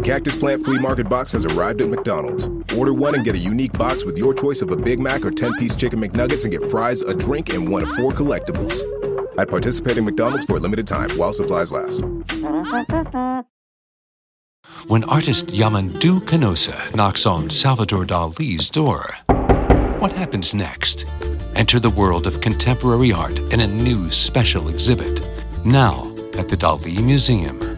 The 0.00 0.06
Cactus 0.06 0.34
Plant 0.34 0.64
Flea 0.64 0.78
Market 0.78 1.10
Box 1.10 1.30
has 1.32 1.44
arrived 1.44 1.82
at 1.82 1.88
McDonald's. 1.90 2.48
Order 2.74 2.94
one 2.94 3.16
and 3.16 3.22
get 3.22 3.34
a 3.34 3.38
unique 3.38 3.74
box 3.74 4.02
with 4.02 4.16
your 4.16 4.32
choice 4.32 4.62
of 4.62 4.70
a 4.70 4.76
Big 4.76 4.98
Mac 4.98 5.26
or 5.26 5.30
10 5.30 5.58
piece 5.58 5.76
chicken 5.76 6.00
McNuggets 6.00 6.44
and 6.44 6.52
get 6.52 6.70
fries, 6.70 7.02
a 7.02 7.12
drink, 7.12 7.52
and 7.52 7.68
one 7.68 7.82
of 7.82 7.90
four 7.90 8.10
collectibles. 8.10 8.80
At 9.38 9.50
participating 9.50 10.06
McDonald's 10.06 10.46
for 10.46 10.56
a 10.56 10.58
limited 10.58 10.86
time 10.86 11.10
while 11.18 11.34
supplies 11.34 11.70
last. 11.70 12.00
When 14.86 15.04
artist 15.04 15.48
Yamandu 15.48 16.20
Canosa 16.20 16.94
knocks 16.94 17.26
on 17.26 17.50
Salvador 17.50 18.04
Dali's 18.04 18.70
door, 18.70 19.16
what 19.98 20.12
happens 20.12 20.54
next? 20.54 21.04
Enter 21.54 21.78
the 21.78 21.90
world 21.90 22.26
of 22.26 22.40
contemporary 22.40 23.12
art 23.12 23.38
in 23.52 23.60
a 23.60 23.66
new 23.66 24.10
special 24.10 24.70
exhibit, 24.70 25.20
now 25.66 26.10
at 26.38 26.48
the 26.48 26.56
Dali 26.56 27.04
Museum. 27.04 27.70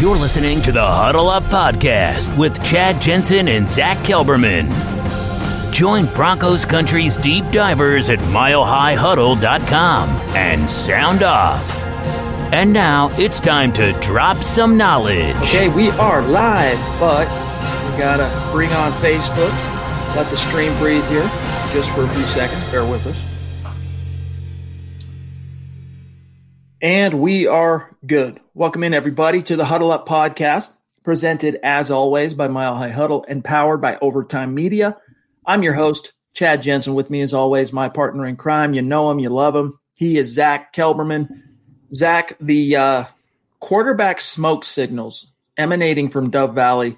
You're 0.00 0.16
listening 0.16 0.62
to 0.62 0.70
the 0.70 0.86
Huddle 0.86 1.28
Up 1.28 1.42
Podcast 1.42 2.38
with 2.38 2.62
Chad 2.64 3.02
Jensen 3.02 3.48
and 3.48 3.68
Zach 3.68 3.96
Kelberman. 3.98 4.70
Join 5.72 6.06
Broncos 6.14 6.64
Country's 6.64 7.16
deep 7.16 7.44
divers 7.50 8.08
at 8.08 8.20
milehighhuddle.com 8.20 10.08
and 10.36 10.70
sound 10.70 11.24
off. 11.24 11.82
And 12.52 12.72
now 12.72 13.10
it's 13.18 13.40
time 13.40 13.72
to 13.72 13.90
drop 14.00 14.36
some 14.36 14.76
knowledge. 14.76 15.34
Okay, 15.38 15.68
we 15.68 15.90
are 15.90 16.22
live, 16.22 16.78
but 17.00 17.26
we 17.90 17.98
gotta 17.98 18.30
bring 18.52 18.70
on 18.74 18.92
Facebook, 18.92 19.50
let 20.14 20.30
the 20.30 20.36
stream 20.36 20.72
breathe 20.78 21.06
here 21.08 21.28
just 21.72 21.90
for 21.90 22.04
a 22.04 22.08
few 22.10 22.22
seconds. 22.22 22.70
Bear 22.70 22.88
with 22.88 23.04
us. 23.08 23.27
And 26.80 27.20
we 27.20 27.48
are 27.48 27.96
good. 28.06 28.38
Welcome 28.54 28.84
in, 28.84 28.94
everybody, 28.94 29.42
to 29.42 29.56
the 29.56 29.64
Huddle 29.64 29.90
Up 29.90 30.06
podcast, 30.06 30.68
presented 31.02 31.58
as 31.64 31.90
always 31.90 32.34
by 32.34 32.46
Mile 32.46 32.76
High 32.76 32.90
Huddle 32.90 33.24
and 33.26 33.42
powered 33.44 33.80
by 33.80 33.98
Overtime 34.00 34.54
Media. 34.54 34.96
I'm 35.44 35.64
your 35.64 35.74
host, 35.74 36.12
Chad 36.34 36.62
Jensen. 36.62 36.94
With 36.94 37.10
me, 37.10 37.20
as 37.20 37.34
always, 37.34 37.72
my 37.72 37.88
partner 37.88 38.24
in 38.26 38.36
crime. 38.36 38.74
You 38.74 38.82
know 38.82 39.10
him, 39.10 39.18
you 39.18 39.28
love 39.28 39.56
him. 39.56 39.80
He 39.94 40.18
is 40.18 40.32
Zach 40.32 40.72
Kelberman. 40.72 41.28
Zach, 41.92 42.36
the 42.40 42.76
uh, 42.76 43.04
quarterback 43.58 44.20
smoke 44.20 44.64
signals 44.64 45.32
emanating 45.56 46.08
from 46.08 46.30
Dove 46.30 46.54
Valley 46.54 46.96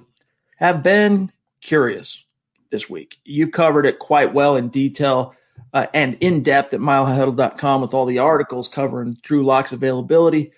have 0.56 0.82
been 0.82 1.32
curious 1.62 2.22
this 2.70 2.90
week. 2.90 3.16
You've 3.24 3.52
covered 3.52 3.86
it 3.86 3.98
quite 3.98 4.34
well 4.34 4.56
in 4.56 4.68
detail 4.68 5.34
uh, 5.72 5.86
and 5.94 6.16
in 6.20 6.42
depth 6.42 6.74
at 6.74 6.80
milehighhuddle.com 6.80 7.80
with 7.80 7.94
all 7.94 8.06
the 8.06 8.18
articles 8.18 8.68
covering 8.68 9.16
Drew 9.22 9.44
Lock's 9.44 9.72
availability. 9.72 10.52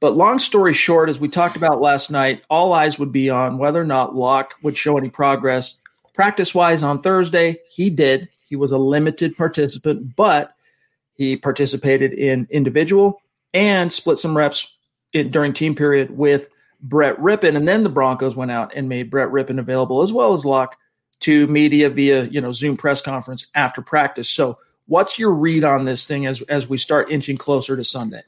But 0.00 0.16
long 0.16 0.38
story 0.38 0.74
short, 0.74 1.08
as 1.08 1.18
we 1.18 1.28
talked 1.28 1.56
about 1.56 1.80
last 1.80 2.10
night, 2.10 2.42
all 2.48 2.72
eyes 2.72 2.98
would 2.98 3.10
be 3.10 3.30
on 3.30 3.58
whether 3.58 3.80
or 3.80 3.84
not 3.84 4.14
Lock 4.14 4.54
would 4.62 4.76
show 4.76 4.96
any 4.96 5.10
progress 5.10 5.80
practice 6.18 6.52
wise 6.52 6.82
on 6.82 7.00
Thursday. 7.00 7.60
He 7.70 7.90
did. 7.90 8.28
He 8.48 8.56
was 8.56 8.72
a 8.72 8.78
limited 8.78 9.36
participant, 9.36 10.16
but 10.16 10.52
he 11.14 11.36
participated 11.36 12.12
in 12.12 12.48
individual 12.50 13.22
and 13.54 13.92
split 13.92 14.18
some 14.18 14.36
reps 14.36 14.74
in, 15.12 15.30
during 15.30 15.52
team 15.52 15.76
period 15.76 16.10
with 16.10 16.48
Brett 16.80 17.16
Rypien. 17.18 17.56
And 17.56 17.68
then 17.68 17.84
the 17.84 17.88
Broncos 17.88 18.34
went 18.34 18.50
out 18.50 18.72
and 18.74 18.88
made 18.88 19.10
Brett 19.10 19.28
Rypien 19.28 19.60
available 19.60 20.02
as 20.02 20.12
well 20.12 20.32
as 20.32 20.44
Lock 20.44 20.76
to 21.20 21.46
media 21.46 21.90
via 21.90 22.24
you 22.24 22.40
know 22.40 22.52
Zoom 22.52 22.76
press 22.76 23.00
conference 23.00 23.50
after 23.54 23.82
practice. 23.82 24.28
So, 24.28 24.58
what's 24.86 25.18
your 25.18 25.32
read 25.32 25.64
on 25.64 25.84
this 25.84 26.06
thing 26.06 26.26
as 26.26 26.42
as 26.42 26.68
we 26.68 26.78
start 26.78 27.10
inching 27.10 27.36
closer 27.36 27.76
to 27.76 27.84
Sunday? 27.84 28.22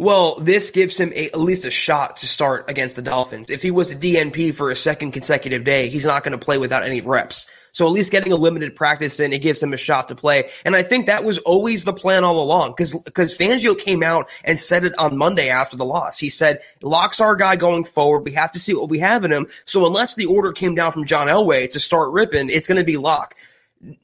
Well, 0.00 0.36
this 0.36 0.70
gives 0.70 0.96
him 0.96 1.12
a, 1.12 1.26
at 1.26 1.40
least 1.40 1.64
a 1.64 1.72
shot 1.72 2.16
to 2.16 2.26
start 2.26 2.70
against 2.70 2.94
the 2.94 3.02
Dolphins. 3.02 3.50
If 3.50 3.62
he 3.62 3.72
was 3.72 3.90
a 3.90 3.96
DNP 3.96 4.54
for 4.54 4.70
a 4.70 4.76
second 4.76 5.10
consecutive 5.10 5.64
day, 5.64 5.88
he's 5.88 6.06
not 6.06 6.22
going 6.22 6.38
to 6.38 6.44
play 6.44 6.56
without 6.56 6.84
any 6.84 7.00
reps. 7.00 7.50
So 7.78 7.86
at 7.86 7.92
least 7.92 8.10
getting 8.10 8.32
a 8.32 8.36
limited 8.36 8.74
practice 8.74 9.20
in, 9.20 9.32
it 9.32 9.38
gives 9.38 9.62
him 9.62 9.72
a 9.72 9.76
shot 9.76 10.08
to 10.08 10.16
play. 10.16 10.50
And 10.64 10.74
I 10.74 10.82
think 10.82 11.06
that 11.06 11.22
was 11.22 11.38
always 11.38 11.84
the 11.84 11.92
plan 11.92 12.24
all 12.24 12.42
along 12.42 12.72
because, 12.72 12.92
because 12.92 13.38
Fangio 13.38 13.78
came 13.78 14.02
out 14.02 14.28
and 14.42 14.58
said 14.58 14.82
it 14.82 14.98
on 14.98 15.16
Monday 15.16 15.48
after 15.48 15.76
the 15.76 15.84
loss. 15.84 16.18
He 16.18 16.28
said, 16.28 16.60
Lock's 16.82 17.20
our 17.20 17.36
guy 17.36 17.54
going 17.54 17.84
forward. 17.84 18.24
We 18.24 18.32
have 18.32 18.50
to 18.50 18.58
see 18.58 18.74
what 18.74 18.88
we 18.88 18.98
have 18.98 19.24
in 19.24 19.32
him. 19.32 19.46
So 19.64 19.86
unless 19.86 20.16
the 20.16 20.26
order 20.26 20.50
came 20.50 20.74
down 20.74 20.90
from 20.90 21.06
John 21.06 21.28
Elway 21.28 21.70
to 21.70 21.78
start 21.78 22.08
Rypien, 22.08 22.50
it's 22.50 22.66
going 22.66 22.80
to 22.80 22.84
be 22.84 22.96
Lock. 22.96 23.36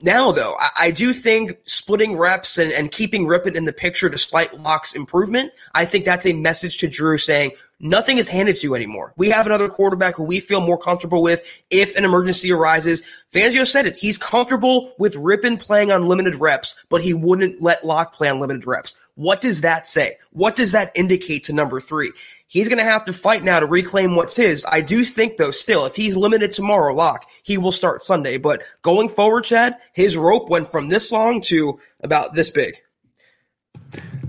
Now, 0.00 0.30
though, 0.30 0.54
I, 0.56 0.70
I, 0.78 0.90
do 0.92 1.12
think 1.12 1.58
splitting 1.64 2.16
reps 2.16 2.58
and, 2.58 2.70
and 2.70 2.92
keeping 2.92 3.26
Rypien 3.26 3.56
in 3.56 3.64
the 3.64 3.72
picture 3.72 4.08
to 4.08 4.14
despite 4.14 4.60
Lock's 4.60 4.94
improvement, 4.94 5.50
I 5.74 5.84
think 5.84 6.04
that's 6.04 6.26
a 6.26 6.32
message 6.32 6.78
to 6.78 6.88
Drew 6.88 7.18
saying, 7.18 7.50
nothing 7.80 8.18
is 8.18 8.28
handed 8.28 8.56
to 8.56 8.66
you 8.66 8.74
anymore. 8.74 9.12
We 9.16 9.30
have 9.30 9.46
another 9.46 9.68
quarterback 9.68 10.16
who 10.16 10.24
we 10.24 10.40
feel 10.40 10.60
more 10.60 10.78
comfortable 10.78 11.22
with 11.22 11.42
if 11.70 11.96
an 11.96 12.04
emergency 12.04 12.52
arises. 12.52 13.02
Fangio 13.32 13.66
said 13.66 13.86
it. 13.86 13.96
He's 13.96 14.18
comfortable 14.18 14.92
with 14.98 15.14
Rypien 15.14 15.60
playing 15.60 15.90
on 15.90 16.08
limited 16.08 16.36
reps, 16.36 16.74
but 16.88 17.02
he 17.02 17.14
wouldn't 17.14 17.62
let 17.62 17.84
Lock 17.84 18.14
play 18.14 18.28
on 18.28 18.40
limited 18.40 18.66
reps. 18.66 18.96
What 19.14 19.40
does 19.40 19.60
that 19.60 19.86
say? 19.86 20.16
What 20.30 20.56
does 20.56 20.72
that 20.72 20.92
indicate 20.94 21.44
to 21.44 21.52
number 21.52 21.80
three? 21.80 22.12
He's 22.46 22.68
going 22.68 22.78
to 22.78 22.84
have 22.84 23.04
to 23.06 23.12
fight 23.12 23.42
now 23.42 23.58
to 23.58 23.66
reclaim 23.66 24.14
what's 24.14 24.36
his. 24.36 24.64
I 24.68 24.80
do 24.80 25.04
think, 25.04 25.38
though, 25.38 25.50
still, 25.50 25.86
if 25.86 25.96
he's 25.96 26.16
limited 26.16 26.52
tomorrow, 26.52 26.94
Lock, 26.94 27.26
he 27.42 27.58
will 27.58 27.72
start 27.72 28.02
Sunday. 28.02 28.36
But 28.36 28.62
going 28.82 29.08
forward, 29.08 29.44
Chad, 29.44 29.76
his 29.92 30.16
rope 30.16 30.48
went 30.48 30.68
from 30.68 30.88
this 30.88 31.10
long 31.10 31.40
to 31.42 31.80
about 32.00 32.34
this 32.34 32.50
big. 32.50 32.76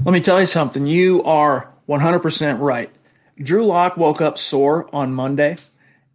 Let 0.03 0.11
me 0.11 0.21
tell 0.21 0.39
you 0.39 0.47
something. 0.47 0.87
You 0.87 1.23
are 1.23 1.71
100% 1.87 2.59
right. 2.59 2.89
Drew 3.41 3.65
Lock 3.65 3.97
woke 3.97 4.21
up 4.21 4.37
sore 4.37 4.89
on 4.93 5.13
Monday, 5.13 5.57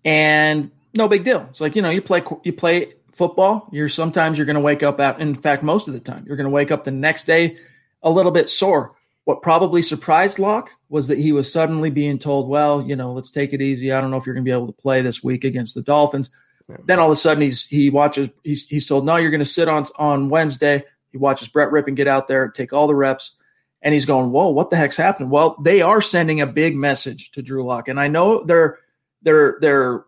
and 0.05 0.71
no 0.95 1.09
big 1.09 1.25
deal. 1.25 1.47
It's 1.51 1.61
like 1.61 1.77
you 1.77 1.83
know, 1.83 1.91
you 1.91 2.03
play 2.03 2.23
you 2.45 2.53
play 2.53 2.95
football. 3.13 3.69
You're 3.73 3.89
sometimes 3.89 4.39
you're 4.39 4.47
going 4.47 4.55
to 4.55 4.61
wake 4.61 4.83
up 4.83 5.01
out. 5.01 5.21
In 5.21 5.35
fact, 5.35 5.63
most 5.63 5.89
of 5.89 5.95
the 5.95 6.01
time, 6.01 6.25
you're 6.27 6.37
going 6.37 6.47
to 6.47 6.51
wake 6.51 6.71
up 6.71 6.85
the 6.85 6.91
next 6.91 7.25
day 7.27 7.59
a 8.03 8.11
little 8.11 8.33
bit 8.33 8.49
sore. 8.49 8.97
What 9.25 9.43
probably 9.43 9.83
surprised 9.83 10.39
Lock 10.39 10.71
was 10.89 11.09
that 11.09 11.19
he 11.19 11.33
was 11.33 11.53
suddenly 11.53 11.91
being 11.91 12.19
told, 12.19 12.49
"Well, 12.49 12.83
you 12.83 12.97
know, 12.97 13.13
let's 13.13 13.31
take 13.31 13.53
it 13.53 13.61
easy. 13.61 13.93
I 13.93 14.01
don't 14.01 14.11
know 14.11 14.17
if 14.17 14.27
you're 14.27 14.35
going 14.35 14.45
to 14.45 14.49
be 14.49 14.55
able 14.55 14.67
to 14.67 14.81
play 14.81 15.03
this 15.03 15.23
week 15.23 15.45
against 15.45 15.75
the 15.75 15.83
Dolphins." 15.83 16.31
Yeah. 16.69 16.77
Then 16.87 16.99
all 16.99 17.07
of 17.07 17.13
a 17.13 17.17
sudden, 17.17 17.43
he's 17.43 17.67
he 17.67 17.91
watches. 17.91 18.31
He's 18.43 18.67
he's 18.67 18.87
told, 18.87 19.05
"No, 19.05 19.17
you're 19.17 19.31
going 19.31 19.41
to 19.41 19.45
sit 19.45 19.69
on 19.69 19.87
on 19.99 20.31
Wednesday." 20.31 20.85
He 21.13 21.19
watches 21.19 21.49
Brett 21.49 21.71
Rypien 21.71 21.97
get 21.97 22.07
out 22.07 22.29
there, 22.29 22.49
take 22.49 22.73
all 22.73 22.87
the 22.87 22.95
reps 22.95 23.37
and 23.83 23.95
he's 23.95 24.07
going, 24.07 24.31
"Whoa, 24.31 24.51
what 24.51 24.71
the 24.71 24.77
heck's 24.77 24.97
happening?" 24.97 25.31
Well, 25.31 25.57
they 25.63 25.83
are 25.83 26.03
sending 26.03 26.41
a 26.41 26.47
big 26.47 26.77
message 26.77 27.31
to 27.33 27.43
Drew 27.43 27.65
Lock, 27.65 27.89
and 27.89 27.99
I 27.99 28.09
know 28.09 28.45
they're 28.45 28.79
they're 29.23 29.59
they're 29.61 30.05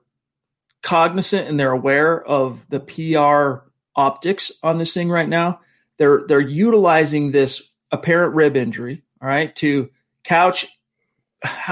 cognizant 0.82 1.48
and 1.48 1.58
they're 1.58 1.72
aware 1.72 2.22
of 2.22 2.68
the 2.68 2.80
PR 2.80 3.68
optics 3.94 4.52
on 4.62 4.78
this 4.78 4.94
thing 4.94 5.10
right 5.10 5.28
now. 5.28 5.60
They're 5.98 6.22
they're 6.26 6.40
utilizing 6.40 7.30
this 7.30 7.62
apparent 7.90 8.34
rib 8.34 8.56
injury, 8.56 9.02
all 9.20 9.28
right, 9.28 9.54
to 9.56 9.90
couch 10.24 10.66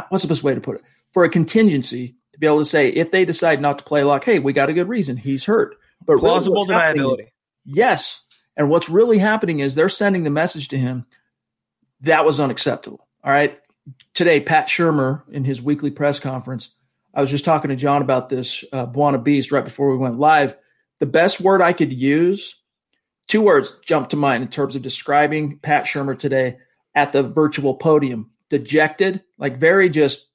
what's 0.09 0.23
the 0.23 0.29
best 0.29 0.43
way 0.43 0.55
to 0.55 0.61
put 0.61 0.77
it 0.77 0.83
for 1.13 1.25
a 1.25 1.29
contingency 1.29 2.17
to 2.33 2.39
be 2.39 2.47
able 2.47 2.59
to 2.59 2.65
say 2.65 2.89
if 2.89 3.11
they 3.11 3.25
decide 3.25 3.61
not 3.61 3.79
to 3.79 3.85
play 3.85 4.03
Lock, 4.03 4.25
hey, 4.25 4.39
we 4.39 4.53
got 4.53 4.69
a 4.69 4.73
good 4.73 4.89
reason, 4.89 5.17
he's 5.17 5.45
hurt, 5.45 5.77
but 6.05 6.19
plausible 6.19 6.65
really 6.65 6.75
deniability. 6.75 7.27
Yes, 7.65 8.25
and 8.57 8.69
what's 8.69 8.89
really 8.89 9.19
happening 9.19 9.61
is 9.61 9.75
they're 9.75 9.89
sending 9.89 10.25
the 10.25 10.31
message 10.31 10.69
to 10.69 10.79
him 10.79 11.07
that 12.03 12.25
was 12.25 12.41
unacceptable. 12.41 13.07
All 13.23 13.33
right. 13.33 13.59
Today, 14.15 14.41
Pat 14.41 14.69
Shurmur 14.69 15.23
in 15.31 15.45
his 15.45 15.61
weekly 15.61 15.91
press 15.91 16.21
conference, 16.21 16.75
I 17.15 17.21
was 17.21 17.31
just 17.31 17.45
talking 17.45 17.71
to 17.71 17.77
John 17.77 18.03
about 18.03 18.29
this 18.29 18.65
uh, 18.73 18.87
Buona 18.87 19.19
Beast 19.19 19.51
right 19.51 19.65
before 19.65 19.91
we 19.91 19.97
went 19.97 20.19
live. 20.19 20.57
The 21.01 21.07
best 21.07 21.41
word 21.41 21.63
I 21.63 21.73
could 21.73 21.93
use, 21.93 22.57
two 23.27 23.43
words 23.43 23.79
jump 23.85 24.11
to 24.11 24.17
mind 24.17 24.43
in 24.43 24.51
terms 24.51 24.77
of 24.77 24.83
describing 24.83 25.59
Pat 25.59 25.87
Shurmur 25.87 26.19
today 26.19 26.59
at 26.95 27.13
the 27.13 27.23
virtual 27.23 27.75
podium 27.75 28.31
dejected, 28.49 29.23
like 29.39 29.59
very 29.59 29.89
just 29.89 30.29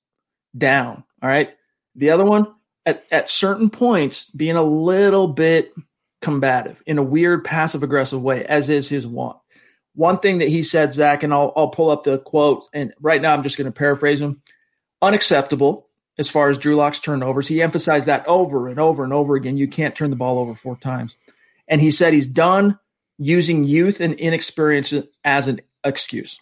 down. 0.57 1.03
All 1.21 1.29
right. 1.29 1.51
The 1.95 2.09
other 2.09 2.25
one, 2.25 2.53
at, 2.85 3.03
at 3.11 3.29
certain 3.29 3.69
points, 3.69 4.29
being 4.31 4.55
a 4.55 4.63
little 4.63 5.27
bit 5.27 5.73
combative 6.21 6.81
in 6.85 6.97
a 6.97 7.03
weird 7.03 7.43
passive 7.43 7.83
aggressive 7.83 8.21
way, 8.21 8.45
as 8.45 8.69
is 8.69 8.89
his 8.89 9.05
want. 9.07 9.37
One 9.95 10.19
thing 10.19 10.39
that 10.39 10.49
he 10.49 10.61
said, 10.61 10.93
Zach, 10.93 11.23
and 11.23 11.33
I'll, 11.33 11.53
I'll 11.55 11.69
pull 11.69 11.89
up 11.89 12.03
the 12.03 12.17
quote, 12.17 12.67
and 12.73 12.93
right 12.99 13.21
now 13.21 13.33
I'm 13.33 13.43
just 13.43 13.57
going 13.57 13.65
to 13.65 13.71
paraphrase 13.71 14.21
him 14.21 14.41
unacceptable 15.01 15.87
as 16.17 16.29
far 16.29 16.49
as 16.49 16.57
Drew 16.57 16.75
Lock's 16.75 16.99
turnovers. 16.99 17.47
He 17.47 17.61
emphasized 17.61 18.07
that 18.07 18.25
over 18.27 18.67
and 18.67 18.79
over 18.79 19.03
and 19.03 19.13
over 19.13 19.35
again. 19.35 19.57
You 19.57 19.67
can't 19.67 19.95
turn 19.95 20.09
the 20.09 20.15
ball 20.15 20.37
over 20.37 20.53
four 20.53 20.77
times. 20.77 21.15
And 21.67 21.81
he 21.81 21.91
said 21.91 22.13
he's 22.13 22.27
done 22.27 22.79
using 23.17 23.63
youth 23.63 24.01
and 24.01 24.13
inexperience 24.13 24.93
as 25.23 25.47
an 25.47 25.61
excuse. 25.83 26.39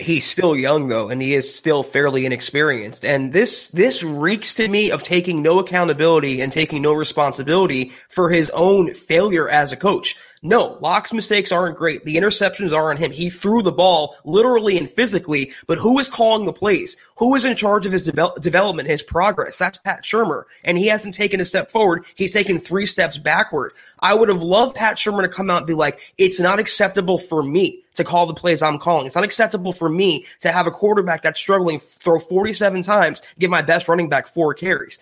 He's 0.00 0.24
still 0.24 0.56
young 0.56 0.88
though, 0.88 1.10
and 1.10 1.20
he 1.20 1.34
is 1.34 1.54
still 1.54 1.82
fairly 1.82 2.26
inexperienced. 2.26 3.04
And 3.04 3.32
this 3.32 3.68
this 3.68 4.02
reeks 4.02 4.54
to 4.54 4.66
me 4.66 4.90
of 4.90 5.02
taking 5.02 5.42
no 5.42 5.58
accountability 5.58 6.40
and 6.40 6.50
taking 6.50 6.82
no 6.82 6.92
responsibility 6.92 7.92
for 8.08 8.30
his 8.30 8.50
own 8.50 8.94
failure 8.94 9.48
as 9.48 9.70
a 9.70 9.76
coach. 9.76 10.16
No, 10.44 10.76
Lock's 10.80 11.12
mistakes 11.12 11.52
aren't 11.52 11.78
great. 11.78 12.04
The 12.04 12.16
interceptions 12.16 12.72
are 12.72 12.90
on 12.90 12.96
him. 12.96 13.12
He 13.12 13.30
threw 13.30 13.62
the 13.62 13.70
ball 13.70 14.16
literally 14.24 14.76
and 14.76 14.90
physically, 14.90 15.52
but 15.68 15.78
who 15.78 15.96
is 16.00 16.08
calling 16.08 16.46
the 16.46 16.52
plays? 16.52 16.96
Who 17.18 17.36
is 17.36 17.44
in 17.44 17.54
charge 17.54 17.86
of 17.86 17.92
his 17.92 18.06
de- 18.06 18.32
development, 18.40 18.88
his 18.88 19.04
progress? 19.04 19.56
That's 19.56 19.78
Pat 19.78 20.02
Shurmur. 20.02 20.44
And 20.64 20.76
he 20.76 20.88
hasn't 20.88 21.14
taken 21.14 21.40
a 21.40 21.44
step 21.44 21.70
forward. 21.70 22.04
He's 22.16 22.32
taken 22.32 22.58
three 22.58 22.86
steps 22.86 23.18
backward. 23.18 23.70
I 24.00 24.14
would 24.14 24.28
have 24.28 24.42
loved 24.42 24.74
Pat 24.74 24.96
Shurmur 24.96 25.22
to 25.22 25.28
come 25.28 25.48
out 25.48 25.58
and 25.58 25.66
be 25.66 25.74
like, 25.74 26.00
it's 26.18 26.40
not 26.40 26.58
acceptable 26.58 27.18
for 27.18 27.44
me 27.44 27.84
to 27.94 28.02
call 28.02 28.26
the 28.26 28.34
plays 28.34 28.64
I'm 28.64 28.80
calling. 28.80 29.06
It's 29.06 29.14
not 29.14 29.24
acceptable 29.24 29.72
for 29.72 29.88
me 29.88 30.26
to 30.40 30.50
have 30.50 30.66
a 30.66 30.72
quarterback 30.72 31.22
that's 31.22 31.38
struggling, 31.38 31.78
throw 31.78 32.18
47 32.18 32.82
times, 32.82 33.22
give 33.38 33.50
my 33.50 33.62
best 33.62 33.86
running 33.86 34.08
back 34.08 34.26
four 34.26 34.54
carries. 34.54 34.98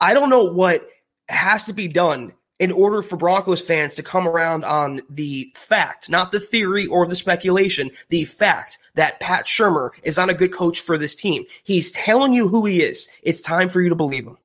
I 0.00 0.14
don't 0.14 0.30
know 0.30 0.44
what 0.44 0.88
has 1.28 1.64
to 1.64 1.72
be 1.72 1.88
done 1.88 2.32
in 2.64 2.72
order 2.72 3.02
for 3.02 3.16
Broncos 3.16 3.60
fans 3.60 3.94
to 3.94 4.02
come 4.02 4.26
around 4.26 4.64
on 4.64 5.02
the 5.10 5.52
fact, 5.54 6.08
not 6.08 6.30
the 6.30 6.40
theory 6.40 6.86
or 6.86 7.06
the 7.06 7.14
speculation, 7.14 7.90
the 8.08 8.24
fact 8.24 8.78
that 8.94 9.20
Pat 9.20 9.44
Shurmur 9.44 9.90
is 10.02 10.16
not 10.16 10.30
a 10.30 10.34
good 10.34 10.50
coach 10.50 10.80
for 10.80 10.96
this 10.96 11.14
team. 11.14 11.44
He's 11.62 11.92
telling 11.92 12.32
you 12.32 12.48
who 12.48 12.64
he 12.64 12.82
is. 12.82 13.10
It's 13.22 13.42
time 13.42 13.68
for 13.68 13.82
you 13.82 13.90
to 13.90 13.94
believe 13.94 14.26
him. 14.26 14.38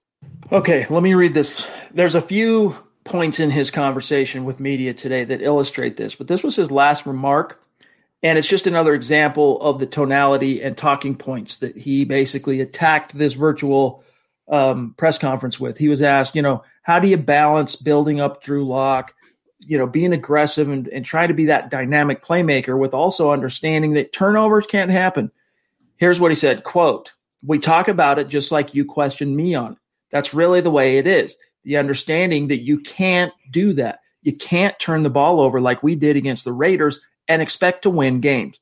Okay, 0.52 0.86
let 0.90 1.02
me 1.02 1.14
read 1.14 1.34
this. 1.34 1.66
There's 1.94 2.16
a 2.16 2.22
few 2.22 2.76
points 3.06 3.40
in 3.40 3.52
his 3.52 3.72
conversation 3.72 4.44
with 4.44 4.60
media 4.60 4.94
today 4.94 5.24
that 5.24 5.42
illustrate 5.42 5.96
this, 5.96 6.16
but 6.16 6.28
this 6.28 6.44
was 6.44 6.58
his 6.58 6.72
last 6.72 7.06
remark. 7.06 7.64
And 8.22 8.38
it's 8.38 8.50
just 8.50 8.68
another 8.68 8.94
example 8.96 9.62
of 9.62 9.80
the 9.80 9.86
tonality 9.86 10.62
and 10.62 10.78
talking 10.78 11.16
points 11.16 11.56
that 11.58 11.78
he 11.78 12.04
basically 12.04 12.60
attacked 12.60 13.18
this 13.18 13.32
virtual 13.32 14.04
um, 14.50 14.94
press 14.98 15.18
conference 15.18 15.58
with. 15.58 15.78
He 15.78 15.88
was 15.88 16.02
asked, 16.02 16.36
you 16.36 16.42
know, 16.42 16.64
how 16.90 16.98
do 17.00 17.08
you 17.08 17.18
balance 17.18 17.76
building 17.76 18.20
up 18.20 18.42
Drew 18.42 18.68
Lock, 18.68 19.14
you 19.60 19.78
know, 19.78 19.86
being 19.86 20.12
aggressive 20.12 20.70
and, 20.70 20.88
and 20.88 21.06
trying 21.06 21.28
to 21.28 21.36
be 21.36 21.46
that 21.46 21.70
dynamic 21.70 22.26
playmaker 22.26 22.80
with 22.80 22.96
also 22.96 23.30
understanding 23.30 23.94
that 23.94 24.12
turnovers 24.12 24.66
can't 24.66 24.90
happen. 24.90 25.30
Here's 25.98 26.20
what 26.20 26.32
he 26.32 26.36
said, 26.36 26.64
quote, 26.64 27.14
we 27.46 27.60
talk 27.60 27.90
about 27.90 28.18
it 28.18 28.28
just 28.28 28.52
like 28.52 28.74
you 28.74 28.86
questioned 28.86 29.38
me 29.38 29.54
on 29.54 29.74
it. 29.74 29.78
That's 30.10 30.34
really 30.34 30.62
the 30.62 30.72
way 30.72 30.98
it 30.98 31.06
is. 31.06 31.36
The 31.64 31.78
understanding 31.78 32.48
that 32.48 32.64
you 32.64 32.80
can't 32.80 33.34
do 33.52 33.74
that. 33.74 34.00
You 34.24 34.36
can't 34.36 34.80
turn 34.80 35.04
the 35.04 35.12
ball 35.12 35.40
over 35.42 35.62
like 35.62 35.84
we 35.84 35.94
did 35.94 36.18
against 36.18 36.44
the 36.44 36.54
Raiders 36.54 37.00
and 37.28 37.40
expect 37.40 37.84
to 37.84 37.92
win 37.92 38.20
games. 38.20 38.60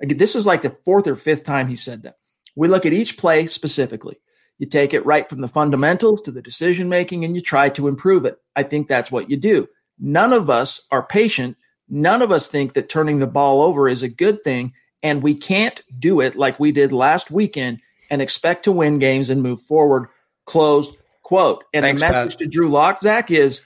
This 0.00 0.36
is 0.36 0.44
like 0.44 0.60
the 0.60 0.76
fourth 0.84 1.06
or 1.06 1.16
fifth 1.16 1.44
time 1.44 1.66
he 1.66 1.76
said 1.76 2.02
that. 2.02 2.18
We 2.54 2.68
look 2.68 2.84
at 2.84 2.92
each 2.92 3.16
play 3.16 3.46
specifically. 3.46 4.20
You 4.60 4.66
take 4.66 4.92
it 4.92 5.06
right 5.06 5.26
from 5.26 5.40
the 5.40 5.48
fundamentals 5.48 6.20
to 6.22 6.30
the 6.30 6.42
decision 6.42 6.90
making 6.90 7.24
and 7.24 7.34
you 7.34 7.40
try 7.40 7.70
to 7.70 7.88
improve 7.88 8.26
it. 8.26 8.38
I 8.54 8.62
think 8.62 8.88
that's 8.88 9.10
what 9.10 9.30
you 9.30 9.38
do. 9.38 9.66
None 9.98 10.34
of 10.34 10.50
us 10.50 10.82
are 10.90 11.02
patient. 11.02 11.56
None 11.88 12.20
of 12.20 12.30
us 12.30 12.46
think 12.46 12.74
that 12.74 12.90
turning 12.90 13.20
the 13.20 13.26
ball 13.26 13.62
over 13.62 13.88
is 13.88 14.02
a 14.02 14.08
good 14.08 14.44
thing. 14.44 14.74
And 15.02 15.22
we 15.22 15.34
can't 15.34 15.82
do 15.98 16.20
it 16.20 16.36
like 16.36 16.60
we 16.60 16.72
did 16.72 16.92
last 16.92 17.30
weekend 17.30 17.80
and 18.10 18.20
expect 18.20 18.64
to 18.64 18.72
win 18.72 18.98
games 18.98 19.30
and 19.30 19.42
move 19.42 19.62
forward. 19.62 20.08
Closed 20.44 20.94
quote. 21.22 21.64
And 21.72 21.82
Thanks, 21.82 22.02
the 22.02 22.08
message 22.08 22.32
Pat. 22.32 22.38
to 22.40 22.46
Drew 22.46 22.70
Lock, 22.70 23.00
Zach, 23.00 23.30
is 23.30 23.64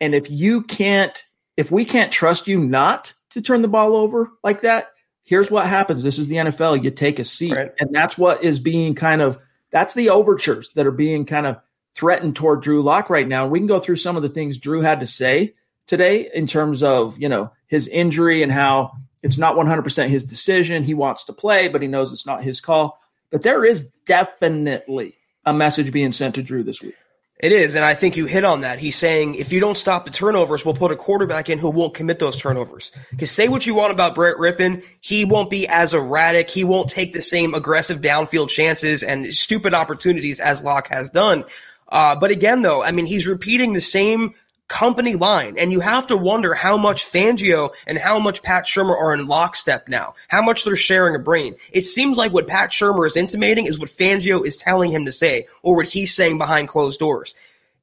and 0.00 0.14
if 0.14 0.30
you 0.30 0.62
can't, 0.62 1.22
if 1.58 1.70
we 1.70 1.84
can't 1.84 2.10
trust 2.10 2.48
you 2.48 2.58
not 2.58 3.12
to 3.32 3.42
turn 3.42 3.60
the 3.60 3.68
ball 3.68 3.94
over 3.94 4.30
like 4.42 4.62
that, 4.62 4.92
here's 5.22 5.50
what 5.50 5.66
happens. 5.66 6.02
This 6.02 6.18
is 6.18 6.28
the 6.28 6.36
NFL. 6.36 6.82
You 6.82 6.90
take 6.90 7.18
a 7.18 7.24
seat. 7.24 7.52
Right. 7.52 7.72
And 7.78 7.94
that's 7.94 8.16
what 8.16 8.42
is 8.42 8.58
being 8.58 8.94
kind 8.94 9.20
of 9.20 9.38
that's 9.70 9.94
the 9.94 10.10
overtures 10.10 10.70
that 10.74 10.86
are 10.86 10.92
being 10.92 11.24
kind 11.24 11.46
of 11.46 11.58
threatened 11.94 12.36
toward 12.36 12.62
Drew 12.62 12.82
Lock 12.82 13.10
right 13.10 13.26
now. 13.26 13.46
We 13.46 13.58
can 13.58 13.66
go 13.66 13.80
through 13.80 13.96
some 13.96 14.16
of 14.16 14.22
the 14.22 14.28
things 14.28 14.58
Drew 14.58 14.80
had 14.80 15.00
to 15.00 15.06
say 15.06 15.54
today 15.86 16.30
in 16.32 16.46
terms 16.46 16.82
of, 16.82 17.18
you 17.18 17.28
know, 17.28 17.52
his 17.66 17.88
injury 17.88 18.42
and 18.42 18.52
how 18.52 18.92
it's 19.22 19.38
not 19.38 19.56
100% 19.56 20.08
his 20.08 20.24
decision. 20.24 20.84
He 20.84 20.94
wants 20.94 21.24
to 21.24 21.32
play, 21.32 21.68
but 21.68 21.82
he 21.82 21.88
knows 21.88 22.12
it's 22.12 22.26
not 22.26 22.42
his 22.42 22.60
call. 22.60 22.98
But 23.30 23.42
there 23.42 23.64
is 23.64 23.90
definitely 24.06 25.16
a 25.44 25.52
message 25.52 25.92
being 25.92 26.12
sent 26.12 26.36
to 26.36 26.42
Drew 26.42 26.62
this 26.62 26.82
week. 26.82 26.94
It 27.42 27.52
is, 27.52 27.74
and 27.74 27.86
I 27.86 27.94
think 27.94 28.18
you 28.18 28.26
hit 28.26 28.44
on 28.44 28.60
that. 28.60 28.78
He's 28.78 28.96
saying 28.96 29.36
if 29.36 29.50
you 29.50 29.60
don't 29.60 29.76
stop 29.76 30.04
the 30.04 30.10
turnovers, 30.10 30.62
we'll 30.62 30.74
put 30.74 30.92
a 30.92 30.96
quarterback 30.96 31.48
in 31.48 31.58
who 31.58 31.70
won't 31.70 31.94
commit 31.94 32.18
those 32.18 32.38
turnovers. 32.38 32.92
Because 33.10 33.30
say 33.30 33.48
what 33.48 33.64
you 33.64 33.74
want 33.74 33.92
about 33.92 34.14
Brett 34.14 34.36
Rypien, 34.36 34.84
he 35.00 35.24
won't 35.24 35.48
be 35.48 35.66
as 35.66 35.94
erratic. 35.94 36.50
He 36.50 36.64
won't 36.64 36.90
take 36.90 37.14
the 37.14 37.22
same 37.22 37.54
aggressive 37.54 38.02
downfield 38.02 38.50
chances 38.50 39.02
and 39.02 39.32
stupid 39.32 39.72
opportunities 39.72 40.38
as 40.38 40.62
Lock 40.62 40.88
has 40.88 41.08
done. 41.08 41.44
Uh, 41.88 42.14
but 42.14 42.30
again, 42.30 42.60
though, 42.60 42.84
I 42.84 42.90
mean, 42.90 43.06
he's 43.06 43.26
repeating 43.26 43.72
the 43.72 43.80
same 43.80 44.34
company 44.70 45.16
line. 45.16 45.56
And 45.58 45.72
you 45.72 45.80
have 45.80 46.06
to 46.06 46.16
wonder 46.16 46.54
how 46.54 46.78
much 46.78 47.04
Fangio 47.04 47.70
and 47.86 47.98
how 47.98 48.18
much 48.18 48.42
Pat 48.42 48.64
Shurmur 48.64 48.96
are 48.96 49.12
in 49.12 49.26
lockstep 49.26 49.88
now, 49.88 50.14
how 50.28 50.40
much 50.40 50.64
they're 50.64 50.76
sharing 50.76 51.16
a 51.16 51.18
brain. 51.18 51.56
It 51.72 51.84
seems 51.84 52.16
like 52.16 52.32
what 52.32 52.46
Pat 52.46 52.70
Shurmur 52.70 53.06
is 53.06 53.16
intimating 53.16 53.66
is 53.66 53.78
what 53.78 53.90
Fangio 53.90 54.46
is 54.46 54.56
telling 54.56 54.92
him 54.92 55.04
to 55.04 55.12
say 55.12 55.48
or 55.62 55.76
what 55.76 55.88
he's 55.88 56.14
saying 56.14 56.38
behind 56.38 56.68
closed 56.68 57.00
doors. 57.00 57.34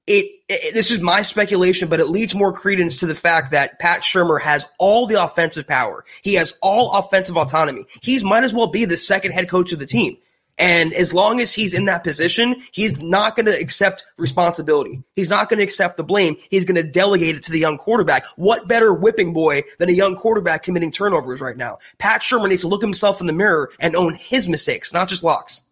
It, 0.07 0.25
it, 0.48 0.74
this 0.74 0.89
is 0.89 1.01
my 1.01 1.22
speculation, 1.22 1.89
but 1.89 2.00
it 2.00 2.07
leads 2.07 2.34
more 2.34 2.54
credence 2.54 3.01
to 3.01 3.06
the 3.06 3.13
fact 3.13 3.51
that 3.51 3.78
Pat 3.80 4.00
Shurmur 4.00 4.42
has 4.42 4.66
all 4.80 5.06
the 5.06 5.22
offensive 5.22 5.68
power. 5.68 6.06
He 6.22 6.36
has 6.36 6.54
all 6.62 6.94
offensive 6.94 7.38
autonomy. 7.38 7.86
He's 8.01 8.24
might 8.24 8.45
as 8.45 8.54
well 8.54 8.68
be 8.68 8.86
the 8.86 8.95
second 8.95 9.34
head 9.34 9.50
coach 9.50 9.74
of 9.74 9.80
the 9.80 9.86
team. 9.86 10.18
And 10.57 10.92
as 10.94 11.13
long 11.13 11.39
as 11.39 11.54
he's 11.54 11.74
in 11.74 11.86
that 11.86 12.04
position, 12.04 12.63
he's 12.71 13.01
not 13.01 13.36
going 13.36 13.45
to 13.45 13.59
accept 13.59 14.06
responsibility. 14.18 15.04
He's 15.15 15.30
not 15.30 15.50
going 15.50 15.57
to 15.57 15.63
accept 15.63 15.98
the 15.98 16.04
blame. 16.04 16.36
He's 16.50 16.65
going 16.65 16.83
to 16.83 16.89
delegate 16.89 17.36
it 17.36 17.44
to 17.44 17.51
the 17.51 17.59
young 17.59 17.77
quarterback. 17.77 18.25
What 18.38 18.68
better 18.68 18.92
whipping 18.92 19.33
boy 19.33 19.63
than 19.77 19.89
a 19.89 19.94
young 19.94 20.15
quarterback 20.15 20.63
committing 20.63 20.92
turnovers 20.92 21.42
right 21.42 21.57
now? 21.57 21.77
Pat 22.00 22.21
Shurmur 22.21 22.50
needs 22.50 22.62
to 22.62 22.68
look 22.68 22.81
himself 22.81 23.21
in 23.21 23.27
the 23.27 23.33
mirror 23.33 23.69
and 23.80 23.95
own 23.95 24.15
his 24.15 24.50
mistakes, 24.50 24.92
not 24.92 25.09
just 25.09 25.24
Lock's. 25.24 25.63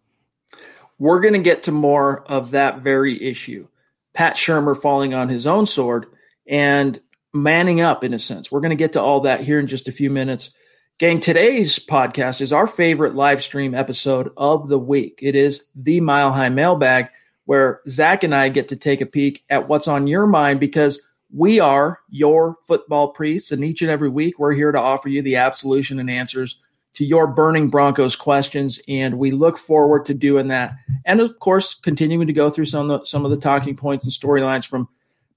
We're 0.98 1.20
going 1.20 1.34
to 1.34 1.40
get 1.40 1.64
to 1.64 1.72
more 1.72 2.22
of 2.22 2.52
that 2.52 2.80
very 2.80 3.22
issue. 3.28 3.66
Pat 4.14 4.36
Shurmur 4.36 4.80
falling 4.80 5.14
on 5.14 5.28
his 5.28 5.46
own 5.46 5.66
sword 5.66 6.06
and 6.48 7.00
manning 7.34 7.80
up 7.80 8.04
in 8.04 8.14
a 8.14 8.18
sense. 8.18 8.50
We're 8.50 8.60
going 8.60 8.70
to 8.70 8.76
get 8.76 8.94
to 8.94 9.02
all 9.02 9.20
that 9.22 9.40
here 9.40 9.58
in 9.58 9.66
just 9.66 9.88
a 9.88 9.92
few 9.92 10.10
minutes. 10.10 10.54
Gang, 10.98 11.20
today's 11.20 11.78
podcast 11.78 12.40
is 12.40 12.54
our 12.54 12.66
favorite 12.66 13.14
live 13.14 13.42
stream 13.42 13.74
episode 13.74 14.32
of 14.34 14.68
the 14.68 14.78
week. 14.78 15.18
It 15.20 15.36
is 15.36 15.66
the 15.74 16.00
Mile 16.00 16.32
High 16.32 16.48
Mailbag, 16.48 17.10
where 17.44 17.82
Zach 17.86 18.24
and 18.24 18.34
I 18.34 18.48
get 18.48 18.68
to 18.68 18.76
take 18.76 19.02
a 19.02 19.06
peek 19.06 19.44
at 19.50 19.68
what's 19.68 19.88
on 19.88 20.06
your 20.06 20.26
mind 20.26 20.58
because 20.58 21.06
we 21.30 21.60
are 21.60 22.00
your 22.08 22.56
football 22.66 23.08
priests. 23.08 23.52
And 23.52 23.62
each 23.62 23.82
and 23.82 23.90
every 23.90 24.08
week, 24.08 24.38
we're 24.38 24.54
here 24.54 24.72
to 24.72 24.80
offer 24.80 25.10
you 25.10 25.20
the 25.20 25.36
absolution 25.36 25.98
and 25.98 26.08
answers 26.08 26.62
to 26.94 27.04
your 27.04 27.26
burning 27.26 27.68
Broncos 27.68 28.16
questions. 28.16 28.80
And 28.88 29.18
we 29.18 29.32
look 29.32 29.58
forward 29.58 30.06
to 30.06 30.14
doing 30.14 30.48
that. 30.48 30.76
And 31.04 31.20
of 31.20 31.38
course, 31.40 31.74
continuing 31.74 32.26
to 32.26 32.32
go 32.32 32.48
through 32.48 32.64
some 32.64 32.90
of 32.90 33.00
the, 33.00 33.06
some 33.06 33.26
of 33.26 33.30
the 33.30 33.36
talking 33.36 33.76
points 33.76 34.06
and 34.06 34.12
storylines 34.14 34.66
from 34.66 34.88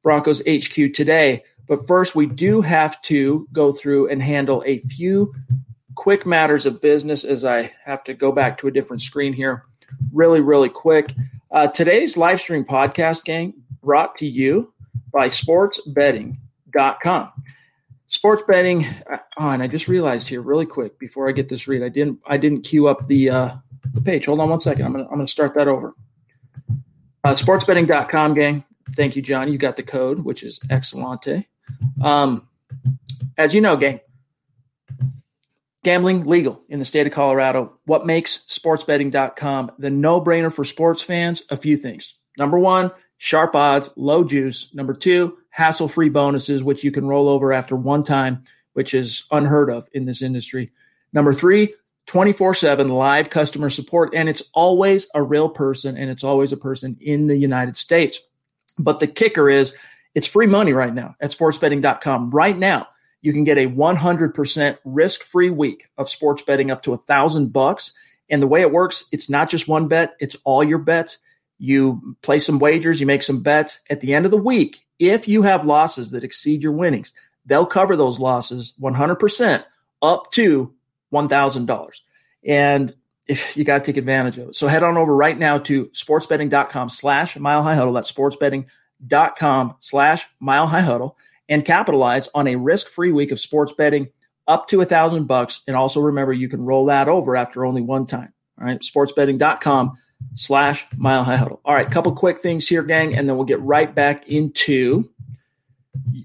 Broncos 0.03 0.41
HQ 0.47 0.93
today. 0.93 1.43
But 1.69 1.87
first, 1.87 2.15
we 2.15 2.25
do 2.25 2.61
have 2.61 2.99
to 3.03 3.47
go 3.53 3.71
through 3.71 4.09
and 4.09 4.21
handle 4.21 4.63
a 4.65 4.79
few 4.79 5.33
quick 5.93 6.25
matters 6.25 6.65
of 6.65 6.81
business 6.81 7.23
as 7.23 7.45
I 7.45 7.71
have 7.85 8.03
to 8.05 8.15
go 8.15 8.31
back 8.31 8.57
to 8.57 8.67
a 8.67 8.71
different 8.71 9.03
screen 9.03 9.33
here 9.33 9.63
really, 10.11 10.41
really 10.41 10.69
quick. 10.69 11.13
Uh, 11.51 11.67
today's 11.67 12.17
live 12.17 12.41
stream 12.41 12.63
podcast, 12.63 13.23
gang, 13.23 13.53
brought 13.83 14.17
to 14.17 14.27
you 14.27 14.73
by 15.13 15.29
sportsbetting.com. 15.29 17.31
Sports 18.07 18.43
betting. 18.47 18.87
Uh, 19.09 19.17
oh, 19.37 19.49
and 19.49 19.61
I 19.61 19.67
just 19.67 19.87
realized 19.87 20.27
here 20.27 20.41
really 20.41 20.65
quick 20.65 20.97
before 20.97 21.29
I 21.29 21.31
get 21.31 21.49
this 21.49 21.67
read, 21.67 21.83
I 21.83 21.89
didn't 21.89 22.19
I 22.25 22.37
didn't 22.37 22.63
queue 22.63 22.87
up 22.87 23.07
the 23.07 23.29
uh, 23.29 23.51
the 23.93 24.01
page. 24.01 24.25
Hold 24.25 24.39
on 24.39 24.49
one 24.49 24.61
second. 24.61 24.85
I'm 24.85 24.93
gonna 24.93 25.05
I'm 25.05 25.17
gonna 25.17 25.27
start 25.27 25.53
that 25.53 25.67
over. 25.67 25.93
Uh, 27.23 27.35
sportsbetting.com, 27.35 28.33
gang. 28.33 28.63
Thank 28.95 29.15
you, 29.15 29.21
John. 29.21 29.51
You 29.51 29.59
got 29.59 29.75
the 29.75 29.83
code, 29.83 30.19
which 30.19 30.41
is 30.41 30.57
excellente. 30.69 31.45
Um, 32.01 32.47
as 33.37 33.53
you 33.53 33.61
know, 33.61 33.77
gang, 33.77 33.99
gambling 35.83 36.25
legal 36.25 36.61
in 36.69 36.79
the 36.79 36.85
state 36.85 37.07
of 37.07 37.13
Colorado. 37.13 37.73
What 37.85 38.05
makes 38.05 38.39
sportsbetting.com 38.47 39.71
the 39.79 39.89
no 39.89 40.21
brainer 40.21 40.53
for 40.53 40.65
sports 40.65 41.01
fans? 41.01 41.43
A 41.49 41.57
few 41.57 41.77
things. 41.77 42.15
Number 42.37 42.59
one, 42.59 42.91
sharp 43.17 43.55
odds, 43.55 43.89
low 43.95 44.23
juice. 44.23 44.73
Number 44.73 44.93
two, 44.93 45.37
hassle 45.49 45.87
free 45.87 46.09
bonuses, 46.09 46.63
which 46.63 46.83
you 46.83 46.91
can 46.91 47.07
roll 47.07 47.27
over 47.27 47.53
after 47.53 47.75
one 47.75 48.03
time, 48.03 48.43
which 48.73 48.93
is 48.93 49.23
unheard 49.31 49.69
of 49.69 49.87
in 49.93 50.05
this 50.05 50.21
industry. 50.21 50.71
Number 51.13 51.33
three, 51.33 51.73
24 52.07 52.55
7 52.55 52.89
live 52.89 53.29
customer 53.29 53.69
support. 53.69 54.13
And 54.15 54.27
it's 54.27 54.43
always 54.53 55.07
a 55.13 55.21
real 55.21 55.49
person 55.49 55.97
and 55.97 56.09
it's 56.09 56.23
always 56.23 56.51
a 56.51 56.57
person 56.57 56.97
in 56.99 57.27
the 57.27 57.37
United 57.37 57.77
States. 57.77 58.19
But 58.77 58.99
the 58.99 59.07
kicker 59.07 59.49
is 59.49 59.77
it's 60.15 60.27
free 60.27 60.47
money 60.47 60.73
right 60.73 60.93
now 60.93 61.15
at 61.19 61.31
sportsbetting.com. 61.31 62.31
Right 62.31 62.57
now, 62.57 62.87
you 63.21 63.33
can 63.33 63.43
get 63.43 63.57
a 63.57 63.67
100% 63.67 64.77
risk-free 64.85 65.49
week 65.49 65.87
of 65.97 66.09
sports 66.09 66.41
betting 66.41 66.71
up 66.71 66.83
to 66.83 66.93
a 66.93 66.97
thousand 66.97 67.51
bucks. 67.51 67.93
And 68.29 68.41
the 68.41 68.47
way 68.47 68.61
it 68.61 68.71
works, 68.71 69.07
it's 69.11 69.29
not 69.29 69.49
just 69.49 69.67
one 69.67 69.87
bet, 69.87 70.15
it's 70.19 70.37
all 70.43 70.63
your 70.63 70.77
bets. 70.77 71.17
You 71.57 72.15
play 72.21 72.39
some 72.39 72.59
wagers, 72.59 72.99
you 72.99 73.05
make 73.05 73.23
some 73.23 73.43
bets. 73.43 73.81
At 73.89 73.99
the 73.99 74.13
end 74.13 74.25
of 74.25 74.31
the 74.31 74.37
week, 74.37 74.85
if 74.97 75.27
you 75.27 75.41
have 75.41 75.65
losses 75.65 76.11
that 76.11 76.23
exceed 76.23 76.63
your 76.63 76.71
winnings, 76.71 77.13
they'll 77.45 77.65
cover 77.65 77.95
those 77.95 78.19
losses 78.19 78.73
100% 78.79 79.63
up 80.01 80.31
to 80.31 80.73
$1,000. 81.13 81.89
And 82.45 82.95
if 83.27 83.57
you 83.57 83.63
got 83.63 83.79
to 83.79 83.85
take 83.85 83.97
advantage 83.97 84.37
of 84.37 84.49
it. 84.49 84.55
So 84.55 84.67
head 84.67 84.83
on 84.83 84.97
over 84.97 85.15
right 85.15 85.37
now 85.37 85.59
to 85.59 85.87
sportsbetting.com 85.87 86.89
slash 86.89 87.37
mile 87.37 87.61
high 87.61 87.75
huddle. 87.75 87.93
That's 87.93 88.11
sportsbetting.com 88.11 88.65
slash 89.79 90.27
mile 90.39 90.67
high 90.67 90.81
huddle 90.81 91.17
and 91.47 91.65
capitalize 91.65 92.29
on 92.33 92.47
a 92.47 92.55
risk 92.55 92.87
free 92.87 93.11
week 93.11 93.31
of 93.31 93.39
sports 93.39 93.73
betting 93.73 94.09
up 94.47 94.67
to 94.67 94.81
a 94.81 94.85
thousand 94.85 95.25
bucks. 95.25 95.61
And 95.67 95.75
also 95.75 95.99
remember, 96.01 96.33
you 96.33 96.49
can 96.49 96.61
roll 96.61 96.85
that 96.85 97.07
over 97.07 97.35
after 97.35 97.65
only 97.65 97.81
one 97.81 98.05
time. 98.05 98.33
All 98.59 98.65
right. 98.65 98.79
Sportsbetting.com 98.79 99.97
slash 100.33 100.85
mile 100.97 101.23
high 101.23 101.37
huddle. 101.37 101.61
All 101.65 101.73
right. 101.73 101.89
Couple 101.89 102.11
quick 102.13 102.39
things 102.39 102.67
here, 102.67 102.83
gang. 102.83 103.15
And 103.15 103.27
then 103.27 103.35
we'll 103.37 103.45
get 103.45 103.61
right 103.61 103.93
back 103.93 104.27
into 104.27 105.09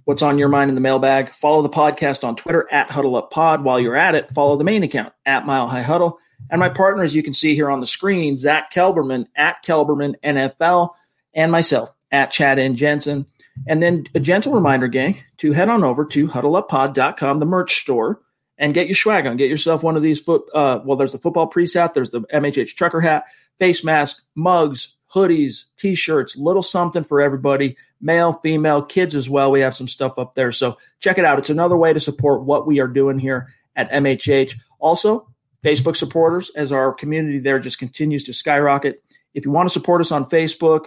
what's 0.05 0.23
on 0.23 0.39
your 0.39 0.49
mind 0.49 0.69
in 0.69 0.75
the 0.75 0.81
mailbag. 0.81 1.33
Follow 1.35 1.63
the 1.63 1.69
podcast 1.69 2.25
on 2.25 2.37
Twitter 2.37 2.67
at 2.73 2.91
Huddle 2.91 3.17
Up 3.17 3.31
Pod. 3.31 3.63
While 3.63 3.81
you're 3.81 3.97
at 3.97 4.15
it, 4.15 4.31
follow 4.31 4.57
the 4.57 4.65
main 4.65 4.83
account 4.83 5.13
at 5.25 5.47
Mile 5.47 5.69
High 5.69 5.83
Huddle. 5.83 6.19
And 6.51 6.61
my 6.61 6.69
partners, 6.69 7.15
you 7.15 7.23
can 7.23 7.33
see 7.33 7.55
here 7.55 7.71
on 7.71 7.81
the 7.81 7.87
screen, 7.87 8.37
Zach 8.37 8.73
Kelberman 8.73 9.27
at 9.35 9.65
Kelberman 9.65 10.15
NFL, 10.23 10.91
and 11.33 11.51
myself 11.51 11.94
at 12.15 12.31
Chad 12.31 12.61
and 12.61 12.77
Jensen. 12.77 13.27
And 13.67 13.83
then 13.83 14.07
a 14.15 14.21
gentle 14.21 14.53
reminder, 14.53 14.89
gang, 14.89 15.19
to 15.39 15.53
head 15.53 15.69
on 15.69 15.83
over 15.83 16.05
to 16.07 16.29
huddleuppod.com, 16.29 17.41
the 17.41 17.47
merch 17.47 17.81
store, 17.81 18.21
and 18.57 18.73
get 18.73 18.87
your 18.87 18.95
swag 18.95 19.27
on. 19.27 19.37
Get 19.37 19.51
yourself 19.51 19.83
one 19.83 19.97
of 19.97 20.03
these 20.03 20.21
foot. 20.21 20.43
Uh, 20.55 20.81
well, 20.85 20.97
there's 20.97 21.13
the 21.13 21.19
football 21.19 21.49
priest 21.49 21.75
hat, 21.75 21.93
there's 21.93 22.11
the 22.11 22.21
MHH 22.23 22.77
trucker 22.77 23.01
hat, 23.01 23.25
face 23.59 23.83
mask, 23.85 24.23
mugs, 24.37 24.97
hoodies, 25.13 25.65
t-shirts, 25.77 26.37
little 26.37 26.63
something 26.63 27.05
for 27.05 27.21
everybody, 27.21 27.77
male, 28.01 28.33
female, 28.33 28.83
kids 28.83 29.15
as 29.15 29.29
well. 29.29 29.51
We 29.51 29.61
have 29.61 29.77
some 29.77 29.89
stuff 29.89 30.19
up 30.19 30.35
there, 30.35 30.53
so 30.53 30.79
check 31.01 31.19
it 31.19 31.25
out. 31.25 31.39
It's 31.39 31.51
another 31.51 31.77
way 31.77 31.93
to 31.93 32.01
support 32.01 32.45
what 32.45 32.67
we 32.67 32.81
are 32.81 32.89
doing 32.89 33.19
here 33.19 33.53
at 33.77 33.91
MHH. 33.91 34.55
Also, 34.79 35.29
Facebook 35.65 35.97
supporters, 35.97 36.51
as 36.51 36.71
our 36.71 36.93
community 36.93 37.41
there 37.41 37.59
just 37.59 37.79
continues 37.79 38.25
to 38.25 38.33
skyrocket. 38.33 39.03
If 39.33 39.45
you 39.45 39.51
want 39.51 39.69
to 39.69 39.73
support 39.73 40.01
us 40.01 40.13
on 40.13 40.27
Facebook 40.27 40.87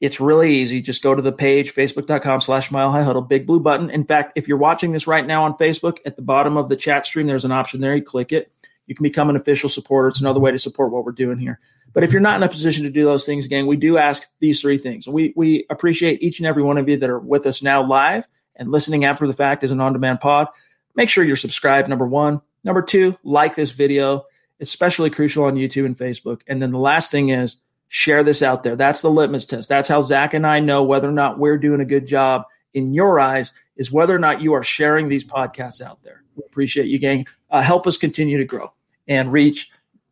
it's 0.00 0.20
really 0.20 0.56
easy. 0.56 0.82
Just 0.82 1.02
go 1.02 1.14
to 1.14 1.22
the 1.22 1.32
page, 1.32 1.74
facebook.com 1.74 2.40
slash 2.42 2.70
mile 2.70 2.90
high 2.90 3.02
huddle, 3.02 3.22
big 3.22 3.46
blue 3.46 3.60
button. 3.60 3.90
In 3.90 4.04
fact, 4.04 4.32
if 4.36 4.46
you're 4.46 4.58
watching 4.58 4.92
this 4.92 5.06
right 5.06 5.26
now 5.26 5.44
on 5.44 5.54
Facebook, 5.54 5.98
at 6.04 6.16
the 6.16 6.22
bottom 6.22 6.56
of 6.56 6.68
the 6.68 6.76
chat 6.76 7.06
stream, 7.06 7.26
there's 7.26 7.44
an 7.44 7.52
option 7.52 7.80
there. 7.80 7.96
You 7.96 8.02
click 8.02 8.32
it. 8.32 8.52
You 8.86 8.94
can 8.94 9.02
become 9.02 9.30
an 9.30 9.36
official 9.36 9.68
supporter. 9.68 10.08
It's 10.08 10.20
another 10.20 10.40
way 10.40 10.52
to 10.52 10.58
support 10.58 10.92
what 10.92 11.04
we're 11.04 11.12
doing 11.12 11.38
here. 11.38 11.60
But 11.92 12.04
if 12.04 12.12
you're 12.12 12.20
not 12.20 12.36
in 12.36 12.42
a 12.42 12.48
position 12.48 12.84
to 12.84 12.90
do 12.90 13.04
those 13.04 13.24
things, 13.24 13.46
again, 13.46 13.66
we 13.66 13.76
do 13.76 13.96
ask 13.96 14.28
these 14.38 14.60
three 14.60 14.76
things. 14.76 15.08
We, 15.08 15.32
we 15.34 15.64
appreciate 15.70 16.22
each 16.22 16.40
and 16.40 16.46
every 16.46 16.62
one 16.62 16.76
of 16.76 16.88
you 16.88 16.98
that 16.98 17.10
are 17.10 17.18
with 17.18 17.46
us 17.46 17.62
now 17.62 17.82
live 17.82 18.28
and 18.54 18.70
listening 18.70 19.06
after 19.06 19.26
the 19.26 19.32
fact 19.32 19.64
as 19.64 19.70
an 19.70 19.80
on 19.80 19.94
demand 19.94 20.20
pod. 20.20 20.48
Make 20.94 21.08
sure 21.08 21.24
you're 21.24 21.36
subscribed, 21.36 21.88
number 21.88 22.06
one. 22.06 22.42
Number 22.64 22.82
two, 22.82 23.16
like 23.22 23.54
this 23.54 23.72
video, 23.72 24.24
especially 24.60 25.08
crucial 25.08 25.44
on 25.44 25.54
YouTube 25.54 25.86
and 25.86 25.96
Facebook. 25.96 26.42
And 26.46 26.60
then 26.60 26.70
the 26.70 26.78
last 26.78 27.10
thing 27.10 27.30
is, 27.30 27.56
share 27.88 28.24
this 28.24 28.42
out 28.42 28.62
there. 28.62 28.76
That's 28.76 29.00
the 29.00 29.10
litmus 29.10 29.44
test. 29.44 29.68
That's 29.68 29.88
how 29.88 30.02
Zach 30.02 30.34
and 30.34 30.46
I 30.46 30.60
know 30.60 30.82
whether 30.82 31.08
or 31.08 31.12
not 31.12 31.38
we're 31.38 31.58
doing 31.58 31.80
a 31.80 31.84
good 31.84 32.06
job 32.06 32.44
in 32.74 32.94
your 32.94 33.18
eyes 33.20 33.52
is 33.76 33.92
whether 33.92 34.14
or 34.14 34.18
not 34.18 34.40
you 34.40 34.52
are 34.54 34.62
sharing 34.62 35.08
these 35.08 35.24
podcasts 35.24 35.80
out 35.80 36.02
there. 36.02 36.22
We 36.34 36.42
appreciate 36.46 36.88
you, 36.88 36.98
gang. 36.98 37.26
Uh, 37.50 37.62
help 37.62 37.86
us 37.86 37.96
continue 37.96 38.38
to 38.38 38.44
grow 38.44 38.72
and 39.08 39.32
reach 39.32 39.70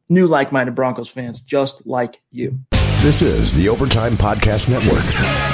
new 0.08 0.26
like-minded 0.26 0.74
Broncos 0.74 1.08
fans 1.08 1.40
just 1.40 1.86
like 1.86 2.20
you. 2.30 2.58
This 3.00 3.22
is 3.22 3.54
the 3.54 3.68
Overtime 3.68 4.14
Podcast 4.14 4.68
Network. 4.68 5.53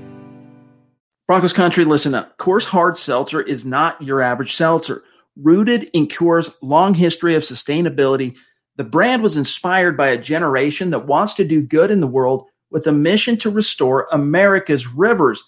Broncos 1.31 1.53
country, 1.53 1.85
listen 1.85 2.13
up. 2.13 2.37
Coors 2.37 2.65
Hard 2.65 2.97
Seltzer 2.97 3.39
is 3.39 3.63
not 3.63 4.01
your 4.01 4.21
average 4.21 4.53
seltzer. 4.53 5.05
Rooted 5.37 5.89
in 5.93 6.07
Coors' 6.07 6.53
long 6.61 6.93
history 6.93 7.35
of 7.35 7.43
sustainability, 7.43 8.35
the 8.75 8.83
brand 8.83 9.23
was 9.23 9.37
inspired 9.37 9.95
by 9.95 10.09
a 10.09 10.21
generation 10.21 10.89
that 10.89 11.07
wants 11.07 11.35
to 11.35 11.45
do 11.45 11.61
good 11.61 11.89
in 11.89 12.01
the 12.01 12.05
world 12.05 12.47
with 12.69 12.85
a 12.85 12.91
mission 12.91 13.37
to 13.37 13.49
restore 13.49 14.09
America's 14.11 14.85
rivers. 14.85 15.41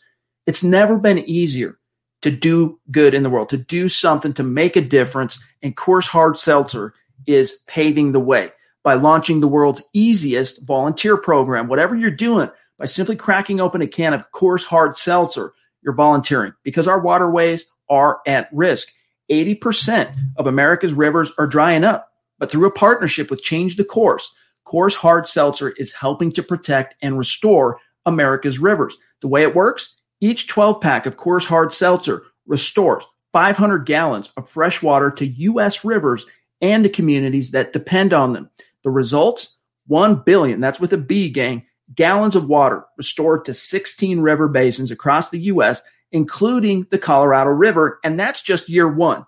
It's 0.48 0.64
never 0.64 1.00
been 1.00 1.20
easier 1.20 1.78
to 2.22 2.32
do 2.32 2.80
good 2.90 3.14
in 3.14 3.24
the 3.24 3.30
world, 3.30 3.50
to 3.50 3.58
do 3.58 3.90
something 3.90 4.32
to 4.36 4.44
make 4.44 4.78
a 4.78 4.82
difference. 4.82 5.38
And 5.62 5.76
Coors 5.76 6.08
Hard 6.08 6.38
Seltzer 6.38 6.94
is 7.28 7.60
paving 7.68 8.14
the 8.14 8.22
way 8.22 8.54
by 8.86 8.94
launching 8.94 9.42
the 9.42 9.50
world's 9.50 9.84
easiest 9.92 10.66
volunteer 10.66 11.18
program. 11.18 11.68
Whatever 11.68 11.94
you're 11.94 12.10
doing, 12.10 12.50
by 12.80 12.86
simply 12.86 13.18
cracking 13.18 13.60
open 13.60 13.82
a 13.82 13.88
can 13.88 14.14
of 14.14 14.32
Coors 14.32 14.64
Hard 14.64 14.98
Seltzer, 14.98 15.52
you're 15.84 15.94
volunteering 15.94 16.54
because 16.64 16.88
our 16.88 17.00
waterways 17.00 17.66
are 17.90 18.20
at 18.26 18.50
risk. 18.52 18.90
80% 19.32 20.14
of 20.38 20.48
America's 20.48 20.94
rivers 20.94 21.32
are 21.38 21.48
drying 21.48 21.84
up. 21.84 22.10
But 22.40 22.52
through 22.52 22.68
a 22.68 22.72
partnership 22.72 23.30
with 23.30 23.42
Change 23.42 23.78
the 23.78 23.86
Course, 23.86 24.34
Coors 24.66 24.96
Hard 24.96 25.28
Seltzer 25.28 25.72
is 25.72 25.94
helping 25.94 26.32
to 26.34 26.44
protect 26.44 26.96
and 27.02 27.18
restore 27.18 27.80
America's 28.06 28.60
rivers. 28.60 28.98
The 29.22 29.28
way 29.28 29.44
it 29.44 29.56
works, 29.56 29.96
each 30.20 30.48
12 30.48 30.82
pack 30.82 31.06
of 31.06 31.18
Coors 31.18 31.46
Hard 31.46 31.74
Seltzer 31.74 32.24
restores 32.46 33.06
500 33.32 33.86
gallons 33.86 34.32
of 34.38 34.50
fresh 34.50 34.82
water 34.82 35.10
to 35.12 35.26
U.S. 35.26 35.84
rivers 35.84 36.26
and 36.62 36.84
the 36.84 36.90
communities 36.90 37.52
that 37.52 37.74
depend 37.74 38.14
on 38.14 38.34
them. 38.34 38.50
The 38.84 38.90
results 38.90 39.58
1 39.88 40.24
billion, 40.26 40.62
that's 40.62 40.80
with 40.80 40.94
a 40.94 40.98
B 40.98 41.30
gang, 41.30 41.66
gallons 41.96 42.36
of 42.36 42.48
water 42.48 42.86
restored 42.98 43.46
to 43.46 43.54
16 43.54 44.20
river 44.20 44.48
basins 44.48 44.92
across 44.92 45.30
the 45.30 45.40
U.S., 45.40 45.82
including 46.12 46.88
the 46.92 46.98
Colorado 46.98 47.50
River. 47.50 48.00
And 48.04 48.20
that's 48.20 48.42
just 48.42 48.70
year 48.70 48.88
one. 48.88 49.26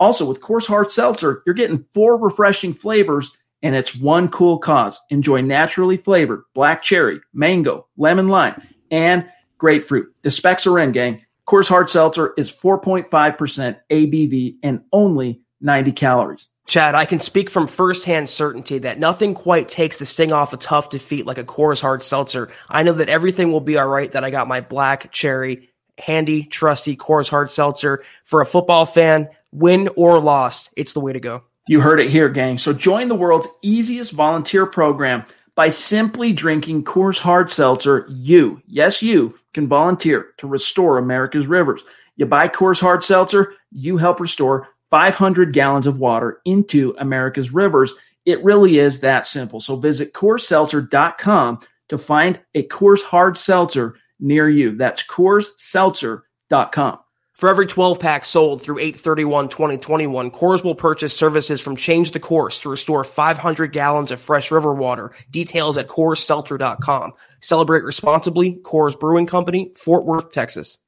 Also, 0.00 0.24
with 0.24 0.40
Coors 0.40 0.66
Hard 0.66 0.92
Seltzer, 0.92 1.42
you're 1.44 1.54
getting 1.54 1.84
four 1.90 2.16
refreshing 2.16 2.72
flavors, 2.72 3.36
and 3.62 3.74
it's 3.74 3.96
one 3.96 4.28
cool 4.28 4.58
cause. 4.58 5.00
Enjoy 5.10 5.40
naturally 5.40 5.96
flavored 5.96 6.42
black 6.54 6.82
cherry, 6.82 7.20
mango, 7.32 7.88
lemon 7.96 8.28
lime, 8.28 8.62
and 8.90 9.26
grapefruit. 9.58 10.14
The 10.22 10.30
specs 10.30 10.66
are 10.66 10.78
in, 10.78 10.92
gang. 10.92 11.22
Coors 11.48 11.68
Hard 11.68 11.90
Seltzer 11.90 12.34
is 12.36 12.52
4.5% 12.52 13.76
ABV 13.90 14.56
and 14.62 14.82
only 14.92 15.40
90 15.60 15.92
calories. 15.92 16.48
Chad, 16.68 16.94
I 16.94 17.06
can 17.06 17.18
speak 17.18 17.48
from 17.48 17.66
firsthand 17.66 18.28
certainty 18.28 18.78
that 18.80 18.98
nothing 18.98 19.32
quite 19.32 19.70
takes 19.70 19.96
the 19.96 20.04
sting 20.04 20.32
off 20.32 20.52
a 20.52 20.58
tough 20.58 20.90
defeat 20.90 21.24
like 21.24 21.38
a 21.38 21.44
Coors 21.44 21.80
Hard 21.80 22.04
Seltzer. 22.04 22.50
I 22.68 22.82
know 22.82 22.92
that 22.92 23.08
everything 23.08 23.50
will 23.50 23.62
be 23.62 23.78
all 23.78 23.88
right, 23.88 24.12
that 24.12 24.22
I 24.22 24.28
got 24.28 24.48
my 24.48 24.60
black 24.60 25.10
cherry, 25.10 25.70
handy, 25.98 26.44
trusty 26.44 26.94
Coors 26.94 27.30
Hard 27.30 27.50
Seltzer. 27.50 28.04
For 28.22 28.42
a 28.42 28.46
football 28.46 28.84
fan, 28.84 29.30
win 29.50 29.88
or 29.96 30.20
loss, 30.20 30.68
it's 30.76 30.92
the 30.92 31.00
way 31.00 31.14
to 31.14 31.20
go. 31.20 31.42
You 31.68 31.80
heard 31.80 32.00
it 32.00 32.10
here, 32.10 32.28
gang. 32.28 32.58
So 32.58 32.74
join 32.74 33.08
the 33.08 33.14
world's 33.14 33.48
easiest 33.62 34.12
volunteer 34.12 34.66
program 34.66 35.24
by 35.54 35.70
simply 35.70 36.34
drinking 36.34 36.84
Coors 36.84 37.18
Hard 37.18 37.50
Seltzer. 37.50 38.06
You, 38.10 38.60
yes, 38.66 39.02
you 39.02 39.38
can 39.54 39.68
volunteer 39.68 40.34
to 40.36 40.46
restore 40.46 40.98
America's 40.98 41.46
rivers. 41.46 41.82
You 42.16 42.26
buy 42.26 42.48
Coors 42.48 42.78
Hard 42.80 43.02
Seltzer, 43.02 43.54
you 43.72 43.96
help 43.96 44.20
restore 44.20 44.68
500 44.90 45.52
gallons 45.52 45.86
of 45.86 45.98
water 45.98 46.40
into 46.44 46.94
America's 46.98 47.52
rivers. 47.52 47.94
It 48.24 48.42
really 48.44 48.78
is 48.78 49.00
that 49.00 49.26
simple. 49.26 49.60
So 49.60 49.76
visit 49.76 50.12
CoorsSeltzer.com 50.12 51.60
to 51.88 51.98
find 51.98 52.40
a 52.54 52.62
Coors 52.64 53.02
Hard 53.02 53.36
Seltzer 53.36 53.96
near 54.20 54.48
you. 54.48 54.76
That's 54.76 55.02
CoorsSeltzer.com. 55.04 56.98
For 57.38 57.48
every 57.48 57.68
12 57.68 58.00
pack 58.00 58.24
sold 58.24 58.60
through 58.60 58.80
831 58.80 59.48
2021, 59.48 60.30
Coors 60.32 60.64
will 60.64 60.74
purchase 60.74 61.16
services 61.16 61.60
from 61.60 61.76
Change 61.76 62.10
the 62.10 62.18
Course 62.18 62.58
to 62.60 62.68
restore 62.68 63.04
500 63.04 63.72
gallons 63.72 64.10
of 64.10 64.20
fresh 64.20 64.50
river 64.50 64.74
water. 64.74 65.12
Details 65.30 65.78
at 65.78 65.86
CoorsSeltzer.com. 65.86 67.12
Celebrate 67.40 67.84
responsibly. 67.84 68.56
Coors 68.64 68.98
Brewing 68.98 69.26
Company, 69.26 69.72
Fort 69.76 70.04
Worth, 70.04 70.32
Texas. 70.32 70.78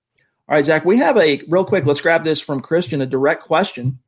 All 0.51 0.57
right, 0.57 0.65
Zach, 0.65 0.85
we 0.85 0.99
have 0.99 1.17
a 1.17 1.41
real 1.47 1.65
quick. 1.65 1.87
Let's 1.87 2.01
grab 2.01 2.25
this 2.25 2.41
from 2.41 2.59
Christian, 2.61 3.01
a 3.01 3.07
direct 3.07 3.45
question 3.45 4.01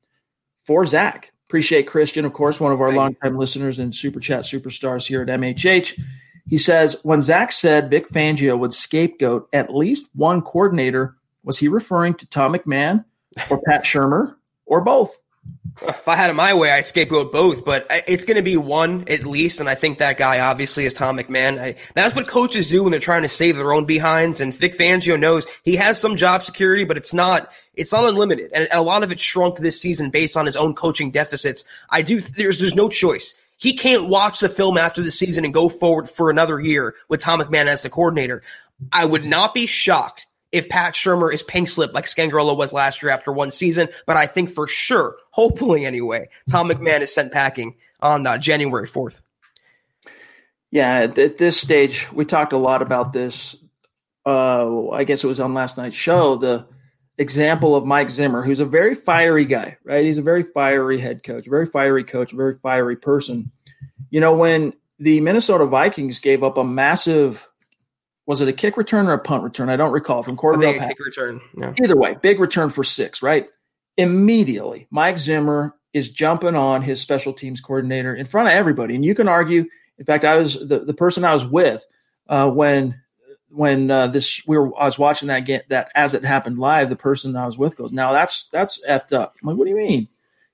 for 0.65 0.85
Zach. 0.85 1.33
Appreciate 1.47 1.87
Christian, 1.87 2.25
of 2.25 2.33
course, 2.33 2.59
one 2.59 2.73
of 2.73 2.81
our 2.81 2.91
longtime 2.91 3.39
listeners 3.39 3.79
and 3.79 3.95
super 3.95 4.19
chat 4.19 4.41
superstars 4.41 5.07
here 5.07 5.23
at 5.23 5.29
MHH. 5.29 6.01
He 6.49 6.59
says, 6.59 6.97
when 7.05 7.23
Zach 7.23 7.53
said 7.53 7.91
Vic 7.91 8.09
Fangio 8.09 8.59
would 8.59 8.75
scapegoat 8.75 9.49
at 9.53 9.73
least 9.73 10.09
one 10.17 10.43
coordinator, 10.43 11.15
was 11.45 11.61
he 11.61 11.69
referring 11.69 12.15
to 12.15 12.27
Tom 12.27 12.55
McMahon 12.55 13.05
or 13.49 13.61
Pat 13.63 13.85
Shurmur 13.85 14.35
or 14.67 14.81
both? 14.81 15.17
If 15.81 16.07
I 16.07 16.17
had 16.17 16.31
it 16.31 16.35
my 16.35 16.55
way, 16.55 16.71
I'd 16.71 16.87
scapegoat 16.87 17.33
both, 17.33 17.65
but 17.65 17.87
it's 18.07 18.25
going 18.25 18.37
to 18.37 18.43
be 18.43 18.57
one 18.57 19.05
at 19.09 19.25
least, 19.25 19.61
and 19.61 19.69
I 19.69 19.75
think 19.75 19.99
that 19.99 20.19
guy 20.19 20.41
obviously 20.41 20.85
is 20.85 20.93
Tom 20.93 21.19
McMahon. 21.19 21.61
I, 21.61 21.77
that's 21.95 22.15
what 22.15 22.29
coaches 22.29 22.69
do 22.69 22.83
when 22.83 22.91
they're 22.91 23.01
trying 23.01 23.23
to 23.23 23.29
save 23.29 23.57
their 23.57 23.73
own 23.73 23.85
behinds, 23.85 24.41
and 24.41 24.55
Vic 24.55 24.77
Fangio 24.77 25.19
knows 25.19 25.47
he 25.65 25.77
has 25.77 26.01
some 26.01 26.17
job 26.17 26.43
security, 26.43 26.85
but 26.85 26.97
it's 26.97 27.15
not 27.15 27.51
it's 27.75 27.93
not 27.93 28.05
unlimited, 28.05 28.51
and 28.53 28.69
a 28.71 28.83
lot 28.83 29.03
of 29.03 29.13
it 29.13 29.21
shrunk 29.21 29.59
this 29.59 29.81
season 29.81 30.11
based 30.11 30.37
on 30.37 30.47
his 30.47 30.57
own 30.57 30.75
coaching 30.75 31.11
deficits. 31.11 31.65
I 31.89 32.03
do 32.03 32.21
there's 32.21 32.59
there's 32.59 32.75
no 32.75 32.89
choice. 32.89 33.35
He 33.57 33.77
can't 33.77 34.09
watch 34.09 34.41
the 34.41 34.49
film 34.49 34.77
after 34.77 35.03
the 35.03 35.11
season 35.11 35.45
and 35.45 35.55
go 35.55 35.69
forward 35.69 36.11
for 36.11 36.31
another 36.31 36.61
year 36.61 36.95
with 37.09 37.21
Tom 37.21 37.41
McMahon 37.41 37.67
as 37.67 37.83
the 37.83 37.91
coordinator. 37.91 38.43
I 38.93 39.05
would 39.05 39.25
not 39.25 39.55
be 39.55 39.67
shocked 39.67 40.27
if 40.53 40.69
Pat 40.69 40.93
Shurmur 40.95 41.33
is 41.33 41.43
pink 41.43 41.69
slip 41.69 41.95
like 41.95 42.05
Scangarello 42.05 42.57
was 42.57 42.73
last 42.73 43.03
year 43.03 43.11
after 43.11 43.33
one 43.33 43.51
season. 43.51 43.89
But 44.07 44.19
I 44.19 44.27
think 44.27 44.51
for 44.51 44.69
sure, 44.69 45.17
hopefully 45.31 45.87
anyway, 45.87 46.29
Tom 46.49 46.69
McMahon 46.69 47.01
is 47.01 47.13
sent 47.13 47.33
packing 47.33 47.77
on 48.01 48.27
uh, 48.27 48.39
January 48.39 48.87
4th. 48.87 49.23
Yeah, 50.71 51.01
at, 51.01 51.39
this 51.39 51.61
stage, 51.61 52.11
we 52.13 52.25
talked 52.25 52.53
a 52.53 52.59
lot 52.59 52.83
about 52.83 53.13
this. 53.13 53.57
Uh, 54.25 54.91
I 54.91 55.05
guess 55.05 55.25
it 55.25 55.27
was 55.27 55.41
on 55.41 55.55
last 55.55 55.77
night's 55.77 55.97
show. 55.97 56.37
The 56.37 56.67
example 57.19 57.77
of 57.77 57.85
Mike 57.85 58.11
Zimmer, 58.11 58.43
who's 58.43 58.61
a 58.61 58.65
very 58.65 58.95
fiery 58.95 59.45
guy, 59.45 59.77
right? 59.85 60.05
He's 60.05 60.19
a 60.19 60.23
very 60.23 60.43
fiery 60.43 60.99
head 60.99 61.23
coach, 61.23 61.47
very 61.47 61.67
fiery 61.67 62.05
coach, 62.05 62.33
very 62.33 62.55
fiery 62.55 62.97
person. 62.97 63.51
You 64.11 64.21
know, 64.21 64.35
when 64.35 64.73
the 64.99 65.21
Minnesota 65.21 65.67
Vikings 65.67 66.21
gave 66.21 66.43
up 66.43 66.57
a 66.57 66.65
massive 66.65 67.49
was 68.33 68.41
it 68.41 68.49
a 68.49 68.53
kick 68.55 68.79
return 68.79 69.09
or 69.09 69.13
a 69.13 69.19
punt 69.19 69.43
return? 69.43 69.69
I 69.69 69.77
don't 69.77 69.93
recall 69.93 70.23
from 70.23 70.39
Cordell. 70.39 70.79
kick 70.79 70.99
return. 71.05 71.39
Yeah. 71.55 71.75
Either 71.85 71.95
way, 71.95 72.17
big 72.23 72.41
return 72.41 72.71
for 72.71 72.83
six, 72.83 73.21
right? 73.21 73.47
Immediately, 73.99 74.87
Mike 74.91 75.19
Zimmer 75.19 75.75
is 75.93 76.11
jumping 76.11 76.57
on 76.57 76.81
his 76.81 76.99
special 76.99 77.35
teams 77.35 77.61
coordinator 77.61 78.15
in 78.15 78.25
front 78.25 78.49
of 78.49 78.55
everybody, 78.55 78.95
and 78.95 79.05
you 79.05 79.15
can 79.15 79.29
argue. 79.29 79.67
In 79.99 80.07
fact, 80.07 80.25
I 80.25 80.37
was 80.37 80.55
the, 80.67 80.79
the 80.79 80.95
person 80.95 81.25
I 81.25 81.35
was 81.35 81.45
with 81.45 81.85
uh, 82.27 82.49
when 82.49 82.99
when 83.51 83.91
uh, 83.91 84.07
this 84.07 84.41
we 84.47 84.57
were 84.57 84.75
I 84.81 84.87
was 84.87 84.99
watching 84.99 85.29
that 85.29 85.41
get 85.41 85.69
that 85.69 85.93
as 85.95 86.15
it 86.15 86.25
happened 86.25 86.59
live. 86.59 86.89
The 86.89 86.97
person 86.97 87.37
I 87.37 87.45
was 87.45 87.59
with 87.59 87.77
goes, 87.77 87.93
"Now 87.93 88.15
that's 88.15 88.49
that's 88.49 88.83
effed 88.89 89.13
up." 89.13 89.35
I'm 89.43 89.49
like, 89.49 89.59
"What 89.59 89.65
do 89.65 89.71
you 89.71 89.77
mean?" 89.77 90.09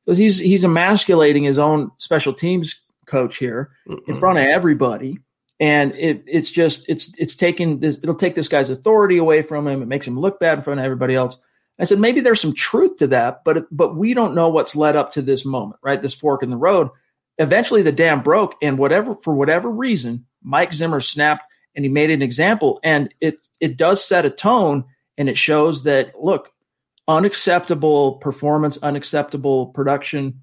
Because 0.05 0.19
he's 0.19 0.41
he's 0.41 0.65
emasculating 0.65 1.45
his 1.45 1.61
own 1.61 1.93
special 1.99 2.33
teams 2.33 2.83
coach 3.07 3.37
here 3.37 3.71
Mm-mm. 3.87 4.01
in 4.09 4.17
front 4.17 4.41
of 4.41 4.47
everybody 4.47 5.21
and 5.61 5.95
it, 5.97 6.23
it's 6.27 6.51
just 6.51 6.85
it's 6.89 7.15
it's 7.19 7.35
taking 7.35 7.81
this, 7.81 7.99
it'll 7.99 8.15
take 8.15 8.35
this 8.35 8.49
guy's 8.49 8.71
authority 8.71 9.19
away 9.19 9.43
from 9.43 9.67
him. 9.67 9.83
It 9.83 9.89
makes 9.89 10.07
him 10.07 10.19
look 10.19 10.39
bad 10.39 10.59
in 10.59 10.65
front 10.65 10.81
of 10.81 10.85
everybody 10.85 11.15
else. 11.15 11.41
I 11.81 11.85
said 11.85 11.99
maybe 11.99 12.21
there's 12.21 12.41
some 12.41 12.55
truth 12.55 12.97
to 12.99 13.09
that, 13.09 13.43
but 13.45 13.67
but 13.71 13.97
we 13.97 14.15
don't 14.15 14.35
know 14.35 14.49
what's 14.49 14.77
led 14.77 14.97
up 14.97 15.13
to 15.13 15.23
this 15.23 15.45
moment, 15.45 15.81
right? 15.83 16.01
This 16.01 16.15
fork 16.15 16.43
in 16.43 16.51
the 16.51 16.57
road. 16.57 16.91
Eventually, 17.39 17.83
the 17.83 17.93
dam 17.93 18.23
broke, 18.23 18.57
and 18.63 18.79
whatever 18.79 19.15
for 19.17 19.35
whatever 19.35 19.71
reason, 19.71 20.27
Mike 20.43 20.73
Zimmer 20.73 21.01
snapped, 21.01 21.45
and 21.75 21.85
he 21.85 21.89
made 21.89 22.11
an 22.11 22.23
example, 22.23 22.81
and 22.83 23.13
it 23.21 23.39
it 23.61 23.77
does 23.77 24.05
set 24.05 24.27
a 24.27 24.31
tone, 24.31 24.85
and 25.17 25.29
it 25.29 25.37
shows 25.37 25.85
that 25.85 26.21
look, 26.21 26.53
unacceptable 27.07 28.15
performance, 28.15 28.79
unacceptable 28.79 29.67
production 29.67 30.43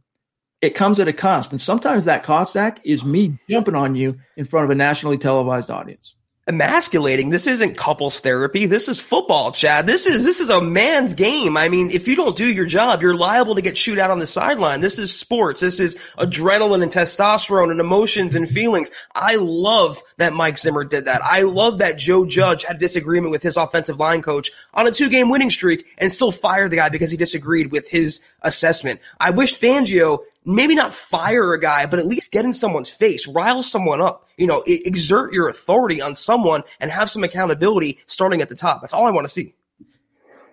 it 0.65 0.75
comes 0.75 0.99
at 0.99 1.07
a 1.07 1.13
cost. 1.13 1.51
And 1.51 1.61
sometimes 1.61 2.05
that 2.05 2.23
cost, 2.23 2.53
Zach, 2.53 2.79
is 2.83 3.03
me 3.03 3.37
jumping 3.49 3.75
on 3.75 3.95
you 3.95 4.19
in 4.35 4.45
front 4.45 4.65
of 4.65 4.71
a 4.71 4.75
nationally 4.75 5.17
televised 5.17 5.69
audience. 5.69 6.15
Emasculating. 6.47 7.31
This 7.31 7.47
isn't 7.47 7.75
couples 7.75 8.19
therapy. 8.19 8.67
This 8.67 8.87
is 8.87 8.99
football, 8.99 9.51
Chad. 9.51 9.87
This 9.87 10.05
is 10.05 10.23
this 10.23 10.39
is 10.39 10.51
a 10.51 10.61
man's 10.61 11.15
game. 11.15 11.57
I 11.57 11.69
mean, 11.69 11.89
if 11.89 12.07
you 12.07 12.15
don't 12.15 12.37
do 12.37 12.45
your 12.45 12.67
job, 12.67 13.01
you're 13.01 13.15
liable 13.15 13.55
to 13.55 13.63
get 13.63 13.75
chewed 13.75 13.97
out 13.97 14.11
on 14.11 14.19
the 14.19 14.27
sideline. 14.27 14.81
This 14.81 14.99
is 14.99 15.17
sports. 15.17 15.61
This 15.61 15.79
is 15.79 15.97
adrenaline 16.19 16.83
and 16.83 16.91
testosterone 16.91 17.71
and 17.71 17.79
emotions 17.79 18.35
and 18.35 18.47
feelings. 18.47 18.91
I 19.15 19.37
love 19.37 20.03
that 20.17 20.33
Mike 20.33 20.59
Zimmer 20.59 20.83
did 20.83 21.05
that. 21.05 21.23
I 21.23 21.41
love 21.41 21.79
that 21.79 21.97
Joe 21.97 22.27
Judge 22.27 22.63
had 22.63 22.75
a 22.75 22.79
disagreement 22.79 23.31
with 23.31 23.41
his 23.41 23.57
offensive 23.57 23.99
line 23.99 24.21
coach 24.21 24.51
on 24.75 24.85
a 24.85 24.91
two 24.91 25.09
game 25.09 25.31
winning 25.31 25.49
streak 25.49 25.87
and 25.97 26.11
still 26.11 26.31
fired 26.31 26.69
the 26.69 26.75
guy 26.75 26.89
because 26.89 27.09
he 27.09 27.17
disagreed 27.17 27.71
with 27.71 27.89
his 27.89 28.23
assessment. 28.43 28.99
I 29.19 29.31
wish 29.31 29.59
Fangio 29.59 30.19
maybe 30.45 30.75
not 30.75 30.93
fire 30.93 31.53
a 31.53 31.59
guy, 31.59 31.85
but 31.85 31.99
at 31.99 32.05
least 32.05 32.31
get 32.31 32.45
in 32.45 32.53
someone's 32.53 32.89
face, 32.89 33.27
rile 33.27 33.61
someone 33.61 34.01
up, 34.01 34.27
you 34.37 34.47
know, 34.47 34.63
exert 34.65 35.33
your 35.33 35.47
authority 35.47 36.01
on 36.01 36.15
someone 36.15 36.63
and 36.79 36.91
have 36.91 37.09
some 37.09 37.23
accountability 37.23 37.99
starting 38.05 38.41
at 38.41 38.49
the 38.49 38.55
top. 38.55 38.81
That's 38.81 38.93
all 38.93 39.07
I 39.07 39.11
want 39.11 39.25
to 39.25 39.33
see. 39.33 39.55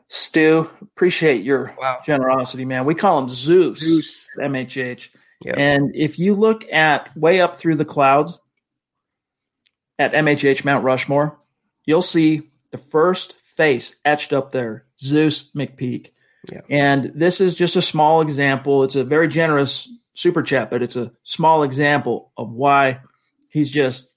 Stu, 0.08 0.68
appreciate 0.82 1.42
your 1.42 1.74
wow. 1.78 2.00
generosity, 2.04 2.64
man. 2.64 2.84
We 2.84 2.94
call 2.94 3.18
him 3.18 3.28
Zeus, 3.28 3.78
Zeus. 3.78 4.28
MHH. 4.38 5.08
Yep. 5.44 5.56
And 5.56 5.96
if 5.96 6.18
you 6.18 6.34
look 6.34 6.70
at 6.70 7.16
way 7.16 7.40
up 7.40 7.56
through 7.56 7.76
the 7.76 7.84
clouds 7.84 8.38
at 9.98 10.12
MHH 10.12 10.64
Mount 10.64 10.84
Rushmore, 10.84 11.38
you'll 11.86 12.02
see 12.02 12.50
the 12.70 12.78
first 12.78 13.34
face 13.40 13.96
etched 14.04 14.32
up 14.32 14.52
there, 14.52 14.84
Zeus 15.00 15.50
McPeak. 15.52 16.10
Yeah. 16.50 16.60
And 16.68 17.12
this 17.14 17.40
is 17.40 17.54
just 17.54 17.76
a 17.76 17.82
small 17.82 18.20
example. 18.20 18.82
It's 18.84 18.96
a 18.96 19.04
very 19.04 19.28
generous 19.28 19.88
super 20.14 20.42
chat, 20.42 20.70
but 20.70 20.82
it's 20.82 20.96
a 20.96 21.12
small 21.22 21.62
example 21.62 22.32
of 22.36 22.50
why 22.50 23.00
he's 23.50 23.70
just 23.70 24.08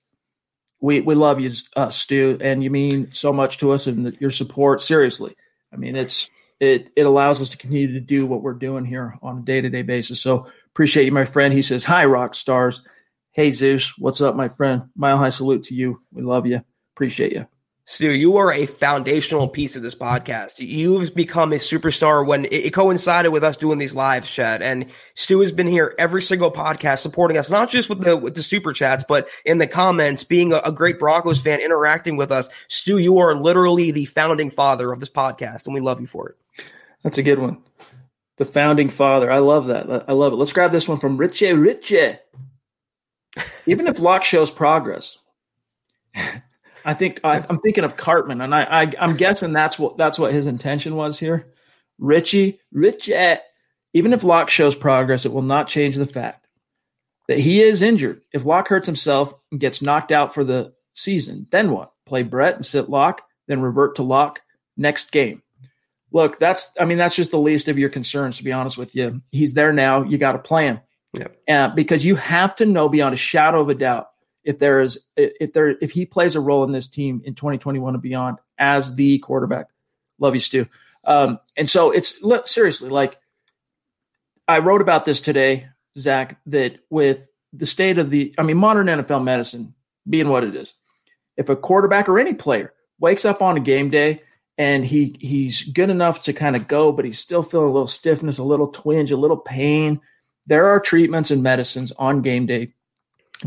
we 0.82 1.02
we 1.02 1.16
love 1.16 1.40
you, 1.40 1.52
uh, 1.76 1.90
Stu, 1.90 2.38
and 2.42 2.64
you 2.64 2.70
mean 2.70 3.10
so 3.14 3.32
much 3.32 3.60
to 3.60 3.72
us 3.72 3.88
and 3.88 4.16
your 4.20 4.30
support. 4.30 4.82
Seriously, 4.82 5.36
I 5.74 5.78
mean 5.78 5.96
it's 5.96 6.30
it 6.60 6.90
it 6.96 7.06
allows 7.06 7.42
us 7.42 7.50
to 7.50 7.58
continue 7.58 7.94
to 7.94 8.00
do 8.00 8.26
what 8.26 8.42
we're 8.42 8.54
doing 8.54 8.86
here 8.86 9.18
on 9.22 9.40
a 9.40 9.42
day 9.42 9.62
to 9.62 9.70
day 9.70 9.84
basis. 9.84 10.22
So 10.22 10.48
appreciate 10.68 11.06
you, 11.06 11.12
my 11.12 11.26
friend. 11.26 11.54
He 11.54 11.62
says, 11.62 11.86
"Hi, 11.86 12.06
rock 12.06 12.36
stars." 12.36 12.82
Hey 13.32 13.52
Zeus, 13.52 13.98
what's 13.98 14.22
up, 14.22 14.36
my 14.36 14.48
friend? 14.48 14.84
Mile 14.96 15.18
high 15.18 15.30
salute 15.30 15.64
to 15.66 15.76
you. 15.76 16.02
We 16.12 16.22
love 16.22 16.46
you. 16.46 16.62
Appreciate 16.96 17.34
you. 17.34 17.48
Stu, 17.88 18.12
you 18.12 18.38
are 18.38 18.52
a 18.52 18.66
foundational 18.66 19.48
piece 19.48 19.76
of 19.76 19.84
this 19.84 19.94
podcast. 19.94 20.56
You've 20.58 21.14
become 21.14 21.54
a 21.54 21.58
superstar 21.58 22.26
when 22.26 22.46
it, 22.46 22.74
coincided 22.74 23.32
with 23.32 23.44
us 23.44 23.58
doing 23.58 23.78
these 23.78 23.94
lives, 23.94 24.28
Chad. 24.28 24.64
And 24.64 24.88
Stu 25.14 25.40
has 25.42 25.52
been 25.52 25.68
here 25.68 25.94
every 26.00 26.24
single 26.24 26.52
podcast 26.52 27.00
supporting 27.00 27.38
us, 27.38 27.52
not 27.52 27.70
just 27.70 27.88
with 27.88 28.02
the 28.02 28.18
with 28.18 28.34
the 28.34 28.42
super 28.42 28.74
chats, 28.74 29.06
but 29.08 29.28
in 29.46 29.60
the 29.60 29.68
comments, 29.68 30.24
being 30.24 30.52
a, 30.52 30.58
a 30.58 30.72
great 30.72 30.98
Broncos 30.98 31.40
fan, 31.40 31.60
interacting 31.60 32.18
with 32.18 32.32
us. 32.32 32.50
Stu, 32.70 32.98
you 32.98 33.20
are 33.20 33.36
literally 33.36 33.92
the 33.92 34.06
founding 34.06 34.50
father 34.50 34.92
of 34.92 35.00
this 35.00 35.12
podcast, 35.12 35.68
and 35.68 35.76
we 35.76 35.82
love 35.82 36.02
you 36.02 36.08
for 36.08 36.30
it. 36.30 36.66
That's 37.04 37.20
a 37.20 37.24
good 37.24 37.38
one. 37.38 37.62
The 38.38 38.46
founding 38.46 38.90
father. 38.90 39.32
I 39.32 39.38
love 39.38 39.68
that. 39.68 40.06
I 40.08 40.14
love 40.14 40.34
it. 40.34 40.38
Let's 40.38 40.54
grab 40.54 40.72
this 40.72 40.88
one 40.88 40.98
from 40.98 41.18
Richie 41.18 41.54
Richie. 41.54 42.18
Even 43.68 43.86
if 43.86 44.00
Lock 44.00 44.24
shows 44.24 44.50
progress. 44.50 45.20
I 46.86 46.94
think 46.94 47.20
I, 47.24 47.44
am 47.50 47.60
thinking 47.60 47.84
of 47.84 47.98
Cartman, 47.98 48.42
and 48.42 48.54
I, 48.54 48.64
I 48.64 48.94
am 49.04 49.18
guessing 49.18 49.52
that's 49.52 49.80
what 49.80 49.98
that's 49.98 50.20
what 50.20 50.32
his 50.32 50.46
intention 50.46 50.96
was 50.96 51.20
here. 51.20 51.48
Richie, 51.98 52.60
Richie, 52.72 53.38
even 53.94 54.14
if 54.14 54.24
Lock 54.24 54.52
shows 54.52 54.76
progress, 54.76 55.26
it 55.26 55.34
will 55.34 55.42
not 55.42 55.68
change 55.68 55.96
the 55.96 56.06
fact 56.06 56.48
that 57.28 57.40
he 57.40 57.62
is 57.62 57.82
injured. 57.82 58.22
If 58.32 58.46
Lock 58.46 58.68
hurts 58.68 58.86
himself 58.86 59.34
and 59.52 59.60
gets 59.60 59.82
knocked 59.82 60.12
out 60.12 60.36
for 60.36 60.44
the 60.44 60.74
season, 60.94 61.48
then 61.50 61.72
what? 61.72 61.92
Play 62.06 62.22
Brett 62.22 62.56
and 62.56 62.66
sit 62.66 62.88
Lock, 62.88 63.22
then 63.48 63.62
revert 63.62 63.96
to 63.96 64.04
Lock 64.04 64.42
next 64.78 65.12
game. 65.12 65.42
Look, 66.12 66.38
that's 66.38 66.72
I 66.80 66.86
mean 66.86 67.00
that's 67.00 67.16
just 67.16 67.32
the 67.32 67.40
least 67.40 67.68
of 67.68 67.80
your 67.80 67.90
concerns. 67.90 68.38
To 68.38 68.44
be 68.44 68.52
honest 68.52 68.78
with 68.78 68.96
you, 68.96 69.22
he's 69.32 69.56
there 69.56 69.74
now. 69.74 70.04
You 70.04 70.20
got 70.20 70.34
to 70.34 70.40
play 70.40 70.68
him, 70.68 70.82
yep. 71.14 71.36
uh, 71.50 71.70
because 71.70 72.06
you 72.06 72.16
have 72.16 72.54
to 72.58 72.66
know 72.68 72.90
beyond 72.90 73.16
a 73.16 73.18
shadow 73.18 73.60
of 73.60 73.70
a 73.70 73.76
doubt 73.76 74.10
if 74.46 74.60
there 74.60 74.80
is 74.80 75.04
if 75.18 75.52
there 75.54 75.76
if 75.82 75.92
he 75.92 76.06
plays 76.06 76.36
a 76.36 76.40
role 76.40 76.64
in 76.64 76.72
this 76.72 76.88
team 76.88 77.22
in 77.26 77.36
2021 77.36 77.96
and 77.96 78.02
beyond 78.02 78.38
as 78.58 78.96
the 78.96 79.20
quarterback. 79.20 79.68
Love 80.20 80.34
you, 80.34 80.40
Stu. 80.40 80.68
Um, 81.04 81.40
and 81.58 81.70
so 81.70 81.92
it's 81.92 82.22
look, 82.24 82.48
seriously 82.48 82.90
like 82.90 83.20
I 84.48 84.60
wrote 84.60 84.82
about 84.82 85.06
this 85.06 85.20
today, 85.20 85.68
Zach. 85.98 86.40
That 86.46 86.80
with 86.90 87.30
the 87.52 87.66
state 87.66 87.98
of 87.98 88.10
the, 88.10 88.34
I 88.38 88.44
mean, 88.44 88.58
modern 88.58 88.88
NFL 88.88 89.24
medicine 89.24 89.74
being 90.08 90.30
what 90.30 90.44
it 90.44 90.56
is, 90.56 90.74
if 91.36 91.50
a 91.50 91.56
quarterback 91.56 92.08
or 92.08 92.20
any 92.20 92.34
player 92.34 92.74
wakes 93.00 93.26
up 93.26 93.42
on 93.42 93.58
a 93.58 93.62
game 93.62 93.90
day 93.90 94.22
and 94.58 94.86
he 94.86 95.18
he's 95.20 95.64
good 95.64 95.90
enough 95.90 96.22
to 96.24 96.34
kind 96.34 96.56
of 96.56 96.68
go, 96.68 96.92
but 96.92 97.06
he's 97.06 97.20
still 97.20 97.42
feeling 97.42 97.70
a 97.70 97.74
little 97.74 97.88
stiffness, 97.88 98.38
a 98.38 98.44
little 98.44 98.68
twinge, 98.68 99.12
a 99.12 99.18
little 99.18 99.38
pain. 99.38 100.00
There 100.46 100.68
are 100.68 100.80
treatments 100.80 101.32
and 101.32 101.42
medicines 101.42 101.92
on 101.98 102.22
game 102.22 102.46
day 102.46 102.75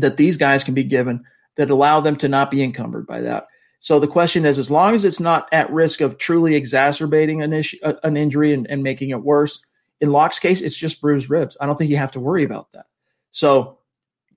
that 0.01 0.17
these 0.17 0.37
guys 0.37 0.63
can 0.63 0.73
be 0.73 0.83
given 0.83 1.23
that 1.55 1.69
allow 1.69 2.01
them 2.01 2.15
to 2.17 2.27
not 2.27 2.51
be 2.51 2.63
encumbered 2.63 3.05
by 3.05 3.21
that. 3.21 3.47
So 3.79 3.99
the 3.99 4.07
question 4.07 4.45
is, 4.45 4.59
as 4.59 4.69
long 4.69 4.93
as 4.93 5.05
it's 5.05 5.19
not 5.19 5.47
at 5.51 5.71
risk 5.71 6.01
of 6.01 6.17
truly 6.17 6.55
exacerbating 6.55 7.41
an 7.41 7.53
issue, 7.53 7.77
uh, 7.83 7.93
an 8.03 8.17
injury 8.17 8.53
and, 8.53 8.67
and 8.69 8.83
making 8.83 9.09
it 9.09 9.23
worse, 9.23 9.65
in 10.01 10.11
Lock's 10.11 10.39
case, 10.39 10.61
it's 10.61 10.77
just 10.77 11.01
bruised 11.01 11.29
ribs. 11.29 11.57
I 11.59 11.65
don't 11.65 11.77
think 11.77 11.89
you 11.89 11.97
have 11.97 12.11
to 12.13 12.19
worry 12.19 12.43
about 12.43 12.71
that. 12.73 12.87
So 13.31 13.77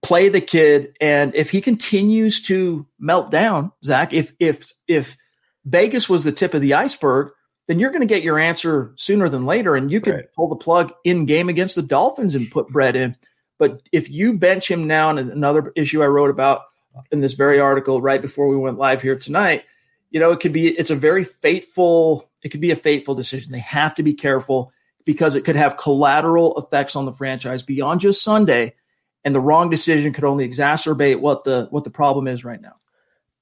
play 0.02 0.28
the 0.28 0.40
kid, 0.40 0.96
and 1.00 1.34
if 1.34 1.50
he 1.50 1.60
continues 1.60 2.42
to 2.44 2.86
melt 2.98 3.30
down, 3.30 3.72
Zach, 3.84 4.12
if 4.12 4.32
if 4.38 4.72
if 4.86 5.16
Vegas 5.64 6.08
was 6.08 6.24
the 6.24 6.32
tip 6.32 6.54
of 6.54 6.60
the 6.60 6.74
iceberg, 6.74 7.32
then 7.68 7.78
you're 7.78 7.90
going 7.90 8.06
to 8.06 8.12
get 8.12 8.24
your 8.24 8.38
answer 8.38 8.92
sooner 8.96 9.28
than 9.28 9.46
later, 9.46 9.76
and 9.76 9.90
you 9.90 10.00
can 10.00 10.14
right. 10.14 10.24
pull 10.36 10.48
the 10.48 10.56
plug 10.56 10.92
in 11.04 11.26
game 11.26 11.48
against 11.48 11.74
the 11.74 11.82
Dolphins 11.82 12.34
and 12.34 12.50
put 12.50 12.68
Brett 12.68 12.96
in. 12.96 13.16
But 13.62 13.80
if 13.92 14.10
you 14.10 14.32
bench 14.32 14.68
him 14.68 14.88
now, 14.88 15.10
and 15.10 15.30
another 15.30 15.72
issue 15.76 16.02
I 16.02 16.06
wrote 16.06 16.30
about 16.30 16.62
in 17.12 17.20
this 17.20 17.34
very 17.34 17.60
article 17.60 18.02
right 18.02 18.20
before 18.20 18.48
we 18.48 18.56
went 18.56 18.76
live 18.76 19.00
here 19.00 19.16
tonight, 19.16 19.62
you 20.10 20.18
know, 20.18 20.32
it 20.32 20.40
could 20.40 20.52
be 20.52 20.66
it's 20.66 20.90
a 20.90 20.96
very 20.96 21.22
fateful. 21.22 22.28
It 22.42 22.48
could 22.48 22.60
be 22.60 22.72
a 22.72 22.76
fateful 22.76 23.14
decision. 23.14 23.52
They 23.52 23.60
have 23.60 23.94
to 23.94 24.02
be 24.02 24.14
careful 24.14 24.72
because 25.04 25.36
it 25.36 25.44
could 25.44 25.54
have 25.54 25.76
collateral 25.76 26.58
effects 26.58 26.96
on 26.96 27.04
the 27.04 27.12
franchise 27.12 27.62
beyond 27.62 28.00
just 28.00 28.24
Sunday, 28.24 28.74
and 29.22 29.32
the 29.32 29.38
wrong 29.38 29.70
decision 29.70 30.12
could 30.12 30.24
only 30.24 30.44
exacerbate 30.48 31.20
what 31.20 31.44
the 31.44 31.68
what 31.70 31.84
the 31.84 31.90
problem 31.90 32.26
is 32.26 32.44
right 32.44 32.60
now. 32.60 32.74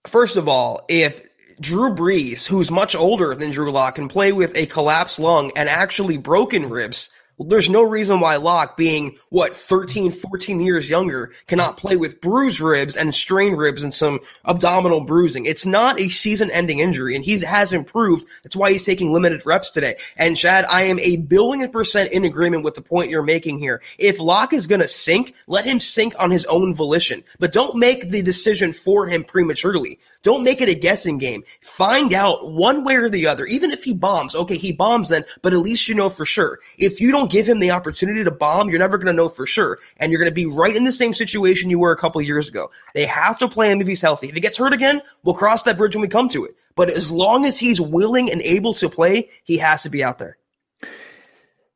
First 0.06 0.36
of 0.36 0.50
all, 0.50 0.82
if 0.86 1.22
Drew 1.62 1.94
Brees, 1.94 2.46
who's 2.46 2.70
much 2.70 2.94
older 2.94 3.34
than 3.34 3.52
Drew 3.52 3.72
Lock, 3.72 3.94
can 3.94 4.08
play 4.08 4.32
with 4.32 4.54
a 4.54 4.66
collapsed 4.66 5.18
lung 5.18 5.50
and 5.56 5.66
actually 5.66 6.18
broken 6.18 6.68
ribs 6.68 7.08
there's 7.48 7.70
no 7.70 7.82
reason 7.82 8.20
why 8.20 8.36
Lock, 8.36 8.76
being 8.76 9.18
what 9.30 9.54
13, 9.54 10.12
14 10.12 10.60
years 10.60 10.90
younger, 10.90 11.32
cannot 11.46 11.76
play 11.76 11.96
with 11.96 12.20
bruised 12.20 12.60
ribs 12.60 12.96
and 12.96 13.14
strained 13.14 13.56
ribs 13.58 13.82
and 13.82 13.94
some 13.94 14.20
abdominal 14.44 15.00
bruising. 15.00 15.46
It's 15.46 15.64
not 15.64 16.00
a 16.00 16.08
season-ending 16.08 16.80
injury, 16.80 17.16
and 17.16 17.24
he 17.24 17.38
has 17.40 17.72
improved. 17.72 18.26
That's 18.42 18.56
why 18.56 18.72
he's 18.72 18.82
taking 18.82 19.12
limited 19.12 19.46
reps 19.46 19.70
today. 19.70 19.96
And 20.16 20.36
Chad, 20.36 20.66
I 20.66 20.82
am 20.82 20.98
a 21.00 21.16
billion 21.16 21.70
percent 21.70 22.12
in 22.12 22.24
agreement 22.24 22.64
with 22.64 22.74
the 22.74 22.82
point 22.82 23.10
you're 23.10 23.22
making 23.22 23.58
here. 23.58 23.80
If 23.98 24.20
Lock 24.20 24.52
is 24.52 24.66
going 24.66 24.82
to 24.82 24.88
sink, 24.88 25.34
let 25.46 25.64
him 25.64 25.80
sink 25.80 26.14
on 26.18 26.30
his 26.30 26.44
own 26.46 26.74
volition, 26.74 27.24
but 27.38 27.52
don't 27.52 27.78
make 27.78 28.10
the 28.10 28.22
decision 28.22 28.72
for 28.72 29.06
him 29.06 29.24
prematurely. 29.24 29.98
Don't 30.22 30.44
make 30.44 30.60
it 30.60 30.68
a 30.68 30.74
guessing 30.74 31.16
game. 31.16 31.44
Find 31.62 32.12
out 32.12 32.50
one 32.50 32.84
way 32.84 32.96
or 32.96 33.08
the 33.08 33.26
other. 33.26 33.46
Even 33.46 33.70
if 33.70 33.84
he 33.84 33.94
bombs, 33.94 34.34
okay, 34.34 34.56
he 34.58 34.70
bombs 34.70 35.08
then, 35.08 35.24
but 35.40 35.54
at 35.54 35.60
least 35.60 35.88
you 35.88 35.94
know 35.94 36.10
for 36.10 36.26
sure. 36.26 36.58
If 36.76 37.00
you 37.00 37.10
don't 37.10 37.30
give 37.30 37.48
him 37.48 37.58
the 37.58 37.70
opportunity 37.70 38.22
to 38.24 38.30
bomb, 38.30 38.68
you're 38.68 38.78
never 38.78 38.98
going 38.98 39.06
to 39.06 39.14
know 39.14 39.30
for 39.30 39.46
sure. 39.46 39.78
And 39.96 40.12
you're 40.12 40.20
going 40.20 40.30
to 40.30 40.34
be 40.34 40.44
right 40.44 40.76
in 40.76 40.84
the 40.84 40.92
same 40.92 41.14
situation 41.14 41.70
you 41.70 41.78
were 41.78 41.92
a 41.92 41.96
couple 41.96 42.20
years 42.20 42.48
ago. 42.48 42.70
They 42.94 43.06
have 43.06 43.38
to 43.38 43.48
play 43.48 43.70
him 43.70 43.80
if 43.80 43.86
he's 43.86 44.02
healthy. 44.02 44.28
If 44.28 44.34
he 44.34 44.40
gets 44.40 44.58
hurt 44.58 44.74
again, 44.74 45.00
we'll 45.22 45.34
cross 45.34 45.62
that 45.62 45.78
bridge 45.78 45.96
when 45.96 46.02
we 46.02 46.08
come 46.08 46.28
to 46.30 46.44
it. 46.44 46.54
But 46.74 46.90
as 46.90 47.10
long 47.10 47.46
as 47.46 47.58
he's 47.58 47.80
willing 47.80 48.30
and 48.30 48.42
able 48.42 48.74
to 48.74 48.88
play, 48.90 49.30
he 49.44 49.56
has 49.58 49.82
to 49.84 49.90
be 49.90 50.04
out 50.04 50.18
there. 50.18 50.36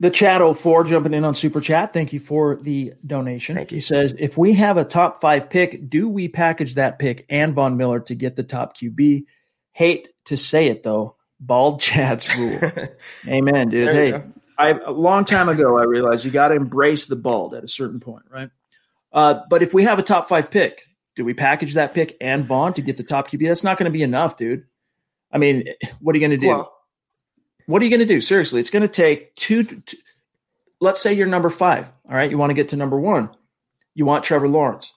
The 0.01 0.11
chat 0.11 0.43
04 0.57 0.85
jumping 0.85 1.15
in 1.15 1.25
on 1.25 1.35
Super 1.35 1.61
Chat. 1.61 1.93
Thank 1.93 2.13
you 2.13 2.19
for 2.19 2.57
the 2.57 2.95
donation. 3.07 3.55
Thank 3.55 3.71
you. 3.71 3.77
He 3.77 3.81
says, 3.81 4.15
if 4.19 4.37
we 4.37 4.53
have 4.55 4.77
a 4.77 4.85
top 4.85 5.21
five 5.21 5.49
pick, 5.49 5.89
do 5.89 6.09
we 6.09 6.29
package 6.29 6.75
that 6.75 6.99
pick 6.99 7.25
and 7.29 7.55
Von 7.55 7.77
Miller 7.77 8.01
to 8.01 8.15
get 8.15 8.35
the 8.35 8.43
top 8.43 8.77
QB? 8.77 9.25
Hate 9.73 10.09
to 10.27 10.37
say 10.37 10.67
it 10.67 10.83
though, 10.83 11.17
bald 11.39 11.81
Chad's 11.81 12.35
rule. 12.37 12.59
Amen, 13.29 13.69
dude. 13.69 13.87
There 13.87 13.95
hey, 13.95 14.23
I, 14.59 14.71
a 14.71 14.91
long 14.91 15.25
time 15.25 15.49
ago, 15.49 15.79
I 15.79 15.85
realized 15.85 16.25
you 16.25 16.31
got 16.31 16.49
to 16.49 16.57
embrace 16.57 17.07
the 17.07 17.17
bald 17.17 17.55
at 17.55 17.65
a 17.65 17.69
certain 17.69 18.01
point, 18.01 18.25
right? 18.31 18.51
Uh, 19.13 19.41
but 19.49 19.63
if 19.63 19.73
we 19.73 19.85
have 19.85 19.99
a 19.99 20.03
top 20.03 20.29
five 20.29 20.51
pick, 20.51 20.83
do 21.17 21.25
we 21.25 21.35
package 21.35 21.75
that 21.75 21.95
pick 21.95 22.17
and 22.21 22.45
Von 22.45 22.75
to 22.75 22.83
get 22.83 22.97
the 22.97 23.05
top 23.05 23.31
QB? 23.31 23.47
That's 23.47 23.65
not 23.65 23.79
going 23.79 23.85
to 23.85 23.97
be 23.97 24.03
enough, 24.03 24.37
dude. 24.37 24.65
I 25.31 25.39
mean, 25.39 25.69
what 26.01 26.15
are 26.15 26.19
you 26.19 26.27
going 26.27 26.39
to 26.39 26.45
do? 26.45 26.49
Well, 26.49 26.73
what 27.67 27.81
are 27.81 27.85
you 27.85 27.91
going 27.91 28.07
to 28.07 28.15
do? 28.15 28.21
Seriously, 28.21 28.61
it's 28.61 28.71
going 28.71 28.83
to 28.83 28.89
take 28.89 29.35
two, 29.37 29.65
two. 29.65 29.97
Let's 30.81 31.01
say 31.01 31.15
you're 31.15 31.27
number 31.27 31.51
five. 31.51 31.89
All 32.09 32.15
right, 32.15 32.31
you 32.31 32.39
want 32.39 32.51
to 32.51 32.55
get 32.55 32.71
to 32.71 32.77
number 32.77 32.99
one. 32.99 33.31
You 33.95 34.05
want 34.05 34.25
Trevor 34.25 34.49
Lawrence. 34.49 34.93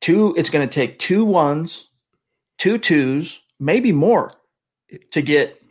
Two. 0.00 0.34
It's 0.36 0.50
going 0.50 0.68
to 0.68 0.72
take 0.72 0.98
two 0.98 1.24
ones, 1.24 1.88
two 2.58 2.76
twos, 2.76 3.40
maybe 3.58 3.92
more, 3.92 4.32
to 5.12 5.22
get 5.22 5.62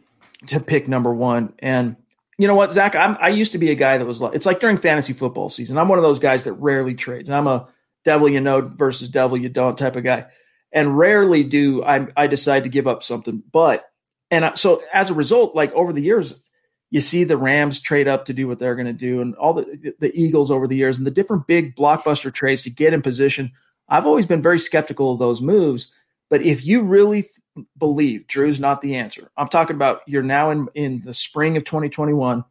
to 0.47 0.59
pick 0.59 0.87
number 0.87 1.13
one. 1.13 1.53
And 1.59 1.95
you 2.37 2.47
know 2.47 2.55
what, 2.55 2.73
Zach? 2.73 2.95
I'm, 2.95 3.17
I 3.21 3.29
used 3.29 3.51
to 3.51 3.59
be 3.59 3.69
a 3.69 3.75
guy 3.75 3.97
that 3.97 4.05
was 4.05 4.21
like, 4.21 4.33
it's 4.33 4.45
like 4.45 4.59
during 4.59 4.77
fantasy 4.77 5.13
football 5.13 5.49
season. 5.49 5.77
I'm 5.77 5.87
one 5.87 5.99
of 5.99 6.03
those 6.03 6.19
guys 6.19 6.45
that 6.45 6.53
rarely 6.53 6.95
trades. 6.95 7.29
I'm 7.29 7.45
a 7.45 7.67
devil 8.03 8.27
you 8.27 8.41
know 8.41 8.61
versus 8.61 9.09
devil 9.09 9.37
you 9.37 9.49
don't 9.49 9.77
type 9.77 9.95
of 9.95 10.03
guy, 10.03 10.25
and 10.71 10.97
rarely 10.97 11.43
do 11.43 11.83
I, 11.83 12.07
I 12.17 12.27
decide 12.27 12.63
to 12.63 12.69
give 12.69 12.87
up 12.87 13.03
something. 13.03 13.43
But 13.51 13.85
and 14.31 14.45
uh, 14.45 14.55
so 14.55 14.81
as 14.93 15.09
a 15.09 15.13
result, 15.13 15.55
like 15.55 15.71
over 15.73 15.93
the 15.93 16.01
years, 16.01 16.41
you 16.89 17.01
see 17.01 17.25
the 17.25 17.37
Rams 17.37 17.79
trade 17.81 18.07
up 18.07 18.25
to 18.25 18.33
do 18.33 18.47
what 18.47 18.57
they're 18.57 18.75
going 18.75 18.87
to 18.87 18.93
do, 18.93 19.21
and 19.21 19.35
all 19.35 19.53
the 19.53 19.93
the 19.99 20.11
Eagles 20.15 20.49
over 20.49 20.67
the 20.67 20.75
years, 20.75 20.97
and 20.97 21.05
the 21.05 21.11
different 21.11 21.45
big 21.45 21.75
blockbuster 21.75 22.33
trades 22.33 22.63
to 22.63 22.69
get 22.69 22.93
in 22.93 23.01
position. 23.01 23.51
I've 23.87 24.07
always 24.07 24.25
been 24.25 24.41
very 24.41 24.57
skeptical 24.57 25.11
of 25.11 25.19
those 25.19 25.41
moves. 25.41 25.91
But 26.29 26.43
if 26.43 26.65
you 26.65 26.81
really 26.81 27.23
th- 27.23 27.67
believe 27.77 28.25
Drew's 28.25 28.57
not 28.57 28.81
the 28.81 28.95
answer, 28.95 29.29
I'm 29.35 29.49
talking 29.49 29.75
about 29.75 30.01
you're 30.07 30.23
now 30.23 30.49
in 30.49 30.67
in 30.73 31.01
the 31.03 31.13
spring 31.13 31.57
of 31.57 31.65
2021. 31.65 32.45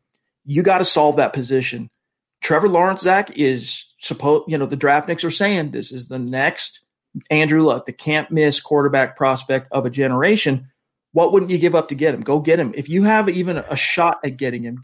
You 0.44 0.62
got 0.62 0.78
to 0.78 0.84
solve 0.84 1.16
that 1.16 1.32
position. 1.32 1.90
Trevor 2.42 2.68
Lawrence, 2.68 3.00
Zach, 3.00 3.30
is 3.36 3.86
supposed. 4.00 4.50
You 4.50 4.58
know 4.58 4.66
the 4.66 4.76
draftniks 4.76 5.24
are 5.24 5.30
saying 5.30 5.70
this 5.70 5.92
is 5.92 6.08
the 6.08 6.18
next 6.18 6.80
Andrew 7.30 7.62
Luck, 7.62 7.86
the 7.86 7.92
can't 7.92 8.30
miss 8.30 8.60
quarterback 8.60 9.16
prospect 9.16 9.68
of 9.72 9.86
a 9.86 9.90
generation 9.90 10.69
what 11.12 11.32
wouldn't 11.32 11.50
you 11.50 11.58
give 11.58 11.74
up 11.74 11.88
to 11.88 11.94
get 11.94 12.14
him? 12.14 12.20
Go 12.20 12.38
get 12.38 12.60
him. 12.60 12.72
If 12.76 12.88
you 12.88 13.02
have 13.04 13.28
even 13.28 13.58
a 13.58 13.76
shot 13.76 14.20
at 14.24 14.36
getting 14.36 14.62
him, 14.62 14.82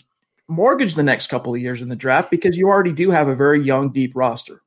mortgage 0.49 0.95
the 0.95 1.03
next 1.03 1.29
couple 1.29 1.55
of 1.55 1.61
years 1.61 1.83
in 1.83 1.89
the 1.89 1.97
draft 1.97 2.31
because 2.31 2.57
you 2.57 2.69
already 2.69 2.93
do 2.93 3.11
have 3.11 3.29
a 3.29 3.37
very 3.37 3.63
young, 3.63 3.93
deep 3.93 4.13
roster. 4.15 4.63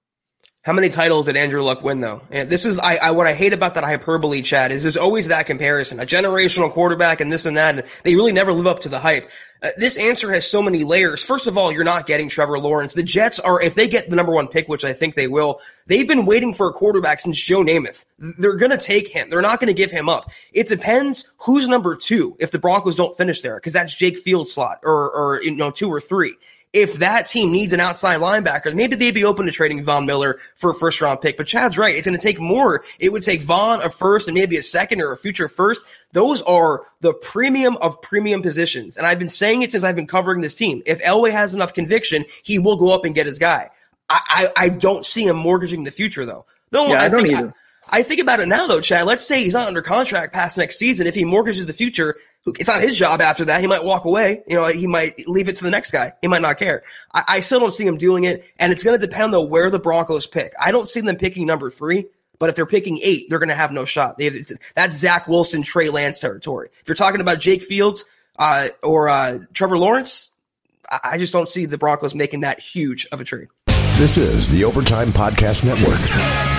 How 0.69 0.73
many 0.73 0.89
titles 0.89 1.25
did 1.25 1.35
Andrew 1.35 1.63
Luck 1.63 1.81
win, 1.81 1.99
though? 1.99 2.21
And 2.29 2.47
this 2.47 2.63
is 2.63 2.77
I, 2.77 2.97
I, 2.97 3.09
what 3.09 3.25
I 3.25 3.33
hate 3.33 3.53
about 3.53 3.73
that 3.73 3.83
hyperbole, 3.83 4.43
Chad, 4.43 4.71
is 4.71 4.83
there's 4.83 4.97
always 4.97 5.29
that 5.29 5.47
comparison, 5.47 5.99
a 5.99 6.05
generational 6.05 6.69
quarterback 6.69 7.21
and 7.21 7.33
this 7.33 7.47
and 7.47 7.57
that. 7.57 7.79
And 7.79 7.87
they 8.03 8.13
really 8.13 8.33
never 8.33 8.53
live 8.53 8.67
up 8.67 8.81
to 8.81 8.89
the 8.89 8.99
hype. 8.99 9.27
Uh, 9.63 9.69
this 9.77 9.97
answer 9.97 10.31
has 10.31 10.45
so 10.45 10.61
many 10.61 10.83
layers. 10.83 11.25
First 11.25 11.47
of 11.47 11.57
all, 11.57 11.71
you're 11.71 11.83
not 11.83 12.05
getting 12.05 12.29
Trevor 12.29 12.59
Lawrence. 12.59 12.93
The 12.93 13.01
Jets 13.01 13.39
are, 13.39 13.59
if 13.59 13.73
they 13.73 13.87
get 13.87 14.11
the 14.11 14.15
number 14.15 14.31
one 14.31 14.47
pick, 14.47 14.67
which 14.67 14.85
I 14.85 14.93
think 14.93 15.15
they 15.15 15.27
will, 15.27 15.59
they've 15.87 16.07
been 16.07 16.27
waiting 16.27 16.53
for 16.53 16.69
a 16.69 16.71
quarterback 16.71 17.19
since 17.19 17.41
Joe 17.41 17.63
Namath. 17.63 18.05
They're 18.19 18.55
going 18.55 18.69
to 18.69 18.77
take 18.77 19.07
him. 19.07 19.31
They're 19.31 19.41
not 19.41 19.59
going 19.59 19.69
to 19.69 19.73
give 19.73 19.89
him 19.89 20.07
up. 20.07 20.29
It 20.53 20.67
depends 20.67 21.33
who's 21.39 21.67
number 21.67 21.95
two 21.95 22.37
if 22.39 22.51
the 22.51 22.59
Broncos 22.59 22.95
don't 22.95 23.17
finish 23.17 23.41
there, 23.41 23.55
because 23.55 23.73
that's 23.73 23.95
Jake 23.95 24.19
Field 24.19 24.47
slot 24.47 24.81
or, 24.83 25.09
or, 25.09 25.41
you 25.41 25.55
know, 25.55 25.71
two 25.71 25.91
or 25.91 25.99
three 25.99 26.35
if 26.71 26.99
that 26.99 27.27
team 27.27 27.51
needs 27.51 27.73
an 27.73 27.79
outside 27.79 28.19
linebacker, 28.19 28.73
maybe 28.75 28.95
they'd 28.95 29.11
be 29.11 29.23
open 29.23 29.45
to 29.45 29.51
trading 29.51 29.83
Von 29.83 30.05
Miller 30.05 30.39
for 30.55 30.69
a 30.69 30.73
first 30.73 31.01
round 31.01 31.19
pick. 31.19 31.35
But 31.35 31.47
Chad's 31.47 31.77
right. 31.77 31.95
It's 31.95 32.05
going 32.05 32.17
to 32.17 32.21
take 32.21 32.39
more. 32.39 32.83
It 32.99 33.11
would 33.11 33.23
take 33.23 33.41
Von 33.41 33.81
a 33.81 33.89
first 33.89 34.27
and 34.27 34.35
maybe 34.35 34.55
a 34.55 34.61
second 34.61 35.01
or 35.01 35.11
a 35.11 35.17
future 35.17 35.47
first. 35.47 35.83
Those 36.11 36.43
are 36.43 36.83
the 37.01 37.13
premium 37.13 37.75
of 37.77 37.99
premium 38.01 38.43
positions. 38.43 38.97
And 38.97 39.07
I've 39.07 39.19
been 39.19 39.29
saying 39.29 39.63
it 39.63 39.71
since 39.71 39.83
I've 39.83 39.95
been 39.95 40.07
covering 40.07 40.41
this 40.41 40.55
team. 40.55 40.83
If 40.85 41.01
Elway 41.01 41.31
has 41.31 41.55
enough 41.55 41.73
conviction, 41.73 42.25
he 42.43 42.59
will 42.59 42.75
go 42.75 42.91
up 42.91 43.03
and 43.03 43.15
get 43.15 43.25
his 43.25 43.39
guy. 43.39 43.69
I, 44.07 44.19
I, 44.27 44.65
I 44.65 44.69
don't 44.69 45.05
see 45.05 45.25
him 45.25 45.37
mortgaging 45.37 45.83
the 45.83 45.91
future 45.91 46.25
though. 46.25 46.45
No, 46.71 46.87
yeah, 46.87 47.01
I, 47.01 47.05
I 47.05 47.09
think, 47.09 47.33
I, 47.33 47.53
I 47.89 48.03
think 48.03 48.21
about 48.21 48.41
it 48.41 48.47
now 48.47 48.67
though, 48.67 48.81
Chad. 48.81 49.07
Let's 49.07 49.25
say 49.25 49.43
he's 49.43 49.53
not 49.53 49.67
under 49.67 49.81
contract 49.81 50.33
past 50.33 50.57
next 50.57 50.77
season. 50.77 51.07
If 51.07 51.15
he 51.15 51.25
mortgages 51.25 51.65
the 51.65 51.73
future, 51.73 52.15
it's 52.45 52.67
not 52.67 52.81
his 52.81 52.97
job 52.97 53.21
after 53.21 53.45
that. 53.45 53.61
He 53.61 53.67
might 53.67 53.83
walk 53.83 54.05
away. 54.05 54.43
You 54.47 54.55
know, 54.55 54.65
he 54.65 54.87
might 54.87 55.27
leave 55.27 55.49
it 55.49 55.57
to 55.57 55.63
the 55.63 55.71
next 55.71 55.91
guy. 55.91 56.13
He 56.21 56.27
might 56.27 56.41
not 56.41 56.57
care. 56.57 56.83
I, 57.13 57.23
I 57.27 57.39
still 57.41 57.59
don't 57.59 57.71
see 57.71 57.85
him 57.85 57.97
doing 57.97 58.23
it. 58.23 58.45
And 58.57 58.71
it's 58.71 58.83
going 58.83 58.99
to 58.99 59.05
depend 59.05 59.33
though 59.33 59.45
where 59.45 59.69
the 59.69 59.79
Broncos 59.79 60.27
pick. 60.27 60.53
I 60.59 60.71
don't 60.71 60.87
see 60.87 61.01
them 61.01 61.15
picking 61.15 61.45
number 61.45 61.69
three. 61.69 62.07
But 62.39 62.49
if 62.49 62.55
they're 62.55 62.65
picking 62.65 62.99
eight, 63.03 63.29
they're 63.29 63.39
going 63.39 63.49
to 63.49 63.55
have 63.55 63.73
no 63.73 63.83
shot. 63.83 64.17
They 64.17 64.23
have, 64.25 64.35
that's 64.73 64.97
Zach 64.97 65.27
Wilson, 65.27 65.61
Trey 65.61 65.89
Lance 65.89 66.21
territory. 66.21 66.69
If 66.81 66.87
you're 66.87 66.95
talking 66.95 67.19
about 67.19 67.39
Jake 67.39 67.63
Fields 67.63 68.05
uh, 68.37 68.69
or 68.81 69.09
uh, 69.09 69.39
Trevor 69.53 69.77
Lawrence, 69.77 70.31
I, 70.89 70.99
I 71.03 71.17
just 71.17 71.33
don't 71.33 71.49
see 71.49 71.65
the 71.65 71.77
Broncos 71.77 72.15
making 72.15 72.39
that 72.41 72.61
huge 72.61 73.07
of 73.11 73.19
a 73.19 73.25
trade. 73.25 73.49
This 73.97 74.15
is 74.15 74.49
the 74.49 74.63
Overtime 74.63 75.09
Podcast 75.09 75.65
Network. 75.65 76.58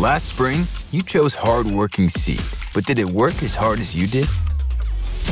Last 0.00 0.28
spring, 0.28 0.68
you 0.92 1.02
chose 1.02 1.34
hardworking 1.34 2.08
seed, 2.08 2.40
but 2.72 2.86
did 2.86 3.00
it 3.00 3.10
work 3.10 3.42
as 3.42 3.56
hard 3.56 3.80
as 3.80 3.96
you 3.96 4.06
did? 4.06 4.28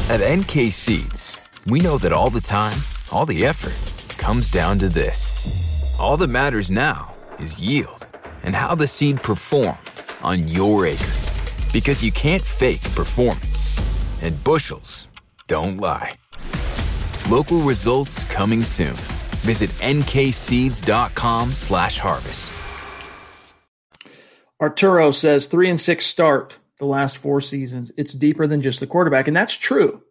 At 0.08 0.18
NK 0.18 0.72
Seeds, 0.72 1.40
we 1.66 1.78
know 1.78 1.98
that 1.98 2.12
all 2.12 2.30
the 2.30 2.40
time, 2.40 2.80
all 3.12 3.24
the 3.24 3.46
effort 3.46 4.18
comes 4.18 4.50
down 4.50 4.80
to 4.80 4.88
this. 4.88 5.30
All 6.00 6.16
that 6.16 6.30
matters 6.30 6.68
now 6.68 7.14
is 7.38 7.60
yield 7.60 8.08
and 8.42 8.56
how 8.56 8.74
the 8.74 8.88
seed 8.88 9.22
performed 9.22 9.78
on 10.20 10.48
your 10.48 10.84
acre. 10.84 11.14
Because 11.72 12.02
you 12.02 12.10
can't 12.10 12.42
fake 12.42 12.82
performance, 12.96 13.80
and 14.20 14.42
bushels 14.42 15.06
don't 15.46 15.76
lie. 15.76 16.10
Local 17.30 17.60
results 17.60 18.24
coming 18.24 18.64
soon. 18.64 18.96
Visit 19.44 19.70
nkseeds.com 19.78 21.54
slash 21.54 22.00
harvest. 22.00 22.50
Arturo 24.60 25.10
says 25.10 25.46
three 25.46 25.68
and 25.68 25.80
six 25.80 26.06
start 26.06 26.58
the 26.78 26.86
last 26.86 27.18
four 27.18 27.40
seasons. 27.40 27.92
It's 27.96 28.12
deeper 28.12 28.46
than 28.46 28.62
just 28.62 28.80
the 28.80 28.86
quarterback, 28.86 29.28
and 29.28 29.36
that's 29.36 29.54
true. 29.54 30.02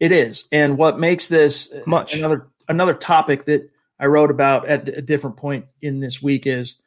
It 0.00 0.12
is. 0.12 0.44
And 0.52 0.78
what 0.78 0.98
makes 0.98 1.26
this 1.26 1.72
Much. 1.86 2.14
another 2.14 2.48
another 2.68 2.94
topic 2.94 3.44
that 3.46 3.70
I 3.98 4.06
wrote 4.06 4.30
about 4.30 4.68
at 4.68 4.88
a 4.88 5.02
different 5.02 5.36
point 5.36 5.66
in 5.82 6.00
this 6.00 6.22
week 6.22 6.46
is, 6.46 6.80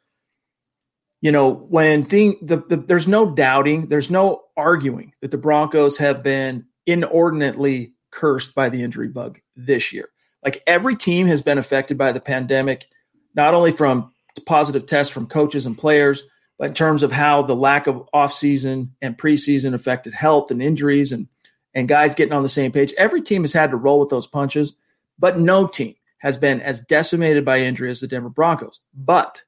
you 1.20 1.30
know, 1.30 1.50
when 1.50 2.02
thing 2.04 2.38
the, 2.40 2.58
the 2.68 2.76
there's 2.76 3.08
no 3.08 3.30
doubting, 3.34 3.88
there's 3.88 4.10
no 4.10 4.44
arguing 4.56 5.12
that 5.20 5.30
the 5.30 5.38
Broncos 5.38 5.98
have 5.98 6.22
been 6.22 6.66
inordinately 6.86 7.94
cursed 8.10 8.54
by 8.54 8.68
the 8.68 8.82
injury 8.82 9.08
bug 9.08 9.40
this 9.56 9.92
year. 9.92 10.08
Like 10.42 10.62
every 10.66 10.96
team 10.96 11.26
has 11.26 11.42
been 11.42 11.58
affected 11.58 11.96
by 11.98 12.12
the 12.12 12.20
pandemic, 12.20 12.88
not 13.34 13.54
only 13.54 13.72
from 13.72 14.12
positive 14.46 14.86
tests 14.86 15.12
from 15.12 15.26
coaches 15.26 15.66
and 15.66 15.76
players, 15.76 16.22
in 16.62 16.74
terms 16.74 17.02
of 17.02 17.12
how 17.12 17.42
the 17.42 17.56
lack 17.56 17.86
of 17.86 18.08
offseason 18.14 18.90
and 19.00 19.18
preseason 19.18 19.74
affected 19.74 20.14
health 20.14 20.50
and 20.50 20.62
injuries 20.62 21.12
and 21.12 21.28
and 21.74 21.88
guys 21.88 22.14
getting 22.14 22.34
on 22.34 22.42
the 22.42 22.48
same 22.48 22.70
page. 22.70 22.92
Every 22.98 23.22
team 23.22 23.42
has 23.42 23.52
had 23.52 23.70
to 23.70 23.76
roll 23.76 23.98
with 23.98 24.10
those 24.10 24.26
punches, 24.26 24.74
but 25.18 25.38
no 25.38 25.66
team 25.66 25.94
has 26.18 26.36
been 26.36 26.60
as 26.60 26.80
decimated 26.80 27.44
by 27.44 27.60
injury 27.60 27.90
as 27.90 28.00
the 28.00 28.06
Denver 28.06 28.28
Broncos. 28.28 28.80
But 28.94 29.42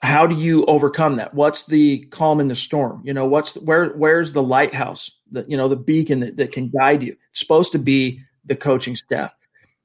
how 0.00 0.26
do 0.26 0.36
you 0.36 0.64
overcome 0.66 1.16
that? 1.16 1.32
What's 1.32 1.66
the 1.66 2.00
calm 2.06 2.40
in 2.40 2.48
the 2.48 2.56
storm? 2.56 3.02
You 3.04 3.14
know, 3.14 3.26
what's 3.26 3.52
the, 3.52 3.60
where 3.60 3.90
where's 3.90 4.32
the 4.32 4.42
lighthouse, 4.42 5.12
the 5.30 5.44
you 5.48 5.56
know, 5.56 5.68
the 5.68 5.76
beacon 5.76 6.20
that, 6.20 6.36
that 6.36 6.52
can 6.52 6.68
guide 6.68 7.02
you? 7.02 7.16
It's 7.30 7.40
supposed 7.40 7.72
to 7.72 7.78
be 7.78 8.20
the 8.44 8.56
coaching 8.56 8.96
staff. 8.96 9.32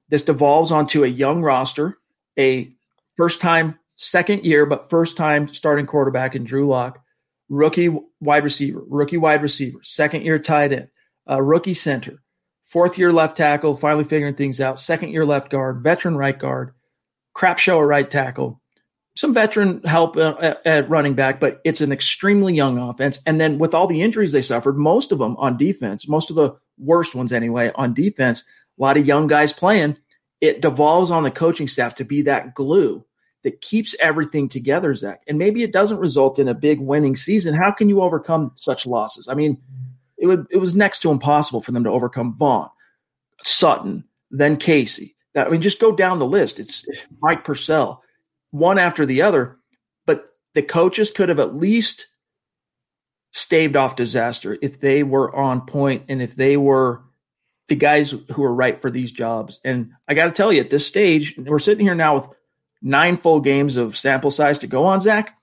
This 0.09 0.23
devolves 0.23 0.71
onto 0.71 1.03
a 1.03 1.07
young 1.07 1.41
roster, 1.43 1.97
a 2.37 2.73
first 3.15 3.41
time, 3.41 3.77
second 3.97 4.45
year, 4.45 4.65
but 4.65 4.89
first 4.89 5.17
time 5.17 5.53
starting 5.53 5.85
quarterback 5.85 6.35
in 6.35 6.45
Drew 6.45 6.67
Lock, 6.67 7.03
rookie 7.49 7.89
wide 8.21 8.43
receiver, 8.43 8.81
rookie 8.87 9.17
wide 9.17 9.41
receiver, 9.41 9.79
second 9.83 10.23
year 10.23 10.39
tight 10.39 10.71
end, 10.71 10.87
uh, 11.29 11.41
rookie 11.41 11.73
center, 11.73 12.21
fourth 12.65 12.97
year 12.97 13.11
left 13.11 13.35
tackle, 13.35 13.75
finally 13.75 14.05
figuring 14.05 14.35
things 14.35 14.61
out, 14.61 14.79
second 14.79 15.09
year 15.09 15.25
left 15.25 15.49
guard, 15.49 15.83
veteran 15.83 16.15
right 16.15 16.37
guard, 16.37 16.73
crap 17.33 17.57
show 17.59 17.79
right 17.79 18.09
tackle, 18.09 18.61
some 19.15 19.33
veteran 19.33 19.81
help 19.83 20.15
uh, 20.15 20.35
at, 20.39 20.65
at 20.65 20.89
running 20.89 21.15
back, 21.15 21.39
but 21.39 21.59
it's 21.65 21.81
an 21.81 21.91
extremely 21.91 22.53
young 22.53 22.77
offense. 22.77 23.19
And 23.25 23.41
then 23.41 23.57
with 23.57 23.73
all 23.73 23.87
the 23.87 24.03
injuries 24.03 24.31
they 24.31 24.43
suffered, 24.43 24.77
most 24.77 25.11
of 25.11 25.17
them 25.17 25.35
on 25.37 25.57
defense, 25.57 26.07
most 26.07 26.29
of 26.29 26.35
the 26.35 26.55
worst 26.77 27.15
ones 27.15 27.33
anyway 27.33 27.71
on 27.73 27.95
defense, 27.95 28.43
a 28.77 28.81
lot 28.81 28.97
of 28.97 29.07
young 29.07 29.25
guys 29.25 29.51
playing. 29.51 29.97
It 30.39 30.61
devolves 30.61 31.09
on 31.09 31.23
the 31.23 31.31
coaching 31.31 31.67
staff 31.67 31.95
to 31.95 32.05
be 32.05 32.21
that 32.23 32.53
glue 32.53 33.03
that 33.43 33.61
keeps 33.61 33.95
everything 33.99 34.49
together, 34.49 34.93
Zach. 34.95 35.21
And 35.27 35.37
maybe 35.37 35.63
it 35.63 35.71
doesn't 35.71 35.99
result 35.99 36.39
in 36.39 36.47
a 36.47 36.53
big 36.53 36.79
winning 36.79 37.15
season. 37.15 37.53
How 37.53 37.71
can 37.71 37.89
you 37.89 38.01
overcome 38.01 38.51
such 38.55 38.85
losses? 38.85 39.27
I 39.27 39.33
mean, 39.33 39.61
it 40.17 40.27
would 40.27 40.47
it 40.49 40.57
was 40.57 40.75
next 40.75 40.99
to 40.99 41.11
impossible 41.11 41.61
for 41.61 41.71
them 41.71 41.83
to 41.83 41.91
overcome 41.91 42.35
Von, 42.35 42.69
Sutton, 43.43 44.03
then 44.31 44.57
Casey. 44.57 45.15
That, 45.33 45.47
I 45.47 45.49
mean, 45.49 45.61
just 45.61 45.79
go 45.79 45.95
down 45.95 46.19
the 46.19 46.25
list. 46.25 46.59
It's 46.59 46.85
Mike 47.21 47.43
Purcell, 47.43 48.03
one 48.51 48.79
after 48.79 49.05
the 49.05 49.21
other. 49.21 49.57
But 50.05 50.25
the 50.55 50.63
coaches 50.63 51.11
could 51.11 51.29
have 51.29 51.39
at 51.39 51.55
least 51.55 52.07
staved 53.33 53.75
off 53.75 53.95
disaster 53.95 54.57
if 54.61 54.79
they 54.79 55.03
were 55.03 55.33
on 55.35 55.61
point 55.61 56.05
and 56.09 56.21
if 56.21 56.35
they 56.35 56.57
were 56.57 57.03
the 57.67 57.75
guys 57.75 58.13
who 58.31 58.43
are 58.43 58.53
right 58.53 58.81
for 58.81 58.89
these 58.89 59.11
jobs. 59.11 59.59
And 59.63 59.91
I 60.07 60.13
got 60.13 60.25
to 60.25 60.31
tell 60.31 60.51
you, 60.51 60.61
at 60.61 60.69
this 60.69 60.87
stage, 60.87 61.35
we're 61.37 61.59
sitting 61.59 61.85
here 61.85 61.95
now 61.95 62.15
with 62.15 62.27
nine 62.81 63.17
full 63.17 63.41
games 63.41 63.77
of 63.77 63.97
sample 63.97 64.31
size 64.31 64.59
to 64.59 64.67
go 64.67 64.85
on, 64.85 65.01
Zach. 65.01 65.37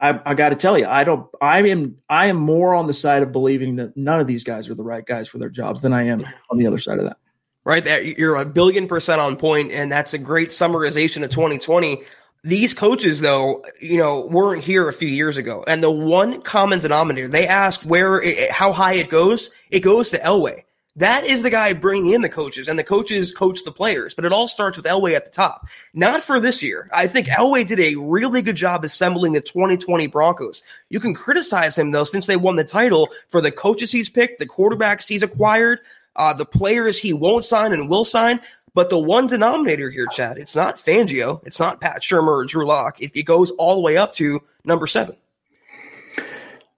I, 0.00 0.20
I 0.26 0.34
got 0.34 0.50
to 0.50 0.56
tell 0.56 0.76
you, 0.76 0.86
I 0.86 1.04
don't. 1.04 1.28
I 1.40 1.60
am. 1.68 1.98
I 2.08 2.26
am 2.26 2.36
more 2.36 2.74
on 2.74 2.86
the 2.86 2.92
side 2.92 3.22
of 3.22 3.32
believing 3.32 3.76
that 3.76 3.96
none 3.96 4.20
of 4.20 4.26
these 4.26 4.44
guys 4.44 4.68
are 4.68 4.74
the 4.74 4.82
right 4.82 5.04
guys 5.04 5.28
for 5.28 5.38
their 5.38 5.48
jobs 5.48 5.82
than 5.82 5.92
I 5.92 6.04
am 6.04 6.18
on 6.50 6.58
the 6.58 6.66
other 6.66 6.78
side 6.78 6.98
of 6.98 7.04
that. 7.04 7.16
Right 7.64 8.04
you're 8.18 8.36
a 8.36 8.44
billion 8.44 8.86
percent 8.86 9.22
on 9.22 9.36
point, 9.36 9.72
and 9.72 9.90
that's 9.90 10.12
a 10.12 10.18
great 10.18 10.50
summarization 10.50 11.24
of 11.24 11.30
2020. 11.30 12.02
These 12.42 12.74
coaches, 12.74 13.22
though, 13.22 13.64
you 13.80 13.96
know, 13.96 14.26
weren't 14.26 14.62
here 14.62 14.86
a 14.86 14.92
few 14.92 15.08
years 15.08 15.38
ago, 15.38 15.64
and 15.66 15.82
the 15.82 15.90
one 15.90 16.42
common 16.42 16.80
denominator 16.80 17.26
they 17.26 17.46
asked 17.46 17.86
where, 17.86 18.20
it, 18.20 18.50
how 18.50 18.72
high 18.72 18.94
it 18.94 19.08
goes, 19.08 19.50
it 19.70 19.80
goes 19.80 20.10
to 20.10 20.18
Elway. 20.18 20.64
That 20.96 21.24
is 21.24 21.42
the 21.42 21.50
guy 21.50 21.72
bringing 21.72 22.12
in 22.12 22.22
the 22.22 22.28
coaches, 22.28 22.68
and 22.68 22.78
the 22.78 22.84
coaches 22.84 23.32
coach 23.32 23.64
the 23.64 23.72
players. 23.72 24.14
But 24.14 24.24
it 24.24 24.32
all 24.32 24.46
starts 24.46 24.76
with 24.76 24.86
Elway 24.86 25.14
at 25.14 25.24
the 25.24 25.30
top. 25.30 25.66
Not 25.92 26.22
for 26.22 26.38
this 26.38 26.62
year. 26.62 26.88
I 26.92 27.08
think 27.08 27.26
Elway 27.26 27.66
did 27.66 27.80
a 27.80 27.96
really 27.96 28.42
good 28.42 28.54
job 28.54 28.84
assembling 28.84 29.32
the 29.32 29.40
2020 29.40 30.06
Broncos. 30.06 30.62
You 30.90 31.00
can 31.00 31.12
criticize 31.12 31.76
him 31.76 31.90
though, 31.90 32.04
since 32.04 32.26
they 32.26 32.36
won 32.36 32.54
the 32.54 32.64
title 32.64 33.08
for 33.28 33.40
the 33.40 33.50
coaches 33.50 33.90
he's 33.90 34.08
picked, 34.08 34.38
the 34.38 34.46
quarterbacks 34.46 35.08
he's 35.08 35.24
acquired, 35.24 35.80
uh, 36.14 36.32
the 36.32 36.46
players 36.46 36.96
he 36.96 37.12
won't 37.12 37.44
sign 37.44 37.72
and 37.72 37.90
will 37.90 38.04
sign. 38.04 38.38
But 38.72 38.88
the 38.90 38.98
one 38.98 39.26
denominator 39.26 39.90
here, 39.90 40.06
Chad, 40.06 40.38
it's 40.38 40.54
not 40.54 40.76
Fangio, 40.76 41.44
it's 41.44 41.60
not 41.60 41.80
Pat 41.80 42.02
Shurmur 42.02 42.42
or 42.42 42.44
Drew 42.44 42.66
Lock. 42.66 43.00
It, 43.00 43.12
it 43.14 43.22
goes 43.24 43.50
all 43.52 43.74
the 43.74 43.80
way 43.80 43.96
up 43.96 44.12
to 44.14 44.42
number 44.64 44.86
seven. 44.86 45.16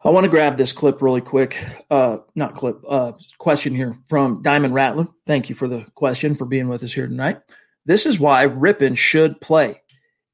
I 0.07 0.11
want 0.11 0.23
to 0.23 0.31
grab 0.31 0.57
this 0.57 0.73
clip 0.73 1.03
really 1.03 1.21
quick. 1.21 1.59
Uh, 1.91 2.19
not 2.37 2.55
clip, 2.55 2.79
uh, 2.89 3.11
question 3.39 3.75
here 3.75 3.99
from 4.09 4.41
Diamond 4.41 4.73
Rattler. 4.73 5.09
Thank 5.27 5.49
you 5.49 5.57
for 5.57 5.67
the 5.67 5.85
question 5.97 6.37
for 6.37 6.45
being 6.45 6.69
with 6.69 6.85
us 6.85 6.93
here 6.93 7.09
tonight. 7.09 7.41
This 7.87 8.07
is 8.07 8.21
why 8.21 8.47
Rypien 8.47 8.97
should 8.97 9.41
play. 9.41 9.83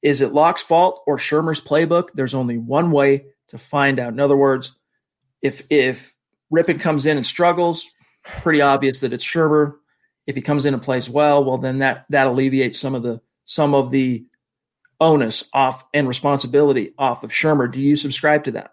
Is 0.03 0.21
it 0.21 0.35
Lock's 0.35 0.63
fault 0.63 1.03
or 1.07 1.17
Shurmur's 1.17 1.63
playbook? 1.63 2.09
There's 2.13 2.35
only 2.35 2.59
one 2.59 2.91
way 2.91 3.25
to 3.49 3.57
find 3.57 3.99
out. 3.99 4.13
In 4.13 4.21
other 4.21 4.37
words, 4.37 4.77
if 5.41 5.63
if 5.71 6.15
Rypien 6.53 6.79
comes 6.79 7.07
in 7.07 7.17
and 7.17 7.25
struggles, 7.25 7.91
pretty 8.25 8.61
obvious 8.61 9.01
that 9.01 9.15
it's 9.15 9.25
Shurmur. 9.25 9.77
If 10.27 10.37
he 10.37 10.43
comes 10.43 10.67
in 10.67 10.75
and 10.75 10.83
plays 10.83 11.09
well, 11.09 11.43
well 11.45 11.57
then 11.57 11.79
that 11.79 12.05
that 12.11 12.27
alleviates 12.27 12.79
some 12.79 12.95
of 12.95 13.03
the 13.03 13.23
some 13.47 13.75
of 13.75 13.91
the 13.91 14.27
onus 15.01 15.49
off 15.55 15.87
and 15.95 16.07
responsibility 16.07 16.93
off 16.99 17.25
of 17.25 17.31
Shurmur. 17.31 17.73
Do 17.73 17.81
you 17.81 17.97
subscribe 17.97 18.45
to 18.45 18.51
that? 18.51 18.73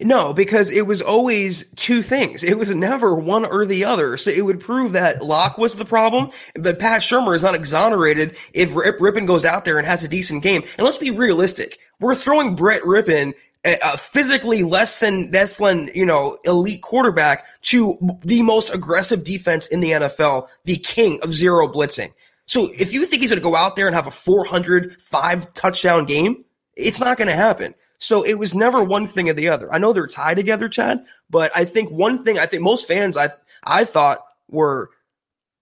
No, 0.00 0.32
because 0.32 0.70
it 0.70 0.86
was 0.86 1.02
always 1.02 1.70
two 1.72 2.02
things. 2.02 2.42
It 2.42 2.58
was 2.58 2.74
never 2.74 3.14
one 3.18 3.44
or 3.44 3.66
the 3.66 3.84
other. 3.84 4.16
So 4.16 4.30
it 4.30 4.44
would 4.44 4.60
prove 4.60 4.92
that 4.92 5.22
Lock 5.22 5.58
was 5.58 5.76
the 5.76 5.84
problem, 5.84 6.30
but 6.54 6.78
Pat 6.78 7.02
Shurmur 7.02 7.34
is 7.34 7.42
not 7.42 7.54
exonerated 7.54 8.36
if 8.54 8.74
Rip 8.74 8.98
Rypien 8.98 9.26
goes 9.26 9.44
out 9.44 9.64
there 9.64 9.78
and 9.78 9.86
has 9.86 10.02
a 10.02 10.08
decent 10.08 10.42
game. 10.42 10.62
And 10.78 10.84
let's 10.84 10.98
be 10.98 11.10
realistic. 11.10 11.78
We're 12.00 12.14
throwing 12.14 12.56
Brett 12.56 12.82
Rypien, 12.82 13.34
a 13.64 13.74
uh, 13.74 13.92
uh, 13.92 13.96
physically 13.96 14.62
less 14.62 15.00
than 15.00 15.30
less 15.30 15.58
than 15.58 15.90
you 15.94 16.06
know 16.06 16.38
elite 16.44 16.82
quarterback, 16.82 17.44
to 17.62 18.18
the 18.22 18.42
most 18.42 18.74
aggressive 18.74 19.24
defense 19.24 19.66
in 19.66 19.80
the 19.80 19.92
NFL, 19.92 20.48
the 20.64 20.76
king 20.76 21.20
of 21.22 21.34
zero 21.34 21.68
blitzing. 21.68 22.12
So 22.46 22.68
if 22.78 22.92
you 22.92 23.04
think 23.06 23.22
he's 23.22 23.30
going 23.30 23.42
to 23.42 23.44
go 23.44 23.56
out 23.56 23.76
there 23.76 23.86
and 23.86 23.94
have 23.94 24.06
a 24.06 24.12
405 24.12 25.54
touchdown 25.54 26.06
game, 26.06 26.44
it's 26.76 27.00
not 27.00 27.18
going 27.18 27.28
to 27.28 27.34
happen. 27.34 27.74
So 27.98 28.24
it 28.24 28.38
was 28.38 28.54
never 28.54 28.82
one 28.82 29.06
thing 29.06 29.28
or 29.28 29.32
the 29.32 29.48
other. 29.48 29.72
I 29.72 29.78
know 29.78 29.92
they're 29.92 30.06
tied 30.06 30.36
together, 30.36 30.68
Chad, 30.68 31.04
but 31.30 31.50
I 31.54 31.64
think 31.64 31.90
one 31.90 32.24
thing 32.24 32.38
I 32.38 32.46
think 32.46 32.62
most 32.62 32.88
fans 32.88 33.16
I 33.16 33.30
I 33.64 33.84
thought 33.84 34.20
were 34.48 34.90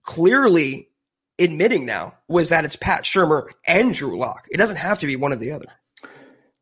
clearly 0.02 0.88
admitting 1.38 1.86
now 1.86 2.14
was 2.28 2.50
that 2.50 2.64
it's 2.64 2.76
Pat 2.76 3.02
Shurmur 3.04 3.48
and 3.66 3.94
Drew 3.94 4.18
Lock. 4.18 4.46
It 4.50 4.58
doesn't 4.58 4.76
have 4.76 4.98
to 5.00 5.06
be 5.06 5.16
one 5.16 5.32
or 5.32 5.36
the 5.36 5.52
other. 5.52 5.66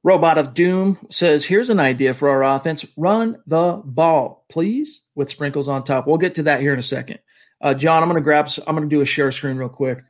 Robot 0.05 0.39
of 0.39 0.55
Doom 0.55 0.99
says, 1.11 1.45
"Here's 1.45 1.71
an 1.71 1.81
idea 1.81 2.13
for 2.13 2.29
our 2.29 2.43
offense: 2.43 2.85
run 2.97 3.41
the 3.47 3.81
ball, 3.85 4.45
please, 4.49 5.03
with 5.15 5.31
sprinkles 5.31 5.69
on 5.69 5.85
top." 5.85 6.07
We'll 6.07 6.19
get 6.19 6.35
to 6.37 6.45
that 6.45 6.61
here 6.61 6.73
in 6.73 6.79
a 6.79 6.83
second. 6.83 7.21
Uh, 7.61 7.75
John, 7.75 8.03
I'm 8.03 8.09
going 8.09 8.21
to 8.21 8.25
grab. 8.25 8.49
I'm 8.67 8.75
going 8.75 8.89
to 8.89 8.95
do 8.95 9.01
a 9.01 9.07
share 9.07 9.31
screen 9.31 9.57
real 9.57 9.69
quick. 9.69 10.03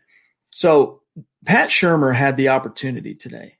So 0.51 1.03
Pat 1.44 1.68
Shurmur 1.68 2.14
had 2.14 2.37
the 2.37 2.48
opportunity 2.48 3.14
today 3.14 3.59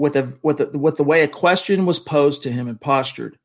with 0.00 0.16
a 0.16 0.32
with 0.42 0.56
the, 0.56 0.78
with 0.78 0.96
the 0.96 1.04
way 1.04 1.20
a 1.20 1.28
question 1.28 1.84
was 1.84 1.98
posed 1.98 2.42
to 2.42 2.50
him 2.50 2.66
and 2.66 2.80
postured 2.80 3.38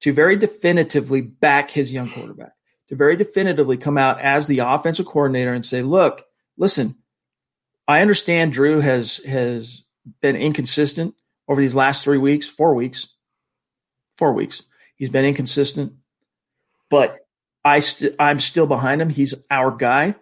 to 0.00 0.12
very 0.12 0.34
definitively 0.34 1.20
back 1.20 1.70
his 1.70 1.92
young 1.92 2.10
quarterback, 2.10 2.50
to 2.88 2.96
very 2.96 3.14
definitively 3.14 3.76
come 3.76 3.96
out 3.96 4.20
as 4.20 4.46
the 4.46 4.58
offensive 4.58 5.06
coordinator 5.06 5.54
and 5.54 5.64
say, 5.64 5.82
"Look, 5.82 6.24
listen, 6.56 6.96
I 7.86 8.00
understand 8.00 8.52
Drew 8.52 8.80
has 8.80 9.18
has 9.18 9.84
been 10.20 10.34
inconsistent 10.34 11.14
over 11.46 11.60
these 11.60 11.76
last 11.76 12.02
3 12.02 12.18
weeks, 12.18 12.48
4 12.48 12.74
weeks. 12.74 13.14
4 14.18 14.32
weeks. 14.32 14.64
He's 14.96 15.10
been 15.10 15.24
inconsistent, 15.24 15.92
but 16.90 17.18
I 17.64 17.78
st- 17.78 18.16
I'm 18.18 18.40
still 18.40 18.66
behind 18.66 19.00
him. 19.00 19.10
He's 19.10 19.34
our 19.48 19.70
guy. 19.70 20.16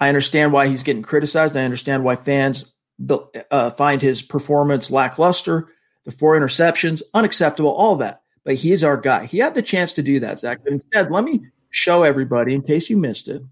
I 0.00 0.08
understand 0.08 0.52
why 0.52 0.66
he's 0.66 0.82
getting 0.82 1.02
criticized. 1.02 1.56
I 1.56 1.62
understand 1.62 2.02
why 2.02 2.16
fans 2.16 2.71
uh, 3.50 3.70
find 3.70 4.00
his 4.02 4.22
performance 4.22 4.90
lackluster, 4.90 5.68
the 6.04 6.12
four 6.12 6.38
interceptions, 6.38 7.02
unacceptable, 7.14 7.70
all 7.70 7.96
that. 7.96 8.22
But 8.44 8.56
he 8.56 8.72
is 8.72 8.82
our 8.82 8.96
guy. 8.96 9.26
He 9.26 9.38
had 9.38 9.54
the 9.54 9.62
chance 9.62 9.92
to 9.94 10.02
do 10.02 10.20
that, 10.20 10.40
Zach. 10.40 10.60
But 10.64 10.72
instead, 10.72 11.10
let 11.10 11.24
me 11.24 11.46
show 11.70 12.02
everybody, 12.02 12.54
in 12.54 12.62
case 12.62 12.90
you 12.90 12.96
missed 12.96 13.28
it, 13.28 13.42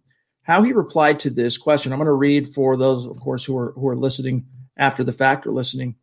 how 0.42 0.62
he 0.62 0.72
replied 0.72 1.20
to 1.20 1.30
this 1.30 1.56
question. 1.56 1.92
I'm 1.92 1.98
going 1.98 2.06
to 2.06 2.12
read 2.12 2.48
for 2.48 2.76
those, 2.76 3.06
of 3.06 3.20
course, 3.20 3.44
who 3.44 3.56
are 3.56 3.72
who 3.72 3.86
are 3.88 3.96
listening 3.96 4.46
after 4.76 5.04
the 5.04 5.12
fact 5.12 5.46
or 5.46 5.52
listening. 5.52 5.96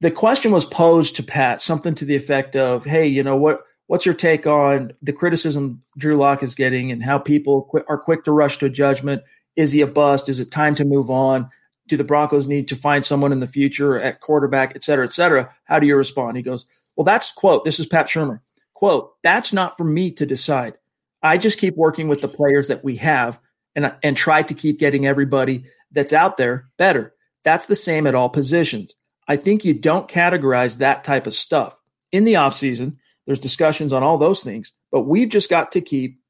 The 0.00 0.10
question 0.10 0.52
was 0.52 0.64
posed 0.64 1.16
to 1.16 1.22
Pat, 1.22 1.62
something 1.62 1.94
to 1.94 2.04
the 2.04 2.16
effect 2.16 2.56
of, 2.56 2.84
"Hey, 2.84 3.06
you 3.06 3.22
know 3.22 3.36
what? 3.36 3.62
What's 3.86 4.06
your 4.06 4.14
take 4.14 4.46
on 4.46 4.92
the 5.02 5.12
criticism 5.12 5.82
Drew 5.96 6.16
Lock 6.16 6.42
is 6.42 6.54
getting 6.54 6.92
and 6.92 7.02
how 7.02 7.18
people 7.18 7.68
qu- 7.70 7.84
are 7.88 7.98
quick 7.98 8.24
to 8.24 8.32
rush 8.32 8.58
to 8.58 8.68
judgment? 8.68 9.22
Is 9.56 9.72
he 9.72 9.80
a 9.80 9.86
bust? 9.86 10.28
Is 10.28 10.40
it 10.40 10.50
time 10.50 10.74
to 10.76 10.84
move 10.84 11.10
on? 11.10 11.50
Do 11.88 11.96
the 11.96 12.04
Broncos 12.04 12.46
need 12.46 12.68
to 12.68 12.76
find 12.76 13.04
someone 13.04 13.32
in 13.32 13.40
the 13.40 13.46
future 13.46 14.00
at 14.00 14.20
quarterback, 14.20 14.72
et 14.74 14.84
cetera, 14.84 15.04
et 15.04 15.12
cetera? 15.12 15.54
How 15.64 15.78
do 15.78 15.86
you 15.86 15.96
respond? 15.96 16.36
He 16.36 16.42
goes, 16.42 16.66
Well, 16.96 17.04
that's 17.04 17.32
quote, 17.32 17.64
this 17.64 17.80
is 17.80 17.86
Pat 17.86 18.06
Shurmur. 18.06 18.40
Quote, 18.74 19.12
that's 19.22 19.52
not 19.52 19.76
for 19.76 19.84
me 19.84 20.10
to 20.12 20.26
decide. 20.26 20.74
I 21.22 21.38
just 21.38 21.58
keep 21.58 21.76
working 21.76 22.08
with 22.08 22.20
the 22.20 22.28
players 22.28 22.68
that 22.68 22.82
we 22.82 22.96
have 22.96 23.38
and, 23.76 23.92
and 24.02 24.16
try 24.16 24.42
to 24.42 24.54
keep 24.54 24.78
getting 24.78 25.06
everybody 25.06 25.66
that's 25.92 26.12
out 26.12 26.36
there 26.36 26.68
better. 26.78 27.14
That's 27.44 27.66
the 27.66 27.76
same 27.76 28.06
at 28.06 28.14
all 28.14 28.28
positions. 28.28 28.94
I 29.28 29.36
think 29.36 29.64
you 29.64 29.74
don't 29.74 30.08
categorize 30.08 30.78
that 30.78 31.04
type 31.04 31.26
of 31.26 31.34
stuff. 31.34 31.78
In 32.10 32.24
the 32.24 32.34
offseason, 32.34 32.96
there's 33.26 33.38
discussions 33.38 33.92
on 33.92 34.02
all 34.02 34.18
those 34.18 34.42
things, 34.42 34.72
but 34.90 35.02
we've 35.02 35.28
just 35.28 35.48
got 35.48 35.72
to 35.72 35.80
keep 35.80 36.20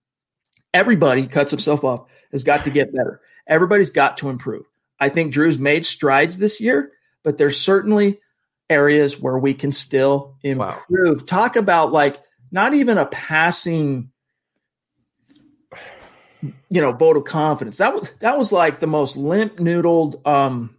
everybody 0.75 1.27
cuts 1.27 1.51
himself 1.51 1.85
off, 1.85 2.07
has 2.33 2.45
got 2.45 2.65
to 2.65 2.71
get 2.71 2.95
better. 2.95 3.21
Everybody's 3.47 3.91
got 3.91 4.19
to 4.19 4.29
improve. 4.29 4.65
I 5.03 5.09
think 5.09 5.33
Drew's 5.33 5.59
made 5.59 5.85
strides 5.85 6.39
this 6.39 6.61
year, 6.61 6.93
but 7.25 7.37
there's 7.37 7.61
certainly 7.61 8.21
areas 8.71 9.21
where 9.21 9.37
we 9.37 9.53
can 9.53 9.73
still 9.73 10.37
improve. 10.45 11.21
Wow. 11.21 11.27
Talk 11.27 11.57
about 11.57 11.91
like 11.91 12.23
not 12.53 12.73
even 12.73 12.99
a 12.99 13.07
passing 13.07 14.13
you 16.69 16.81
know 16.81 16.93
vote 16.93 17.17
of 17.17 17.25
confidence. 17.25 17.79
That 17.79 17.95
was 17.95 18.13
that 18.21 18.39
was 18.39 18.53
like 18.53 18.79
the 18.79 18.87
most 18.87 19.17
limp 19.17 19.57
noodled 19.57 20.25
um 20.25 20.77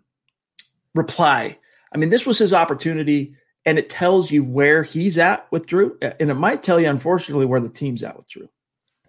reply. 0.95 1.57
I 1.93 1.97
mean, 1.97 2.09
this 2.09 2.25
was 2.25 2.37
his 2.37 2.53
opportunity 2.53 3.35
and 3.65 3.77
it 3.77 3.89
tells 3.89 4.31
you 4.31 4.41
where 4.41 4.83
he's 4.83 5.17
at 5.17 5.51
with 5.51 5.65
Drew, 5.65 5.97
and 6.01 6.29
it 6.29 6.35
might 6.35 6.63
tell 6.63 6.79
you, 6.79 6.87
unfortunately, 6.87 7.45
where 7.45 7.59
the 7.59 7.67
team's 7.67 8.03
at 8.03 8.15
with 8.15 8.29
Drew. 8.29 8.47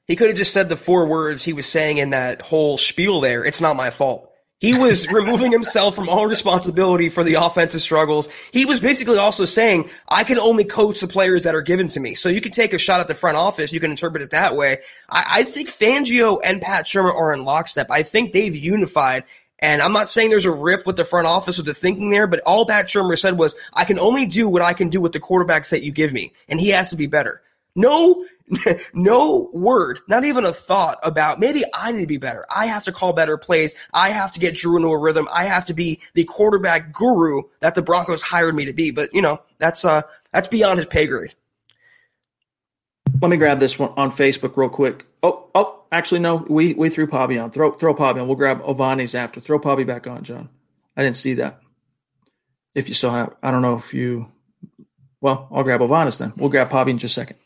He 0.08 0.16
could 0.16 0.28
have 0.28 0.36
just 0.36 0.52
said 0.52 0.68
the 0.68 0.76
four 0.76 1.06
words 1.06 1.44
he 1.44 1.52
was 1.52 1.66
saying 1.66 1.98
in 1.98 2.10
that 2.10 2.42
whole 2.42 2.76
spiel 2.78 3.20
there. 3.20 3.44
It's 3.44 3.60
not 3.60 3.76
my 3.76 3.90
fault. 3.90 4.28
He 4.64 4.78
was 4.78 5.10
removing 5.10 5.52
himself 5.52 5.94
from 5.94 6.08
all 6.08 6.26
responsibility 6.26 7.10
for 7.10 7.22
the 7.22 7.34
offensive 7.34 7.82
struggles. 7.82 8.30
He 8.50 8.64
was 8.64 8.80
basically 8.80 9.18
also 9.18 9.44
saying, 9.44 9.90
I 10.08 10.24
can 10.24 10.38
only 10.38 10.64
coach 10.64 11.00
the 11.00 11.06
players 11.06 11.44
that 11.44 11.54
are 11.54 11.60
given 11.60 11.88
to 11.88 12.00
me. 12.00 12.14
So 12.14 12.30
you 12.30 12.40
can 12.40 12.50
take 12.50 12.72
a 12.72 12.78
shot 12.78 13.00
at 13.00 13.08
the 13.08 13.14
front 13.14 13.36
office. 13.36 13.74
You 13.74 13.80
can 13.80 13.90
interpret 13.90 14.22
it 14.22 14.30
that 14.30 14.56
way. 14.56 14.78
I, 15.10 15.24
I 15.28 15.44
think 15.44 15.68
Fangio 15.68 16.38
and 16.42 16.62
Pat 16.62 16.86
Shurmur 16.86 17.14
are 17.14 17.34
in 17.34 17.44
lockstep. 17.44 17.88
I 17.90 18.02
think 18.02 18.32
they've 18.32 18.56
unified 18.56 19.24
and 19.58 19.80
I'm 19.80 19.92
not 19.92 20.10
saying 20.10 20.30
there's 20.30 20.46
a 20.46 20.50
rift 20.50 20.86
with 20.86 20.96
the 20.96 21.04
front 21.04 21.26
office 21.26 21.58
or 21.58 21.62
the 21.62 21.74
thinking 21.74 22.10
there, 22.10 22.26
but 22.26 22.40
all 22.46 22.66
Pat 22.66 22.86
Shurmur 22.86 23.18
said 23.18 23.38
was, 23.38 23.54
I 23.72 23.84
can 23.84 23.98
only 23.98 24.26
do 24.26 24.48
what 24.48 24.62
I 24.62 24.72
can 24.74 24.88
do 24.88 25.00
with 25.00 25.12
the 25.12 25.20
quarterbacks 25.20 25.70
that 25.70 25.82
you 25.82 25.92
give 25.92 26.12
me, 26.12 26.32
and 26.48 26.60
he 26.60 26.70
has 26.70 26.90
to 26.90 26.96
be 26.96 27.06
better. 27.06 27.40
No, 27.76 28.26
no 28.94 29.48
word, 29.52 30.00
not 30.08 30.24
even 30.24 30.44
a 30.44 30.52
thought 30.52 30.98
about 31.02 31.40
maybe 31.40 31.62
I 31.72 31.92
need 31.92 32.00
to 32.00 32.06
be 32.06 32.18
better. 32.18 32.44
I 32.54 32.66
have 32.66 32.84
to 32.84 32.92
call 32.92 33.12
better 33.12 33.38
plays. 33.38 33.74
I 33.92 34.10
have 34.10 34.32
to 34.32 34.40
get 34.40 34.56
Drew 34.56 34.76
into 34.76 34.88
a 34.88 34.98
rhythm. 34.98 35.26
I 35.32 35.44
have 35.44 35.64
to 35.66 35.74
be 35.74 36.00
the 36.14 36.24
quarterback 36.24 36.92
guru 36.92 37.42
that 37.60 37.74
the 37.74 37.82
Broncos 37.82 38.22
hired 38.22 38.54
me 38.54 38.66
to 38.66 38.72
be. 38.72 38.90
But 38.90 39.14
you 39.14 39.22
know, 39.22 39.40
that's 39.58 39.84
uh 39.84 40.02
that's 40.32 40.48
beyond 40.48 40.78
his 40.78 40.86
pay 40.86 41.06
grade. 41.06 41.34
Let 43.22 43.30
me 43.30 43.36
grab 43.36 43.60
this 43.60 43.78
one 43.78 43.92
on 43.96 44.10
Facebook 44.10 44.56
real 44.56 44.68
quick. 44.68 45.06
Oh, 45.22 45.48
oh, 45.54 45.84
actually, 45.90 46.20
no, 46.20 46.44
we 46.48 46.74
we 46.74 46.90
threw 46.90 47.06
Pobby 47.06 47.42
on. 47.42 47.50
Throw 47.50 47.72
throw 47.72 47.94
Pobby 47.94 48.20
on. 48.20 48.26
We'll 48.26 48.36
grab 48.36 48.60
Ovani's 48.62 49.14
after. 49.14 49.40
Throw 49.40 49.58
Pobby 49.58 49.86
back 49.86 50.06
on, 50.06 50.24
John. 50.24 50.50
I 50.96 51.02
didn't 51.02 51.16
see 51.16 51.34
that. 51.34 51.60
If 52.74 52.88
you 52.88 52.94
still 52.94 53.10
have, 53.10 53.34
I 53.42 53.50
don't 53.50 53.62
know 53.62 53.76
if 53.76 53.94
you. 53.94 54.26
Well, 55.20 55.48
I'll 55.50 55.62
grab 55.62 55.80
Ovanis 55.80 56.18
then. 56.18 56.34
We'll 56.36 56.50
grab 56.50 56.68
Pobby 56.68 56.90
in 56.90 56.98
just 56.98 57.16
a 57.16 57.20
second. 57.20 57.38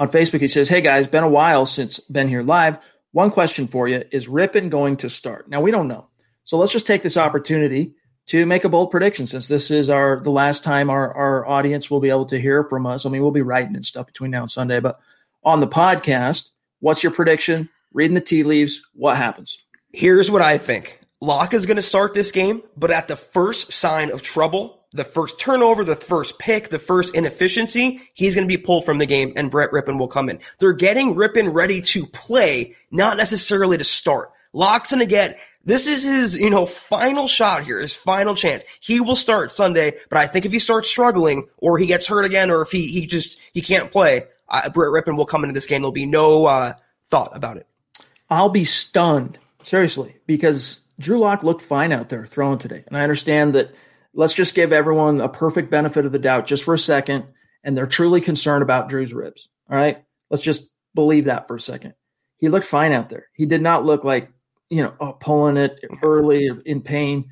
On 0.00 0.08
Facebook, 0.08 0.40
he 0.40 0.48
says, 0.48 0.70
"Hey 0.70 0.80
guys, 0.80 1.06
been 1.06 1.24
a 1.24 1.28
while 1.28 1.66
since 1.66 2.00
been 2.00 2.26
here 2.26 2.42
live. 2.42 2.78
One 3.12 3.30
question 3.30 3.68
for 3.68 3.86
you: 3.86 4.02
Is 4.10 4.26
Rypien 4.26 4.70
going 4.70 4.96
to 4.96 5.10
start? 5.10 5.46
Now 5.50 5.60
we 5.60 5.70
don't 5.70 5.88
know, 5.88 6.08
so 6.42 6.56
let's 6.56 6.72
just 6.72 6.86
take 6.86 7.02
this 7.02 7.18
opportunity 7.18 7.94
to 8.28 8.46
make 8.46 8.64
a 8.64 8.70
bold 8.70 8.90
prediction 8.90 9.26
since 9.26 9.46
this 9.46 9.70
is 9.70 9.90
our 9.90 10.18
the 10.20 10.30
last 10.30 10.64
time 10.64 10.88
our 10.88 11.12
our 11.14 11.46
audience 11.46 11.90
will 11.90 12.00
be 12.00 12.08
able 12.08 12.24
to 12.26 12.40
hear 12.40 12.64
from 12.64 12.86
us. 12.86 13.04
I 13.04 13.10
mean, 13.10 13.20
we'll 13.20 13.30
be 13.30 13.42
writing 13.42 13.76
and 13.76 13.84
stuff 13.84 14.06
between 14.06 14.30
now 14.30 14.40
and 14.40 14.50
Sunday, 14.50 14.80
but 14.80 14.98
on 15.44 15.60
the 15.60 15.68
podcast, 15.68 16.52
what's 16.78 17.02
your 17.02 17.12
prediction? 17.12 17.68
Reading 17.92 18.14
the 18.14 18.22
tea 18.22 18.42
leaves, 18.42 18.82
what 18.94 19.18
happens? 19.18 19.62
Here's 19.92 20.30
what 20.30 20.40
I 20.40 20.56
think. 20.56 20.98
Lock 21.20 21.52
is 21.52 21.66
going 21.66 21.76
to 21.76 21.82
start 21.82 22.14
this 22.14 22.32
game, 22.32 22.62
but 22.74 22.90
at 22.90 23.06
the 23.06 23.16
first 23.16 23.70
sign 23.70 24.10
of 24.10 24.22
trouble, 24.22 24.79
the 24.92 25.04
first 25.04 25.38
turnover, 25.38 25.84
the 25.84 25.96
first 25.96 26.38
pick, 26.38 26.68
the 26.68 26.78
first 26.78 27.14
inefficiency, 27.14 28.00
he's 28.14 28.34
going 28.34 28.48
to 28.48 28.56
be 28.56 28.60
pulled 28.62 28.84
from 28.84 28.98
the 28.98 29.06
game 29.06 29.32
and 29.36 29.50
Brett 29.50 29.70
Rypien 29.70 29.98
will 29.98 30.08
come 30.08 30.28
in. 30.28 30.40
They're 30.58 30.72
getting 30.72 31.14
Rypien 31.14 31.54
ready 31.54 31.80
to 31.82 32.06
play, 32.06 32.76
not 32.90 33.16
necessarily 33.16 33.78
to 33.78 33.84
start. 33.84 34.32
Lock's 34.52 34.90
going 34.90 35.00
to 35.00 35.06
get 35.06 35.38
this 35.64 35.86
is 35.86 36.04
his, 36.04 36.36
you 36.36 36.50
know, 36.50 36.64
final 36.64 37.28
shot 37.28 37.64
here, 37.64 37.80
his 37.80 37.94
final 37.94 38.34
chance. 38.34 38.64
He 38.80 39.00
will 39.00 39.14
start 39.14 39.52
Sunday, 39.52 39.92
but 40.08 40.18
I 40.18 40.26
think 40.26 40.46
if 40.46 40.52
he 40.52 40.58
starts 40.58 40.88
struggling 40.88 41.48
or 41.58 41.76
he 41.78 41.86
gets 41.86 42.06
hurt 42.06 42.24
again 42.24 42.50
or 42.50 42.62
if 42.62 42.72
he, 42.72 42.88
he 42.88 43.06
just, 43.06 43.38
he 43.52 43.60
can't 43.60 43.92
play, 43.92 44.24
uh, 44.48 44.70
Brett 44.70 44.90
Rypien 44.90 45.16
will 45.16 45.26
come 45.26 45.44
into 45.44 45.52
this 45.52 45.66
game. 45.66 45.82
There'll 45.82 45.92
be 45.92 46.06
no 46.06 46.46
uh, 46.46 46.72
thought 47.08 47.36
about 47.36 47.58
it. 47.58 47.66
I'll 48.30 48.48
be 48.48 48.64
stunned, 48.64 49.38
seriously, 49.64 50.16
because 50.26 50.80
Drew 50.98 51.18
Lock 51.18 51.42
looked 51.42 51.62
fine 51.62 51.92
out 51.92 52.08
there 52.08 52.26
throwing 52.26 52.58
today. 52.58 52.84
And 52.86 52.96
I 52.96 53.02
understand 53.02 53.54
that 53.54 53.74
let's 54.14 54.34
just 54.34 54.54
give 54.54 54.72
everyone 54.72 55.20
a 55.20 55.28
perfect 55.28 55.70
benefit 55.70 56.06
of 56.06 56.12
the 56.12 56.18
doubt 56.18 56.46
just 56.46 56.64
for 56.64 56.74
a 56.74 56.78
second. 56.78 57.26
And 57.62 57.76
they're 57.76 57.86
truly 57.86 58.20
concerned 58.20 58.62
about 58.62 58.88
Drew's 58.88 59.12
ribs. 59.12 59.48
All 59.70 59.76
right. 59.76 60.02
Let's 60.30 60.42
just 60.42 60.70
believe 60.94 61.26
that 61.26 61.46
for 61.46 61.56
a 61.56 61.60
second. 61.60 61.94
He 62.38 62.48
looked 62.48 62.66
fine 62.66 62.92
out 62.92 63.10
there. 63.10 63.26
He 63.34 63.44
did 63.44 63.60
not 63.60 63.84
look 63.84 64.02
like, 64.02 64.30
you 64.70 64.82
know, 64.82 64.94
oh, 64.98 65.12
pulling 65.12 65.58
it 65.58 65.78
early 66.02 66.50
in 66.64 66.80
pain. 66.80 67.30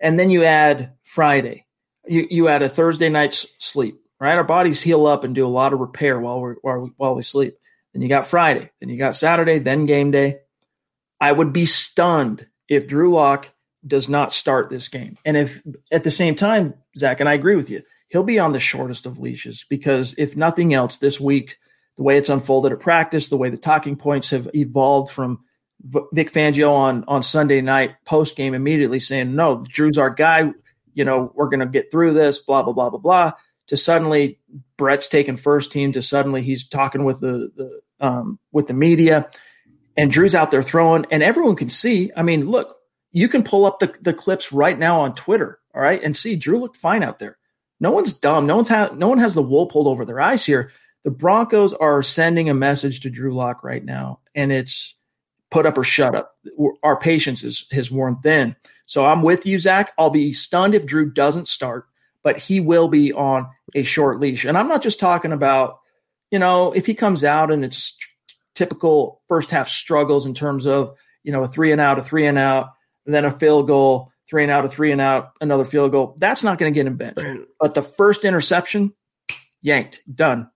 And 0.00 0.18
then 0.18 0.30
you 0.30 0.44
add 0.44 0.92
Friday, 1.02 1.66
you, 2.06 2.26
you 2.30 2.48
add 2.48 2.62
a 2.62 2.68
Thursday 2.68 3.08
night's 3.08 3.46
sleep 3.58 4.04
right? 4.24 4.36
Our 4.36 4.44
bodies 4.44 4.80
heal 4.80 5.06
up 5.06 5.24
and 5.24 5.34
do 5.34 5.46
a 5.46 5.48
lot 5.48 5.72
of 5.72 5.80
repair 5.80 6.18
while 6.18 6.40
we 6.40 6.54
while 6.62 6.80
we, 6.80 6.90
while 6.96 7.14
we 7.14 7.22
sleep. 7.22 7.58
Then 7.92 8.02
you 8.02 8.08
got 8.08 8.26
Friday, 8.26 8.70
then 8.80 8.88
you 8.88 8.96
got 8.96 9.16
Saturday, 9.16 9.58
then 9.58 9.86
game 9.86 10.10
day. 10.10 10.38
I 11.20 11.30
would 11.30 11.52
be 11.52 11.66
stunned 11.66 12.46
if 12.68 12.88
Drew 12.88 13.12
Lock 13.14 13.52
does 13.86 14.08
not 14.08 14.32
start 14.32 14.70
this 14.70 14.88
game. 14.88 15.16
And 15.24 15.36
if 15.36 15.62
at 15.90 16.04
the 16.04 16.10
same 16.10 16.34
time, 16.34 16.74
Zach, 16.96 17.20
and 17.20 17.28
I 17.28 17.34
agree 17.34 17.56
with 17.56 17.70
you, 17.70 17.82
he'll 18.08 18.22
be 18.22 18.38
on 18.38 18.52
the 18.52 18.60
shortest 18.60 19.06
of 19.06 19.18
leashes 19.18 19.64
because 19.68 20.14
if 20.18 20.36
nothing 20.36 20.74
else, 20.74 20.98
this 20.98 21.20
week, 21.20 21.58
the 21.96 22.02
way 22.02 22.16
it's 22.16 22.28
unfolded 22.28 22.72
at 22.72 22.80
practice, 22.80 23.28
the 23.28 23.36
way 23.36 23.50
the 23.50 23.56
talking 23.56 23.96
points 23.96 24.30
have 24.30 24.48
evolved 24.54 25.12
from 25.12 25.44
Vic 26.12 26.32
Fangio 26.32 26.72
on 26.72 27.04
on 27.08 27.22
Sunday 27.22 27.60
night 27.60 27.96
post 28.04 28.36
game 28.36 28.54
immediately 28.54 28.98
saying, 28.98 29.34
"No, 29.34 29.62
Drew's 29.68 29.98
our 29.98 30.10
guy. 30.10 30.52
You 30.94 31.04
know, 31.04 31.32
we're 31.34 31.48
going 31.48 31.60
to 31.60 31.66
get 31.66 31.90
through 31.90 32.14
this." 32.14 32.38
Blah 32.38 32.62
blah 32.62 32.72
blah 32.72 32.90
blah 32.90 32.98
blah 32.98 33.32
to 33.66 33.76
suddenly 33.76 34.38
Brett's 34.76 35.08
taking 35.08 35.36
first 35.36 35.72
team 35.72 35.92
to 35.92 36.02
suddenly 36.02 36.42
he's 36.42 36.68
talking 36.68 37.04
with 37.04 37.20
the, 37.20 37.50
the 37.56 37.80
um, 38.06 38.38
with 38.52 38.66
the 38.66 38.74
media 38.74 39.30
and 39.96 40.10
Drew's 40.10 40.34
out 40.34 40.50
there 40.50 40.62
throwing 40.62 41.06
and 41.10 41.22
everyone 41.22 41.56
can 41.56 41.70
see. 41.70 42.10
I 42.16 42.22
mean, 42.22 42.46
look, 42.50 42.76
you 43.14 43.28
can 43.28 43.44
pull 43.44 43.64
up 43.64 43.78
the, 43.78 43.94
the 44.02 44.12
clips 44.12 44.52
right 44.52 44.78
now 44.78 45.00
on 45.00 45.14
Twitter, 45.14 45.60
all 45.74 45.80
right, 45.80 46.02
and 46.02 46.16
see 46.16 46.34
Drew 46.34 46.60
looked 46.60 46.76
fine 46.76 47.02
out 47.02 47.20
there. 47.20 47.38
No 47.80 47.92
one's 47.92 48.12
dumb. 48.12 48.46
No 48.46 48.56
one's 48.56 48.68
ha- 48.68 48.90
no 48.94 49.08
one 49.08 49.18
has 49.18 49.34
the 49.34 49.42
wool 49.42 49.66
pulled 49.66 49.86
over 49.86 50.04
their 50.04 50.20
eyes 50.20 50.44
here. 50.44 50.72
The 51.04 51.10
Broncos 51.10 51.72
are 51.74 52.02
sending 52.02 52.50
a 52.50 52.54
message 52.54 53.00
to 53.00 53.10
Drew 53.10 53.32
Lock 53.32 53.62
right 53.62 53.84
now, 53.84 54.18
and 54.34 54.50
it's 54.50 54.96
put 55.50 55.64
up 55.64 55.78
or 55.78 55.84
shut 55.84 56.14
up. 56.14 56.36
Our 56.82 56.96
patience 56.96 57.44
is, 57.44 57.66
has 57.70 57.90
worn 57.90 58.16
thin. 58.16 58.56
So 58.86 59.06
I'm 59.06 59.22
with 59.22 59.46
you, 59.46 59.58
Zach. 59.60 59.92
I'll 59.96 60.10
be 60.10 60.32
stunned 60.32 60.74
if 60.74 60.84
Drew 60.84 61.10
doesn't 61.10 61.46
start, 61.46 61.86
but 62.24 62.38
he 62.38 62.58
will 62.58 62.88
be 62.88 63.12
on 63.12 63.46
a 63.74 63.84
short 63.84 64.18
leash. 64.18 64.44
And 64.44 64.58
I'm 64.58 64.68
not 64.68 64.82
just 64.82 64.98
talking 64.98 65.32
about, 65.32 65.78
you 66.32 66.40
know, 66.40 66.72
if 66.72 66.86
he 66.86 66.94
comes 66.94 67.22
out 67.22 67.52
and 67.52 67.64
it's 67.64 67.96
typical 68.56 69.22
first 69.28 69.50
half 69.50 69.68
struggles 69.68 70.26
in 70.26 70.34
terms 70.34 70.66
of, 70.66 70.96
you 71.22 71.32
know, 71.32 71.44
a 71.44 71.48
three 71.48 71.70
and 71.70 71.80
out, 71.80 71.98
a 71.98 72.02
three 72.02 72.26
and 72.26 72.38
out, 72.38 72.73
and 73.06 73.14
then 73.14 73.24
a 73.24 73.38
field 73.38 73.66
goal, 73.66 74.12
three 74.28 74.42
and 74.42 74.50
out, 74.50 74.64
a 74.64 74.68
three 74.68 74.92
and 74.92 75.00
out, 75.00 75.32
another 75.40 75.64
field 75.64 75.92
goal. 75.92 76.16
That's 76.18 76.42
not 76.42 76.58
going 76.58 76.72
to 76.72 76.74
get 76.74 76.86
him 76.86 76.96
benched. 76.96 77.24
But 77.60 77.74
the 77.74 77.82
first 77.82 78.24
interception, 78.24 78.94
yanked, 79.60 80.02
done. 80.12 80.50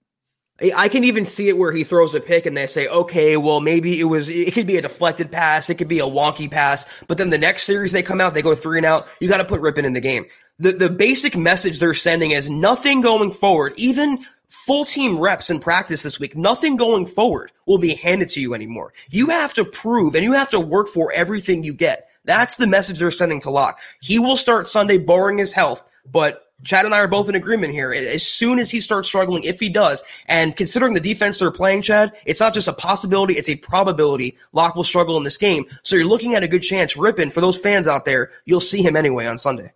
I 0.74 0.88
can 0.88 1.04
even 1.04 1.24
see 1.24 1.48
it 1.48 1.56
where 1.56 1.70
he 1.70 1.84
throws 1.84 2.16
a 2.16 2.20
pick 2.20 2.44
and 2.44 2.56
they 2.56 2.66
say, 2.66 2.88
okay, 2.88 3.36
well, 3.36 3.60
maybe 3.60 4.00
it 4.00 4.04
was, 4.04 4.28
it 4.28 4.54
could 4.54 4.66
be 4.66 4.76
a 4.76 4.82
deflected 4.82 5.30
pass. 5.30 5.70
It 5.70 5.76
could 5.76 5.86
be 5.86 6.00
a 6.00 6.04
wonky 6.04 6.50
pass. 6.50 6.84
But 7.06 7.16
then 7.16 7.30
the 7.30 7.38
next 7.38 7.62
series 7.62 7.92
they 7.92 8.02
come 8.02 8.20
out, 8.20 8.34
they 8.34 8.42
go 8.42 8.56
three 8.56 8.78
and 8.78 8.86
out. 8.86 9.06
You 9.20 9.28
got 9.28 9.36
to 9.36 9.44
put 9.44 9.60
Rypien 9.60 9.84
in 9.84 9.92
the 9.92 10.00
game. 10.00 10.26
The, 10.58 10.72
the 10.72 10.90
basic 10.90 11.36
message 11.36 11.78
they're 11.78 11.94
sending 11.94 12.32
is 12.32 12.50
nothing 12.50 13.02
going 13.02 13.30
forward, 13.30 13.74
even 13.76 14.18
full 14.48 14.84
team 14.84 15.18
reps 15.18 15.50
in 15.50 15.60
practice 15.60 16.02
this 16.02 16.18
week, 16.18 16.36
nothing 16.36 16.76
going 16.76 17.06
forward 17.06 17.52
will 17.66 17.78
be 17.78 17.94
handed 17.94 18.28
to 18.30 18.40
you 18.40 18.54
anymore. 18.54 18.92
You 19.10 19.28
have 19.28 19.54
to 19.54 19.64
prove 19.64 20.14
and 20.14 20.24
you 20.24 20.32
have 20.32 20.50
to 20.50 20.60
work 20.60 20.88
for 20.88 21.12
everything 21.14 21.64
you 21.64 21.72
get. 21.72 22.07
That's 22.28 22.56
the 22.56 22.66
message 22.66 22.98
they're 22.98 23.10
sending 23.10 23.40
to 23.40 23.50
Lock. 23.50 23.80
He 24.02 24.18
will 24.18 24.36
start 24.36 24.68
Sunday 24.68 24.98
barring 24.98 25.38
his 25.38 25.54
health, 25.54 25.88
but 26.12 26.44
Chad 26.62 26.84
and 26.84 26.94
I 26.94 26.98
are 26.98 27.08
both 27.08 27.30
in 27.30 27.34
agreement 27.34 27.72
here. 27.72 27.90
As 27.90 28.22
soon 28.26 28.58
as 28.58 28.70
he 28.70 28.82
starts 28.82 29.08
struggling, 29.08 29.44
if 29.44 29.58
he 29.58 29.70
does, 29.70 30.04
and 30.26 30.54
considering 30.54 30.92
the 30.92 31.00
defense 31.00 31.38
they're 31.38 31.50
playing, 31.50 31.80
Chad, 31.80 32.12
it's 32.26 32.40
not 32.40 32.52
just 32.52 32.68
a 32.68 32.74
possibility, 32.74 33.32
it's 33.32 33.48
a 33.48 33.56
probability 33.56 34.36
Lock 34.52 34.76
will 34.76 34.84
struggle 34.84 35.16
in 35.16 35.22
this 35.22 35.38
game. 35.38 35.64
So 35.82 35.96
you're 35.96 36.04
looking 36.04 36.34
at 36.34 36.42
a 36.42 36.48
good 36.48 36.60
chance. 36.60 36.96
Rypien, 36.96 37.32
for 37.32 37.40
those 37.40 37.56
fans 37.56 37.88
out 37.88 38.04
there, 38.04 38.30
you'll 38.44 38.60
see 38.60 38.82
him 38.82 38.94
anyway 38.94 39.24
on 39.24 39.38
Sunday. 39.38 39.72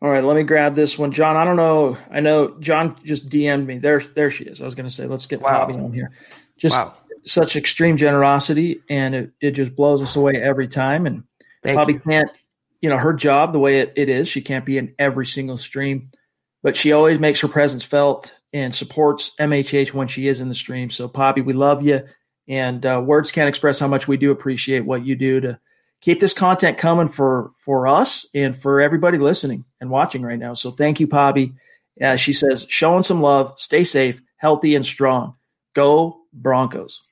All 0.00 0.08
right, 0.08 0.24
let 0.24 0.34
me 0.34 0.44
grab 0.44 0.76
this 0.76 0.96
one. 0.96 1.12
John, 1.12 1.36
I 1.36 1.44
don't 1.44 1.56
know. 1.56 1.98
I 2.10 2.20
know 2.20 2.56
John 2.58 2.96
just 3.04 3.28
DM'd 3.28 3.66
me. 3.66 3.76
There, 3.76 4.00
there 4.00 4.30
she 4.30 4.44
is. 4.44 4.62
I 4.62 4.64
was 4.64 4.74
going 4.74 4.88
to 4.88 4.94
say, 4.94 5.06
let's 5.06 5.26
get 5.26 5.42
wow. 5.42 5.66
Bobby 5.66 5.74
on 5.74 5.92
here. 5.92 6.10
Just 6.56 6.74
wow. 6.74 6.94
Such 7.24 7.56
extreme 7.56 7.96
generosity, 7.96 8.80
and 8.88 9.14
it, 9.14 9.30
it 9.40 9.50
just 9.52 9.74
blows 9.76 10.02
us 10.02 10.16
away 10.16 10.40
every 10.40 10.68
time. 10.68 11.06
And 11.06 11.24
Thank 11.62 11.76
Bobby 11.76 11.94
you. 11.94 12.00
can't 12.00 12.30
you 12.80 12.88
know, 12.88 12.98
her 12.98 13.12
job, 13.12 13.52
the 13.52 13.58
way 13.58 13.80
it, 13.80 13.92
it 13.96 14.08
is, 14.08 14.28
she 14.28 14.40
can't 14.40 14.64
be 14.64 14.78
in 14.78 14.94
every 14.98 15.26
single 15.26 15.56
stream, 15.56 16.10
but 16.62 16.76
she 16.76 16.92
always 16.92 17.18
makes 17.18 17.40
her 17.40 17.48
presence 17.48 17.84
felt 17.84 18.32
and 18.52 18.74
supports 18.74 19.32
MHH 19.38 19.92
when 19.92 20.08
she 20.08 20.28
is 20.28 20.40
in 20.40 20.48
the 20.48 20.54
stream. 20.54 20.90
So, 20.90 21.08
Poppy, 21.08 21.40
we 21.40 21.52
love 21.52 21.82
you. 21.82 22.02
And 22.46 22.84
uh, 22.86 23.02
words 23.04 23.30
can't 23.30 23.48
express 23.48 23.78
how 23.78 23.88
much 23.88 24.08
we 24.08 24.16
do 24.16 24.30
appreciate 24.30 24.80
what 24.80 25.04
you 25.04 25.16
do 25.16 25.40
to 25.40 25.60
keep 26.00 26.20
this 26.20 26.32
content 26.32 26.78
coming 26.78 27.08
for 27.08 27.50
for 27.58 27.86
us 27.86 28.26
and 28.34 28.56
for 28.56 28.80
everybody 28.80 29.18
listening 29.18 29.64
and 29.80 29.90
watching 29.90 30.22
right 30.22 30.38
now. 30.38 30.54
So, 30.54 30.70
thank 30.70 31.00
you, 31.00 31.06
Poppy. 31.06 31.52
Uh, 32.00 32.16
she 32.16 32.32
says, 32.32 32.64
showing 32.68 33.02
some 33.02 33.20
love, 33.20 33.58
stay 33.58 33.82
safe, 33.82 34.22
healthy, 34.36 34.76
and 34.76 34.86
strong. 34.86 35.34
Go 35.74 36.20
Broncos. 36.32 37.02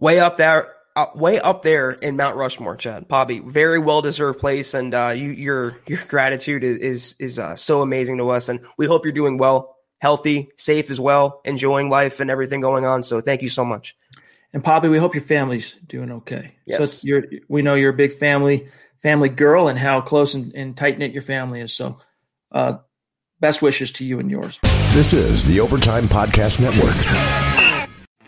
Way 0.00 0.18
up 0.18 0.38
there 0.38 0.74
uh, 0.96 1.06
way 1.14 1.38
up 1.38 1.62
there 1.62 1.90
in 1.90 2.16
Mount 2.16 2.36
Rushmore, 2.36 2.76
Chad. 2.76 3.08
Poppy, 3.08 3.38
very 3.38 3.78
well 3.78 4.02
deserved 4.02 4.40
place, 4.40 4.74
and 4.74 4.94
uh, 4.94 5.12
you, 5.14 5.30
your 5.30 5.78
your 5.86 5.98
gratitude 6.08 6.64
is 6.64 6.80
is, 6.80 7.14
is 7.18 7.38
uh, 7.38 7.56
so 7.56 7.82
amazing 7.82 8.18
to 8.18 8.30
us, 8.30 8.48
and 8.48 8.60
we 8.76 8.86
hope 8.86 9.04
you're 9.04 9.12
doing 9.12 9.38
well, 9.38 9.76
healthy, 9.98 10.50
safe 10.56 10.90
as 10.90 10.98
well, 10.98 11.40
enjoying 11.44 11.90
life 11.90 12.20
and 12.20 12.30
everything 12.30 12.60
going 12.60 12.84
on. 12.84 13.02
So 13.02 13.20
thank 13.20 13.42
you 13.42 13.48
so 13.48 13.64
much. 13.64 13.96
And 14.52 14.64
Poppy, 14.64 14.88
we 14.88 14.98
hope 14.98 15.14
your 15.14 15.22
family's 15.22 15.76
doing 15.86 16.10
okay. 16.10 16.56
Yes. 16.66 17.00
So 17.00 17.06
you're, 17.06 17.24
we 17.48 17.62
know 17.62 17.74
you're 17.74 17.90
a 17.90 17.96
big 17.96 18.14
family 18.14 18.68
family 18.98 19.28
girl, 19.28 19.68
and 19.68 19.78
how 19.78 20.00
close 20.00 20.34
and, 20.34 20.54
and 20.54 20.76
tight 20.76 20.98
knit 20.98 21.12
your 21.12 21.22
family 21.22 21.60
is. 21.60 21.72
So, 21.72 21.98
uh, 22.52 22.78
best 23.38 23.62
wishes 23.62 23.92
to 23.92 24.04
you 24.04 24.18
and 24.18 24.30
yours. 24.30 24.58
This 24.92 25.12
is 25.12 25.46
the 25.46 25.60
Overtime 25.60 26.04
Podcast 26.04 26.60
Network. 26.60 27.49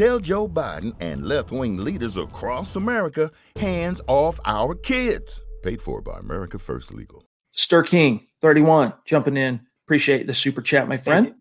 Tell 0.00 0.18
Joe 0.18 0.48
Biden 0.48 0.94
and 0.98 1.26
left 1.26 1.52
wing 1.52 1.76
leaders 1.76 2.16
across 2.16 2.74
America 2.74 3.30
hands 3.56 4.00
off 4.06 4.40
our 4.46 4.74
kids. 4.74 5.42
Paid 5.62 5.82
for 5.82 6.00
by 6.00 6.18
America 6.18 6.58
First 6.58 6.90
Legal. 6.94 7.26
Stir 7.52 7.82
King, 7.82 8.26
31, 8.40 8.94
jumping 9.04 9.36
in. 9.36 9.60
Appreciate 9.84 10.26
the 10.26 10.32
super 10.32 10.62
chat, 10.62 10.88
my 10.88 10.96
friend. 10.96 11.34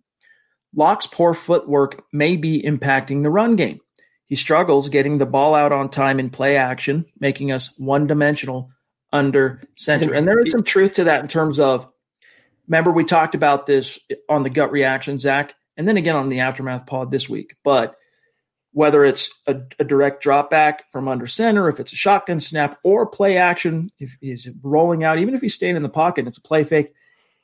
Lock's 0.76 1.08
poor 1.08 1.34
footwork 1.34 2.04
may 2.12 2.36
be 2.36 2.62
impacting 2.62 3.24
the 3.24 3.30
run 3.30 3.56
game. 3.56 3.80
He 4.26 4.36
struggles 4.36 4.90
getting 4.90 5.20
the 5.20 5.26
ball 5.26 5.56
out 5.56 5.72
on 5.72 5.88
time 5.88 6.20
in 6.20 6.30
play 6.30 6.58
action, 6.58 7.06
making 7.18 7.54
us 7.54 7.74
one 7.78 8.08
dimensional 8.08 8.72
under 9.14 9.62
center. 9.78 10.14
And 10.14 10.28
there 10.28 10.42
is 10.42 10.52
some 10.52 10.64
truth 10.64 10.96
to 10.96 11.06
that 11.06 11.22
in 11.22 11.30
terms 11.30 11.62
of 11.62 11.88
remember, 12.68 12.92
we 12.92 13.06
talked 13.06 13.36
about 13.36 13.68
this 13.68 14.00
on 14.28 14.44
the 14.44 14.50
gut 14.50 14.74
reaction, 14.74 15.18
Zach, 15.18 15.54
and 15.78 15.88
then 15.88 15.96
again 15.96 16.18
on 16.18 16.28
the 16.28 16.42
aftermath 16.42 16.86
pod 16.88 17.10
this 17.10 17.30
week. 17.30 17.56
But 17.64 17.96
whether 18.80 19.04
it's 19.04 19.30
a, 19.46 19.58
a, 19.78 19.84
direct 19.84 20.24
drop 20.24 20.50
back 20.50 20.90
from 20.90 21.10
under 21.10 21.28
center, 21.28 21.68
if 21.68 21.82
it's 21.82 21.92
a 21.92 21.98
shotgun 21.98 22.40
snap 22.40 22.80
or 22.82 23.06
play 23.06 23.36
action, 23.36 23.92
if 24.00 24.16
he's 24.22 24.48
rolling 24.64 25.04
out, 25.04 25.20
even 25.20 25.36
if 25.36 25.42
he's 25.42 25.54
staying 25.54 25.76
in 25.76 25.84
the 25.84 25.90
pocket, 25.90 26.26
it's 26.26 26.38
a 26.38 26.42
play 26.42 26.64
fake. 26.64 26.94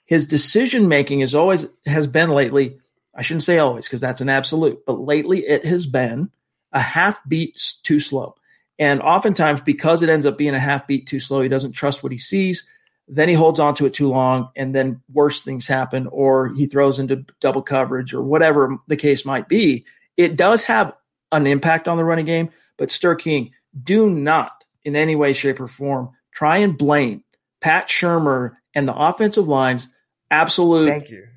His 0.06 0.26
decision 0.26 0.88
making 0.88 1.20
is 1.20 1.36
always 1.36 1.66
has 1.86 2.08
been 2.08 2.30
lately. 2.30 2.80
I 3.14 3.22
shouldn't 3.22 3.44
say 3.44 3.58
always 3.60 3.84
because 3.84 4.00
that's 4.00 4.22
an 4.22 4.30
absolute, 4.30 4.86
but 4.86 5.02
lately 5.02 5.40
it 5.46 5.66
has 5.66 5.86
been 5.86 6.32
a 6.72 6.80
half 6.80 7.20
beat 7.28 7.62
too 7.84 8.00
slow. 8.00 8.36
And 8.80 9.02
oftentimes, 9.02 9.60
because 9.60 10.04
it 10.04 10.10
ends 10.10 10.26
up 10.26 10.38
being 10.38 10.56
a 10.56 10.60
half 10.60 10.88
beat 10.88 11.06
too 11.06 11.20
slow, 11.20 11.42
he 11.42 11.50
doesn't 11.50 11.74
trust 11.74 12.02
what 12.02 12.14
he 12.14 12.18
sees. 12.18 12.66
Then 13.10 13.28
he 13.28 13.36
holds 13.36 13.60
on 13.60 13.76
to 13.76 13.86
it 13.86 13.94
too 13.94 14.08
long, 14.08 14.52
and 14.56 14.74
then 14.74 15.02
worse 15.12 15.42
things 15.42 15.68
happen, 15.68 16.08
or 16.08 16.54
he 16.54 16.66
throws 16.66 16.98
into 16.98 17.26
double 17.42 17.62
coverage, 17.62 18.14
or 18.14 18.22
whatever 18.22 18.78
the 18.88 18.96
case 18.96 19.26
might 19.26 19.50
be. 19.50 19.84
It 20.16 20.38
does 20.38 20.64
have 20.64 20.94
an 21.42 21.48
impact 21.48 21.88
on 21.88 21.98
the 21.98 22.06
running 22.06 22.26
game. 22.26 22.50
But 22.78 22.92
Stir 22.92 23.16
King, 23.16 23.52
do 23.82 24.10
not 24.10 24.64
in 24.84 24.96
any 24.96 25.16
way, 25.16 25.34
shape, 25.34 25.60
or 25.60 25.68
form 25.68 26.12
try 26.36 26.58
and 26.58 26.78
blame 26.78 27.24
Pat 27.62 27.88
Shurmur 27.88 28.58
and 28.76 28.88
the 28.88 28.96
offensive 28.96 29.48
lines 29.48 29.88
absolute 30.30 30.90
Thank 30.90 31.10
you. 31.10 31.28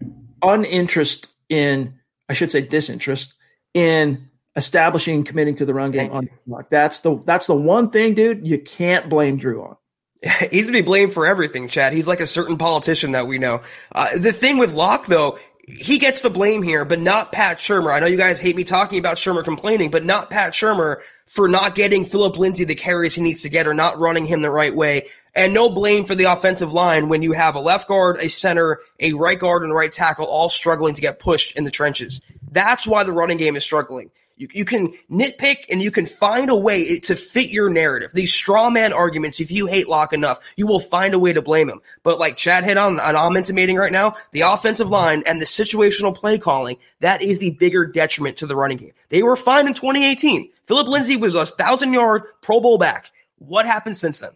uninterest 0.42 1.28
in, 1.48 1.94
I 2.28 2.34
should 2.34 2.52
say 2.52 2.60
disinterest 2.60 3.34
in 3.72 4.28
establishing 4.56 5.22
committing 5.22 5.54
to 5.56 5.64
the 5.64 5.72
run 5.72 5.92
game 5.92 6.10
Thank 6.10 6.30
on 6.48 6.64
That's 6.68 7.00
the 7.00 7.22
that's 7.24 7.46
the 7.46 7.54
one 7.54 7.90
thing, 7.90 8.14
dude, 8.14 8.46
you 8.46 8.58
can't 8.58 9.08
blame 9.08 9.36
Drew 9.36 9.62
on. 9.62 9.76
He's 10.50 10.66
to 10.66 10.72
be 10.72 10.82
blamed 10.82 11.12
for 11.12 11.26
everything, 11.26 11.68
Chad. 11.68 11.92
He's 11.92 12.08
like 12.08 12.20
a 12.20 12.26
certain 12.26 12.58
politician 12.58 13.12
that 13.12 13.28
we 13.28 13.38
know. 13.38 13.60
Uh, 13.92 14.18
the 14.18 14.32
thing 14.32 14.58
with 14.58 14.72
Lock, 14.72 15.06
though, 15.06 15.38
he 15.68 15.98
gets 15.98 16.22
the 16.22 16.30
blame 16.30 16.62
here, 16.62 16.84
but 16.84 16.98
not 16.98 17.30
Pat 17.30 17.58
Shurmur. 17.58 17.92
I 17.92 18.00
know 18.00 18.06
you 18.06 18.16
guys 18.16 18.40
hate 18.40 18.56
me 18.56 18.64
talking 18.64 18.98
about 18.98 19.16
Shurmur 19.16 19.44
complaining, 19.44 19.90
but 19.90 20.04
not 20.04 20.30
Pat 20.30 20.52
Shurmur 20.52 21.00
for 21.26 21.46
not 21.46 21.74
getting 21.74 22.06
Philip 22.06 22.38
Lindsay 22.38 22.64
the 22.64 22.74
carries 22.74 23.14
he 23.14 23.22
needs 23.22 23.42
to 23.42 23.50
get 23.50 23.66
or 23.66 23.74
not 23.74 23.98
running 23.98 24.26
him 24.26 24.40
the 24.40 24.50
right 24.50 24.74
way. 24.74 25.08
And 25.34 25.52
no 25.52 25.68
blame 25.68 26.04
for 26.04 26.14
the 26.14 26.24
offensive 26.24 26.72
line 26.72 27.08
when 27.08 27.22
you 27.22 27.32
have 27.32 27.54
a 27.54 27.60
left 27.60 27.86
guard, 27.86 28.16
a 28.18 28.28
center, 28.28 28.80
a 28.98 29.12
right 29.12 29.38
guard, 29.38 29.62
and 29.62 29.70
a 29.70 29.74
right 29.74 29.92
tackle 29.92 30.24
all 30.24 30.48
struggling 30.48 30.94
to 30.94 31.02
get 31.02 31.18
pushed 31.18 31.54
in 31.56 31.64
the 31.64 31.70
trenches. 31.70 32.22
That's 32.50 32.86
why 32.86 33.04
the 33.04 33.12
running 33.12 33.36
game 33.36 33.54
is 33.54 33.62
struggling. 33.62 34.10
You, 34.38 34.48
you 34.52 34.64
can 34.64 34.94
nitpick 35.10 35.64
and 35.68 35.82
you 35.82 35.90
can 35.90 36.06
find 36.06 36.48
a 36.48 36.56
way 36.56 37.00
to 37.00 37.16
fit 37.16 37.50
your 37.50 37.68
narrative. 37.68 38.12
These 38.14 38.32
straw 38.32 38.70
man 38.70 38.92
arguments, 38.92 39.40
if 39.40 39.50
you 39.50 39.66
hate 39.66 39.88
Lock 39.88 40.12
enough, 40.12 40.38
you 40.56 40.66
will 40.66 40.78
find 40.78 41.12
a 41.12 41.18
way 41.18 41.32
to 41.32 41.42
blame 41.42 41.68
him. 41.68 41.80
But 42.04 42.20
like 42.20 42.36
Chad 42.36 42.62
hit 42.62 42.78
on, 42.78 43.00
and 43.00 43.16
I'm 43.16 43.36
intimating 43.36 43.76
right 43.76 43.90
now, 43.90 44.14
the 44.30 44.42
offensive 44.42 44.88
line 44.88 45.24
and 45.26 45.40
the 45.40 45.44
situational 45.44 46.14
play 46.14 46.38
calling, 46.38 46.76
that 47.00 47.20
is 47.20 47.40
the 47.40 47.50
bigger 47.50 47.84
detriment 47.84 48.36
to 48.36 48.46
the 48.46 48.54
running 48.54 48.78
game. 48.78 48.92
They 49.08 49.24
were 49.24 49.34
fine 49.34 49.66
in 49.66 49.74
2018. 49.74 50.50
Philip 50.66 50.86
Lindsay 50.86 51.16
was 51.16 51.34
a 51.34 51.44
thousand 51.44 51.92
yard 51.92 52.22
Pro 52.40 52.60
Bowl 52.60 52.78
back. 52.78 53.10
What 53.38 53.66
happened 53.66 53.96
since 53.96 54.20
then? 54.20 54.30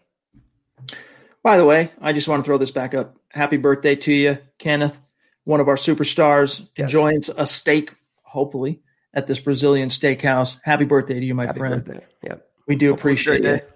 By 1.43 1.57
the 1.57 1.65
way, 1.65 1.91
I 2.01 2.11
just 2.11 2.27
want 2.27 2.41
to 2.41 2.45
throw 2.45 2.57
this 2.57 2.71
back 2.71 2.93
up. 2.93 3.15
Happy 3.29 3.57
birthday 3.57 3.95
to 3.95 4.13
you, 4.13 4.37
Kenneth, 4.59 4.99
one 5.45 5.59
of 5.59 5.67
our 5.69 5.75
superstars, 5.75 6.67
yes. 6.75 6.85
enjoys 6.85 7.29
a 7.37 7.45
steak, 7.45 7.91
hopefully, 8.21 8.81
at 9.13 9.27
this 9.27 9.39
Brazilian 9.39 9.89
steakhouse. 9.89 10.57
Happy 10.63 10.85
birthday 10.85 11.19
to 11.19 11.25
you, 11.25 11.35
my 11.35 11.45
Happy 11.45 11.59
friend. 11.59 11.83
Birthday. 11.83 12.05
Yeah. 12.23 12.35
We 12.67 12.75
do 12.75 12.93
appreciate 12.93 13.45
it. 13.45 13.69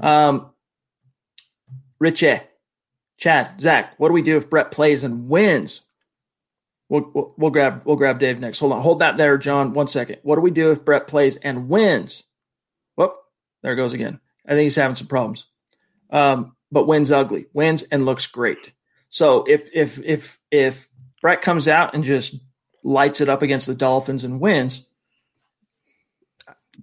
Um, 0.00 0.50
Richie, 1.98 2.40
Chad, 3.16 3.60
Zach, 3.60 3.94
what 3.98 4.08
do 4.08 4.14
we 4.14 4.22
do 4.22 4.36
if 4.36 4.50
Brett 4.50 4.70
plays 4.70 5.04
and 5.04 5.28
wins? 5.28 5.80
We'll, 6.88 7.10
we'll, 7.14 7.34
we'll 7.36 7.50
grab 7.50 7.82
we'll 7.84 7.96
grab 7.96 8.20
Dave 8.20 8.38
next. 8.38 8.60
Hold 8.60 8.72
on, 8.72 8.82
hold 8.82 9.00
that 9.00 9.16
there, 9.16 9.38
John. 9.38 9.72
One 9.72 9.88
second. 9.88 10.18
What 10.22 10.36
do 10.36 10.42
we 10.42 10.50
do 10.50 10.70
if 10.70 10.84
Brett 10.84 11.08
plays 11.08 11.36
and 11.36 11.68
wins? 11.68 12.22
Whoop, 12.96 13.16
there 13.62 13.74
goes 13.74 13.92
again. 13.92 14.20
I 14.46 14.50
think 14.50 14.64
he's 14.64 14.76
having 14.76 14.94
some 14.94 15.08
problems. 15.08 15.46
Um, 16.10 16.54
but 16.70 16.86
wins 16.86 17.10
ugly, 17.10 17.46
wins 17.52 17.82
and 17.84 18.04
looks 18.04 18.26
great. 18.26 18.72
So 19.08 19.44
if 19.48 19.68
if 19.72 19.98
if 20.04 20.38
if 20.50 20.88
Brett 21.20 21.42
comes 21.42 21.66
out 21.66 21.94
and 21.94 22.04
just 22.04 22.36
lights 22.86 23.20
it 23.20 23.28
up 23.28 23.42
against 23.42 23.66
the 23.66 23.74
Dolphins 23.74 24.24
and 24.24 24.40
wins, 24.40 24.86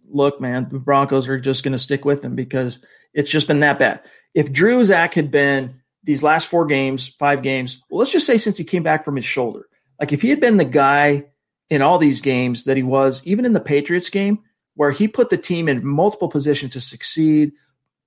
look, 0.09 0.41
man, 0.41 0.67
the 0.69 0.79
Broncos 0.79 1.29
are 1.29 1.39
just 1.39 1.63
going 1.63 1.71
to 1.71 1.77
stick 1.77 2.03
with 2.03 2.23
him 2.23 2.35
because 2.35 2.79
it's 3.13 3.31
just 3.31 3.47
been 3.47 3.61
that 3.61 3.79
bad. 3.79 4.01
If 4.33 4.51
Drew 4.51 4.83
Zach 4.83 5.13
had 5.13 5.31
been 5.31 5.81
these 6.03 6.21
last 6.21 6.47
four 6.47 6.65
games, 6.65 7.07
five 7.07 7.41
games, 7.41 7.81
well, 7.89 7.99
let's 7.99 8.11
just 8.11 8.27
say 8.27 8.37
since 8.37 8.57
he 8.57 8.63
came 8.63 8.83
back 8.83 9.05
from 9.05 9.15
his 9.15 9.25
shoulder, 9.25 9.67
like 9.99 10.11
if 10.11 10.21
he 10.21 10.29
had 10.29 10.41
been 10.41 10.57
the 10.57 10.65
guy 10.65 11.25
in 11.69 11.81
all 11.81 11.97
these 11.97 12.21
games 12.21 12.65
that 12.65 12.77
he 12.77 12.83
was, 12.83 13.25
even 13.25 13.45
in 13.45 13.53
the 13.53 13.59
Patriots 13.59 14.09
game, 14.09 14.39
where 14.75 14.91
he 14.91 15.07
put 15.07 15.29
the 15.29 15.37
team 15.37 15.69
in 15.69 15.85
multiple 15.85 16.27
positions 16.27 16.73
to 16.73 16.81
succeed, 16.81 17.53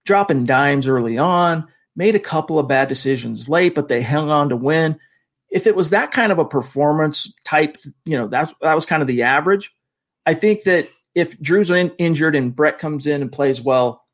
dropping 0.05 0.45
dimes 0.45 0.87
early 0.87 1.17
on, 1.17 1.67
made 1.95 2.15
a 2.15 2.21
couple 2.21 2.59
of 2.59 2.69
bad 2.69 2.89
decisions 2.89 3.49
late, 3.49 3.75
but 3.75 3.89
they 3.89 4.03
hung 4.03 4.31
on 4.31 4.51
to 4.51 4.57
win 4.57 4.99
if 5.51 5.67
it 5.67 5.77
was 5.77 5.91
that 5.91 6.11
kind 6.11 6.33
of 6.33 6.39
a 6.39 6.45
performance 6.45 7.33
type, 7.45 7.77
you 8.05 8.19
know, 8.19 8.29
that 8.29 8.53
that 8.61 8.75
was 8.75 8.87
kind 8.87 9.03
of 9.03 9.09
the 9.09 9.23
average. 9.23 9.75
I 10.25 10.35
think 10.35 10.65
that 10.65 10.89
if 11.15 11.41
Drew's 11.41 11.71
in, 11.71 11.91
injured 11.99 12.37
and 12.37 12.55
Brett 12.55 12.79
comes 12.79 13.07
in 13.07 13.23
and 13.23 13.33
plays 13.33 13.61
well, 13.61 14.05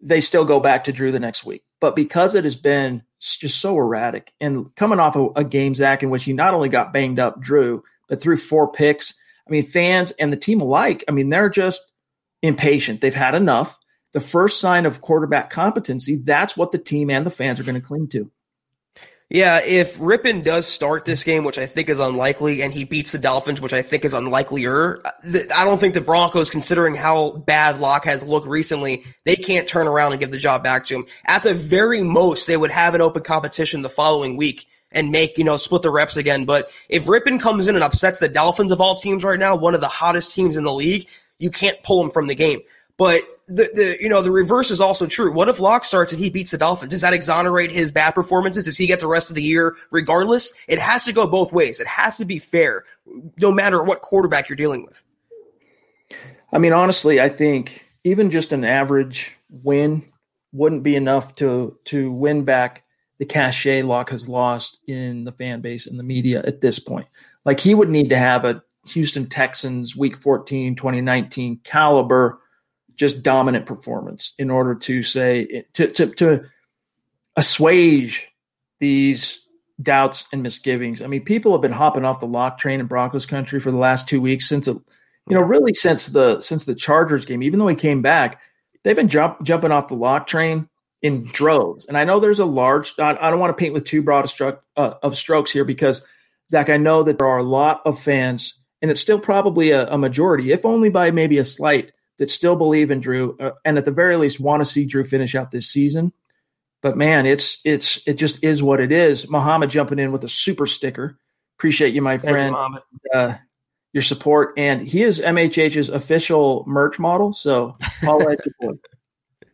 they 0.00 0.20
still 0.20 0.44
go 0.44 0.60
back 0.60 0.84
to 0.84 0.92
Drew 0.92 1.12
the 1.12 1.20
next 1.20 1.44
week. 1.44 1.62
But 1.80 1.96
because 1.96 2.34
it 2.34 2.44
has 2.44 2.56
been 2.56 3.02
just 3.20 3.60
so 3.60 3.76
erratic 3.76 4.32
and 4.40 4.74
coming 4.76 5.00
off 5.00 5.16
a, 5.16 5.28
a 5.36 5.44
game, 5.44 5.74
Zach, 5.74 6.02
in 6.02 6.10
which 6.10 6.24
he 6.24 6.32
not 6.32 6.54
only 6.54 6.68
got 6.68 6.92
banged 6.92 7.18
up, 7.18 7.40
Drew, 7.40 7.82
but 8.08 8.20
threw 8.20 8.36
four 8.36 8.70
picks. 8.70 9.14
I 9.46 9.50
mean, 9.50 9.64
fans 9.64 10.10
and 10.12 10.32
the 10.32 10.36
team 10.36 10.60
alike, 10.60 11.04
I 11.08 11.12
mean, 11.12 11.30
they're 11.30 11.48
just 11.48 11.92
impatient. 12.42 13.00
They've 13.00 13.14
had 13.14 13.34
enough. 13.34 13.78
The 14.12 14.20
first 14.20 14.60
sign 14.60 14.86
of 14.86 15.00
quarterback 15.00 15.50
competency, 15.50 16.16
that's 16.16 16.56
what 16.56 16.72
the 16.72 16.78
team 16.78 17.10
and 17.10 17.24
the 17.24 17.30
fans 17.30 17.60
are 17.60 17.64
going 17.64 17.80
to 17.80 17.86
cling 17.86 18.08
to. 18.08 18.30
Yeah, 19.28 19.60
if 19.64 19.98
Rypien 19.98 20.44
does 20.44 20.68
start 20.68 21.04
this 21.04 21.24
game, 21.24 21.42
which 21.42 21.58
I 21.58 21.66
think 21.66 21.88
is 21.88 21.98
unlikely, 21.98 22.62
and 22.62 22.72
he 22.72 22.84
beats 22.84 23.10
the 23.10 23.18
Dolphins, 23.18 23.60
which 23.60 23.72
I 23.72 23.82
think 23.82 24.04
is 24.04 24.14
unlikelier, 24.14 25.00
I 25.52 25.64
don't 25.64 25.78
think 25.78 25.94
the 25.94 26.00
Broncos, 26.00 26.48
considering 26.48 26.94
how 26.94 27.32
bad 27.32 27.80
Lock 27.80 28.04
has 28.04 28.22
looked 28.22 28.46
recently, 28.46 29.04
they 29.24 29.34
can't 29.34 29.66
turn 29.66 29.88
around 29.88 30.12
and 30.12 30.20
give 30.20 30.30
the 30.30 30.38
job 30.38 30.62
back 30.62 30.84
to 30.86 30.94
him. 30.94 31.06
At 31.24 31.42
the 31.42 31.54
very 31.54 32.04
most, 32.04 32.46
they 32.46 32.56
would 32.56 32.70
have 32.70 32.94
an 32.94 33.00
open 33.00 33.24
competition 33.24 33.82
the 33.82 33.88
following 33.88 34.36
week 34.36 34.64
and 34.92 35.10
make, 35.10 35.36
you 35.36 35.42
know, 35.42 35.56
split 35.56 35.82
the 35.82 35.90
reps 35.90 36.16
again. 36.16 36.44
But 36.44 36.70
if 36.88 37.06
Rypien 37.06 37.40
comes 37.40 37.66
in 37.66 37.74
and 37.74 37.82
upsets 37.82 38.20
the 38.20 38.28
Dolphins 38.28 38.70
of 38.70 38.80
all 38.80 38.94
teams 38.94 39.24
right 39.24 39.40
now, 39.40 39.56
one 39.56 39.74
of 39.74 39.80
the 39.80 39.88
hottest 39.88 40.30
teams 40.30 40.56
in 40.56 40.62
the 40.62 40.72
league, 40.72 41.08
you 41.38 41.50
can't 41.50 41.82
pull 41.82 42.02
him 42.02 42.12
from 42.12 42.28
the 42.28 42.36
game. 42.36 42.60
But 42.98 43.22
the, 43.46 43.68
the 43.74 43.98
you 44.00 44.08
know 44.08 44.22
the 44.22 44.30
reverse 44.30 44.70
is 44.70 44.80
also 44.80 45.06
true. 45.06 45.32
What 45.32 45.48
if 45.48 45.60
Lock 45.60 45.84
starts 45.84 46.12
and 46.12 46.22
he 46.22 46.30
beats 46.30 46.52
the 46.52 46.58
Dolphins? 46.58 46.90
Does 46.90 47.02
that 47.02 47.12
exonerate 47.12 47.70
his 47.70 47.90
bad 47.90 48.12
performances? 48.12 48.64
Does 48.64 48.78
he 48.78 48.86
get 48.86 49.00
the 49.00 49.06
rest 49.06 49.28
of 49.28 49.34
the 49.34 49.42
year 49.42 49.76
regardless? 49.90 50.54
It 50.66 50.78
has 50.78 51.04
to 51.04 51.12
go 51.12 51.26
both 51.26 51.52
ways. 51.52 51.78
It 51.78 51.86
has 51.86 52.16
to 52.16 52.24
be 52.24 52.38
fair, 52.38 52.84
no 53.38 53.52
matter 53.52 53.82
what 53.82 54.00
quarterback 54.00 54.48
you're 54.48 54.56
dealing 54.56 54.84
with. 54.84 55.04
I 56.52 56.58
mean, 56.58 56.72
honestly, 56.72 57.20
I 57.20 57.28
think 57.28 57.86
even 58.04 58.30
just 58.30 58.52
an 58.52 58.64
average 58.64 59.36
win 59.50 60.10
wouldn't 60.52 60.82
be 60.82 60.96
enough 60.96 61.34
to 61.36 61.78
to 61.84 62.10
win 62.10 62.44
back 62.44 62.84
the 63.18 63.26
cachet 63.26 63.82
Lock 63.82 64.10
has 64.10 64.28
lost 64.28 64.78
in 64.86 65.24
the 65.24 65.32
fan 65.32 65.60
base 65.60 65.86
and 65.86 65.98
the 65.98 66.02
media 66.02 66.42
at 66.46 66.60
this 66.60 66.78
point. 66.78 67.06
Like 67.44 67.60
he 67.60 67.74
would 67.74 67.88
need 67.88 68.10
to 68.10 68.18
have 68.18 68.44
a 68.44 68.62
Houston 68.88 69.26
Texans 69.26 69.96
Week 69.96 70.16
14, 70.16 70.76
2019 70.76 71.60
caliber 71.64 72.40
just 72.96 73.22
dominant 73.22 73.66
performance 73.66 74.34
in 74.38 74.50
order 74.50 74.74
to 74.74 75.02
say 75.02 75.64
to 75.74 75.88
to, 75.88 76.06
to 76.06 76.44
assuage 77.36 78.28
these 78.80 79.46
doubts 79.80 80.26
and 80.32 80.42
misgivings. 80.42 81.02
I 81.02 81.06
mean, 81.06 81.24
people 81.24 81.52
have 81.52 81.60
been 81.60 81.72
hopping 81.72 82.04
off 82.04 82.20
the 82.20 82.26
lock 82.26 82.58
train 82.58 82.80
in 82.80 82.86
Broncos 82.86 83.26
country 83.26 83.60
for 83.60 83.70
the 83.70 83.76
last 83.76 84.08
two 84.08 84.20
weeks 84.20 84.48
since, 84.48 84.66
you 84.66 84.82
know, 85.28 85.40
really 85.40 85.74
since 85.74 86.06
the 86.06 86.40
since 86.40 86.64
the 86.64 86.74
Chargers 86.74 87.24
game. 87.24 87.42
Even 87.42 87.58
though 87.58 87.68
he 87.68 87.76
came 87.76 88.02
back, 88.02 88.40
they've 88.82 88.96
been 88.96 89.08
jump, 89.08 89.42
jumping 89.42 89.72
off 89.72 89.88
the 89.88 89.94
lock 89.94 90.26
train 90.26 90.68
in 91.02 91.24
droves. 91.24 91.86
And 91.86 91.96
I 91.96 92.04
know 92.04 92.20
there's 92.20 92.40
a 92.40 92.46
large. 92.46 92.94
I, 92.98 93.16
I 93.20 93.30
don't 93.30 93.40
want 93.40 93.56
to 93.56 93.60
paint 93.60 93.74
with 93.74 93.84
too 93.84 94.02
broad 94.02 94.24
a 94.24 94.28
stroke 94.28 94.62
uh, 94.76 94.94
of 95.02 95.16
strokes 95.16 95.50
here 95.50 95.64
because 95.64 96.06
Zach, 96.50 96.70
I 96.70 96.76
know 96.76 97.02
that 97.02 97.18
there 97.18 97.26
are 97.26 97.38
a 97.38 97.42
lot 97.44 97.82
of 97.84 98.00
fans, 98.00 98.54
and 98.80 98.90
it's 98.90 99.00
still 99.00 99.18
probably 99.18 99.72
a, 99.72 99.86
a 99.88 99.98
majority, 99.98 100.52
if 100.52 100.64
only 100.64 100.88
by 100.88 101.10
maybe 101.10 101.38
a 101.38 101.44
slight, 101.44 101.92
that 102.18 102.30
still 102.30 102.56
believe 102.56 102.90
in 102.90 103.00
Drew 103.00 103.36
uh, 103.38 103.52
and 103.64 103.78
at 103.78 103.84
the 103.84 103.90
very 103.90 104.16
least 104.16 104.40
want 104.40 104.62
to 104.62 104.64
see 104.64 104.86
Drew 104.86 105.04
finish 105.04 105.34
out 105.34 105.50
this 105.50 105.68
season. 105.68 106.12
But 106.82 106.96
man, 106.96 107.26
it's 107.26 107.60
it's 107.64 108.00
it 108.06 108.14
just 108.14 108.44
is 108.44 108.62
what 108.62 108.80
it 108.80 108.92
is. 108.92 109.28
Muhammad 109.30 109.70
jumping 109.70 109.98
in 109.98 110.12
with 110.12 110.24
a 110.24 110.28
super 110.28 110.66
sticker. 110.66 111.18
Appreciate 111.58 111.94
you, 111.94 112.02
my 112.02 112.18
friend. 112.18 112.54
You, 112.54 113.10
uh, 113.18 113.36
your 113.92 114.02
support, 114.02 114.52
and 114.58 114.86
he 114.86 115.02
is 115.02 115.20
MHH's 115.20 115.88
official 115.88 116.64
merch 116.66 116.98
model. 116.98 117.32
So 117.32 117.78
I'll 118.02 118.18
let 118.18 118.44
you 118.44 118.52
boy. 118.60 118.74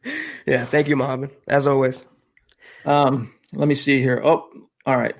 Yeah, 0.44 0.64
thank 0.64 0.88
you, 0.88 0.96
Muhammad, 0.96 1.30
as 1.46 1.68
always. 1.68 2.04
Um, 2.84 3.32
let 3.52 3.68
me 3.68 3.76
see 3.76 4.00
here. 4.00 4.20
Oh, 4.24 4.48
all 4.84 4.96
right. 4.96 5.14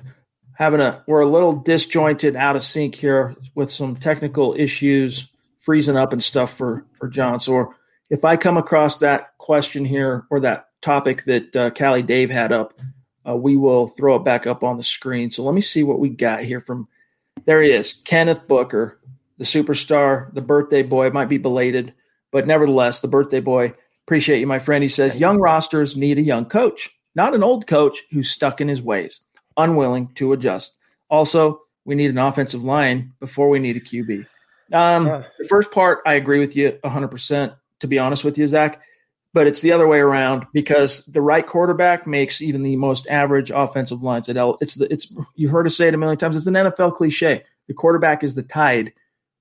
Having 0.54 0.80
a 0.80 1.04
we're 1.06 1.20
a 1.20 1.30
little 1.30 1.52
disjointed, 1.52 2.34
out 2.34 2.56
of 2.56 2.64
sync 2.64 2.96
here 2.96 3.36
with 3.54 3.70
some 3.70 3.94
technical 3.94 4.56
issues 4.58 5.28
freezing 5.62 5.96
up 5.96 6.12
and 6.12 6.22
stuff 6.22 6.54
for 6.54 6.84
for 6.98 7.08
John. 7.08 7.40
So 7.40 7.74
if 8.10 8.24
I 8.24 8.36
come 8.36 8.58
across 8.58 8.98
that 8.98 9.36
question 9.38 9.84
here 9.84 10.26
or 10.30 10.40
that 10.40 10.68
topic 10.82 11.24
that 11.24 11.56
uh, 11.56 11.70
Cali 11.70 12.02
Dave 12.02 12.28
had 12.28 12.52
up, 12.52 12.74
uh, 13.26 13.34
we 13.34 13.56
will 13.56 13.86
throw 13.86 14.16
it 14.16 14.24
back 14.24 14.46
up 14.46 14.62
on 14.62 14.76
the 14.76 14.82
screen. 14.82 15.30
So 15.30 15.42
let 15.44 15.54
me 15.54 15.60
see 15.62 15.82
what 15.82 15.98
we 15.98 16.10
got 16.10 16.42
here 16.42 16.60
from. 16.60 16.88
There 17.46 17.62
he 17.62 17.70
is, 17.70 17.94
Kenneth 18.04 18.46
Booker, 18.46 19.00
the 19.38 19.44
superstar, 19.44 20.32
the 20.34 20.42
birthday 20.42 20.82
boy. 20.82 21.06
It 21.06 21.14
might 21.14 21.28
be 21.30 21.38
belated, 21.38 21.94
but 22.30 22.46
nevertheless, 22.46 23.00
the 23.00 23.08
birthday 23.08 23.40
boy. 23.40 23.74
Appreciate 24.06 24.40
you, 24.40 24.46
my 24.46 24.58
friend. 24.58 24.82
He 24.82 24.88
says 24.88 25.18
young 25.18 25.38
rosters 25.38 25.96
need 25.96 26.18
a 26.18 26.22
young 26.22 26.44
coach, 26.44 26.90
not 27.14 27.34
an 27.34 27.42
old 27.42 27.66
coach 27.66 28.02
who's 28.10 28.30
stuck 28.30 28.60
in 28.60 28.68
his 28.68 28.82
ways, 28.82 29.20
unwilling 29.56 30.12
to 30.16 30.32
adjust. 30.32 30.76
Also, 31.08 31.62
we 31.84 31.94
need 31.94 32.10
an 32.10 32.18
offensive 32.18 32.62
line 32.62 33.12
before 33.20 33.48
we 33.48 33.58
need 33.58 33.76
a 33.76 33.80
QB. 33.80 34.26
Um, 34.72 35.06
yeah. 35.06 35.22
The 35.38 35.48
first 35.48 35.70
part, 35.70 36.00
I 36.06 36.14
agree 36.14 36.38
with 36.38 36.56
you 36.56 36.78
100%, 36.84 37.54
to 37.80 37.86
be 37.86 37.98
honest 37.98 38.24
with 38.24 38.38
you, 38.38 38.46
Zach. 38.46 38.82
But 39.34 39.46
it's 39.46 39.62
the 39.62 39.72
other 39.72 39.88
way 39.88 39.98
around 39.98 40.46
because 40.52 41.06
the 41.06 41.22
right 41.22 41.46
quarterback 41.46 42.06
makes 42.06 42.42
even 42.42 42.60
the 42.60 42.76
most 42.76 43.06
average 43.08 43.50
offensive 43.50 44.02
lines. 44.02 44.28
It's 44.28 44.74
the 44.74 44.92
it's 44.92 45.10
you've 45.36 45.50
heard 45.50 45.66
us 45.66 45.74
say 45.74 45.88
it 45.88 45.94
a 45.94 45.96
million 45.96 46.18
times. 46.18 46.36
It's 46.36 46.46
an 46.46 46.52
NFL 46.52 46.94
cliche. 46.96 47.42
The 47.66 47.72
quarterback 47.72 48.22
is 48.22 48.34
the 48.34 48.42
tide 48.42 48.92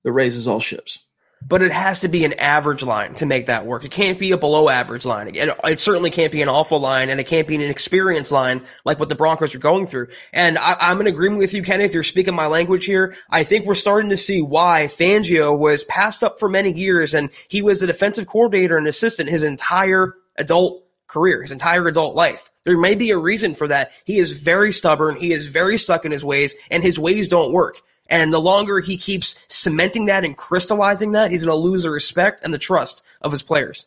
that 0.02 0.12
raises 0.12 0.48
all 0.48 0.60
ships. 0.60 1.00
But 1.48 1.62
it 1.62 1.72
has 1.72 2.00
to 2.00 2.08
be 2.08 2.24
an 2.24 2.32
average 2.34 2.82
line 2.82 3.14
to 3.14 3.26
make 3.26 3.46
that 3.46 3.66
work. 3.66 3.84
It 3.84 3.90
can't 3.90 4.18
be 4.18 4.32
a 4.32 4.36
below 4.36 4.68
average 4.68 5.04
line. 5.04 5.28
It, 5.34 5.50
it 5.64 5.80
certainly 5.80 6.10
can't 6.10 6.32
be 6.32 6.42
an 6.42 6.48
awful 6.48 6.80
line, 6.80 7.10
and 7.10 7.20
it 7.20 7.26
can't 7.26 7.46
be 7.48 7.56
an 7.56 7.62
experienced 7.62 8.32
line 8.32 8.64
like 8.84 8.98
what 8.98 9.08
the 9.08 9.14
Broncos 9.14 9.54
are 9.54 9.58
going 9.58 9.86
through. 9.86 10.08
And 10.32 10.58
I, 10.58 10.90
am 10.90 11.00
in 11.00 11.06
agreement 11.06 11.40
with 11.40 11.54
you, 11.54 11.62
Kenneth. 11.62 11.94
You're 11.94 12.02
speaking 12.02 12.34
my 12.34 12.46
language 12.46 12.84
here, 12.84 13.16
I 13.30 13.44
think 13.44 13.66
we're 13.66 13.74
starting 13.74 14.10
to 14.10 14.16
see 14.16 14.40
why 14.40 14.88
Fangio 14.88 15.56
was 15.58 15.84
passed 15.84 16.22
up 16.22 16.38
for 16.38 16.48
many 16.48 16.72
years, 16.72 17.14
and 17.14 17.30
he 17.48 17.62
was 17.62 17.82
a 17.82 17.86
defensive 17.86 18.26
coordinator 18.26 18.76
and 18.76 18.86
assistant 18.86 19.28
his 19.28 19.42
entire 19.42 20.14
adult 20.36 20.84
career, 21.06 21.42
his 21.42 21.52
entire 21.52 21.86
adult 21.86 22.14
life. 22.14 22.50
There 22.64 22.78
may 22.78 22.94
be 22.94 23.10
a 23.10 23.18
reason 23.18 23.54
for 23.54 23.68
that. 23.68 23.92
He 24.04 24.18
is 24.18 24.32
very 24.32 24.72
stubborn. 24.72 25.16
He 25.16 25.32
is 25.32 25.48
very 25.48 25.76
stuck 25.76 26.04
in 26.04 26.12
his 26.12 26.24
ways, 26.24 26.54
and 26.70 26.82
his 26.82 26.98
ways 26.98 27.28
don't 27.28 27.52
work. 27.52 27.80
And 28.12 28.30
the 28.30 28.38
longer 28.38 28.78
he 28.80 28.98
keeps 28.98 29.42
cementing 29.48 30.04
that 30.04 30.22
and 30.22 30.36
crystallizing 30.36 31.12
that, 31.12 31.30
he's 31.30 31.46
going 31.46 31.56
to 31.56 31.68
lose 31.68 31.84
the 31.84 31.90
respect 31.90 32.42
and 32.44 32.52
the 32.52 32.58
trust 32.58 33.02
of 33.22 33.32
his 33.32 33.42
players. 33.42 33.86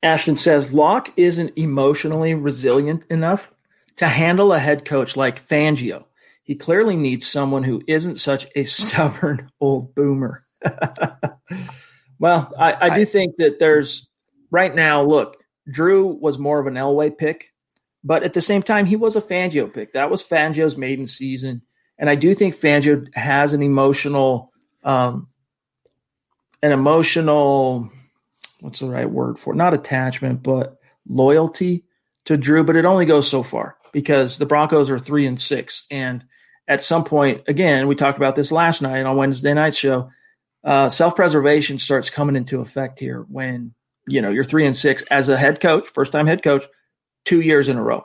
Ashton 0.00 0.36
says 0.36 0.72
Lock 0.72 1.12
isn't 1.16 1.58
emotionally 1.58 2.34
resilient 2.34 3.04
enough 3.10 3.52
to 3.96 4.06
handle 4.06 4.52
a 4.52 4.60
head 4.60 4.84
coach 4.84 5.16
like 5.16 5.46
Fangio. 5.46 6.04
He 6.44 6.54
clearly 6.54 6.94
needs 6.94 7.26
someone 7.26 7.64
who 7.64 7.82
isn't 7.88 8.20
such 8.20 8.46
a 8.54 8.62
stubborn 8.64 9.50
old 9.60 9.92
boomer. 9.96 10.46
well, 12.20 12.52
I, 12.56 12.76
I 12.80 12.96
do 12.96 13.04
think 13.04 13.38
that 13.38 13.58
there's 13.58 14.08
right 14.52 14.72
now, 14.72 15.02
look, 15.02 15.42
Drew 15.68 16.06
was 16.06 16.38
more 16.38 16.60
of 16.60 16.68
an 16.68 16.74
Elway 16.74 17.18
pick, 17.18 17.52
but 18.04 18.22
at 18.22 18.34
the 18.34 18.40
same 18.40 18.62
time, 18.62 18.86
he 18.86 18.94
was 18.94 19.16
a 19.16 19.20
Fangio 19.20 19.72
pick. 19.72 19.94
That 19.94 20.12
was 20.12 20.22
Fangio's 20.22 20.76
maiden 20.76 21.08
season. 21.08 21.62
And 22.02 22.10
I 22.10 22.16
do 22.16 22.34
think 22.34 22.56
Fangio 22.56 23.14
has 23.14 23.52
an 23.52 23.62
emotional, 23.62 24.52
um, 24.82 25.28
an 26.60 26.72
emotional, 26.72 27.88
what's 28.60 28.80
the 28.80 28.88
right 28.88 29.08
word 29.08 29.38
for 29.38 29.52
it? 29.52 29.56
Not 29.56 29.72
attachment, 29.72 30.42
but 30.42 30.80
loyalty 31.08 31.84
to 32.24 32.36
Drew. 32.36 32.64
But 32.64 32.74
it 32.74 32.86
only 32.86 33.06
goes 33.06 33.30
so 33.30 33.44
far 33.44 33.76
because 33.92 34.36
the 34.36 34.46
Broncos 34.46 34.90
are 34.90 34.98
three 34.98 35.26
and 35.26 35.40
six. 35.40 35.86
And 35.92 36.24
at 36.66 36.82
some 36.82 37.04
point, 37.04 37.42
again, 37.46 37.86
we 37.86 37.94
talked 37.94 38.18
about 38.18 38.34
this 38.34 38.50
last 38.50 38.82
night 38.82 39.06
on 39.06 39.16
Wednesday 39.16 39.54
night 39.54 39.76
show. 39.76 40.10
Uh, 40.64 40.88
Self 40.88 41.14
preservation 41.14 41.78
starts 41.78 42.10
coming 42.10 42.34
into 42.34 42.60
effect 42.60 42.98
here 42.98 43.24
when 43.28 43.74
you 44.08 44.20
know 44.20 44.30
you're 44.30 44.42
three 44.42 44.66
and 44.66 44.76
six 44.76 45.02
as 45.02 45.28
a 45.28 45.36
head 45.36 45.60
coach, 45.60 45.86
first 45.86 46.10
time 46.10 46.26
head 46.26 46.42
coach, 46.42 46.64
two 47.24 47.42
years 47.42 47.68
in 47.68 47.76
a 47.76 47.82
row. 47.82 48.04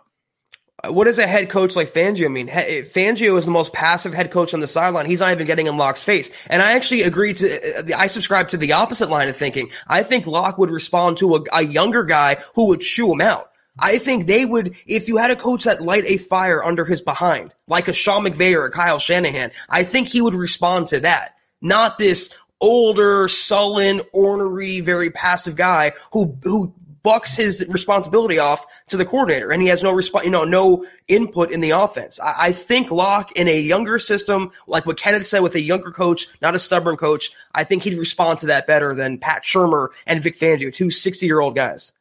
What 0.86 1.05
does 1.05 1.17
a 1.17 1.25
head 1.25 1.49
coach 1.49 1.75
like 1.75 1.89
Fangio 1.89 2.32
mean? 2.32 2.49
Fangio 2.49 3.36
is 3.38 3.45
the 3.45 3.51
most 3.51 3.73
passive 3.73 4.13
head 4.13 4.30
coach 4.30 4.53
on 4.53 4.59
the 4.59 4.67
sideline. 4.67 5.07
He's 5.07 5.21
not 5.21 5.32
even 5.32 5.47
getting 5.47 5.65
in 5.65 5.75
Lock's 5.75 6.03
face. 6.03 6.30
And 6.47 6.61
I 6.61 6.73
actually 6.73 7.01
agree 7.01 7.34
to, 7.34 7.80
uh, 7.80 7.97
I 7.97 8.05
subscribe 8.05 8.49
to 8.49 8.57
the 8.57 8.73
opposite 8.73 9.09
line 9.09 9.28
of 9.28 9.36
thinking. 9.36 9.71
I 9.88 10.03
think 10.03 10.28
Lock 10.28 10.59
would 10.59 10.69
respond 10.69 11.17
to 11.17 11.38
a, 11.38 11.43
a 11.51 11.63
younger 11.63 12.03
guy 12.03 12.38
who 12.53 12.67
would 12.67 12.82
chew 12.82 13.11
him 13.11 13.21
out. 13.21 13.49
I 13.80 13.97
think 13.97 14.28
they 14.28 14.45
would, 14.45 14.75
if 14.86 15.07
you 15.07 15.17
had 15.17 15.32
a 15.32 15.36
coach 15.36 15.63
that 15.63 15.82
light 15.82 16.03
a 16.05 16.17
fire 16.17 16.63
under 16.63 16.86
his 16.86 17.01
behind, 17.01 17.55
like 17.67 17.88
a 17.88 17.93
Sean 17.93 18.23
McVay 18.23 18.55
or 18.55 18.65
a 18.65 18.71
Kyle 18.71 18.99
Shanahan, 18.99 19.51
I 19.69 19.84
think 19.84 20.09
he 20.09 20.21
would 20.21 20.36
respond 20.36 20.88
to 20.88 20.99
that. 20.99 21.36
Not 21.59 21.97
this 21.97 22.34
older, 22.61 23.28
sullen, 23.28 24.01
ornery, 24.13 24.82
very 24.82 25.09
passive 25.09 25.55
guy 25.55 25.93
who, 26.11 26.38
who 26.43 26.73
bucks 27.07 27.33
his 27.33 27.65
responsibility 27.69 28.37
off 28.37 28.65
to 28.87 28.97
the 28.97 29.05
coordinator, 29.05 29.49
and 29.49 29.61
he 29.61 29.69
has 29.69 29.81
no 29.81 29.93
response, 29.93 30.25
you 30.25 30.29
know, 30.29 30.43
no 30.43 30.85
input 31.07 31.51
in 31.51 31.61
the 31.61 31.69
offense. 31.69 32.19
I, 32.19 32.47
I, 32.47 32.51
think 32.51 32.91
Lock 32.91 33.31
in 33.37 33.47
a 33.47 33.57
younger 33.57 33.97
system, 33.97 34.51
like 34.67 34.85
what 34.85 34.97
Kenneth 34.97 35.25
said, 35.25 35.39
with 35.39 35.55
a 35.55 35.61
younger 35.61 35.91
coach, 35.91 36.27
not 36.41 36.53
a 36.53 36.59
stubborn 36.59 36.97
coach, 36.97 37.31
I 37.55 37.63
think 37.63 37.83
he'd 37.83 37.97
respond 37.97 38.39
to 38.39 38.47
that 38.47 38.67
better 38.67 38.93
than 38.93 39.19
Pat 39.19 39.43
Shurmur 39.45 39.87
and 40.05 40.21
Vic 40.21 40.37
Fangio, 40.37 40.73
two 40.73 40.91
60 40.91 41.25
year 41.25 41.39
old 41.39 41.55
guys. 41.55 41.93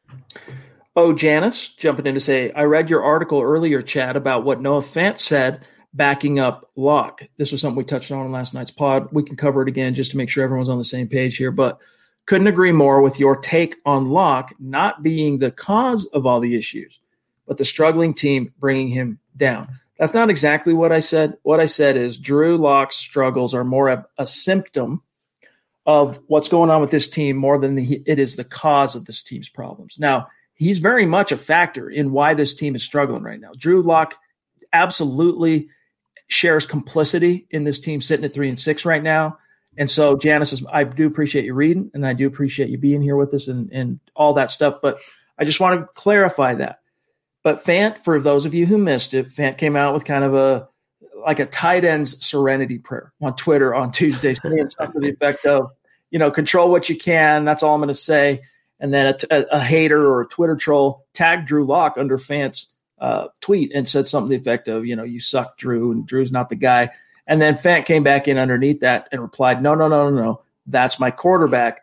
Oh, 0.97 1.13
Janice, 1.13 1.69
jumping 1.69 2.07
in 2.07 2.15
to 2.15 2.21
say, 2.21 2.51
I 2.51 2.65
read 2.65 2.91
your 2.91 3.05
article 3.05 3.41
earlier, 3.41 3.83
Chad, 3.83 4.17
about 4.17 4.43
what 4.43 4.61
Noah 4.61 4.81
Fant 4.81 5.21
said 5.21 5.65
backing 5.95 6.41
up 6.41 6.69
Lock. 6.75 7.23
This 7.37 7.53
was 7.53 7.61
something 7.61 7.77
we 7.79 7.85
touched 7.85 8.11
on 8.11 8.27
in 8.27 8.33
last 8.33 8.55
night's 8.55 8.73
pod. 8.73 9.11
We 9.13 9.23
can 9.23 9.37
cover 9.37 9.63
it 9.63 9.69
again 9.69 9.95
just 9.95 10.11
to 10.11 10.17
make 10.17 10.31
sure 10.31 10.43
everyone's 10.43 10.69
on 10.69 10.79
the 10.79 10.85
same 10.85 11.07
page 11.07 11.37
here. 11.37 11.53
But 11.53 11.79
couldn't 12.27 12.49
agree 12.49 12.73
more 12.73 13.01
with 13.01 13.21
your 13.21 13.37
take 13.37 13.77
on 13.87 14.11
Lock 14.11 14.53
not 14.59 15.03
being 15.03 15.39
the 15.39 15.51
cause 15.51 16.07
of 16.07 16.27
all 16.27 16.41
the 16.41 16.57
issues, 16.57 16.99
but 17.47 17.57
the 17.57 17.65
struggling 17.65 18.15
team 18.15 18.53
bringing 18.59 18.89
him 18.89 19.21
down. 19.37 19.69
That's 19.99 20.15
not 20.15 20.29
exactly 20.29 20.75
what 20.75 20.93
I 20.93 21.01
said. 21.01 21.39
What 21.43 21.61
I 21.61 21.67
said 21.67 21.97
is 21.97 22.19
Drew 22.19 22.59
Lock's 22.59 22.97
struggles 22.97 23.55
are 23.55 23.65
more 23.65 23.89
of 23.89 24.05
a 24.19 24.27
symptom 24.27 25.03
of 25.87 26.21
what's 26.27 26.49
going 26.49 26.69
on 26.69 26.81
with 26.81 26.91
this 26.91 27.09
team 27.09 27.37
more 27.37 27.59
than 27.59 27.77
the, 27.77 28.03
it 28.05 28.19
is 28.19 28.37
the 28.37 28.45
cause 28.45 28.97
of 28.97 29.05
this 29.05 29.23
team's 29.23 29.49
problems. 29.49 29.97
Now, 29.99 30.27
he's 30.55 30.81
very 30.81 31.07
much 31.07 31.33
a 31.33 31.37
factor 31.37 31.89
in 31.89 32.13
why 32.13 32.35
this 32.35 32.55
team 32.55 32.75
is 32.75 32.83
struggling 32.83 33.23
right 33.23 33.41
now. 33.41 33.53
Drew 33.57 33.83
Lock 33.83 34.17
absolutely 34.73 35.69
shares 36.29 36.67
complicity 36.67 37.47
in 37.51 37.63
this 37.63 37.79
team 37.79 38.01
sitting 38.01 38.25
at 38.25 38.35
three 38.35 38.49
and 38.49 38.59
six 38.59 38.85
right 38.85 39.03
now. 39.03 39.39
And 39.79 39.91
so, 39.91 40.17
Janice, 40.17 40.63
I 40.73 40.85
do 40.85 41.07
appreciate 41.07 41.45
you 41.45 41.55
reading, 41.55 41.91
and 41.93 42.07
I 42.07 42.15
do 42.15 42.27
appreciate 42.27 42.71
you 42.71 42.79
being 42.79 43.03
here 43.03 43.17
with 43.17 43.35
us 43.35 43.49
and, 43.49 43.71
and 43.73 44.01
all 44.15 44.35
that 44.35 44.51
stuff. 44.51 44.77
But 44.81 44.99
I 45.39 45.45
just 45.45 45.61
want 45.61 45.81
to 45.81 45.87
clarify 45.95 46.55
that. 46.55 46.81
But 47.43 47.65
Fant, 47.65 47.99
for 47.99 48.21
those 48.21 48.47
of 48.47 48.55
you 48.55 48.67
who 48.67 48.79
missed 48.79 49.15
it, 49.15 49.29
Fant 49.29 49.59
came 49.59 49.77
out 49.77 49.95
with 49.95 50.05
kind 50.05 50.25
of 50.25 50.35
a 50.35 50.69
like 51.25 51.41
a 51.41 51.47
tight 51.47 51.85
end's 51.85 52.25
serenity 52.25 52.79
prayer 52.79 53.13
on 53.21 53.35
Twitter 53.37 53.75
on 53.75 53.91
Tuesday, 53.91 54.35
saying 54.43 54.69
something 54.71 55.01
to 55.01 55.07
the 55.07 55.13
effect 55.13 55.45
of, 55.45 55.73
you 56.11 56.19
know, 56.19 56.31
control 56.31 56.71
what 56.71 56.89
you 56.89 56.97
can. 56.97 57.45
That's 57.45 57.63
all 57.63 57.75
I'm 57.75 57.81
going 57.81 57.89
to 57.89 57.95
say. 57.95 58.43
And 58.79 58.93
then 58.93 59.15
a, 59.31 59.37
a, 59.37 59.43
a, 59.53 59.61
hater 59.61 60.07
or 60.07 60.21
a 60.23 60.27
Twitter 60.27 60.55
troll 60.55 61.07
tagged 61.15 61.49
Drew 61.49 61.65
Lock 61.65 61.97
under 61.99 62.17
Fant's 62.19 62.75
uh, 63.01 63.29
tweet 63.41 63.73
and 63.75 63.89
said 63.89 64.07
something 64.07 64.31
to 64.31 64.37
the 64.37 64.41
effect 64.41 64.69
of, 64.69 64.87
you 64.87 64.95
know, 64.97 65.05
you 65.05 65.19
suck, 65.19 65.57
Drew, 65.57 65.93
and 65.93 66.07
Drew's 66.07 66.33
not 66.33 66.49
the 66.49 66.57
guy. 66.57 66.91
And 67.27 67.41
then 67.41 67.55
Fant 67.55 67.87
came 67.87 68.03
back 68.03 68.29
in 68.29 68.39
underneath 68.39 68.81
that 68.81 69.09
and 69.11 69.21
replied, 69.21 69.63
no, 69.63 69.75
no, 69.75 69.89
no, 69.89 70.11
no, 70.11 70.23
no. 70.23 70.43
That's 70.67 71.01
my 71.01 71.11
quarterback. 71.11 71.81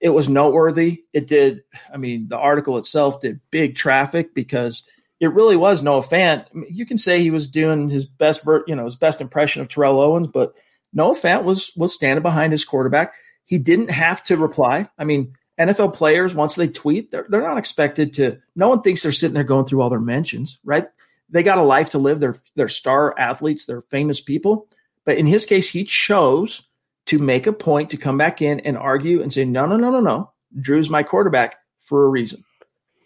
It 0.00 0.10
was 0.10 0.28
noteworthy. 0.28 1.02
It 1.12 1.26
did, 1.26 1.64
I 1.92 1.96
mean, 1.96 2.28
the 2.28 2.36
article 2.36 2.78
itself 2.78 3.20
did 3.20 3.40
big 3.50 3.76
traffic 3.76 4.34
because 4.34 4.86
it 5.20 5.32
really 5.32 5.56
was 5.56 5.82
Noah 5.82 6.02
Fant. 6.02 6.44
I 6.52 6.56
mean, 6.56 6.68
you 6.70 6.86
can 6.86 6.98
say 6.98 7.20
he 7.20 7.30
was 7.30 7.48
doing 7.48 7.88
his 7.88 8.04
best, 8.04 8.44
ver- 8.44 8.64
you 8.66 8.74
know, 8.74 8.84
his 8.84 8.96
best 8.96 9.20
impression 9.20 9.62
of 9.62 9.68
Terrell 9.68 10.00
Owens, 10.00 10.28
but 10.28 10.54
Noah 10.92 11.14
Fant 11.14 11.44
was 11.44 11.72
was 11.76 11.94
standing 11.94 12.22
behind 12.22 12.52
his 12.52 12.64
quarterback. 12.64 13.14
He 13.44 13.58
didn't 13.58 13.90
have 13.90 14.22
to 14.24 14.36
reply. 14.36 14.88
I 14.98 15.04
mean, 15.04 15.34
NFL 15.58 15.94
players, 15.94 16.34
once 16.34 16.54
they 16.54 16.68
tweet, 16.68 17.10
they're, 17.10 17.26
they're 17.28 17.40
not 17.40 17.58
expected 17.58 18.12
to. 18.14 18.38
No 18.54 18.68
one 18.68 18.82
thinks 18.82 19.02
they're 19.02 19.12
sitting 19.12 19.34
there 19.34 19.44
going 19.44 19.64
through 19.64 19.80
all 19.80 19.90
their 19.90 20.00
mentions, 20.00 20.58
right? 20.64 20.86
They 21.30 21.42
got 21.42 21.58
a 21.58 21.62
life 21.62 21.90
to 21.90 21.98
live. 21.98 22.20
They're, 22.20 22.38
they're 22.54 22.68
star 22.68 23.18
athletes, 23.18 23.64
they're 23.64 23.80
famous 23.80 24.20
people. 24.20 24.68
But 25.06 25.16
in 25.16 25.24
his 25.24 25.46
case, 25.46 25.70
he 25.70 25.84
chose 25.84 26.62
to 27.06 27.18
make 27.18 27.46
a 27.46 27.52
point 27.52 27.90
to 27.90 27.96
come 27.96 28.18
back 28.18 28.42
in 28.42 28.60
and 28.60 28.76
argue 28.76 29.22
and 29.22 29.32
say, 29.32 29.44
no, 29.44 29.64
no, 29.64 29.76
no, 29.76 29.90
no, 29.90 30.00
no. 30.00 30.32
Drew's 30.60 30.90
my 30.90 31.02
quarterback 31.02 31.56
for 31.80 32.04
a 32.04 32.08
reason. 32.08 32.44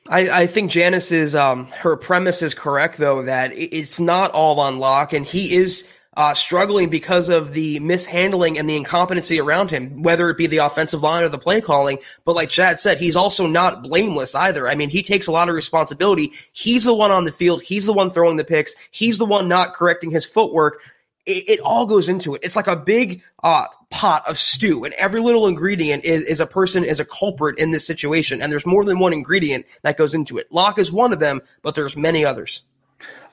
I, 0.09 0.43
I 0.43 0.47
think 0.47 0.71
Janice's 0.71 1.35
um, 1.35 1.67
her 1.69 1.97
premise 1.97 2.43
is 2.43 2.55
correct 2.55 2.97
though 2.97 3.23
that 3.23 3.53
it's 3.55 4.01
not 4.01 4.33
all 4.33 4.59
on 4.59 4.79
Lock, 4.79 5.13
and 5.13 5.27
he 5.27 5.55
is 5.55 5.87
uh, 6.17 6.35
struggling 6.35 6.89
because 6.89 7.29
of 7.29 7.53
the 7.53 7.79
mishandling 7.81 8.59
and 8.59 8.69
the 8.69 8.77
incompetency 8.77 9.41
around 9.41 9.71
him, 9.71 10.03
whether 10.03 10.29
it 10.29 10.37
be 10.37 10.47
the 10.47 10.59
offensive 10.59 11.03
line 11.03 11.23
or 11.23 11.29
the 11.29 11.39
play 11.39 11.61
calling. 11.61 11.99
But 12.25 12.35
like 12.35 12.51
Chad 12.51 12.81
said, 12.81 12.99
he's 12.99 13.15
also 13.15 13.47
not 13.47 13.83
blameless 13.83 14.35
either. 14.35 14.69
I 14.69 14.75
mean, 14.75 14.91
he 14.91 15.03
takes 15.03 15.29
a 15.29 15.33
lot 15.33 15.49
of 15.49 15.55
responsibility. 15.55 16.33
He's 16.53 16.85
the 16.85 16.95
one 16.95 17.11
on 17.11 17.25
the 17.25 17.31
field. 17.31 17.63
He's 17.63 17.85
the 17.85 17.93
one 17.93 18.11
throwing 18.11 18.39
the 18.39 18.45
picks. 18.45 18.75
He's 18.91 19.19
the 19.19 19.27
one 19.27 19.49
not 19.49 19.75
correcting 19.75 20.11
his 20.11 20.27
footwork 20.27 20.81
it, 21.27 21.49
it, 21.49 21.61
all 21.61 21.87
goes 21.87 22.09
into 22.09 22.35
it. 22.35 22.41
It's 22.43 22.57
like 22.57 22.67
a 22.67 22.77
big 22.77 23.23
uh, 23.43 23.67
pot 23.91 24.29
of 24.29 24.39
stew, 24.39 24.85
and 24.85 24.95
every 24.95 25.21
little 25.21 25.47
ingredient 25.47 26.05
is, 26.05 26.23
is, 26.23 26.41
a 26.41 26.47
person 26.47 26.85
is 26.85 27.01
a 27.01 27.05
culprit 27.05 27.59
in 27.59 27.71
this 27.71 27.87
situation. 27.87 28.41
And 28.41 28.51
there's 28.51 28.67
more 28.67 28.85
than 28.85 28.99
one 28.99 29.13
ingredient 29.13 29.67
that 29.83 29.97
goes 29.97 30.15
into 30.15 30.39
it. 30.39 30.51
Lock 30.51 30.79
is 30.79 30.91
one 30.91 31.13
of 31.13 31.21
them, 31.21 31.43
but 31.63 31.75
there's 31.75 31.97
many 31.97 32.25
others. 32.25 32.63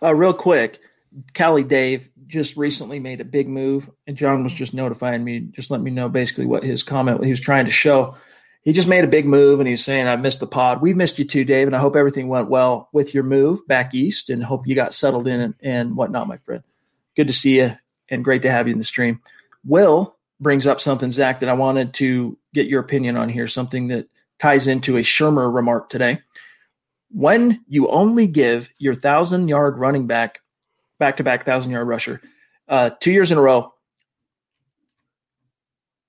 Uh, 0.02 0.14
real 0.14 0.34
quick, 0.34 0.80
Cali 1.34 1.64
Dave 1.64 2.10
just 2.28 2.58
recently 2.58 3.00
made 3.00 3.22
a 3.22 3.26
big 3.26 3.48
move, 3.48 3.90
and 4.06 4.18
John 4.18 4.44
was 4.44 4.54
just 4.54 4.74
notifying 4.74 5.24
me, 5.24 5.40
just 5.40 5.72
let 5.72 5.82
me 5.82 5.92
know 5.92 6.10
basically 6.10 6.46
what 6.46 6.64
his 6.64 6.84
comment 6.84 7.24
he 7.24 7.30
was 7.30 7.42
trying 7.42 7.66
to 7.66 7.72
show. 7.72 8.16
He 8.64 8.74
just 8.74 8.90
made 8.90 9.06
a 9.06 9.08
big 9.08 9.26
move, 9.26 9.62
and 9.62 9.68
he 9.68 9.72
was 9.72 9.84
saying, 9.84 10.08
"I 10.08 10.18
missed 10.18 10.42
the 10.42 10.48
pod. 10.48 10.82
We've 10.82 10.98
missed 10.98 11.20
you 11.20 11.26
too, 11.26 11.46
Dave, 11.46 11.68
and 11.68 11.76
I 11.76 11.80
hope 11.80 11.96
everything 11.96 12.28
went 12.28 12.50
well 12.50 12.90
with 12.92 13.14
your 13.14 13.24
move 13.24 13.66
back 13.66 13.94
east, 13.94 14.30
and 14.30 14.44
hope 14.44 14.68
you 14.68 14.76
got 14.76 14.94
settled 14.94 15.26
in 15.26 15.40
and, 15.40 15.54
and 15.62 15.96
whatnot, 15.96 16.28
my 16.28 16.38
friend." 16.38 16.64
Good 17.18 17.28
to 17.28 17.34
see 17.34 17.58
you 17.58 17.76
and 18.10 18.24
great 18.24 18.44
to 18.44 18.52
have 18.52 18.68
you 18.68 18.74
in 18.74 18.80
the 18.80 18.86
stream. 18.86 19.20
Will 19.66 20.16
brings 20.40 20.68
up 20.68 20.80
something, 20.80 21.12
Zach, 21.12 21.40
that 21.40 21.50
I 21.50 21.54
wanted 21.54 21.94
to 21.96 22.38
get 22.54 22.68
your 22.68 22.80
opinion 22.80 23.18
on 23.18 23.28
here, 23.28 23.48
something 23.48 23.88
that 23.90 24.08
ties 24.40 24.68
into 24.68 24.98
a 24.98 25.02
Shurmur 25.02 25.54
remark 25.54 25.90
today. 25.90 26.22
When 27.10 27.64
you 27.68 27.90
only 27.90 28.28
give 28.28 28.70
your 28.78 28.94
thousand 28.94 29.48
yard 29.48 29.78
running 29.78 30.08
back, 30.08 30.40
back 31.00 31.18
to 31.18 31.24
back 31.24 31.44
thousand 31.44 31.72
yard 31.72 31.88
rusher, 31.88 32.22
uh, 32.70 32.92
two 33.00 33.12
years 33.12 33.32
in 33.32 33.38
a 33.38 33.42
row, 33.42 33.74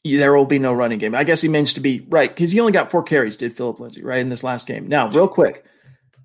there 0.05 0.35
will 0.35 0.45
be 0.45 0.59
no 0.59 0.73
running 0.73 0.99
game. 0.99 1.15
I 1.15 1.25
guess 1.25 1.41
he 1.41 1.49
means 1.49 1.75
to 1.75 1.81
be 1.81 2.07
right 2.09 2.31
because 2.31 2.53
he 2.53 2.61
only 2.61 2.73
got 2.73 2.91
four 2.91 3.03
carries, 3.03 3.37
did 3.37 3.57
Philip 3.57 3.81
Lindsay, 3.81 4.03
right, 4.03 4.21
in 4.21 4.29
this 4.29 4.45
last 4.45 4.67
game. 4.67 4.89
Now, 4.89 5.09
real 5.09 5.29
quick, 5.29 5.65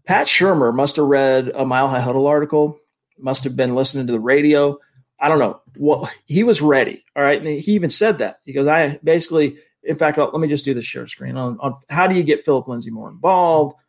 Pat 0.06 0.28
Shurmur 0.28 0.74
must 0.74 0.98
have 0.98 1.06
read 1.06 1.52
a 1.54 1.66
Mile 1.66 1.88
High 1.88 2.02
Huddle 2.02 2.28
article, 2.28 2.80
must 3.18 3.44
have 3.44 3.56
been 3.56 3.76
listening 3.76 4.08
to 4.08 4.14
the 4.14 4.20
radio. 4.20 4.78
I 5.20 5.30
don't 5.30 5.40
know. 5.40 5.62
Well, 5.78 6.10
he 6.26 6.44
was 6.44 6.62
ready. 6.62 7.06
All 7.16 7.24
right. 7.24 7.40
And 7.40 7.48
he 7.48 7.74
even 7.74 7.90
said 7.90 8.20
that. 8.20 8.40
He 8.44 8.54
goes, 8.54 8.68
I 8.68 9.00
basically, 9.04 9.58
in 9.84 9.96
fact, 9.96 10.18
let 10.18 10.34
me 10.34 10.48
just 10.48 10.66
do 10.66 10.74
the 10.74 10.82
share 10.82 11.08
screen 11.08 11.38
on, 11.38 11.58
on 11.60 11.78
how 11.90 12.08
do 12.08 12.16
you 12.16 12.24
get 12.24 12.46
Philip 12.46 12.68
Lindsay 12.68 12.92
more 12.92 13.10
involved? 13.10 13.76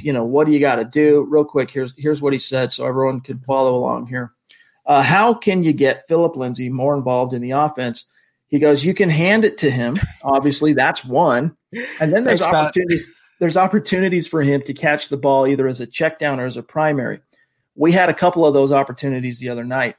You 0.00 0.12
know, 0.12 0.22
what 0.22 0.46
do 0.46 0.52
you 0.52 0.60
got 0.60 0.76
to 0.76 0.84
do? 0.84 1.26
Real 1.28 1.44
quick, 1.44 1.68
here's 1.68 1.92
here's 1.96 2.22
what 2.22 2.32
he 2.32 2.38
said 2.38 2.72
so 2.72 2.86
everyone 2.86 3.20
can 3.20 3.38
follow 3.40 3.74
along 3.74 4.06
here. 4.06 4.32
Uh, 4.86 5.02
how 5.02 5.34
can 5.34 5.64
you 5.64 5.72
get 5.72 6.06
Philip 6.06 6.36
Lindsay 6.36 6.68
more 6.68 6.96
involved 6.96 7.34
in 7.34 7.42
the 7.42 7.50
offense? 7.50 8.06
He 8.46 8.60
goes, 8.60 8.84
you 8.84 8.94
can 8.94 9.08
hand 9.08 9.44
it 9.44 9.58
to 9.58 9.70
him. 9.70 9.98
Obviously, 10.22 10.74
that's 10.74 11.04
one. 11.04 11.56
And 11.98 12.12
then 12.12 12.22
there's 12.22 12.40
Thanks, 12.40 12.54
opportunity. 12.54 13.04
There's 13.40 13.56
opportunities 13.56 14.28
for 14.28 14.42
him 14.42 14.62
to 14.66 14.74
catch 14.74 15.08
the 15.08 15.16
ball 15.16 15.48
either 15.48 15.66
as 15.66 15.80
a 15.80 15.86
check 15.86 16.18
down 16.18 16.38
or 16.38 16.46
as 16.46 16.56
a 16.56 16.62
primary. 16.62 17.20
We 17.74 17.92
had 17.92 18.10
a 18.10 18.14
couple 18.14 18.46
of 18.46 18.54
those 18.54 18.72
opportunities 18.72 19.38
the 19.38 19.48
other 19.48 19.64
night. 19.64 19.96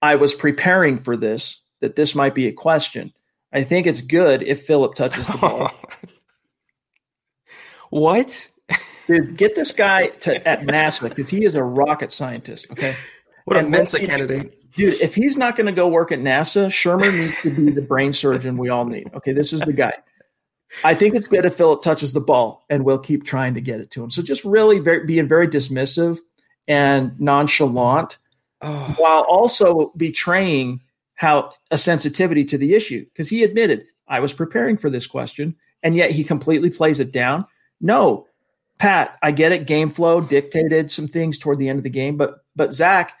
I 0.00 0.16
was 0.16 0.34
preparing 0.34 0.96
for 0.96 1.16
this, 1.16 1.60
that 1.80 1.94
this 1.94 2.14
might 2.14 2.34
be 2.34 2.46
a 2.46 2.52
question. 2.52 3.12
I 3.52 3.64
think 3.64 3.86
it's 3.86 4.00
good 4.00 4.42
if 4.42 4.62
Philip 4.62 4.94
touches 4.94 5.26
the 5.26 5.38
ball. 5.38 5.70
what? 7.90 8.48
Dude, 9.06 9.36
get 9.36 9.54
this 9.54 9.72
guy 9.72 10.06
to 10.08 10.48
at 10.48 10.62
NASA 10.62 11.08
because 11.08 11.28
he 11.28 11.44
is 11.44 11.54
a 11.54 11.62
rocket 11.62 12.12
scientist. 12.12 12.66
Okay. 12.70 12.94
What 13.44 13.56
and 13.56 13.66
a 13.66 13.70
Mensa 13.70 13.98
candidate. 13.98 14.58
Dude, 14.74 15.00
if 15.02 15.14
he's 15.14 15.36
not 15.36 15.56
going 15.56 15.66
to 15.66 15.72
go 15.72 15.88
work 15.88 16.12
at 16.12 16.20
NASA, 16.20 16.68
Shurmur 16.68 17.12
needs 17.12 17.34
to 17.42 17.50
be 17.50 17.70
the 17.70 17.82
brain 17.82 18.12
surgeon 18.12 18.56
we 18.56 18.70
all 18.70 18.86
need. 18.86 19.10
Okay, 19.14 19.32
this 19.32 19.52
is 19.52 19.60
the 19.60 19.72
guy. 19.72 19.92
I 20.82 20.94
think 20.94 21.14
it's 21.14 21.26
good 21.26 21.44
if 21.44 21.54
Philip 21.54 21.82
touches 21.82 22.14
the 22.14 22.20
ball, 22.20 22.64
and 22.70 22.84
we'll 22.84 22.98
keep 22.98 23.24
trying 23.24 23.52
to 23.54 23.60
get 23.60 23.80
it 23.80 23.90
to 23.90 24.02
him. 24.02 24.08
So 24.08 24.22
just 24.22 24.44
really 24.44 24.78
very, 24.78 25.04
being 25.04 25.28
very 25.28 25.46
dismissive 25.46 26.20
and 26.68 27.18
nonchalant, 27.20 28.18
oh. 28.60 28.94
while 28.98 29.22
also 29.22 29.92
betraying 29.96 30.80
how 31.14 31.52
a 31.70 31.78
sensitivity 31.78 32.44
to 32.44 32.58
the 32.58 32.74
issue. 32.74 33.04
Because 33.04 33.28
he 33.28 33.42
admitted, 33.42 33.84
I 34.08 34.20
was 34.20 34.32
preparing 34.32 34.76
for 34.76 34.90
this 34.90 35.06
question, 35.06 35.56
and 35.82 35.94
yet 35.94 36.10
he 36.10 36.24
completely 36.24 36.70
plays 36.70 37.00
it 37.00 37.12
down. 37.12 37.46
No, 37.80 38.26
Pat, 38.78 39.18
I 39.22 39.30
get 39.30 39.52
it. 39.52 39.66
Game 39.66 39.88
flow 39.88 40.20
dictated 40.20 40.90
some 40.90 41.08
things 41.08 41.38
toward 41.38 41.58
the 41.58 41.68
end 41.68 41.78
of 41.78 41.84
the 41.84 41.90
game, 41.90 42.16
but 42.16 42.44
but 42.54 42.72
Zach, 42.74 43.14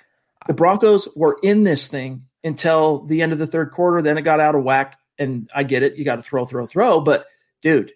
the 0.46 0.54
Broncos 0.54 1.08
were 1.14 1.38
in 1.42 1.64
this 1.64 1.88
thing 1.88 2.24
until 2.44 3.04
the 3.06 3.22
end 3.22 3.32
of 3.32 3.38
the 3.38 3.46
third 3.46 3.70
quarter. 3.70 4.02
Then 4.02 4.18
it 4.18 4.22
got 4.22 4.40
out 4.40 4.54
of 4.54 4.64
whack. 4.64 4.98
And 5.18 5.48
I 5.54 5.62
get 5.62 5.82
it. 5.82 5.96
You 5.96 6.04
got 6.04 6.16
to 6.16 6.22
throw, 6.22 6.44
throw, 6.44 6.66
throw. 6.66 7.00
But 7.00 7.26
dude, 7.60 7.92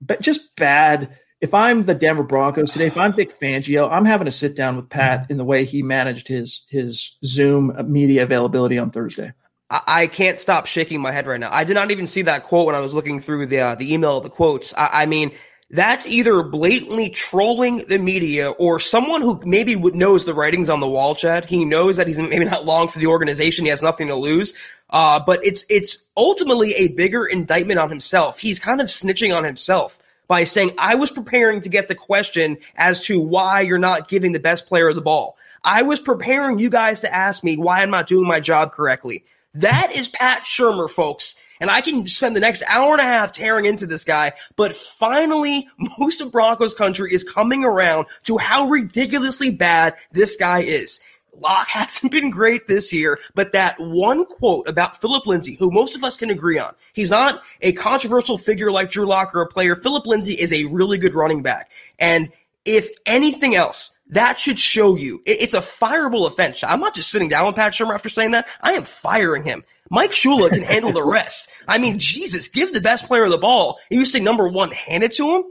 but 0.00 0.20
just 0.20 0.54
bad. 0.56 1.18
If 1.40 1.54
I'm 1.54 1.84
the 1.84 1.94
Denver 1.94 2.22
Broncos 2.22 2.70
today, 2.70 2.86
if 2.86 2.98
I'm 2.98 3.14
Vic 3.14 3.38
Fangio, 3.38 3.90
I'm 3.90 4.04
having 4.04 4.28
a 4.28 4.30
sit 4.30 4.54
down 4.54 4.76
with 4.76 4.90
Pat 4.90 5.26
in 5.30 5.38
the 5.38 5.44
way 5.44 5.64
he 5.64 5.82
managed 5.82 6.28
his 6.28 6.66
his 6.68 7.16
Zoom 7.24 7.74
media 7.90 8.24
availability 8.24 8.78
on 8.78 8.90
Thursday. 8.90 9.32
I 9.70 10.08
can't 10.08 10.40
stop 10.40 10.66
shaking 10.66 11.00
my 11.00 11.12
head 11.12 11.28
right 11.28 11.38
now. 11.38 11.50
I 11.52 11.62
did 11.62 11.74
not 11.74 11.92
even 11.92 12.08
see 12.08 12.22
that 12.22 12.42
quote 12.42 12.66
when 12.66 12.74
I 12.74 12.80
was 12.80 12.92
looking 12.92 13.20
through 13.20 13.46
the 13.46 13.60
uh, 13.60 13.74
the 13.76 13.94
email 13.94 14.18
of 14.18 14.24
the 14.24 14.28
quotes. 14.28 14.74
I, 14.74 15.02
I 15.02 15.06
mean, 15.06 15.30
that's 15.70 16.06
either 16.08 16.42
blatantly 16.42 17.08
trolling 17.08 17.86
the 17.86 17.98
media 17.98 18.50
or 18.50 18.80
someone 18.80 19.22
who 19.22 19.40
maybe 19.46 19.76
knows 19.76 20.24
the 20.24 20.34
writings 20.34 20.68
on 20.68 20.80
the 20.80 20.88
wall, 20.88 21.14
Chad. 21.14 21.44
He 21.48 21.64
knows 21.64 21.96
that 21.96 22.08
he's 22.08 22.18
maybe 22.18 22.44
not 22.44 22.66
long 22.66 22.88
for 22.88 22.98
the 22.98 23.06
organization. 23.06 23.64
He 23.64 23.70
has 23.70 23.80
nothing 23.80 24.08
to 24.08 24.16
lose. 24.16 24.52
Uh, 24.90 25.20
but 25.24 25.38
it's, 25.44 25.64
it's 25.70 26.08
ultimately 26.16 26.74
a 26.74 26.88
bigger 26.88 27.24
indictment 27.24 27.78
on 27.78 27.88
himself. 27.88 28.40
He's 28.40 28.58
kind 28.58 28.80
of 28.80 28.88
snitching 28.88 29.34
on 29.34 29.44
himself 29.44 29.99
by 30.30 30.44
saying, 30.44 30.70
I 30.78 30.94
was 30.94 31.10
preparing 31.10 31.60
to 31.62 31.68
get 31.68 31.88
the 31.88 31.96
question 31.96 32.58
as 32.76 33.02
to 33.06 33.20
why 33.20 33.62
you're 33.62 33.78
not 33.78 34.06
giving 34.06 34.30
the 34.30 34.38
best 34.38 34.68
player 34.68 34.92
the 34.92 35.00
ball. 35.00 35.36
I 35.64 35.82
was 35.82 35.98
preparing 35.98 36.60
you 36.60 36.70
guys 36.70 37.00
to 37.00 37.12
ask 37.12 37.42
me 37.42 37.56
why 37.56 37.82
I'm 37.82 37.90
not 37.90 38.06
doing 38.06 38.28
my 38.28 38.38
job 38.38 38.70
correctly. 38.70 39.24
That 39.54 39.90
is 39.92 40.06
Pat 40.06 40.44
Shurmur, 40.44 40.88
folks 40.88 41.34
and 41.60 41.70
I 41.70 41.82
can 41.82 42.06
spend 42.08 42.34
the 42.34 42.40
next 42.40 42.62
hour 42.68 42.92
and 42.92 43.00
a 43.00 43.04
half 43.04 43.32
tearing 43.32 43.66
into 43.66 43.86
this 43.86 44.04
guy, 44.04 44.32
but 44.56 44.74
finally, 44.74 45.68
most 45.98 46.20
of 46.20 46.32
Broncos 46.32 46.74
country 46.74 47.12
is 47.12 47.22
coming 47.22 47.64
around 47.64 48.06
to 48.24 48.38
how 48.38 48.68
ridiculously 48.68 49.50
bad 49.50 49.94
this 50.10 50.36
guy 50.36 50.62
is. 50.62 51.00
Lock 51.40 51.68
hasn't 51.68 52.12
been 52.12 52.30
great 52.30 52.66
this 52.66 52.92
year, 52.92 53.18
but 53.34 53.52
that 53.52 53.78
one 53.78 54.24
quote 54.24 54.68
about 54.68 55.00
Philip 55.00 55.26
Lindsay, 55.26 55.54
who 55.54 55.70
most 55.70 55.96
of 55.96 56.04
us 56.04 56.16
can 56.16 56.30
agree 56.30 56.58
on, 56.58 56.74
he's 56.92 57.10
not 57.10 57.42
a 57.62 57.72
controversial 57.72 58.38
figure 58.38 58.70
like 58.70 58.90
Drew 58.90 59.06
Lock 59.06 59.34
or 59.34 59.42
a 59.42 59.46
player. 59.46 59.74
Philip 59.74 60.06
Lindsay 60.06 60.34
is 60.34 60.52
a 60.52 60.64
really 60.64 60.98
good 60.98 61.14
running 61.14 61.42
back. 61.42 61.70
And 61.98 62.30
if 62.64 62.88
anything 63.06 63.56
else, 63.56 63.92
that 64.08 64.38
should 64.38 64.58
show 64.58 64.96
you 64.96 65.22
it's 65.24 65.54
a 65.54 65.60
fireable 65.60 66.26
offense. 66.26 66.64
I'm 66.64 66.80
not 66.80 66.94
just 66.94 67.10
sitting 67.10 67.28
down 67.28 67.46
with 67.46 67.56
Pat 67.56 67.72
Shurmur 67.72 67.94
after 67.94 68.08
saying 68.08 68.32
that. 68.32 68.48
I 68.60 68.72
am 68.72 68.84
firing 68.84 69.44
him. 69.44 69.64
Mike 69.88 70.12
Shula 70.12 70.50
can 70.50 70.62
handle 70.62 70.92
the 70.92 71.04
rest. 71.04 71.50
I 71.66 71.78
mean, 71.78 71.98
Jesus, 71.98 72.48
give 72.48 72.72
the 72.72 72.80
best 72.80 73.06
player 73.06 73.28
the 73.28 73.38
ball. 73.38 73.78
And 73.90 73.98
You 73.98 74.04
say 74.04 74.20
number 74.20 74.46
one, 74.48 74.70
hand 74.70 75.02
it 75.02 75.12
to 75.12 75.36
him. 75.36 75.44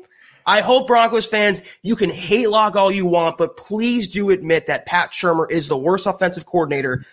I 0.50 0.62
hope 0.62 0.88
Broncos 0.88 1.28
fans, 1.28 1.62
you 1.84 1.96
can 1.96 2.10
hate 2.10 2.50
Lock 2.50 2.76
all 2.76 2.92
you 2.92 3.06
want, 3.06 3.38
but 3.38 3.56
please 3.56 4.08
do 4.08 4.32
admit 4.32 4.66
that 4.66 4.88
Pat 4.88 5.12
Shurmur 5.12 5.46
is 5.52 5.68
the 5.68 5.78
worst 5.78 6.08
offensive 6.08 6.48
coordinator, 6.48 7.06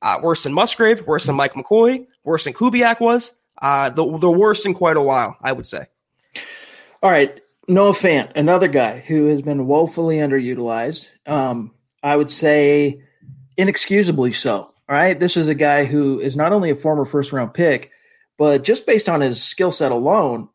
uh, 0.00 0.16
worse 0.22 0.44
than 0.44 0.54
Musgrave, 0.54 1.06
worse 1.06 1.26
than 1.26 1.36
Mike 1.36 1.52
McCoy, 1.52 2.06
worse 2.24 2.44
than 2.44 2.54
Kubiak 2.54 2.98
was, 2.98 3.34
uh, 3.60 3.90
the, 3.90 4.16
the 4.16 4.30
worst 4.30 4.64
in 4.64 4.72
quite 4.72 4.96
a 4.96 5.02
while, 5.02 5.36
I 5.42 5.52
would 5.52 5.66
say. 5.66 5.84
All 7.02 7.10
right. 7.10 7.38
Noah 7.68 7.92
Fant, 7.92 8.32
another 8.34 8.68
guy 8.68 9.00
who 9.00 9.26
has 9.26 9.42
been 9.42 9.66
woefully 9.66 10.16
underutilized. 10.16 11.08
Um, 11.26 11.72
I 12.02 12.16
would 12.16 12.30
say 12.30 13.02
inexcusably 13.58 14.32
so. 14.32 14.60
All 14.60 14.72
right. 14.88 15.20
This 15.20 15.36
is 15.36 15.48
a 15.48 15.54
guy 15.54 15.84
who 15.84 16.20
is 16.20 16.36
not 16.36 16.54
only 16.54 16.70
a 16.70 16.74
former 16.74 17.04
first 17.04 17.34
round 17.34 17.52
pick, 17.52 17.90
but 18.38 18.64
just 18.64 18.86
based 18.86 19.10
on 19.10 19.20
his 19.20 19.42
skill 19.42 19.72
set 19.72 19.92
alone, 19.92 20.48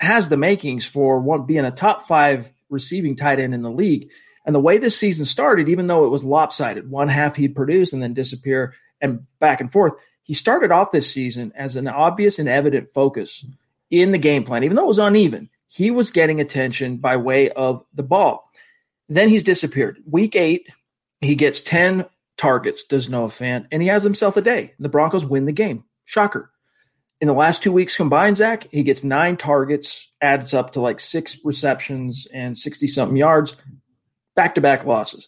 has 0.00 0.28
the 0.28 0.36
makings 0.36 0.84
for 0.84 1.18
one 1.20 1.46
being 1.46 1.64
a 1.64 1.70
top 1.70 2.06
five 2.06 2.52
receiving 2.70 3.16
tight 3.16 3.40
end 3.40 3.54
in 3.54 3.62
the 3.62 3.70
league. 3.70 4.10
And 4.46 4.54
the 4.54 4.60
way 4.60 4.78
this 4.78 4.98
season 4.98 5.24
started, 5.24 5.68
even 5.68 5.86
though 5.86 6.06
it 6.06 6.10
was 6.10 6.24
lopsided, 6.24 6.90
one 6.90 7.08
half 7.08 7.36
he'd 7.36 7.54
produce 7.56 7.92
and 7.92 8.02
then 8.02 8.14
disappear 8.14 8.74
and 9.00 9.26
back 9.40 9.60
and 9.60 9.70
forth, 9.70 9.94
he 10.22 10.34
started 10.34 10.70
off 10.70 10.92
this 10.92 11.12
season 11.12 11.52
as 11.56 11.76
an 11.76 11.88
obvious 11.88 12.38
and 12.38 12.48
evident 12.48 12.90
focus 12.90 13.44
in 13.90 14.12
the 14.12 14.18
game 14.18 14.42
plan, 14.42 14.64
even 14.64 14.76
though 14.76 14.84
it 14.84 14.88
was 14.88 14.98
uneven. 14.98 15.50
He 15.66 15.90
was 15.90 16.10
getting 16.10 16.40
attention 16.40 16.96
by 16.96 17.16
way 17.16 17.50
of 17.50 17.84
the 17.94 18.02
ball. 18.02 18.50
Then 19.08 19.28
he's 19.28 19.42
disappeared. 19.42 19.98
Week 20.06 20.36
eight, 20.36 20.68
he 21.20 21.34
gets 21.34 21.60
10 21.60 22.06
targets, 22.36 22.84
does 22.84 23.08
Noah 23.08 23.28
Fant, 23.28 23.66
and 23.70 23.82
he 23.82 23.88
has 23.88 24.02
himself 24.02 24.36
a 24.36 24.42
day. 24.42 24.74
The 24.78 24.88
Broncos 24.88 25.24
win 25.24 25.46
the 25.46 25.52
game. 25.52 25.84
Shocker. 26.04 26.50
In 27.20 27.28
the 27.28 27.34
last 27.34 27.62
two 27.62 27.72
weeks 27.72 27.96
combined, 27.96 28.36
Zach, 28.36 28.68
he 28.70 28.82
gets 28.82 29.02
nine 29.02 29.36
targets, 29.36 30.08
adds 30.20 30.54
up 30.54 30.72
to 30.72 30.80
like 30.80 31.00
six 31.00 31.38
receptions 31.44 32.28
and 32.32 32.56
60 32.56 32.86
something 32.86 33.16
yards, 33.16 33.56
back 34.36 34.54
to 34.54 34.60
back 34.60 34.84
losses. 34.84 35.26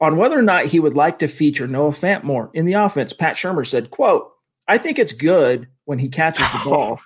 On 0.00 0.16
whether 0.16 0.38
or 0.38 0.42
not 0.42 0.66
he 0.66 0.80
would 0.80 0.94
like 0.94 1.18
to 1.20 1.28
feature 1.28 1.66
Noah 1.66 1.90
Fant 1.90 2.22
more 2.22 2.50
in 2.54 2.64
the 2.64 2.74
offense, 2.74 3.12
Pat 3.12 3.36
Shurmur 3.36 3.66
said, 3.66 3.90
quote, 3.90 4.30
I 4.68 4.78
think 4.78 4.98
it's 4.98 5.12
good 5.12 5.68
when 5.84 5.98
he 5.98 6.08
catches 6.08 6.46
the 6.52 6.60
ball. 6.64 7.00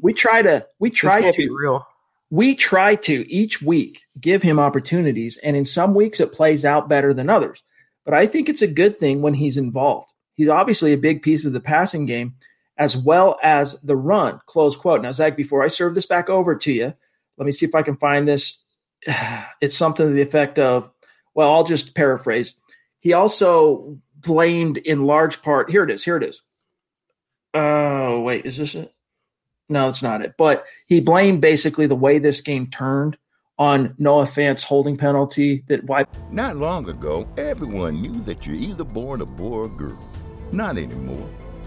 We 0.00 0.12
try 0.12 0.42
to 0.42 0.66
we 0.78 0.90
try 0.90 1.30
to 1.30 1.54
real. 1.54 1.86
We 2.30 2.54
try 2.54 2.96
to 2.96 3.30
each 3.30 3.62
week 3.62 4.02
give 4.20 4.42
him 4.42 4.58
opportunities, 4.58 5.38
and 5.38 5.56
in 5.56 5.64
some 5.64 5.94
weeks 5.94 6.20
it 6.20 6.32
plays 6.32 6.64
out 6.64 6.88
better 6.88 7.14
than 7.14 7.30
others 7.30 7.62
but 8.06 8.14
I 8.14 8.26
think 8.26 8.48
it's 8.48 8.62
a 8.62 8.68
good 8.68 8.98
thing 8.98 9.20
when 9.20 9.34
he's 9.34 9.58
involved. 9.58 10.12
He's 10.36 10.48
obviously 10.48 10.94
a 10.94 10.98
big 10.98 11.22
piece 11.22 11.44
of 11.44 11.52
the 11.52 11.60
passing 11.60 12.06
game 12.06 12.36
as 12.78 12.96
well 12.96 13.38
as 13.42 13.80
the 13.80 13.96
run. 13.96 14.40
Close 14.46 14.76
quote. 14.76 15.02
Now, 15.02 15.12
Zach, 15.12 15.36
before 15.36 15.62
I 15.62 15.68
serve 15.68 15.94
this 15.94 16.06
back 16.06 16.28
over 16.28 16.54
to 16.54 16.72
you, 16.72 16.94
let 17.36 17.46
me 17.46 17.52
see 17.52 17.66
if 17.66 17.74
I 17.74 17.82
can 17.82 17.94
find 17.94 18.26
this. 18.26 18.58
It's 19.60 19.76
something 19.76 20.06
to 20.06 20.12
the 20.12 20.22
effect 20.22 20.58
of, 20.58 20.90
well, 21.34 21.50
I'll 21.50 21.64
just 21.64 21.94
paraphrase. 21.94 22.54
He 23.00 23.12
also 23.12 23.98
blamed 24.16 24.76
in 24.76 25.06
large 25.06 25.42
part, 25.42 25.70
here 25.70 25.84
it 25.84 25.90
is, 25.90 26.04
here 26.04 26.16
it 26.16 26.22
is. 26.22 26.42
Oh, 27.54 28.20
wait, 28.20 28.44
is 28.44 28.58
this 28.58 28.74
it? 28.74 28.92
No, 29.68 29.88
it's 29.88 30.02
not 30.02 30.22
it. 30.22 30.34
But 30.36 30.66
he 30.86 31.00
blamed 31.00 31.40
basically 31.40 31.86
the 31.86 31.94
way 31.94 32.18
this 32.18 32.40
game 32.40 32.66
turned 32.66 33.16
on 33.58 33.94
Noah 33.98 34.26
Fant's 34.26 34.62
holding 34.62 34.96
penalty 34.96 35.64
that 35.68 35.84
wiped. 35.84 36.16
Not 36.30 36.56
long 36.56 36.88
ago, 36.88 37.26
everyone 37.38 38.02
knew 38.02 38.20
that 38.22 38.46
you're 38.46 38.56
either 38.56 38.84
born 38.84 39.22
a 39.22 39.26
boy 39.26 39.60
or 39.60 39.68
girl. 39.68 39.98
Not 40.52 40.76
anymore. 40.78 41.28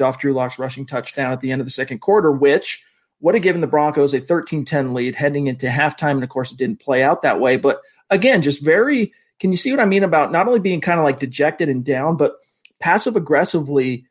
Off 0.00 0.18
Drew 0.18 0.32
Lock's 0.32 0.58
rushing 0.58 0.86
touchdown 0.86 1.32
at 1.32 1.40
the 1.40 1.52
end 1.52 1.60
of 1.60 1.66
the 1.66 1.72
second 1.72 1.98
quarter, 1.98 2.30
which 2.30 2.84
would 3.20 3.34
have 3.34 3.42
given 3.42 3.60
the 3.60 3.66
Broncos 3.66 4.14
a 4.14 4.20
13 4.20 4.64
10 4.64 4.94
lead 4.94 5.14
heading 5.14 5.46
into 5.46 5.66
halftime. 5.66 6.12
And 6.12 6.22
of 6.22 6.28
course, 6.28 6.52
it 6.52 6.58
didn't 6.58 6.80
play 6.80 7.02
out 7.02 7.22
that 7.22 7.40
way. 7.40 7.56
But 7.56 7.80
again, 8.10 8.42
just 8.42 8.62
very, 8.62 9.12
can 9.40 9.50
you 9.50 9.56
see 9.56 9.70
what 9.70 9.80
I 9.80 9.86
mean 9.86 10.04
about 10.04 10.32
not 10.32 10.46
only 10.46 10.60
being 10.60 10.80
kind 10.80 10.98
of 10.98 11.04
like 11.04 11.18
dejected 11.18 11.68
and 11.68 11.84
down, 11.84 12.16
but 12.16 12.36
passive 12.80 13.16
aggressively 13.16 14.06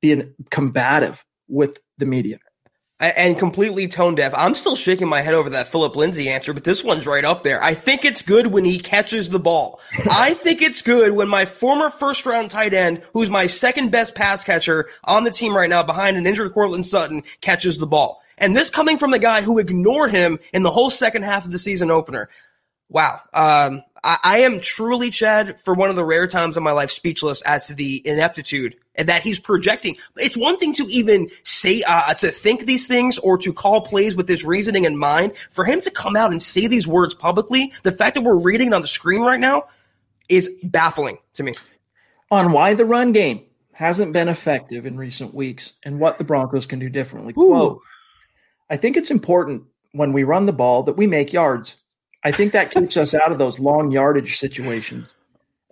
being 0.00 0.34
combative 0.50 1.24
with 1.48 1.78
the 1.98 2.06
media? 2.06 2.38
And 3.00 3.38
completely 3.38 3.88
tone 3.88 4.14
deaf. 4.14 4.32
I'm 4.36 4.54
still 4.54 4.76
shaking 4.76 5.08
my 5.08 5.22
head 5.22 5.34
over 5.34 5.50
that 5.50 5.68
Philip 5.68 5.96
Lindsay 5.96 6.28
answer, 6.28 6.52
but 6.52 6.64
this 6.64 6.84
one's 6.84 7.06
right 7.06 7.24
up 7.24 7.42
there. 7.42 7.62
I 7.62 7.74
think 7.74 8.04
it's 8.04 8.22
good 8.22 8.48
when 8.48 8.64
he 8.64 8.78
catches 8.78 9.30
the 9.30 9.38
ball. 9.38 9.80
I 10.10 10.34
think 10.34 10.60
it's 10.60 10.82
good 10.82 11.12
when 11.12 11.28
my 11.28 11.46
former 11.46 11.88
first 11.88 12.26
round 12.26 12.50
tight 12.50 12.74
end, 12.74 13.02
who's 13.14 13.30
my 13.30 13.46
second 13.46 13.90
best 13.90 14.14
pass 14.14 14.44
catcher 14.44 14.88
on 15.04 15.24
the 15.24 15.30
team 15.30 15.56
right 15.56 15.70
now 15.70 15.82
behind 15.82 16.16
an 16.16 16.26
injured 16.26 16.52
Courtland 16.52 16.84
Sutton, 16.84 17.22
catches 17.40 17.78
the 17.78 17.86
ball. 17.86 18.22
And 18.36 18.56
this 18.56 18.70
coming 18.70 18.98
from 18.98 19.10
the 19.10 19.18
guy 19.18 19.42
who 19.42 19.58
ignored 19.58 20.10
him 20.10 20.38
in 20.52 20.62
the 20.62 20.70
whole 20.70 20.90
second 20.90 21.22
half 21.22 21.44
of 21.44 21.52
the 21.52 21.58
season 21.58 21.90
opener. 21.90 22.28
Wow. 22.88 23.20
Um, 23.32 23.82
I, 24.02 24.18
I, 24.22 24.38
am 24.38 24.60
truly, 24.60 25.10
Chad, 25.10 25.60
for 25.60 25.74
one 25.74 25.90
of 25.90 25.96
the 25.96 26.04
rare 26.04 26.26
times 26.26 26.56
in 26.56 26.62
my 26.62 26.72
life, 26.72 26.90
speechless 26.90 27.42
as 27.42 27.66
to 27.66 27.74
the 27.74 28.02
ineptitude 28.06 28.76
and 28.94 29.08
that 29.08 29.22
he's 29.22 29.38
projecting. 29.38 29.96
It's 30.16 30.36
one 30.36 30.58
thing 30.58 30.74
to 30.74 30.84
even 30.88 31.28
say, 31.42 31.82
uh, 31.86 32.14
to 32.14 32.28
think 32.28 32.64
these 32.64 32.86
things 32.86 33.18
or 33.18 33.38
to 33.38 33.52
call 33.52 33.82
plays 33.82 34.16
with 34.16 34.26
this 34.26 34.44
reasoning 34.44 34.84
in 34.84 34.96
mind. 34.96 35.32
For 35.50 35.64
him 35.64 35.80
to 35.82 35.90
come 35.90 36.16
out 36.16 36.32
and 36.32 36.42
say 36.42 36.66
these 36.66 36.86
words 36.86 37.14
publicly, 37.14 37.72
the 37.82 37.92
fact 37.92 38.14
that 38.14 38.22
we're 38.22 38.38
reading 38.38 38.68
it 38.68 38.74
on 38.74 38.82
the 38.82 38.88
screen 38.88 39.22
right 39.22 39.40
now 39.40 39.64
is 40.28 40.48
baffling 40.62 41.18
to 41.34 41.42
me. 41.42 41.54
On 42.30 42.52
why 42.52 42.74
the 42.74 42.84
run 42.84 43.12
game 43.12 43.44
hasn't 43.72 44.12
been 44.12 44.28
effective 44.28 44.84
in 44.84 44.96
recent 44.96 45.34
weeks 45.34 45.72
and 45.84 45.98
what 45.98 46.18
the 46.18 46.24
Broncos 46.24 46.66
can 46.66 46.78
do 46.78 46.88
differently. 46.88 47.32
Quote, 47.32 47.80
I 48.68 48.76
think 48.76 48.96
it's 48.96 49.10
important 49.10 49.64
when 49.92 50.12
we 50.12 50.22
run 50.22 50.46
the 50.46 50.52
ball 50.52 50.82
that 50.84 50.96
we 50.96 51.06
make 51.06 51.32
yards. 51.32 51.79
I 52.22 52.32
think 52.32 52.52
that 52.52 52.70
keeps 52.70 52.96
us 52.96 53.14
out 53.14 53.32
of 53.32 53.38
those 53.38 53.58
long 53.58 53.90
yardage 53.90 54.38
situations. 54.38 55.08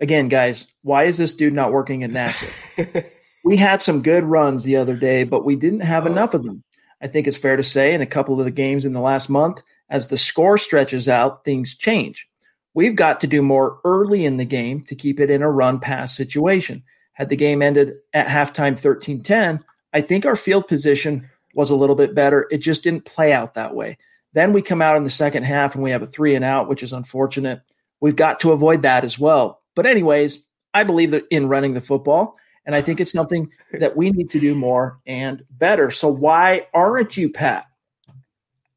Again, 0.01 0.29
guys, 0.29 0.73
why 0.81 1.03
is 1.03 1.17
this 1.17 1.35
dude 1.35 1.53
not 1.53 1.71
working 1.71 2.03
at 2.03 2.11
NASA? 2.11 2.49
we 3.43 3.57
had 3.57 3.81
some 3.81 4.01
good 4.01 4.23
runs 4.23 4.63
the 4.63 4.77
other 4.77 4.95
day, 4.95 5.23
but 5.23 5.45
we 5.45 5.55
didn't 5.55 5.81
have 5.81 6.05
oh. 6.05 6.11
enough 6.11 6.33
of 6.33 6.43
them. 6.43 6.63
I 7.01 7.07
think 7.07 7.27
it's 7.27 7.37
fair 7.37 7.55
to 7.55 7.63
say 7.63 7.93
in 7.93 8.01
a 8.01 8.07
couple 8.07 8.39
of 8.39 8.45
the 8.45 8.51
games 8.51 8.85
in 8.85 8.91
the 8.91 8.99
last 8.99 9.29
month, 9.29 9.61
as 9.89 10.07
the 10.07 10.17
score 10.17 10.57
stretches 10.57 11.07
out, 11.07 11.45
things 11.45 11.75
change. 11.75 12.27
We've 12.73 12.95
got 12.95 13.21
to 13.21 13.27
do 13.27 13.41
more 13.41 13.79
early 13.83 14.25
in 14.25 14.37
the 14.37 14.45
game 14.45 14.83
to 14.85 14.95
keep 14.95 15.19
it 15.19 15.29
in 15.29 15.41
a 15.41 15.49
run 15.49 15.79
pass 15.79 16.15
situation. 16.15 16.83
Had 17.13 17.29
the 17.29 17.35
game 17.35 17.61
ended 17.61 17.95
at 18.13 18.27
halftime 18.27 18.77
13 18.77 19.21
10, 19.21 19.63
I 19.93 20.01
think 20.01 20.25
our 20.25 20.35
field 20.35 20.67
position 20.67 21.29
was 21.53 21.69
a 21.69 21.75
little 21.75 21.95
bit 21.95 22.13
better. 22.13 22.47
It 22.51 22.59
just 22.59 22.83
didn't 22.83 23.05
play 23.05 23.33
out 23.33 23.55
that 23.55 23.75
way. 23.75 23.97
Then 24.33 24.53
we 24.53 24.61
come 24.61 24.81
out 24.81 24.97
in 24.97 25.03
the 25.03 25.09
second 25.09 25.43
half 25.43 25.75
and 25.75 25.83
we 25.83 25.91
have 25.91 26.01
a 26.01 26.07
three 26.07 26.35
and 26.35 26.45
out, 26.45 26.69
which 26.69 26.83
is 26.83 26.93
unfortunate. 26.93 27.61
We've 27.99 28.15
got 28.15 28.39
to 28.41 28.51
avoid 28.51 28.83
that 28.83 29.03
as 29.03 29.17
well. 29.17 29.61
But, 29.75 29.85
anyways, 29.85 30.45
I 30.73 30.83
believe 30.83 31.11
that 31.11 31.25
in 31.29 31.47
running 31.47 31.73
the 31.73 31.81
football, 31.81 32.37
and 32.65 32.75
I 32.75 32.81
think 32.81 32.99
it's 32.99 33.11
something 33.11 33.49
that 33.73 33.97
we 33.97 34.11
need 34.11 34.29
to 34.31 34.39
do 34.39 34.53
more 34.53 34.99
and 35.05 35.43
better. 35.49 35.91
So, 35.91 36.09
why 36.09 36.67
aren't 36.73 37.17
you, 37.17 37.29
Pat? 37.29 37.65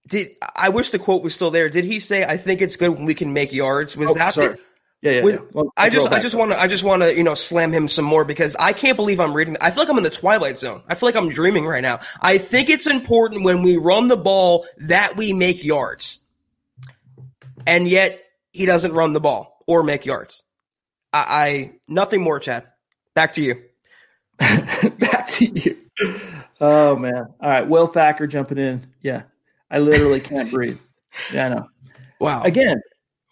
Did 0.09 0.31
I 0.57 0.71
wish 0.71 0.91
the 0.91 0.99
quote 0.99 1.23
was 1.23 1.35
still 1.35 1.51
there? 1.51 1.69
Did 1.69 1.85
he 1.85 1.99
say, 1.99 2.25
"I 2.25 2.37
think 2.37 2.61
it's 2.61 2.77
good 2.77 2.91
when 2.91 3.05
we 3.05 3.15
can 3.15 3.33
make 3.33 3.53
yards"? 3.53 3.97
Was 3.97 4.11
oh, 4.11 4.15
that 4.15 4.35
sorry. 4.35 4.59
Yeah, 5.03 5.11
yeah, 5.11 5.27
yeah. 5.27 5.39
Well, 5.53 5.73
I 5.77 5.91
just, 5.91 6.07
I 6.13 6.21
just 6.21 6.37
want 6.37 6.53
to, 6.53 6.61
I 6.61 6.69
just 6.69 6.85
want 6.85 7.03
to, 7.03 7.17
you 7.17 7.25
know, 7.25 7.35
slam 7.35 7.73
him 7.73 7.89
some 7.89 8.05
more 8.05 8.25
because 8.25 8.55
I 8.55 8.73
can't 8.73 8.97
believe 8.97 9.19
I'm 9.19 9.35
reading. 9.35 9.57
I 9.61 9.73
feel 9.73 9.83
like 9.83 9.91
I'm 9.91 9.97
in 9.99 10.05
the 10.05 10.11
twilight 10.11 10.59
zone. 10.59 10.81
I 10.89 10.95
feel 10.95 11.09
like 11.09 11.17
I'm 11.17 11.29
dreaming 11.29 11.67
right 11.67 11.83
now. 11.83 12.01
I 12.21 12.39
think 12.39 12.71
it's 12.71 12.87
important 12.87 13.45
when 13.45 13.63
we 13.63 13.77
run 13.77 14.07
the 14.07 14.17
ball 14.17 14.65
that 14.79 15.17
we 15.17 15.33
make 15.33 15.65
yards, 15.65 16.21
and 17.67 17.89
yet 17.89 18.23
he 18.53 18.65
doesn't 18.65 18.93
run 18.93 19.13
the 19.13 19.21
ball 19.21 19.59
or 19.67 19.83
make 19.83 20.07
yards. 20.07 20.45
I, 21.13 21.19
I 21.29 21.73
nothing 21.89 22.23
more, 22.23 22.39
Chad. 22.39 22.69
Back 23.15 23.35
to 23.35 23.43
you. 23.43 23.61
Back 24.39 25.27
to 25.31 25.47
you. 25.47 25.77
Oh 26.61 26.95
man! 26.95 27.27
All 27.41 27.51
right, 27.51 27.69
Will 27.69 27.89
Thacker 27.89 28.29
jumping 28.29 28.59
in. 28.59 28.87
Yeah, 29.03 29.23
I 29.69 29.81
literally 29.81 30.21
can't 30.21 30.49
breathe. 30.49 30.81
Yeah, 31.33 31.47
I 31.47 31.49
know. 31.49 31.69
Wow. 32.21 32.45
Again, 32.45 32.81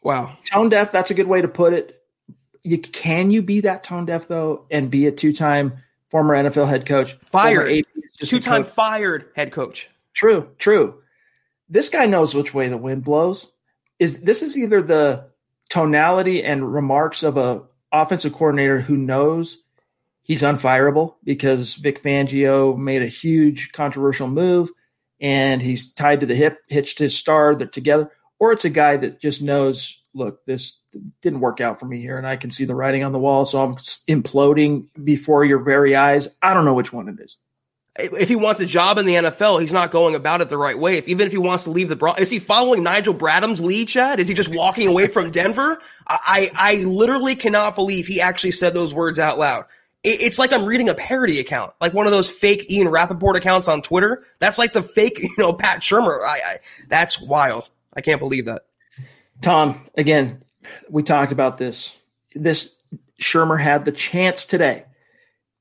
Wow. 0.03 0.36
Tone 0.44 0.68
deaf, 0.68 0.92
that's 0.92 1.11
a 1.11 1.14
good 1.14 1.26
way 1.26 1.42
to 1.42 1.48
put 1.48 1.72
it. 1.72 1.96
You 2.62 2.78
can 2.78 3.30
you 3.30 3.42
be 3.42 3.61
that 3.61 3.84
tone 3.84 4.07
deaf 4.07 4.28
though 4.28 4.66
and 4.70 4.90
be 4.90 5.07
a 5.07 5.12
two-time 5.12 5.78
former 6.11 6.34
NFL 6.34 6.68
head 6.68 6.86
coach, 6.86 7.14
fired, 7.14 7.84
two-time 8.18 8.64
fired 8.64 9.26
head 9.34 9.53
coach. 9.53 9.88
True, 10.12 10.48
true. 10.59 11.03
This 11.68 11.88
guy 11.88 12.07
knows 12.07 12.34
which 12.34 12.53
way 12.53 12.68
the 12.68 12.76
wind 12.76 13.05
blows. 13.05 13.51
Is 13.98 14.22
this 14.22 14.42
is 14.42 14.59
either 14.59 14.82
the 14.82 15.30
tonality 15.68 16.42
and 16.42 16.72
remarks 16.72 17.22
of 17.22 17.36
a 17.36 17.62
offensive 17.92 18.32
coordinator 18.32 18.80
who 18.80 18.96
knows 18.96 19.62
he's 20.22 20.42
unfireable 20.42 21.14
because 21.24 21.74
Vic 21.74 22.03
Fangio 22.03 22.76
made 22.76 23.03
a 23.03 23.07
huge 23.07 23.72
controversial 23.72 24.28
move 24.28 24.70
and 25.20 25.61
he's 25.61 25.92
tied 25.92 26.20
to 26.20 26.26
the 26.26 26.34
hip, 26.34 26.59
hitched 26.68 26.98
his 26.98 27.16
star, 27.16 27.55
they're 27.55 27.66
together 27.66 28.11
or 28.41 28.53
it's 28.53 28.64
a 28.64 28.70
guy 28.70 28.97
that 28.97 29.20
just 29.20 29.43
knows, 29.43 30.01
look, 30.14 30.45
this 30.47 30.78
didn't 31.20 31.41
work 31.41 31.61
out 31.61 31.78
for 31.78 31.86
me 31.86 32.01
here, 32.01 32.16
and 32.18 32.26
I 32.26 32.36
can 32.36 32.51
see 32.51 32.64
the 32.64 32.74
writing 32.74 33.05
on 33.05 33.12
the 33.12 33.18
wall, 33.18 33.45
so 33.45 33.62
I'm 33.62 33.74
imploding 33.76 34.86
before 35.05 35.45
your 35.45 35.62
very 35.62 35.95
eyes. 35.95 36.28
I 36.43 36.55
don't 36.55 36.64
know 36.64 36.74
which 36.74 36.93
one 36.93 37.09
it 37.09 37.20
is. 37.20 37.36
If 37.99 38.28
he 38.28 38.36
wants 38.36 38.61
a 38.61 38.66
job 38.66 38.97
in 38.99 39.05
the 39.05 39.14
NFL, 39.14 39.61
he's 39.61 39.74
not 39.74 39.91
going 39.91 40.14
about 40.14 40.41
it 40.41 40.49
the 40.49 40.57
right 40.57 40.78
way. 40.78 40.97
If 40.97 41.07
even 41.09 41.26
if 41.26 41.32
he 41.32 41.38
wants 41.38 41.64
to 41.64 41.70
leave 41.70 41.91
the 41.91 41.97
Broncos, 41.97 42.22
is 42.22 42.30
he 42.30 42.38
following 42.38 42.82
Nigel 42.82 43.12
Bradham's 43.12 43.61
lead, 43.61 43.88
Chad? 43.88 44.20
Is 44.20 44.28
he 44.28 44.32
just 44.32 44.55
walking 44.55 44.86
away 44.88 45.07
from 45.07 45.30
Denver? 45.30 45.78
I, 46.07 46.51
I 46.55 46.76
literally 46.84 47.36
cannot 47.36 47.74
believe 47.74 48.07
he 48.07 48.20
actually 48.20 48.53
said 48.53 48.72
those 48.72 48.95
words 48.95 49.18
out 49.18 49.38
loud. 49.38 49.66
it's 50.03 50.38
like 50.38 50.53
I'm 50.53 50.64
reading 50.64 50.88
a 50.88 50.95
parody 50.95 51.41
account, 51.41 51.72
like 51.80 51.93
one 51.93 52.07
of 52.07 52.12
those 52.12 52.30
fake 52.30 52.70
Ian 52.70 52.88
Rapoport 52.88 53.36
accounts 53.36 53.68
on 53.68 53.82
Twitter. 53.82 54.24
That's 54.38 54.57
like 54.57 54.72
the 54.72 54.82
fake, 54.82 55.18
you 55.22 55.34
know, 55.36 55.53
Pat 55.53 55.80
Shurmur. 55.80 56.24
I, 56.24 56.36
I 56.36 56.57
that's 56.88 57.20
wild. 57.20 57.68
I 57.95 58.01
can't 58.01 58.20
believe 58.20 58.47
that. 58.47 58.62
Tom, 59.43 59.80
again, 59.97 60.43
we 60.88 61.03
talked 61.03 61.32
about 61.32 61.59
this. 61.59 61.97
This 62.34 62.74
Shurmur 63.20 63.61
had 63.61 63.84
the 63.84 63.93
chance 63.93 64.45
today 64.45 64.84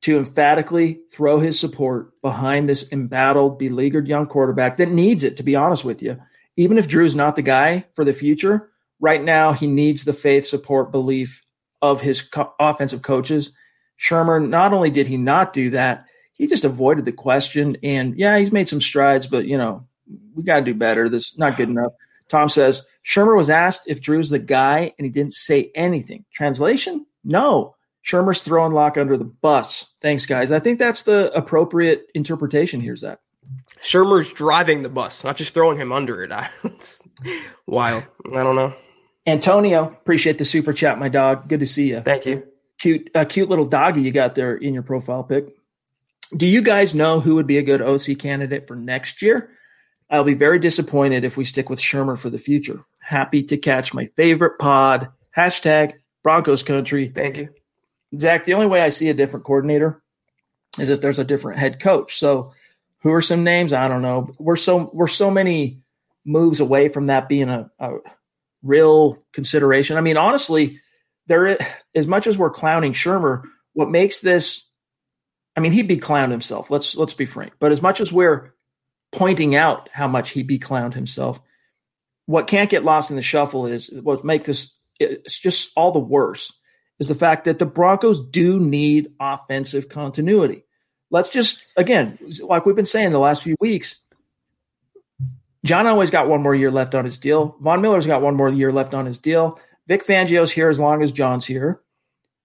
to 0.02 0.18
emphatically 0.18 1.00
throw 1.12 1.40
his 1.40 1.60
support 1.60 2.20
behind 2.22 2.70
this 2.70 2.92
embattled, 2.92 3.60
beleaguered 3.60 4.08
young 4.08 4.26
quarterback 4.26 4.78
that 4.78 4.90
needs 4.90 5.24
it, 5.24 5.38
to 5.38 5.44
be 5.44 5.56
honest 5.56 5.84
with 5.84 6.02
you. 6.02 6.18
Even 6.56 6.78
if 6.78 6.88
Drew's 6.88 7.16
not 7.16 7.36
the 7.36 7.42
guy 7.42 7.86
for 7.96 8.06
the 8.06 8.14
future, 8.14 8.70
right 9.00 9.24
now 9.24 9.52
he 9.52 9.68
needs 9.68 10.06
the 10.06 10.14
faith, 10.14 10.46
support, 10.46 10.92
belief 10.92 11.44
of 11.82 12.02
his 12.02 12.22
co- 12.22 12.54
offensive 12.60 13.02
coaches. 13.02 13.52
Shurmur, 13.98 14.48
not 14.48 14.74
only 14.74 14.90
did 14.90 15.08
he 15.08 15.18
not 15.18 15.54
do 15.54 15.70
that, 15.72 16.06
he 16.34 16.48
just 16.48 16.64
avoided 16.64 17.04
the 17.06 17.12
question. 17.12 17.78
And 17.84 18.18
yeah, 18.18 18.38
he's 18.38 18.52
made 18.52 18.70
some 18.70 18.82
strides, 18.82 19.28
but 19.28 19.46
you 19.46 19.58
know, 19.58 19.86
we 20.34 20.44
got 20.44 20.60
to 20.60 20.66
do 20.66 20.74
better. 20.74 21.10
This 21.10 21.34
is 21.34 21.38
not 21.38 21.58
good 21.58 21.70
enough. 21.70 21.92
Tom 22.30 22.48
says 22.48 22.86
Shurmur 23.04 23.36
was 23.36 23.50
asked 23.50 23.84
if 23.88 24.02
Drew's 24.02 24.30
the 24.30 24.40
guy, 24.40 24.94
and 24.98 25.06
he 25.06 25.12
didn't 25.12 25.34
say 25.34 25.72
anything. 25.76 26.26
Translation? 26.34 27.06
No. 27.24 27.76
Shurmur's 28.06 28.42
throwing 28.42 28.72
Lock 28.72 28.98
under 28.98 29.18
the 29.18 29.26
bus. 29.26 29.92
Thanks, 30.02 30.26
guys. 30.26 30.52
I 30.52 30.60
think 30.60 30.80
that's 30.80 31.04
the 31.04 31.32
appropriate 31.34 32.08
interpretation 32.16 32.80
here, 32.82 32.96
Zach. 32.96 33.20
Shurmur's 33.82 34.32
driving 34.32 34.84
the 34.84 34.90
bus, 34.90 35.24
not 35.24 35.38
just 35.38 35.54
throwing 35.54 35.78
him 35.78 35.92
under 35.92 36.24
it. 36.24 36.32
Wild. 37.68 38.06
I 38.28 38.44
don't 38.44 38.56
know. 38.56 38.74
Antonio, 39.26 39.86
appreciate 39.86 40.38
the 40.38 40.46
super 40.46 40.74
chat, 40.74 41.00
my 41.00 41.10
dog. 41.10 41.48
Good 41.48 41.60
to 41.60 41.66
see 41.66 41.90
you. 41.90 42.02
Thank 42.02 42.26
you. 42.26 42.48
Cute, 42.80 43.10
a 43.14 43.26
cute 43.26 43.50
little 43.50 43.66
doggy 43.66 44.02
you 44.02 44.12
got 44.12 44.36
there 44.36 44.56
in 44.56 44.74
your 44.74 44.84
profile 44.84 45.24
pic. 45.24 45.56
Do 46.36 46.46
you 46.46 46.62
guys 46.62 46.96
know 46.96 47.20
who 47.20 47.36
would 47.36 47.48
be 47.48 47.58
a 47.58 47.64
good 47.64 47.82
OC 47.82 48.18
candidate 48.20 48.68
for 48.68 48.76
next 48.76 49.22
year? 49.22 49.52
I'll 50.10 50.24
be 50.24 50.34
very 50.34 50.60
disappointed 50.60 51.24
if 51.24 51.38
we 51.38 51.45
stick 51.45 51.70
with 51.70 51.80
Shurmur 51.80 52.18
for 52.18 52.30
the 52.30 52.38
future. 52.38 52.80
Happy 52.99 53.43
to 53.43 53.57
catch 53.57 53.93
my 53.93 54.07
favorite 54.16 54.57
pod. 54.57 55.10
Hashtag 55.36 55.93
Broncos 56.24 56.64
country. 56.64 57.10
Thank 57.10 57.38
you. 57.38 57.49
Zach, 58.18 58.45
the 58.45 58.55
only 58.55 58.66
way 58.66 58.82
I 58.82 58.89
see 58.89 59.10
a 59.10 59.14
different 59.14 59.45
coordinator 59.45 60.01
is 60.80 60.89
if 60.89 61.01
there's 61.01 61.20
a 61.20 61.24
different 61.24 61.60
head 61.60 61.80
coach. 61.80 62.18
So 62.18 62.53
who 63.01 63.12
are 63.14 63.22
some 63.22 63.43
names? 63.43 63.72
I 63.72 63.88
don't 63.88 64.01
know. 64.01 64.34
We're 64.39 64.55
so 64.55 64.89
we're 64.93 65.07
so 65.07 65.30
many 65.30 65.82
moves 66.26 66.60
away 66.60 66.89
from 66.89 67.07
that 67.07 67.30
being 67.30 67.49
a, 67.49 67.70
a 67.80 67.97
real 68.64 69.24
consideration. 69.32 69.97
I 69.97 70.01
mean, 70.01 70.18
honestly, 70.18 70.80
there 71.28 71.47
is, 71.47 71.57
as 71.93 72.07
much 72.07 72.26
as 72.26 72.38
we're 72.38 72.49
clowning 72.49 72.93
Shurmur, 72.93 73.43
what 73.74 73.89
makes 73.89 74.20
this 74.20 74.66
I 75.55 75.62
mean, 75.62 75.72
he'd 75.72 75.88
be 75.88 75.97
clowned 75.97 76.32
himself. 76.32 76.72
Let's 76.72 76.95
let's 76.95 77.14
be 77.14 77.26
frank. 77.26 77.53
But 77.60 77.72
as 77.72 77.82
much 77.82 78.01
as 78.01 78.14
we're 78.14 78.53
pointing 79.12 79.55
out 79.55 79.89
how 79.91 80.07
much 80.07 80.32
he 80.32 80.43
be 80.43 80.60
clowned 80.60 80.93
himself, 80.93 81.39
what 82.26 82.47
can't 82.47 82.70
get 82.70 82.86
lost 82.86 83.10
in 83.10 83.16
the 83.16 83.22
shuffle 83.22 83.66
is 83.66 83.89
what 84.03 84.24
make 84.24 84.43
this 84.45 84.78
it's 84.99 85.39
just 85.39 85.72
all 85.76 85.91
the 85.91 85.99
worse 85.99 86.53
is 86.99 87.07
the 87.07 87.16
fact 87.16 87.45
that 87.45 87.57
the 87.57 87.66
Broncos 87.66 88.20
do 88.20 88.60
need 88.60 89.14
offensive 89.20 89.89
continuity. 89.89 90.64
Let's 91.10 91.30
just 91.30 91.64
again, 91.76 92.20
like 92.41 92.66
we've 92.66 92.76
been 92.76 92.86
saying 92.86 93.12
the 93.12 93.20
last 93.20 93.43
few 93.43 93.55
weeks, 93.60 93.95
John 95.66 95.86
Elway's 95.86 96.12
got 96.12 96.28
one 96.28 96.41
more 96.41 96.55
year 96.55 96.72
left 96.72 96.95
on 96.95 97.05
his 97.05 97.18
deal. 97.18 97.55
Von 97.62 97.82
Miller's 97.82 98.05
got 98.07 98.22
one 98.22 98.36
more 98.36 98.49
year 98.49 98.72
left 98.72 98.93
on 98.93 99.05
his 99.05 99.18
deal. 99.18 99.60
Vic 99.88 100.05
Fangio's 100.05 100.51
here 100.51 100.70
as 100.70 100.80
long 100.80 101.01
as 101.01 101.12
John's 101.12 101.45
here. 101.45 101.82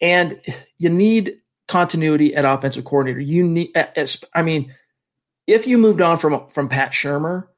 And 0.01 0.41
you 0.79 0.89
need 0.89 1.41
continuity 1.69 2.35
at 2.35 2.45
offensive 2.45 2.85
coordinator. 2.85 3.21
You 3.21 3.47
need, 3.47 3.77
I 4.35 4.43
mean, 4.43 4.75
if 5.47 5.67
you 5.67 5.79
moved 5.79 6.01
on 6.01 6.17
from 6.17 6.49
from 6.49 6.69
Pat 6.69 6.93
Shurmur, 6.93 7.49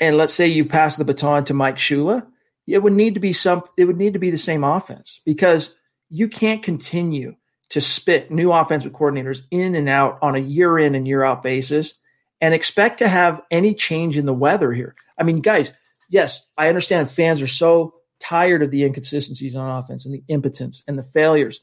and 0.00 0.16
let's 0.16 0.34
say 0.34 0.48
you 0.48 0.64
pass 0.64 0.96
the 0.96 1.04
baton 1.04 1.44
to 1.44 1.54
Mike 1.54 1.76
Shula, 1.76 2.26
it 2.66 2.78
would 2.82 2.92
need 2.92 3.14
to 3.14 3.20
be 3.20 3.32
some. 3.32 3.62
It 3.76 3.84
would 3.84 3.98
need 3.98 4.12
to 4.14 4.18
be 4.18 4.30
the 4.30 4.38
same 4.38 4.64
offense 4.64 5.20
because 5.24 5.74
you 6.08 6.28
can't 6.28 6.62
continue 6.62 7.36
to 7.70 7.80
spit 7.80 8.30
new 8.30 8.52
offensive 8.52 8.92
coordinators 8.92 9.42
in 9.50 9.74
and 9.74 9.88
out 9.88 10.18
on 10.20 10.36
a 10.36 10.40
year 10.40 10.78
in 10.78 10.94
and 10.94 11.08
year 11.08 11.24
out 11.24 11.42
basis 11.42 11.98
and 12.40 12.52
expect 12.52 12.98
to 12.98 13.08
have 13.08 13.40
any 13.50 13.74
change 13.74 14.18
in 14.18 14.26
the 14.26 14.34
weather 14.34 14.72
here. 14.72 14.94
I 15.18 15.22
mean, 15.22 15.40
guys, 15.40 15.72
yes, 16.10 16.46
I 16.58 16.68
understand 16.68 17.10
fans 17.10 17.40
are 17.40 17.46
so 17.46 17.94
tired 18.20 18.62
of 18.62 18.70
the 18.70 18.84
inconsistencies 18.84 19.56
on 19.56 19.70
offense 19.70 20.04
and 20.04 20.14
the 20.14 20.22
impotence 20.28 20.82
and 20.86 20.98
the 20.98 21.02
failures, 21.02 21.60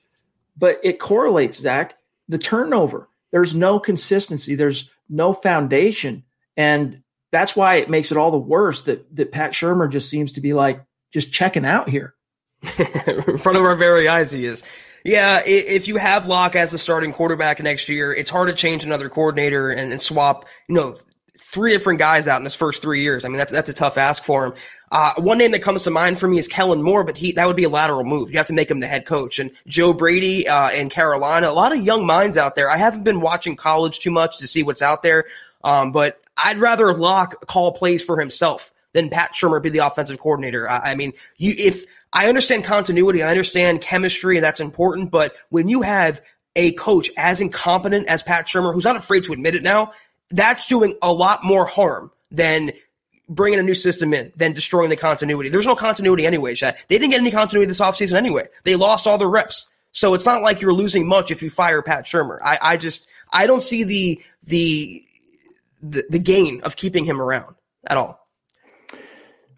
but 0.58 0.80
it 0.84 1.00
correlates, 1.00 1.60
Zach, 1.60 1.96
the 2.28 2.40
turnover. 2.40 3.08
There's 3.32 3.54
no 3.54 3.80
consistency, 3.80 4.56
there's 4.56 4.90
no 5.10 5.34
foundation. 5.34 6.24
And 6.56 7.04
that's 7.32 7.56
why 7.56 7.76
it 7.76 7.90
makes 7.90 8.12
it 8.12 8.18
all 8.18 8.32
the 8.32 8.38
worse 8.38 8.82
that, 8.82 9.16
that 9.16 9.32
Pat 9.32 9.52
Shurmur 9.52 9.90
just 9.92 10.10
seems 10.10 10.34
to 10.34 10.42
be 10.42 10.54
like 10.54 10.84
just 11.12 11.32
checking 11.32 11.66
out 11.66 11.90
here. 11.90 12.16
in 13.08 13.38
front 13.38 13.58
of 13.58 13.64
our 13.64 13.76
very 13.76 14.08
eyes, 14.08 14.32
he 14.32 14.46
is. 14.46 14.64
Yeah, 15.06 15.42
if 15.46 15.88
you 15.88 15.96
have 15.96 16.28
Lock 16.28 16.56
as 16.56 16.72
the 16.72 16.78
starting 16.78 17.14
quarterback 17.14 17.62
next 17.62 17.88
year, 17.88 18.14
it's 18.14 18.30
hard 18.30 18.50
to 18.50 18.54
change 18.54 18.84
another 18.84 19.08
coordinator 19.08 19.70
and, 19.70 19.92
and, 19.92 20.02
swap, 20.02 20.46
you 20.68 20.76
know, 20.76 20.94
three 21.38 21.72
different 21.72 22.00
guys 22.00 22.28
out 22.28 22.40
in 22.40 22.44
his 22.44 22.56
first 22.56 22.82
three 22.82 23.02
years. 23.02 23.24
I 23.24 23.30
mean, 23.30 23.38
that's 23.38 23.52
that's 23.52 23.70
a 23.70 23.74
tough 23.74 23.98
ask 23.98 24.24
for 24.24 24.48
him. 24.48 24.54
Uh, 24.92 25.14
one 25.18 25.38
name 25.38 25.52
that 25.52 25.62
comes 25.62 25.84
to 25.84 25.92
mind 25.92 26.20
for 26.20 26.28
me 26.28 26.40
is 26.40 26.48
Kellen 26.48 26.82
Moore, 26.82 27.04
but 27.04 27.18
he 27.18 27.32
that 27.34 27.46
would 27.48 27.56
be 27.56 27.64
a 27.64 27.70
lateral 27.70 28.04
move. 28.04 28.32
You 28.32 28.38
have 28.38 28.48
to 28.48 28.54
make 28.54 28.72
him 28.72 28.80
the 28.80 28.88
head 28.88 29.06
coach. 29.06 29.40
And 29.40 29.52
Joe 29.68 29.94
Brady 29.94 30.48
uh, 30.48 30.72
in 30.72 30.90
Carolina, 30.90 31.50
a 31.50 31.54
lot 31.54 31.76
of 31.76 31.84
young 31.84 32.06
minds 32.06 32.38
out 32.38 32.56
there. 32.56 32.70
I 32.70 32.78
haven't 32.78 33.04
been 33.04 33.22
watching 33.22 33.56
college 33.56 34.00
too 34.00 34.12
much 34.12 34.40
to 34.40 34.48
see 34.48 34.64
what's 34.64 34.82
out 34.82 35.04
there, 35.04 35.26
um, 35.64 35.92
but 35.92 36.20
I'd 36.38 36.58
rather 36.58 36.94
Lock 36.94 37.46
call 37.46 37.74
plays 37.74 38.04
for 38.04 38.20
himself 38.20 38.72
than 38.94 39.10
Pat 39.10 39.34
Shurmur 39.34 39.62
be 39.62 39.70
the 39.70 39.80
offensive 39.80 40.20
coordinator. 40.20 40.68
I, 40.70 40.92
I 40.92 40.96
mean, 40.96 41.14
you 41.38 41.54
if 41.56 41.86
I 42.12 42.28
understand 42.28 42.64
continuity. 42.64 43.22
I 43.24 43.30
understand 43.30 43.82
chemistry 43.82 44.38
and 44.38 44.44
that's 44.44 44.60
important. 44.60 45.12
But 45.12 45.36
when 45.50 45.70
you 45.70 45.82
have 45.82 46.22
a 46.56 46.72
coach 46.74 47.10
as 47.18 47.42
incompetent 47.42 48.08
as 48.08 48.24
Pat 48.24 48.48
Shurmur, 48.48 48.74
who's 48.74 48.86
not 48.86 48.96
afraid 48.96 49.26
to 49.26 49.34
admit 49.34 49.56
it 49.56 49.64
now, 49.64 49.94
that's 50.32 50.68
doing 50.68 50.96
a 51.02 51.14
lot 51.14 51.44
more 51.44 51.66
harm 51.66 52.12
than 52.32 52.72
bringing 53.30 53.60
a 53.60 53.64
new 53.64 53.76
system 53.76 54.14
in 54.14 54.32
than 54.36 54.54
destroying 54.54 54.90
the 54.90 54.96
continuity. 54.96 55.50
There's 55.50 55.68
no 55.68 55.76
continuity 55.76 56.26
anyway, 56.26 56.56
Chad. 56.56 56.78
They 56.88 56.98
didn't 56.98 57.12
get 57.12 57.22
any 57.22 57.32
continuity 57.32 57.68
this 57.68 57.80
offseason 57.80 58.16
anyway. 58.16 58.48
They 58.64 58.76
lost 58.76 59.08
all 59.08 59.18
their 59.18 59.30
reps. 59.30 59.70
So 59.92 60.14
it's 60.14 60.26
not 60.26 60.42
like 60.42 60.62
you're 60.62 60.74
losing 60.74 61.08
much 61.08 61.32
if 61.32 61.42
you 61.42 61.50
fire 61.50 61.82
Pat 61.82 62.06
Shurmur. 62.06 62.40
I, 62.44 62.60
I 62.62 62.78
just, 62.78 63.08
I 63.32 63.48
don't 63.48 63.62
see 63.62 63.84
the, 63.84 64.22
the, 64.44 65.02
the, 65.82 66.04
the 66.10 66.20
gain 66.20 66.62
of 66.62 66.76
keeping 66.76 67.06
him 67.06 67.22
around 67.22 67.56
at 67.88 67.98
all. 67.98 68.28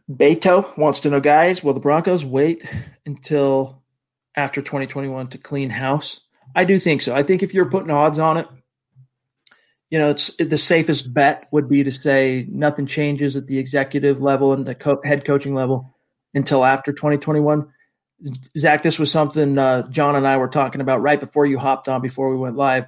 Beto 0.10 0.78
wants 0.78 1.02
to 1.02 1.10
know, 1.10 1.20
guys, 1.20 1.64
will 1.64 1.74
the 1.74 1.80
Broncos 1.80 2.26
wait 2.26 2.64
until 3.06 3.82
after 4.36 4.62
2021 4.62 5.30
to 5.30 5.38
clean 5.38 5.70
house? 5.70 6.22
I 6.56 6.66
do 6.66 6.80
think 6.80 7.02
so. 7.02 7.16
I 7.16 7.24
think 7.24 7.44
if 7.44 7.54
you're 7.54 7.70
putting 7.70 7.92
odds 7.92 8.20
on 8.20 8.38
it, 8.38 8.48
you 9.92 10.00
know, 10.00 10.10
it's 10.10 10.34
the 10.38 10.58
safest 10.58 11.14
bet 11.14 11.48
would 11.52 11.68
be 11.68 11.84
to 11.84 11.92
say 11.92 12.48
nothing 12.50 12.88
changes 12.88 13.36
at 13.36 13.48
the 13.48 13.60
executive 13.60 14.22
level 14.22 14.54
and 14.54 14.66
the 14.66 14.74
co- 14.74 15.02
head 15.04 15.26
coaching 15.26 15.54
level 15.54 15.94
until 16.34 16.64
after 16.64 16.94
2021. 16.94 17.68
Zach, 18.58 18.84
this 18.84 18.98
was 18.98 19.12
something 19.12 19.58
uh, 19.58 19.88
John 19.90 20.16
and 20.16 20.26
I 20.26 20.38
were 20.38 20.48
talking 20.48 20.80
about 20.80 21.02
right 21.02 21.20
before 21.20 21.46
you 21.46 21.60
hopped 21.60 21.90
on, 21.90 22.02
before 22.02 22.30
we 22.30 22.38
went 22.38 22.56
live, 22.56 22.86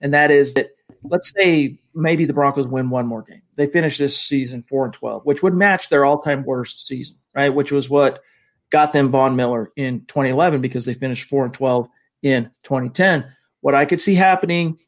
and 0.00 0.14
that 0.14 0.30
is 0.30 0.54
that 0.54 0.70
let's 1.02 1.30
say 1.30 1.78
maybe 1.94 2.24
the 2.24 2.32
Broncos 2.32 2.66
win 2.66 2.88
one 2.88 3.06
more 3.06 3.22
game. 3.22 3.42
They 3.56 3.66
finish 3.66 3.98
this 3.98 4.18
season 4.18 4.64
four 4.66 4.86
and 4.86 4.94
twelve, 4.94 5.26
which 5.26 5.42
would 5.42 5.54
match 5.54 5.90
their 5.90 6.04
all-time 6.04 6.44
worst 6.44 6.86
season, 6.86 7.16
right? 7.34 7.50
Which 7.50 7.72
was 7.72 7.90
what 7.90 8.22
got 8.70 8.92
them 8.92 9.10
Von 9.10 9.36
Miller 9.36 9.72
in 9.76 10.06
2011 10.06 10.60
because 10.60 10.84
they 10.86 10.94
finished 10.94 11.28
four 11.28 11.44
and 11.44 11.52
twelve 11.52 11.88
in 12.22 12.50
2010. 12.62 13.26
What 13.60 13.74
I 13.74 13.84
could 13.84 14.00
see 14.00 14.14
happening, 14.14 14.78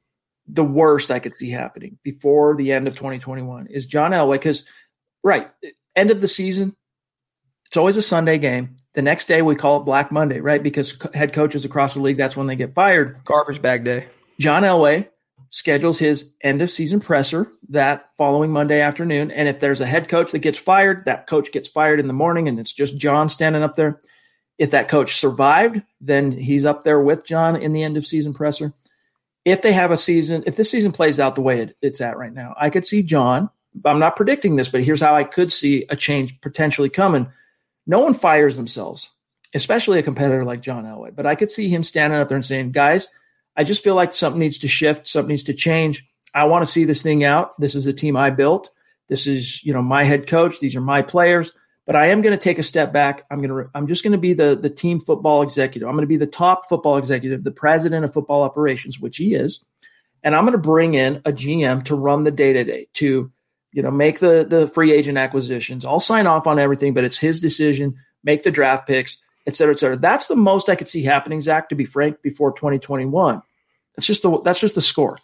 the 0.49 0.64
worst 0.64 1.11
I 1.11 1.18
could 1.18 1.34
see 1.34 1.51
happening 1.51 1.99
before 2.03 2.57
the 2.57 2.72
end 2.72 2.88
of 2.88 2.94
2021 2.94 3.66
is 3.68 3.86
John 3.86 4.12
Elway 4.12 4.34
because 4.34 4.64
right 5.22 5.51
end 5.94 6.11
of 6.11 6.20
the 6.20 6.28
season, 6.28 6.74
it's 7.66 7.76
always 7.76 7.96
a 7.96 8.03
Sunday 8.03 8.38
game. 8.38 8.76
The 8.94 9.03
next 9.03 9.28
day 9.28 9.42
we 9.42 9.55
call 9.55 9.78
it 9.80 9.84
Black 9.84 10.11
Monday, 10.11 10.40
right? 10.40 10.62
Because 10.62 10.96
head 11.14 11.32
coaches 11.32 11.64
across 11.64 11.94
the 11.94 12.01
league, 12.01 12.16
that's 12.16 12.36
when 12.36 12.46
they 12.46 12.57
get 12.57 12.74
fired. 12.74 13.20
Garbage 13.24 13.61
bag 13.61 13.84
day. 13.84 14.09
John 14.40 14.62
Elway 14.62 15.09
schedules 15.51 15.99
his 15.99 16.32
end 16.42 16.62
of 16.62 16.70
season 16.70 17.01
presser 17.01 17.51
that 17.68 18.11
following 18.16 18.51
Monday 18.51 18.80
afternoon. 18.80 19.30
And 19.30 19.49
if 19.49 19.61
there's 19.61 19.80
a 19.80 19.86
head 19.86 20.09
coach 20.09 20.32
that 20.32 20.40
gets 20.40 20.59
fired, 20.59 21.05
that 21.05 21.26
coach 21.26 21.53
gets 21.53 21.68
fired 21.68 22.01
in 22.01 22.07
the 22.07 22.12
morning 22.12 22.49
and 22.49 22.59
it's 22.59 22.72
just 22.72 22.99
John 22.99 23.28
standing 23.28 23.62
up 23.62 23.76
there. 23.76 24.01
If 24.59 24.70
that 24.72 24.88
coach 24.88 25.16
survived, 25.16 25.82
then 26.01 26.32
he's 26.32 26.64
up 26.64 26.82
there 26.82 27.01
with 27.01 27.24
John 27.24 27.57
in 27.57 27.72
the 27.72 27.82
end 27.82 27.96
of 27.96 28.07
season 28.07 28.34
presser. 28.34 28.72
If 29.49 29.62
they 29.62 29.72
have 29.72 29.90
a 29.90 29.96
season, 29.96 30.44
if 30.46 30.57
this 30.57 30.70
season 30.70 30.92
plays 30.92 31.18
out 31.18 31.34
the 31.34 31.40
way 31.40 31.61
it, 31.61 31.76
it's 31.80 32.01
at 32.01 32.18
right 32.18 32.32
now, 32.32 32.55
I 32.59 32.70
could 32.70 32.86
see 32.86 33.03
John. 33.03 33.51
I'm 33.84 33.99
not 33.99 34.16
predicting 34.16 34.57
this, 34.57 34.68
but 34.68 34.82
here's 34.82 35.01
how 35.01 35.14
I 35.14 35.24
could 35.24 35.53
see 35.53 35.86
a 35.88 35.96
change 35.96 36.40
potentially 36.40 36.88
coming. 36.88 37.28
No 37.86 38.01
one 38.01 38.14
fires 38.14 38.57
themselves, 38.57 39.11
especially 39.55 39.99
a 39.99 40.03
competitor 40.03 40.44
like 40.44 40.62
John 40.62 40.84
Elway. 40.84 41.14
But 41.14 41.26
I 41.26 41.34
could 41.34 41.51
see 41.51 41.68
him 41.68 41.82
standing 41.82 42.18
up 42.18 42.28
there 42.28 42.36
and 42.36 42.44
saying, 42.44 42.72
guys, 42.72 43.09
I 43.57 43.64
just 43.64 43.82
feel 43.82 43.94
like 43.94 44.12
something 44.12 44.40
needs 44.40 44.59
to 44.59 44.68
shift, 44.68 45.09
something 45.09 45.30
needs 45.30 45.44
to 45.44 45.55
change. 45.55 46.09
I 46.34 46.44
want 46.44 46.64
to 46.64 46.70
see 46.70 46.84
this 46.84 47.03
thing 47.03 47.24
out. 47.24 47.59
This 47.61 47.74
is 47.74 47.84
the 47.84 47.92
team 47.92 48.16
I 48.16 48.30
built. 48.30 48.70
This 49.09 49.26
is, 49.26 49.64
you 49.64 49.72
know, 49.72 49.82
my 49.82 50.05
head 50.05 50.26
coach. 50.26 50.61
These 50.61 50.76
are 50.76 50.80
my 50.80 51.03
players. 51.03 51.53
But 51.89 51.97
I 51.97 52.09
am 52.09 52.20
going 52.20 52.36
to 52.36 52.45
take 52.45 52.59
a 52.59 52.62
step 52.62 52.93
back. 52.93 53.24
I'm 53.30 53.41
going 53.41 53.49
to. 53.49 53.70
I'm 53.74 53.86
just 53.86 54.05
going 54.05 54.12
to 54.12 54.18
be 54.18 54.34
the 54.34 54.55
the 54.55 54.68
team 54.68 55.01
football 55.01 55.41
executive. 55.41 55.89
I'm 55.89 55.95
going 55.95 56.03
to 56.03 56.07
be 56.07 56.18
the 56.18 56.26
top 56.26 56.68
football 56.68 56.99
executive, 56.99 57.45
the 57.45 57.51
president 57.51 58.05
of 58.05 58.12
football 58.12 58.43
operations, 58.43 59.01
which 59.01 59.16
he 59.16 59.34
is, 59.34 59.61
and 60.22 60.36
I'm 60.36 60.45
going 60.45 60.53
to 60.53 60.59
bring 60.59 60.93
in 60.93 61.16
a 61.24 61.32
GM 61.32 61.82
to 61.86 61.97
run 61.97 62.24
the 62.24 62.30
day 62.30 62.53
to 62.53 62.62
day, 62.62 62.89
to 62.93 63.32
you 63.72 63.82
know, 63.82 63.91
make 63.91 64.18
the 64.18 64.47
the 64.47 64.68
free 64.68 64.93
agent 64.93 65.16
acquisitions. 65.16 65.86
I'll 65.86 65.99
sign 65.99 66.26
off 66.26 66.47
on 66.47 66.59
everything, 66.59 66.93
but 66.93 67.05
it's 67.05 67.18
his 67.18 67.41
decision. 67.41 67.97
Make 68.22 68.43
the 68.43 68.51
draft 68.51 68.86
picks, 68.86 69.16
et 69.47 69.57
cetera, 69.57 69.72
et 69.72 69.78
cetera. 69.78 69.97
That's 69.97 70.26
the 70.26 70.36
most 70.36 70.68
I 70.68 70.74
could 70.74 70.91
see 70.91 71.05
happening, 71.05 71.41
Zach. 71.41 71.70
To 71.70 71.74
be 71.74 71.86
frank, 71.86 72.20
before 72.20 72.53
2021. 72.53 73.41
That's 73.97 74.07
just 74.07 74.22
the 74.22 74.43
that's 74.43 74.61
just 74.61 74.74
the 74.74 74.82
score. 74.82 75.18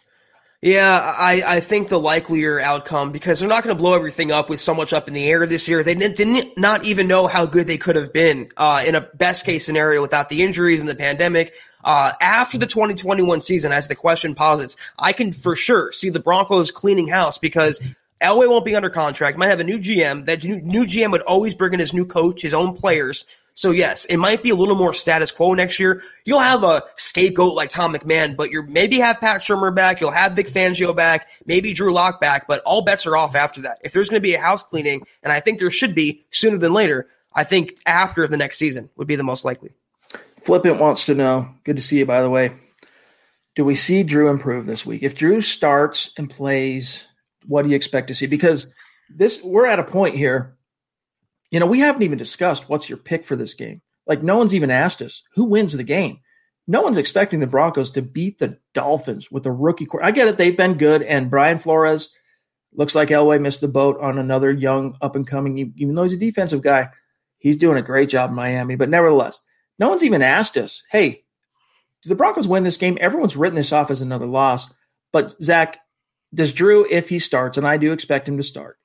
Yeah, 0.65 0.99
I, 0.99 1.43
I 1.45 1.59
think 1.59 1.89
the 1.89 1.99
likelier 1.99 2.59
outcome 2.59 3.11
because 3.11 3.37
they're 3.37 3.47
not 3.47 3.63
going 3.63 3.75
to 3.75 3.79
blow 3.79 3.93
everything 3.93 4.31
up 4.31 4.49
with 4.49 4.59
so 4.59 4.73
much 4.73 4.93
up 4.93 5.07
in 5.07 5.13
the 5.13 5.29
air 5.29 5.45
this 5.45 5.67
year. 5.67 5.83
They 5.83 5.93
didn't, 5.93 6.15
didn't 6.15 6.57
not 6.57 6.85
even 6.85 7.07
know 7.07 7.27
how 7.27 7.45
good 7.45 7.67
they 7.67 7.77
could 7.77 7.95
have 7.95 8.11
been 8.11 8.49
uh, 8.57 8.83
in 8.83 8.95
a 8.95 9.01
best 9.01 9.45
case 9.45 9.63
scenario 9.63 10.01
without 10.01 10.29
the 10.29 10.41
injuries 10.41 10.79
and 10.79 10.89
the 10.89 10.95
pandemic. 10.95 11.53
Uh, 11.83 12.13
after 12.19 12.57
the 12.57 12.65
2021 12.65 13.41
season, 13.41 13.71
as 13.71 13.89
the 13.89 13.93
question 13.93 14.33
posits, 14.33 14.75
I 14.97 15.13
can 15.13 15.33
for 15.33 15.55
sure 15.55 15.91
see 15.91 16.09
the 16.09 16.19
Broncos 16.19 16.71
cleaning 16.71 17.09
house 17.09 17.37
because 17.37 17.79
Elway 18.19 18.49
won't 18.49 18.65
be 18.65 18.75
under 18.75 18.89
contract. 18.89 19.37
Might 19.37 19.49
have 19.49 19.59
a 19.59 19.63
new 19.63 19.77
GM. 19.77 20.25
That 20.25 20.43
new, 20.43 20.59
new 20.61 20.85
GM 20.85 21.11
would 21.11 21.21
always 21.21 21.53
bring 21.53 21.73
in 21.73 21.79
his 21.79 21.93
new 21.93 22.07
coach, 22.07 22.41
his 22.41 22.55
own 22.55 22.75
players. 22.75 23.27
So 23.55 23.71
yes, 23.71 24.03
it 24.05 24.17
might 24.17 24.43
be 24.43 24.49
a 24.49 24.55
little 24.55 24.75
more 24.75 24.93
status 24.93 25.31
quo 25.31 25.53
next 25.53 25.79
year. 25.79 26.03
You'll 26.25 26.41
have 26.41 26.63
a 26.63 26.83
scapegoat 26.97 27.53
like 27.53 27.69
Tom 27.69 27.93
McMahon, 27.93 28.35
but 28.35 28.51
you 28.51 28.63
maybe 28.63 28.99
have 28.99 29.21
Pat 29.21 29.39
Shurmur 29.39 29.73
back. 29.73 30.01
You'll 30.01 30.11
have 30.11 30.33
Vic 30.33 30.47
Fangio 30.47 30.93
back, 30.93 31.29
maybe 31.45 31.71
Drew 31.71 31.93
Lock 31.93 32.19
back, 32.19 32.47
but 32.49 32.61
all 32.65 32.81
bets 32.81 33.05
are 33.05 33.15
off 33.15 33.33
after 33.33 33.61
that. 33.61 33.79
If 33.81 33.93
there's 33.93 34.09
going 34.09 34.21
to 34.21 34.27
be 34.27 34.35
a 34.35 34.41
house 34.41 34.61
cleaning, 34.61 35.03
and 35.23 35.31
I 35.31 35.39
think 35.39 35.59
there 35.59 35.71
should 35.71 35.95
be 35.95 36.25
sooner 36.31 36.57
than 36.57 36.73
later, 36.73 37.07
I 37.33 37.45
think 37.45 37.79
after 37.85 38.27
the 38.27 38.37
next 38.37 38.57
season 38.57 38.89
would 38.97 39.07
be 39.07 39.15
the 39.15 39.23
most 39.23 39.45
likely. 39.45 39.71
Flippant 40.43 40.77
wants 40.77 41.05
to 41.05 41.15
know. 41.15 41.49
Good 41.63 41.77
to 41.77 41.81
see 41.81 41.99
you, 41.99 42.05
by 42.05 42.21
the 42.21 42.29
way. 42.29 42.51
Do 43.55 43.63
we 43.63 43.75
see 43.75 44.03
Drew 44.03 44.29
improve 44.29 44.65
this 44.65 44.85
week? 44.85 45.01
If 45.01 45.15
Drew 45.15 45.39
starts 45.39 46.11
and 46.17 46.29
plays, 46.29 47.07
what 47.47 47.63
do 47.63 47.69
you 47.69 47.75
expect 47.77 48.09
to 48.09 48.15
see? 48.15 48.27
Because 48.27 48.67
this, 49.09 49.41
we're 49.41 49.65
at 49.65 49.79
a 49.79 49.83
point 49.83 50.15
here 50.15 50.54
you 51.55 51.61
know, 51.61 51.67
we 51.67 51.79
haven't 51.79 52.01
even 52.01 52.17
discussed 52.17 52.67
what's 52.67 52.89
your 52.89 52.97
pick 52.97 53.23
for 53.23 53.37
this 53.37 53.53
game. 53.53 53.81
Like, 54.05 54.21
no 54.21 54.35
one's 54.35 54.53
even 54.53 54.69
asked 54.69 55.01
us 55.01 55.23
who 55.35 55.45
wins 55.45 55.71
the 55.71 55.85
game. 55.85 56.19
No 56.67 56.81
one's 56.81 56.97
expecting 56.97 57.39
the 57.39 57.47
Broncos 57.47 57.91
to 57.91 58.01
beat 58.01 58.39
the 58.39 58.57
Dolphins 58.73 59.31
with 59.31 59.45
a 59.45 59.53
rookie. 59.53 59.85
Core. 59.85 60.03
I 60.03 60.11
get 60.11 60.27
it; 60.27 60.35
they've 60.35 60.57
been 60.57 60.77
good, 60.77 61.01
and 61.01 61.29
Brian 61.29 61.57
Flores 61.57 62.13
looks 62.73 62.93
like 62.93 63.07
Elway 63.07 63.39
missed 63.39 63.61
the 63.61 63.69
boat 63.69 63.97
on 64.01 64.17
another 64.17 64.51
young 64.51 64.97
up 64.99 65.15
and 65.15 65.25
coming. 65.25 65.73
Even 65.77 65.95
though 65.95 66.03
he's 66.03 66.11
a 66.11 66.17
defensive 66.17 66.61
guy, 66.61 66.89
he's 67.37 67.55
doing 67.55 67.77
a 67.77 67.81
great 67.81 68.09
job 68.09 68.31
in 68.31 68.35
Miami. 68.35 68.75
But 68.75 68.89
nevertheless, 68.89 69.39
no 69.79 69.87
one's 69.87 70.03
even 70.03 70.21
asked 70.21 70.57
us, 70.57 70.83
"Hey, 70.91 71.23
do 72.03 72.09
the 72.09 72.15
Broncos 72.15 72.49
win 72.49 72.65
this 72.65 72.75
game?" 72.75 72.97
Everyone's 72.99 73.37
written 73.37 73.55
this 73.55 73.71
off 73.71 73.89
as 73.89 74.01
another 74.01 74.27
loss. 74.27 74.73
But 75.13 75.41
Zach, 75.41 75.77
does 76.33 76.51
Drew, 76.51 76.85
if 76.91 77.07
he 77.07 77.17
starts, 77.17 77.57
and 77.57 77.65
I 77.65 77.77
do 77.77 77.93
expect 77.93 78.27
him 78.27 78.35
to 78.35 78.43
start, 78.43 78.77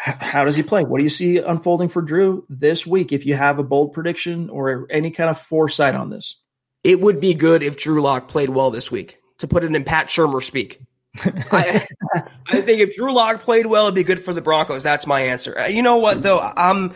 how 0.00 0.44
does 0.44 0.56
he 0.56 0.62
play? 0.62 0.82
What 0.82 0.98
do 0.98 1.04
you 1.04 1.10
see 1.10 1.36
unfolding 1.36 1.88
for 1.88 2.00
Drew 2.00 2.46
this 2.48 2.86
week? 2.86 3.12
If 3.12 3.26
you 3.26 3.34
have 3.34 3.58
a 3.58 3.62
bold 3.62 3.92
prediction 3.92 4.48
or 4.48 4.86
any 4.90 5.10
kind 5.10 5.28
of 5.28 5.38
foresight 5.38 5.94
on 5.94 6.08
this, 6.08 6.40
it 6.82 7.00
would 7.00 7.20
be 7.20 7.34
good 7.34 7.62
if 7.62 7.76
Drew 7.76 8.00
Lock 8.00 8.26
played 8.26 8.48
well 8.48 8.70
this 8.70 8.90
week. 8.90 9.18
To 9.38 9.48
put 9.48 9.64
it 9.64 9.74
in 9.74 9.84
Pat 9.84 10.08
Shurmur 10.08 10.42
speak, 10.42 10.80
I, 11.50 11.86
I 12.46 12.60
think 12.60 12.80
if 12.80 12.96
Drew 12.96 13.12
Lock 13.12 13.42
played 13.42 13.66
well, 13.66 13.84
it'd 13.84 13.94
be 13.94 14.04
good 14.04 14.22
for 14.22 14.32
the 14.32 14.40
Broncos. 14.40 14.82
That's 14.82 15.06
my 15.06 15.20
answer. 15.20 15.58
Uh, 15.58 15.66
you 15.66 15.82
know 15.82 15.96
what 15.96 16.22
though? 16.22 16.40
I'm. 16.40 16.94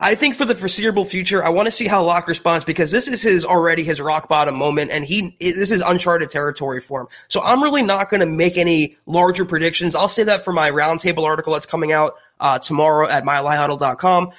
I 0.00 0.16
think 0.16 0.34
for 0.34 0.44
the 0.44 0.56
foreseeable 0.56 1.04
future, 1.04 1.42
I 1.42 1.50
want 1.50 1.66
to 1.66 1.70
see 1.70 1.86
how 1.86 2.04
Lock 2.04 2.26
responds 2.26 2.64
because 2.64 2.90
this 2.90 3.06
is 3.06 3.22
his 3.22 3.44
already 3.44 3.84
his 3.84 4.00
rock 4.00 4.28
bottom 4.28 4.56
moment, 4.56 4.90
and 4.90 5.04
he 5.04 5.36
this 5.40 5.70
is 5.70 5.82
uncharted 5.82 6.30
territory 6.30 6.80
for 6.80 7.02
him. 7.02 7.06
So 7.28 7.42
I'm 7.42 7.62
really 7.62 7.84
not 7.84 8.10
going 8.10 8.20
to 8.20 8.26
make 8.26 8.58
any 8.58 8.96
larger 9.06 9.44
predictions. 9.44 9.94
I'll 9.94 10.08
say 10.08 10.24
that 10.24 10.44
for 10.44 10.52
my 10.52 10.70
roundtable 10.70 11.24
article 11.24 11.52
that's 11.52 11.66
coming 11.66 11.92
out 11.92 12.16
uh, 12.40 12.58
tomorrow 12.58 13.08
at 13.08 13.24
milehighhuddle.com. 13.24 14.30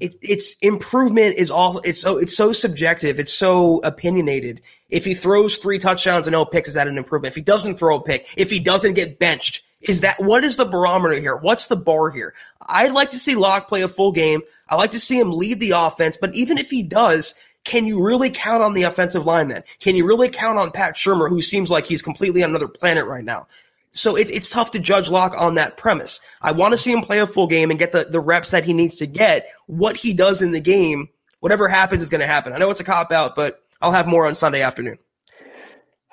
It, 0.00 0.16
it's 0.20 0.54
improvement 0.60 1.36
is 1.36 1.50
all 1.50 1.78
it's 1.78 2.00
so 2.00 2.18
it's 2.18 2.36
so 2.36 2.52
subjective 2.52 3.18
it's 3.18 3.32
so 3.32 3.78
opinionated. 3.78 4.60
If 4.90 5.04
he 5.04 5.14
throws 5.14 5.56
three 5.56 5.78
touchdowns 5.78 6.26
and 6.26 6.32
no 6.32 6.44
picks 6.44 6.68
is 6.68 6.74
that 6.74 6.88
an 6.88 6.98
improvement? 6.98 7.32
If 7.32 7.36
he 7.36 7.42
doesn't 7.42 7.78
throw 7.78 7.96
a 7.96 8.02
pick 8.02 8.28
if 8.36 8.50
he 8.50 8.58
doesn't 8.58 8.94
get 8.94 9.18
benched 9.18 9.62
is 9.80 10.00
that 10.00 10.22
what 10.22 10.44
is 10.44 10.56
the 10.56 10.66
barometer 10.66 11.18
here? 11.18 11.36
What's 11.36 11.68
the 11.68 11.76
bar 11.76 12.10
here? 12.10 12.34
I'd 12.60 12.92
like 12.92 13.10
to 13.10 13.18
see 13.18 13.34
Lock 13.34 13.68
play 13.68 13.80
a 13.80 13.88
full 13.88 14.12
game. 14.12 14.42
I 14.68 14.76
like 14.76 14.90
to 14.90 15.00
see 15.00 15.18
him 15.18 15.32
lead 15.32 15.58
the 15.58 15.70
offense 15.70 16.18
but 16.20 16.34
even 16.34 16.58
if 16.58 16.70
he 16.70 16.82
does 16.82 17.34
can 17.64 17.86
you 17.86 18.02
really 18.02 18.30
count 18.30 18.62
on 18.62 18.74
the 18.74 18.84
offensive 18.84 19.26
line 19.26 19.48
then 19.48 19.62
can 19.80 19.96
you 19.96 20.06
really 20.06 20.28
count 20.28 20.58
on 20.58 20.70
pat 20.70 20.94
shurmur 20.94 21.28
who 21.28 21.40
seems 21.40 21.70
like 21.70 21.86
he's 21.86 22.02
completely 22.02 22.42
on 22.42 22.50
another 22.50 22.68
planet 22.68 23.06
right 23.06 23.24
now 23.24 23.46
so 23.92 24.16
it, 24.16 24.30
it's 24.30 24.48
tough 24.48 24.72
to 24.72 24.78
judge 24.78 25.10
Lock 25.10 25.34
on 25.36 25.54
that 25.54 25.76
premise. 25.76 26.20
I 26.40 26.52
want 26.52 26.72
to 26.72 26.76
see 26.76 26.92
him 26.92 27.02
play 27.02 27.18
a 27.20 27.26
full 27.26 27.46
game 27.46 27.70
and 27.70 27.78
get 27.78 27.92
the, 27.92 28.04
the 28.04 28.20
reps 28.20 28.50
that 28.50 28.64
he 28.64 28.72
needs 28.72 28.96
to 28.96 29.06
get. 29.06 29.48
What 29.66 29.96
he 29.96 30.12
does 30.12 30.42
in 30.42 30.52
the 30.52 30.60
game, 30.60 31.08
whatever 31.40 31.68
happens 31.68 32.02
is 32.02 32.10
going 32.10 32.20
to 32.20 32.26
happen. 32.26 32.52
I 32.52 32.58
know 32.58 32.70
it's 32.70 32.80
a 32.80 32.84
cop 32.84 33.12
out, 33.12 33.34
but 33.34 33.62
I'll 33.80 33.92
have 33.92 34.06
more 34.06 34.26
on 34.26 34.34
Sunday 34.34 34.62
afternoon. 34.62 34.98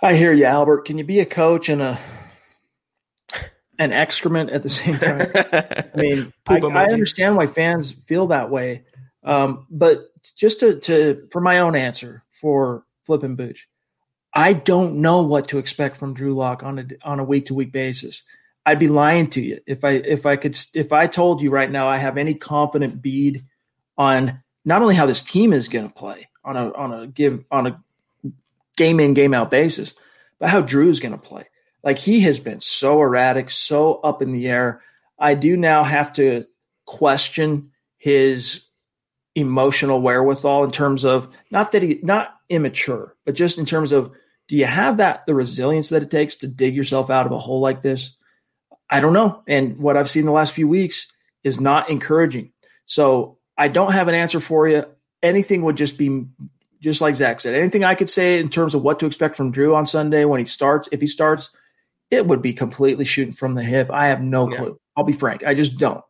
I 0.01 0.13
hear 0.13 0.33
you, 0.33 0.45
Albert. 0.45 0.85
Can 0.85 0.97
you 0.97 1.03
be 1.03 1.19
a 1.19 1.25
coach 1.25 1.69
and 1.69 1.81
a 1.81 1.99
an 3.77 3.91
excrement 3.91 4.51
at 4.51 4.63
the 4.63 4.69
same 4.69 4.99
time? 4.99 5.27
I 5.35 5.89
mean, 5.95 6.33
I, 6.47 6.59
I, 6.59 6.85
understand 6.85 7.35
why 7.35 7.47
fans 7.47 7.91
feel 8.05 8.27
that 8.27 8.49
way, 8.49 8.83
um, 9.23 9.65
but 9.69 10.11
just 10.37 10.59
to, 10.61 10.79
to 10.81 11.27
for 11.31 11.41
my 11.41 11.59
own 11.59 11.75
answer 11.75 12.23
for 12.41 12.85
Flippin' 13.05 13.35
Booch, 13.35 13.67
I 14.35 14.51
don't 14.51 14.97
know 14.97 15.21
what 15.21 15.47
to 15.49 15.57
expect 15.57 15.95
from 15.95 16.13
Drew 16.13 16.35
Lock 16.35 16.61
on 16.61 16.77
a 16.79 16.85
on 17.03 17.19
a 17.19 17.23
week 17.23 17.45
to 17.47 17.53
week 17.53 17.71
basis. 17.71 18.23
I'd 18.65 18.79
be 18.79 18.89
lying 18.89 19.27
to 19.27 19.41
you 19.41 19.59
if 19.65 19.85
I 19.85 19.91
if 19.91 20.25
I 20.25 20.35
could 20.35 20.57
if 20.73 20.91
I 20.91 21.07
told 21.07 21.41
you 21.41 21.49
right 21.49 21.71
now 21.71 21.87
I 21.87 21.97
have 21.97 22.17
any 22.17 22.33
confident 22.33 23.01
bead 23.01 23.45
on 23.97 24.41
not 24.65 24.81
only 24.81 24.95
how 24.95 25.05
this 25.05 25.21
team 25.21 25.53
is 25.53 25.69
going 25.69 25.87
to 25.87 25.93
play 25.93 26.27
on 26.43 26.57
a 26.57 26.73
on 26.73 26.93
a 26.93 27.07
give 27.07 27.45
on 27.49 27.67
a 27.67 27.83
game 28.75 28.99
in 28.99 29.13
game 29.13 29.33
out 29.33 29.49
basis, 29.49 29.93
but 30.37 30.49
how 30.49 30.61
Drew 30.61 30.89
is 30.89 30.99
going 30.99 31.13
to 31.13 31.17
play. 31.17 31.45
Like 31.81 31.97
he 31.97 32.21
has 32.21 32.39
been 32.39 32.59
so 32.59 33.01
erratic, 33.01 33.49
so 33.51 33.95
up 33.95 34.21
in 34.21 34.33
the 34.33 34.47
air. 34.47 34.81
I 35.17 35.35
do 35.35 35.55
now 35.55 35.83
have 35.83 36.11
to 36.13 36.45
question 36.85 37.71
his 37.97 38.65
emotional 39.33 40.01
wherewithal 40.01 40.65
in 40.65 40.71
terms 40.71 41.05
of 41.05 41.29
not 41.51 41.71
that 41.71 41.83
he 41.83 41.99
not 42.03 42.35
immature, 42.49 43.15
but 43.23 43.35
just 43.35 43.57
in 43.57 43.65
terms 43.65 43.93
of 43.93 44.11
do 44.47 44.55
you 44.55 44.65
have 44.65 44.97
that 44.97 45.25
the 45.25 45.33
resilience 45.33 45.89
that 45.89 46.03
it 46.03 46.11
takes 46.11 46.35
to 46.37 46.47
dig 46.47 46.75
yourself 46.75 47.09
out 47.09 47.25
of 47.25 47.31
a 47.31 47.39
hole 47.39 47.59
like 47.59 47.81
this? 47.81 48.15
I 48.89 48.99
don't 48.99 49.13
know. 49.13 49.41
And 49.47 49.77
what 49.77 49.97
I've 49.97 50.09
seen 50.09 50.25
the 50.25 50.31
last 50.31 50.53
few 50.53 50.67
weeks 50.67 51.11
is 51.43 51.59
not 51.59 51.89
encouraging. 51.89 52.51
So 52.85 53.39
I 53.57 53.67
don't 53.67 53.93
have 53.93 54.07
an 54.07 54.15
answer 54.15 54.39
for 54.39 54.67
you. 54.67 54.85
Anything 55.23 55.63
would 55.63 55.75
just 55.75 55.97
be 55.97 56.25
just 56.81 57.01
like 57.01 57.15
Zach 57.15 57.41
said. 57.41 57.55
Anything 57.55 57.83
I 57.83 57.95
could 57.95 58.09
say 58.09 58.39
in 58.39 58.49
terms 58.49 58.75
of 58.75 58.83
what 58.83 58.99
to 58.99 59.07
expect 59.07 59.35
from 59.35 59.51
Drew 59.51 59.75
on 59.75 59.87
Sunday 59.87 60.25
when 60.25 60.39
he 60.39 60.45
starts, 60.45 60.87
if 60.91 61.01
he 61.01 61.07
starts, 61.07 61.49
it 62.11 62.27
would 62.27 62.43
be 62.43 62.53
completely 62.53 63.05
shooting 63.05 63.33
from 63.33 63.55
the 63.55 63.63
hip. 63.63 63.89
I 63.91 64.07
have 64.07 64.21
no 64.21 64.51
yeah. 64.51 64.57
clue. 64.57 64.79
I'll 64.95 65.03
be 65.03 65.13
frank. 65.13 65.43
I 65.43 65.55
just 65.55 65.79
don't. 65.79 66.03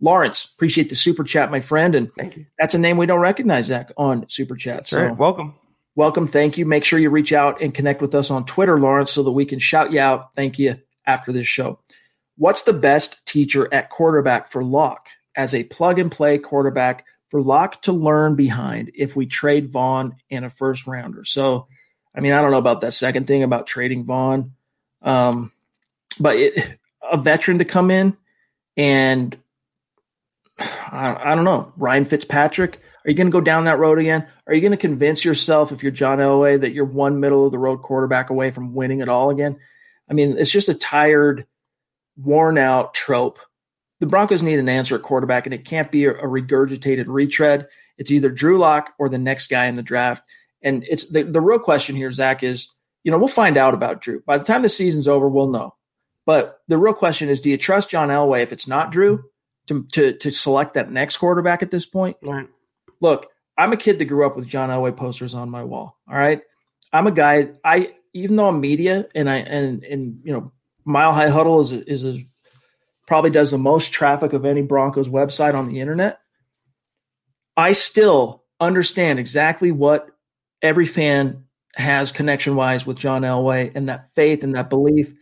Lawrence, 0.00 0.52
appreciate 0.54 0.90
the 0.90 0.94
super 0.94 1.24
chat, 1.24 1.50
my 1.50 1.60
friend. 1.60 1.94
And 1.94 2.10
Thank 2.16 2.36
you. 2.36 2.46
that's 2.58 2.74
a 2.74 2.78
name 2.78 2.98
we 2.98 3.06
don't 3.06 3.20
recognize, 3.20 3.66
Zach, 3.66 3.90
on 3.96 4.26
super 4.28 4.54
chat. 4.54 4.86
so 4.86 5.06
right. 5.06 5.16
welcome 5.16 5.54
welcome. 5.98 6.28
Thank 6.28 6.56
you. 6.56 6.64
Make 6.64 6.84
sure 6.84 7.00
you 7.00 7.10
reach 7.10 7.32
out 7.32 7.60
and 7.60 7.74
connect 7.74 8.00
with 8.00 8.14
us 8.14 8.30
on 8.30 8.44
Twitter, 8.44 8.78
Lawrence, 8.78 9.10
so 9.10 9.24
that 9.24 9.32
we 9.32 9.44
can 9.44 9.58
shout 9.58 9.92
you 9.92 9.98
out. 9.98 10.32
Thank 10.32 10.56
you 10.56 10.76
after 11.04 11.32
this 11.32 11.48
show. 11.48 11.80
What's 12.36 12.62
the 12.62 12.72
best 12.72 13.26
teacher 13.26 13.68
at 13.74 13.90
quarterback 13.90 14.52
for 14.52 14.62
Lock 14.62 15.08
as 15.34 15.56
a 15.56 15.64
plug 15.64 15.98
and 15.98 16.10
play 16.10 16.38
quarterback 16.38 17.04
for 17.30 17.42
Lock 17.42 17.82
to 17.82 17.92
learn 17.92 18.36
behind 18.36 18.92
if 18.94 19.16
we 19.16 19.26
trade 19.26 19.72
Von 19.72 20.14
in 20.30 20.44
a 20.44 20.50
first 20.50 20.86
rounder? 20.86 21.24
So, 21.24 21.66
I 22.14 22.20
mean, 22.20 22.32
I 22.32 22.42
don't 22.42 22.52
know 22.52 22.58
about 22.58 22.82
that 22.82 22.94
second 22.94 23.26
thing 23.26 23.42
about 23.42 23.66
trading 23.66 24.04
Von, 24.04 24.52
um, 25.02 25.50
but 26.20 26.36
it, 26.36 26.78
a 27.10 27.16
veteran 27.16 27.58
to 27.58 27.64
come 27.64 27.90
in 27.90 28.16
and 28.76 29.36
I, 30.60 31.32
I 31.32 31.34
don't 31.34 31.44
know, 31.44 31.72
Ryan 31.76 32.04
Fitzpatrick 32.04 32.80
are 33.04 33.10
you 33.10 33.16
going 33.16 33.28
to 33.28 33.32
go 33.32 33.40
down 33.40 33.64
that 33.64 33.78
road 33.78 33.98
again? 33.98 34.26
Are 34.46 34.54
you 34.54 34.60
going 34.60 34.72
to 34.72 34.76
convince 34.76 35.24
yourself, 35.24 35.72
if 35.72 35.82
you're 35.82 35.92
John 35.92 36.18
Elway, 36.18 36.60
that 36.60 36.72
you're 36.72 36.84
one 36.84 37.20
middle 37.20 37.46
of 37.46 37.52
the 37.52 37.58
road 37.58 37.82
quarterback 37.82 38.30
away 38.30 38.50
from 38.50 38.74
winning 38.74 39.00
it 39.00 39.08
all 39.08 39.30
again? 39.30 39.58
I 40.10 40.14
mean, 40.14 40.36
it's 40.38 40.50
just 40.50 40.68
a 40.68 40.74
tired, 40.74 41.46
worn 42.16 42.58
out 42.58 42.94
trope. 42.94 43.38
The 44.00 44.06
Broncos 44.06 44.42
need 44.42 44.58
an 44.58 44.68
answer 44.68 44.94
at 44.94 45.02
quarterback, 45.02 45.46
and 45.46 45.54
it 45.54 45.64
can't 45.64 45.90
be 45.90 46.04
a, 46.04 46.12
regurgitated 46.12 47.06
retread. 47.08 47.68
It's 47.96 48.10
either 48.10 48.30
Drew 48.30 48.58
Lock 48.58 48.94
or 48.98 49.08
the 49.08 49.18
next 49.18 49.48
guy 49.48 49.66
in 49.66 49.74
the 49.74 49.82
draft. 49.82 50.22
And 50.62 50.84
it's 50.88 51.08
the, 51.08 51.22
the 51.22 51.40
real 51.40 51.58
question 51.58 51.96
here, 51.96 52.10
Zach, 52.10 52.42
is 52.42 52.68
you 53.04 53.12
know, 53.12 53.18
we'll 53.18 53.28
find 53.28 53.56
out 53.56 53.74
about 53.74 54.02
Drew. 54.02 54.20
By 54.26 54.38
the 54.38 54.44
time 54.44 54.62
the 54.62 54.68
season's 54.68 55.08
over, 55.08 55.28
we'll 55.28 55.48
know. 55.48 55.74
But 56.26 56.60
the 56.68 56.76
real 56.76 56.92
question 56.92 57.28
is, 57.28 57.40
do 57.40 57.48
you 57.48 57.56
trust 57.56 57.90
John 57.90 58.08
Elway 58.08 58.42
if 58.42 58.52
it's 58.52 58.68
not 58.68 58.92
Drew 58.92 59.24
to 59.68 59.84
to, 59.92 60.12
to 60.14 60.30
select 60.30 60.74
that 60.74 60.90
next 60.90 61.16
quarterback 61.16 61.62
at 61.62 61.70
this 61.70 61.86
point? 61.86 62.16
Right 62.22 62.48
look, 63.00 63.26
I'm 63.56 63.72
a 63.72 63.76
kid 63.76 63.98
that 63.98 64.04
grew 64.06 64.26
up 64.26 64.36
with 64.36 64.46
John 64.46 64.70
Elway 64.70 64.96
posters 64.96 65.34
on 65.34 65.50
my 65.50 65.64
wall. 65.64 65.96
All 66.08 66.16
right. 66.16 66.42
I'm 66.92 67.06
a 67.06 67.12
guy, 67.12 67.50
I, 67.64 67.94
even 68.12 68.36
though 68.36 68.48
I'm 68.48 68.60
media 68.60 69.06
and 69.14 69.28
I, 69.28 69.36
and, 69.36 69.84
and, 69.84 70.20
you 70.24 70.32
know, 70.32 70.52
Mile 70.84 71.12
High 71.12 71.28
Huddle 71.28 71.60
is, 71.60 71.72
is 71.72 72.18
probably 73.06 73.30
does 73.30 73.50
the 73.50 73.58
most 73.58 73.92
traffic 73.92 74.32
of 74.32 74.44
any 74.44 74.62
Broncos 74.62 75.08
website 75.08 75.54
on 75.54 75.68
the 75.68 75.80
internet. 75.80 76.20
I 77.56 77.72
still 77.72 78.44
understand 78.60 79.18
exactly 79.18 79.72
what 79.72 80.08
every 80.62 80.86
fan 80.86 81.44
has 81.74 82.12
connection 82.12 82.56
wise 82.56 82.86
with 82.86 82.98
John 82.98 83.22
Elway 83.22 83.72
and 83.74 83.88
that 83.88 84.10
faith 84.14 84.44
and 84.44 84.54
that 84.54 84.70
belief. 84.70 85.12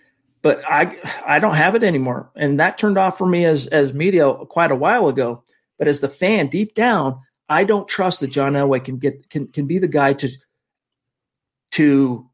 But 0.43 0.63
I 0.69 0.97
I 1.27 1.39
don't 1.39 1.55
have 1.55 1.75
it 1.75 1.83
anymore. 1.83 2.31
And 2.37 2.61
that 2.61 2.79
turned 2.79 2.99
off 2.99 3.19
for 3.19 3.27
me 3.27 3.45
as 3.45 3.67
as 3.67 3.93
media 3.93 4.33
quite 4.33 4.71
a 4.71 4.77
while 4.77 5.09
ago. 5.09 5.43
But 5.79 5.89
as 5.89 6.01
the 6.01 6.09
fan, 6.09 6.49
deep 6.49 6.75
down, 6.75 7.21
I 7.49 7.65
don't 7.65 7.89
trust 7.89 8.21
that 8.21 8.29
John 8.29 8.55
Elway 8.55 8.85
can 8.85 8.99
get 8.99 9.31
can 9.31 9.47
can 9.49 9.67
be 9.67 9.79
the 9.79 9.89
guy 9.89 10.15
to 10.15 10.29
to 11.73 12.29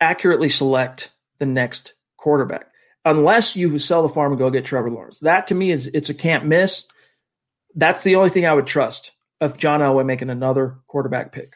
accurately 0.00 0.48
select 0.48 1.12
the 1.38 1.46
next 1.46 1.94
quarterback 2.16 2.70
unless 3.04 3.56
you 3.56 3.78
sell 3.78 4.02
the 4.02 4.08
farm 4.08 4.32
and 4.32 4.38
go 4.38 4.50
get 4.50 4.64
Trevor 4.64 4.90
Lawrence. 4.90 5.20
That 5.20 5.46
to 5.48 5.54
me 5.54 5.70
is 5.70 5.86
it's 5.88 6.10
a 6.10 6.14
can't 6.14 6.46
miss. 6.46 6.84
That's 7.74 8.02
the 8.02 8.16
only 8.16 8.30
thing 8.30 8.46
I 8.46 8.52
would 8.52 8.66
trust 8.66 9.12
of 9.40 9.58
John 9.58 9.80
Elway 9.80 10.06
making 10.06 10.30
another 10.30 10.78
quarterback 10.86 11.32
pick. 11.32 11.54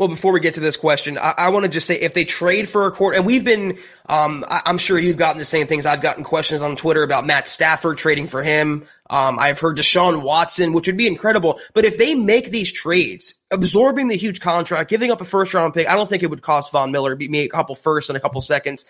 Well, 0.00 0.08
before 0.08 0.32
we 0.32 0.40
get 0.40 0.54
to 0.54 0.60
this 0.60 0.78
question, 0.78 1.18
I, 1.18 1.34
I 1.36 1.48
want 1.50 1.64
to 1.64 1.68
just 1.68 1.86
say 1.86 1.94
if 1.94 2.14
they 2.14 2.24
trade 2.24 2.70
for 2.70 2.86
a 2.86 2.90
quarter, 2.90 3.18
and 3.18 3.26
we've 3.26 3.44
been, 3.44 3.76
um, 4.06 4.46
I, 4.48 4.62
am 4.64 4.78
sure 4.78 4.98
you've 4.98 5.18
gotten 5.18 5.38
the 5.38 5.44
same 5.44 5.66
things. 5.66 5.84
I've 5.84 6.00
gotten 6.00 6.24
questions 6.24 6.62
on 6.62 6.74
Twitter 6.74 7.02
about 7.02 7.26
Matt 7.26 7.46
Stafford 7.46 7.98
trading 7.98 8.26
for 8.26 8.42
him. 8.42 8.86
Um, 9.10 9.38
I've 9.38 9.60
heard 9.60 9.76
Deshaun 9.76 10.22
Watson, 10.22 10.72
which 10.72 10.86
would 10.86 10.96
be 10.96 11.06
incredible. 11.06 11.60
But 11.74 11.84
if 11.84 11.98
they 11.98 12.14
make 12.14 12.48
these 12.48 12.72
trades, 12.72 13.34
absorbing 13.50 14.08
the 14.08 14.16
huge 14.16 14.40
contract, 14.40 14.88
giving 14.88 15.10
up 15.10 15.20
a 15.20 15.26
first 15.26 15.52
round 15.52 15.74
pick, 15.74 15.86
I 15.86 15.96
don't 15.96 16.08
think 16.08 16.22
it 16.22 16.30
would 16.30 16.40
cost 16.40 16.72
Von 16.72 16.90
Miller. 16.90 17.14
Be 17.14 17.40
a 17.40 17.48
couple 17.48 17.74
firsts 17.74 18.08
and 18.08 18.16
a 18.16 18.20
couple 18.20 18.40
seconds. 18.40 18.86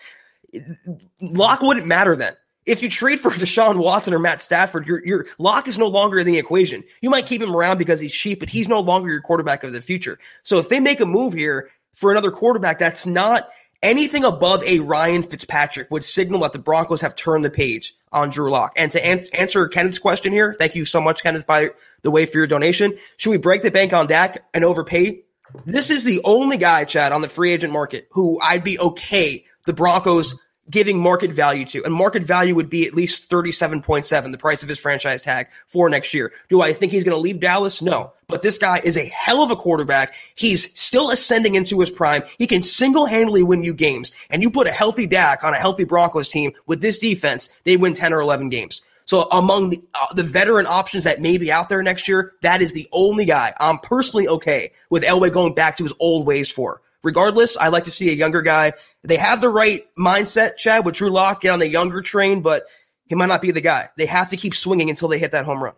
Lock 1.19 1.61
wouldn't 1.61 1.87
matter 1.87 2.15
then. 2.15 2.37
If 2.65 2.83
you 2.83 2.89
trade 2.89 3.19
for 3.19 3.31
Deshaun 3.31 3.77
Watson 3.77 4.13
or 4.13 4.19
Matt 4.19 4.41
Stafford, 4.41 4.87
your 4.87 5.05
your 5.05 5.25
lock 5.37 5.67
is 5.67 5.77
no 5.77 5.87
longer 5.87 6.19
in 6.19 6.27
the 6.27 6.37
equation. 6.37 6.83
You 7.01 7.09
might 7.09 7.25
keep 7.25 7.41
him 7.41 7.55
around 7.55 7.77
because 7.77 7.99
he's 7.99 8.13
cheap, 8.13 8.39
but 8.39 8.49
he's 8.49 8.67
no 8.67 8.79
longer 8.79 9.11
your 9.11 9.21
quarterback 9.21 9.63
of 9.63 9.73
the 9.73 9.81
future. 9.81 10.19
So 10.43 10.57
if 10.57 10.69
they 10.69 10.79
make 10.79 10.99
a 10.99 11.05
move 11.05 11.33
here 11.33 11.69
for 11.93 12.11
another 12.11 12.31
quarterback 12.31 12.79
that's 12.79 13.05
not 13.05 13.49
anything 13.83 14.23
above 14.23 14.63
a 14.63 14.79
Ryan 14.79 15.23
Fitzpatrick 15.23 15.89
would 15.91 16.03
signal 16.03 16.41
that 16.41 16.53
the 16.53 16.59
Broncos 16.59 17.01
have 17.01 17.15
turned 17.15 17.43
the 17.43 17.49
page 17.49 17.95
on 18.11 18.29
Drew 18.29 18.51
Lock. 18.51 18.73
And 18.75 18.91
to 18.91 19.03
an- 19.03 19.25
answer 19.33 19.67
Kenneth's 19.67 19.99
question 19.99 20.31
here, 20.31 20.53
thank 20.53 20.75
you 20.75 20.85
so 20.85 21.01
much, 21.01 21.23
Kenneth, 21.23 21.47
by 21.47 21.71
the 22.03 22.11
way, 22.11 22.25
for 22.25 22.37
your 22.37 22.47
donation. 22.47 22.97
Should 23.17 23.31
we 23.31 23.37
break 23.37 23.61
the 23.61 23.71
bank 23.71 23.93
on 23.93 24.07
Dak 24.07 24.45
and 24.53 24.63
overpay? 24.63 25.23
This 25.65 25.89
is 25.89 26.03
the 26.03 26.21
only 26.23 26.57
guy, 26.57 26.85
Chad, 26.85 27.11
on 27.11 27.21
the 27.21 27.29
free 27.29 27.51
agent 27.51 27.73
market 27.73 28.07
who 28.11 28.39
I'd 28.41 28.63
be 28.63 28.79
okay 28.79 29.45
the 29.65 29.73
Broncos 29.73 30.39
giving 30.71 30.99
market 30.99 31.31
value 31.31 31.65
to. 31.65 31.83
And 31.83 31.93
market 31.93 32.23
value 32.23 32.55
would 32.55 32.69
be 32.69 32.87
at 32.87 32.93
least 32.93 33.29
37.7, 33.29 34.31
the 34.31 34.37
price 34.37 34.63
of 34.63 34.69
his 34.69 34.79
franchise 34.79 35.21
tag 35.21 35.47
for 35.67 35.89
next 35.89 36.13
year. 36.13 36.31
Do 36.49 36.61
I 36.61 36.73
think 36.73 36.91
he's 36.91 37.03
going 37.03 37.15
to 37.15 37.21
leave 37.21 37.39
Dallas? 37.39 37.81
No. 37.81 38.13
But 38.27 38.41
this 38.41 38.57
guy 38.57 38.79
is 38.83 38.97
a 38.97 39.05
hell 39.09 39.43
of 39.43 39.51
a 39.51 39.55
quarterback. 39.55 40.13
He's 40.35 40.79
still 40.79 41.11
ascending 41.11 41.55
into 41.55 41.79
his 41.81 41.89
prime. 41.89 42.23
He 42.37 42.47
can 42.47 42.63
single-handedly 42.63 43.43
win 43.43 43.63
you 43.63 43.73
games. 43.73 44.13
And 44.29 44.41
you 44.41 44.49
put 44.49 44.67
a 44.67 44.71
healthy 44.71 45.05
Dak 45.05 45.43
on 45.43 45.53
a 45.53 45.59
healthy 45.59 45.83
Broncos 45.83 46.29
team 46.29 46.53
with 46.65 46.81
this 46.81 46.97
defense, 46.97 47.49
they 47.65 47.75
win 47.75 47.93
10 47.93 48.13
or 48.13 48.21
11 48.21 48.49
games. 48.49 48.81
So 49.05 49.27
among 49.31 49.71
the, 49.71 49.83
uh, 49.93 50.13
the 50.13 50.23
veteran 50.23 50.65
options 50.65 51.03
that 51.03 51.19
may 51.19 51.37
be 51.37 51.51
out 51.51 51.67
there 51.67 51.83
next 51.83 52.07
year, 52.07 52.33
that 52.41 52.61
is 52.61 52.71
the 52.71 52.87
only 52.93 53.25
guy 53.25 53.53
I'm 53.59 53.79
personally 53.79 54.27
okay 54.27 54.71
with 54.89 55.03
Elway 55.03 55.33
going 55.33 55.53
back 55.53 55.75
to 55.77 55.83
his 55.83 55.91
old 55.99 56.25
ways 56.25 56.49
for. 56.49 56.81
Regardless, 57.03 57.57
I 57.57 57.69
like 57.69 57.85
to 57.85 57.91
see 57.91 58.09
a 58.09 58.13
younger 58.13 58.41
guy. 58.41 58.73
They 59.03 59.17
have 59.17 59.41
the 59.41 59.49
right 59.49 59.81
mindset, 59.97 60.57
Chad, 60.57 60.85
with 60.85 60.95
Drew 60.95 61.09
Lock, 61.09 61.43
on 61.45 61.59
the 61.59 61.67
younger 61.67 62.01
train, 62.01 62.41
but 62.41 62.65
he 63.07 63.15
might 63.15 63.27
not 63.27 63.41
be 63.41 63.51
the 63.51 63.61
guy. 63.61 63.89
They 63.97 64.05
have 64.05 64.29
to 64.29 64.37
keep 64.37 64.53
swinging 64.53 64.89
until 64.89 65.07
they 65.07 65.19
hit 65.19 65.31
that 65.31 65.45
home 65.45 65.63
run. 65.63 65.73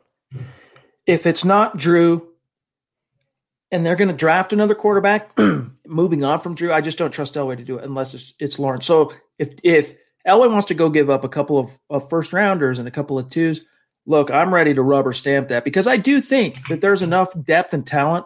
If 1.06 1.26
it's 1.26 1.46
not 1.46 1.78
Drew 1.78 2.28
and 3.72 3.86
they're 3.86 3.96
going 3.96 4.10
to 4.10 4.14
draft 4.14 4.54
another 4.54 4.76
quarterback, 4.76 5.38
moving 5.88 6.24
on 6.24 6.42
from 6.42 6.56
Drew, 6.56 6.72
I 6.72 6.82
just 6.82 6.98
don't 6.98 7.12
trust 7.12 7.36
Elway 7.36 7.58
to 7.58 7.64
do 7.64 7.78
it 7.78 7.86
unless 7.86 8.14
it's, 8.14 8.34
it's 8.40 8.60
Lawrence. 8.60 8.86
So 8.86 9.14
if, 9.40 9.50
if 9.64 9.96
Elway 10.28 10.52
wants 10.52 10.68
to 10.68 10.74
go 10.74 10.90
give 10.90 11.10
up 11.10 11.24
a 11.24 11.30
couple 11.30 11.58
of, 11.58 11.72
of 11.90 12.10
first 12.10 12.34
rounders 12.34 12.78
and 12.78 12.88
a 12.88 12.92
couple 12.92 13.18
of 13.18 13.30
twos, 13.30 13.66
look, 14.06 14.32
I'm 14.32 14.54
ready 14.54 14.74
to 14.74 14.82
rubber 14.82 15.14
stamp 15.14 15.48
that 15.48 15.64
because 15.64 15.88
I 15.88 15.98
do 15.98 16.22
think 16.22 16.68
that 16.68 16.82
there's 16.82 17.02
enough 17.02 17.30
depth 17.46 17.74
and 17.74 17.88
talent 17.88 18.26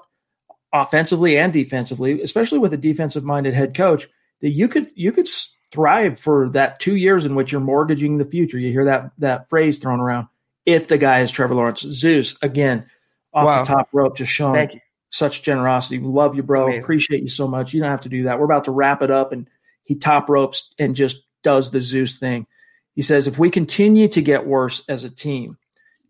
offensively 0.74 1.38
and 1.38 1.54
defensively, 1.54 2.22
especially 2.22 2.60
with 2.60 2.74
a 2.74 2.78
defensive 2.78 3.24
minded 3.24 3.54
head 3.54 3.76
coach, 3.76 4.08
that 4.42 4.50
you 4.50 4.68
could 4.68 4.90
you 4.96 5.12
could 5.12 5.28
thrive 5.72 6.20
for 6.20 6.50
that 6.50 6.80
two 6.80 6.96
years 6.96 7.26
in 7.26 7.36
which 7.36 7.52
you're 7.52 7.62
mortgaging 7.62 8.18
the 8.18 8.26
future. 8.26 8.58
You 8.58 8.72
hear 8.72 8.86
that 8.86 9.12
that 9.20 9.50
phrase 9.50 9.78
thrown 9.78 10.00
around. 10.00 10.28
If 10.66 10.88
the 10.88 10.98
guy 10.98 11.22
is 11.22 11.32
Trevor 11.32 11.56
Lawrence, 11.56 11.82
Zeus 11.82 12.38
again 12.42 12.86
off 13.34 13.46
wow. 13.46 13.64
the 13.64 13.68
top 13.68 13.90
rope, 13.94 14.18
just 14.18 14.32
showing 14.32 14.82
such 15.10 15.44
generosity. 15.44 16.00
Love 16.00 16.36
you, 16.36 16.44
bro. 16.44 16.66
Amazing. 16.66 16.84
Appreciate 16.84 17.22
you 17.22 17.30
so 17.30 17.48
much. 17.48 17.74
You 17.74 17.82
don't 17.82 17.90
have 17.90 18.02
to 18.02 18.10
do 18.10 18.24
that. 18.24 18.40
We're 18.40 18.46
about 18.46 18.66
to 18.66 18.72
wrap 18.72 19.02
it 19.02 19.12
up, 19.12 19.32
and 19.32 19.48
he 19.84 19.96
top 19.96 20.30
ropes 20.30 20.74
and 20.78 20.96
just 20.96 21.24
does 21.44 21.72
the 21.72 21.82
Zeus 21.82 22.18
thing. 22.18 22.48
He 22.96 23.02
says, 23.02 23.28
if 23.28 23.38
we 23.38 23.50
continue 23.50 24.08
to 24.10 24.22
get 24.22 24.48
worse 24.48 24.84
as 24.90 25.04
a 25.04 25.10
team, 25.10 25.58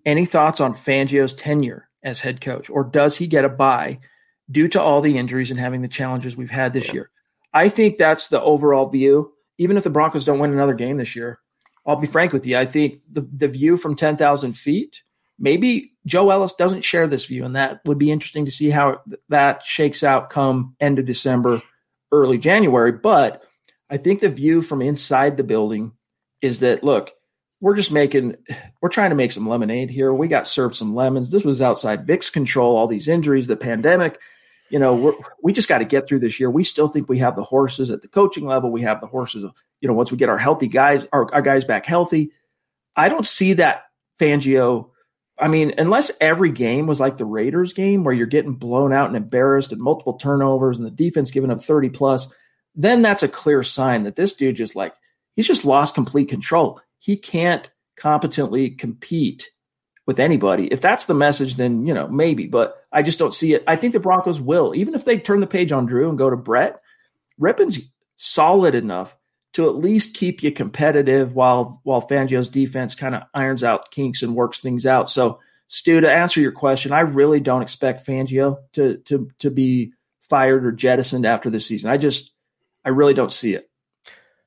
any 0.05 0.25
thoughts 0.25 0.61
on 0.61 0.73
Fangio's 0.73 1.33
tenure 1.33 1.89
as 2.01 2.21
head 2.21 2.39
coach, 2.41 2.69
or 2.69 2.83
does 2.83 3.17
he 3.17 3.27
get 3.27 3.45
a 3.45 3.49
bye? 3.49 3.99
due 4.49 4.67
to 4.69 4.81
all 4.81 5.01
the 5.01 5.17
injuries 5.17 5.51
and 5.51 5.59
having 5.59 5.81
the 5.81 5.87
challenges 5.87 6.35
we've 6.35 6.49
had 6.49 6.73
this 6.73 6.93
year. 6.93 7.09
I 7.57 7.69
think 7.69 7.97
that's 7.97 8.27
the 8.27 8.39
overall 8.39 8.87
view. 8.87 9.33
Even 9.57 9.77
if 9.77 9.83
the 9.83 9.89
Broncos 9.89 10.25
don't 10.25 10.37
win 10.37 10.51
another 10.51 10.75
game 10.75 10.97
this 10.97 11.15
year, 11.15 11.39
I'll 11.87 11.95
be 11.95 12.05
frank 12.05 12.31
with 12.31 12.45
you. 12.45 12.55
I 12.55 12.65
think 12.65 13.01
the, 13.11 13.27
the 13.35 13.47
view 13.47 13.77
from 13.77 13.95
10,000 13.95 14.53
feet, 14.53 15.01
maybe 15.39 15.93
Joe 16.05 16.29
Ellis 16.29 16.53
doesn't 16.53 16.83
share 16.83 17.07
this 17.07 17.25
view, 17.25 17.45
and 17.45 17.55
that 17.55 17.81
would 17.83 17.97
be 17.97 18.11
interesting 18.11 18.45
to 18.45 18.51
see 18.51 18.69
how 18.69 19.01
that 19.29 19.63
shakes 19.63 20.03
out 20.03 20.29
come 20.29 20.75
end 20.79 20.99
of 20.99 21.05
December, 21.05 21.63
early 22.11 22.37
January. 22.37 22.91
But 22.91 23.41
I 23.89 23.97
think 23.97 24.19
the 24.19 24.29
view 24.29 24.61
from 24.61 24.83
inside 24.83 25.35
the 25.35 25.43
building 25.43 25.93
is 26.43 26.59
that, 26.59 26.83
look, 26.83 27.09
we're 27.59 27.75
just 27.75 27.91
making, 27.91 28.35
we're 28.81 28.89
trying 28.89 29.09
to 29.09 29.15
make 29.15 29.31
some 29.31 29.49
lemonade 29.49 29.89
here. 29.89 30.13
We 30.13 30.27
got 30.27 30.45
served 30.45 30.75
some 30.75 30.93
lemons. 30.93 31.31
This 31.31 31.43
was 31.43 31.59
outside 31.59 32.05
Vic's 32.05 32.29
control, 32.29 32.77
all 32.77 32.85
these 32.85 33.07
injuries, 33.07 33.47
the 33.47 33.57
pandemic 33.57 34.19
you 34.69 34.79
know, 34.79 35.17
we 35.41 35.53
just 35.53 35.69
got 35.69 35.79
to 35.79 35.85
get 35.85 36.07
through 36.07 36.19
this 36.19 36.39
year. 36.39 36.49
We 36.49 36.63
still 36.63 36.87
think 36.87 37.07
we 37.07 37.19
have 37.19 37.35
the 37.35 37.43
horses 37.43 37.89
at 37.89 38.01
the 38.01 38.07
coaching 38.07 38.45
level. 38.45 38.71
We 38.71 38.81
have 38.81 39.01
the 39.01 39.07
horses, 39.07 39.45
you 39.81 39.87
know, 39.87 39.93
once 39.93 40.11
we 40.11 40.17
get 40.17 40.29
our 40.29 40.37
healthy 40.37 40.67
guys, 40.67 41.07
our, 41.13 41.33
our 41.33 41.41
guys 41.41 41.63
back 41.63 41.85
healthy. 41.85 42.31
I 42.95 43.09
don't 43.09 43.25
see 43.25 43.53
that 43.53 43.83
Fangio. 44.19 44.89
I 45.39 45.47
mean, 45.47 45.73
unless 45.77 46.11
every 46.19 46.51
game 46.51 46.87
was 46.87 46.99
like 46.99 47.17
the 47.17 47.25
Raiders 47.25 47.73
game 47.73 48.03
where 48.03 48.13
you're 48.13 48.25
getting 48.25 48.53
blown 48.53 48.91
out 48.91 49.07
and 49.07 49.15
embarrassed 49.15 49.71
and 49.71 49.81
multiple 49.81 50.17
turnovers 50.17 50.79
and 50.79 50.87
the 50.87 50.91
defense 50.91 51.31
giving 51.31 51.51
up 51.51 51.63
30 51.63 51.89
plus, 51.89 52.33
then 52.75 53.01
that's 53.01 53.23
a 53.23 53.27
clear 53.27 53.63
sign 53.63 54.03
that 54.03 54.15
this 54.15 54.33
dude 54.33 54.55
just 54.55 54.75
like, 54.75 54.93
he's 55.35 55.47
just 55.47 55.65
lost 55.65 55.95
complete 55.95 56.29
control. 56.29 56.81
He 56.99 57.17
can't 57.17 57.69
competently 57.95 58.71
compete 58.71 59.51
with 60.07 60.19
anybody. 60.19 60.67
If 60.67 60.81
that's 60.81 61.05
the 61.05 61.13
message, 61.13 61.55
then 61.55 61.85
you 61.85 61.93
know 61.93 62.07
maybe, 62.07 62.47
but 62.47 62.83
I 62.91 63.03
just 63.03 63.19
don't 63.19 63.33
see 63.33 63.53
it. 63.53 63.63
I 63.67 63.75
think 63.75 63.93
the 63.93 63.99
Broncos 63.99 64.41
will, 64.41 64.73
even 64.73 64.95
if 64.95 65.05
they 65.05 65.19
turn 65.19 65.41
the 65.41 65.47
page 65.47 65.71
on 65.71 65.85
Drew 65.85 66.09
and 66.09 66.17
go 66.17 66.31
to 66.31 66.37
Brett. 66.37 66.81
Rypien's 67.39 67.91
solid 68.15 68.73
enough 68.73 69.15
to 69.53 69.69
at 69.69 69.75
least 69.75 70.15
keep 70.15 70.41
you 70.41 70.51
competitive 70.51 71.35
while 71.35 71.81
while 71.83 72.01
Fangio's 72.01 72.47
defense 72.47 72.95
kind 72.95 73.13
of 73.13 73.23
irons 73.33 73.63
out 73.63 73.91
kinks 73.91 74.23
and 74.23 74.33
works 74.33 74.61
things 74.61 74.87
out. 74.87 75.09
So, 75.09 75.39
Stu, 75.67 76.01
to 76.01 76.11
answer 76.11 76.39
your 76.39 76.53
question, 76.53 76.93
I 76.93 77.01
really 77.01 77.39
don't 77.39 77.61
expect 77.61 78.07
Fangio 78.07 78.57
to 78.73 78.97
to 79.05 79.29
to 79.39 79.51
be 79.51 79.91
fired 80.21 80.65
or 80.65 80.71
jettisoned 80.71 81.25
after 81.25 81.49
this 81.49 81.67
season. 81.67 81.91
I 81.91 81.97
just 81.97 82.31
I 82.83 82.89
really 82.89 83.13
don't 83.13 83.33
see 83.33 83.53
it. 83.53 83.69